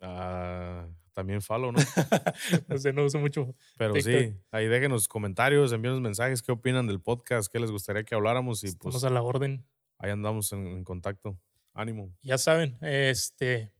Ah, 0.00 0.88
también 1.12 1.42
follow, 1.42 1.72
¿no? 1.72 1.78
no 2.68 2.78
sé, 2.78 2.92
no 2.92 3.04
uso 3.04 3.18
mucho. 3.18 3.54
Pero 3.76 3.94
sí, 4.00 4.34
ahí 4.50 4.66
déjenos 4.68 5.08
comentarios, 5.08 5.72
envíenos 5.72 6.00
mensajes, 6.00 6.42
qué 6.42 6.52
opinan 6.52 6.86
del 6.86 7.00
podcast, 7.00 7.52
qué 7.52 7.58
les 7.58 7.70
gustaría 7.70 8.04
que 8.04 8.14
habláramos 8.14 8.64
y 8.64 8.68
Estamos 8.68 8.94
pues 8.94 9.04
a 9.04 9.10
la 9.10 9.22
orden. 9.22 9.66
ahí 9.98 10.10
andamos 10.10 10.52
en, 10.52 10.66
en 10.66 10.84
contacto. 10.84 11.38
Ánimo. 11.72 12.12
Ya 12.22 12.36
saben, 12.36 12.78
este, 12.80 13.72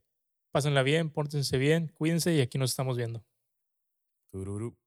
pásenla 0.52 0.82
bien, 0.82 1.10
pórtense 1.10 1.58
bien, 1.58 1.88
cuídense 1.88 2.34
y 2.34 2.40
aquí 2.40 2.56
nos 2.58 2.70
estamos 2.70 2.96
viendo. 2.96 3.24
Tururú. 4.30 4.79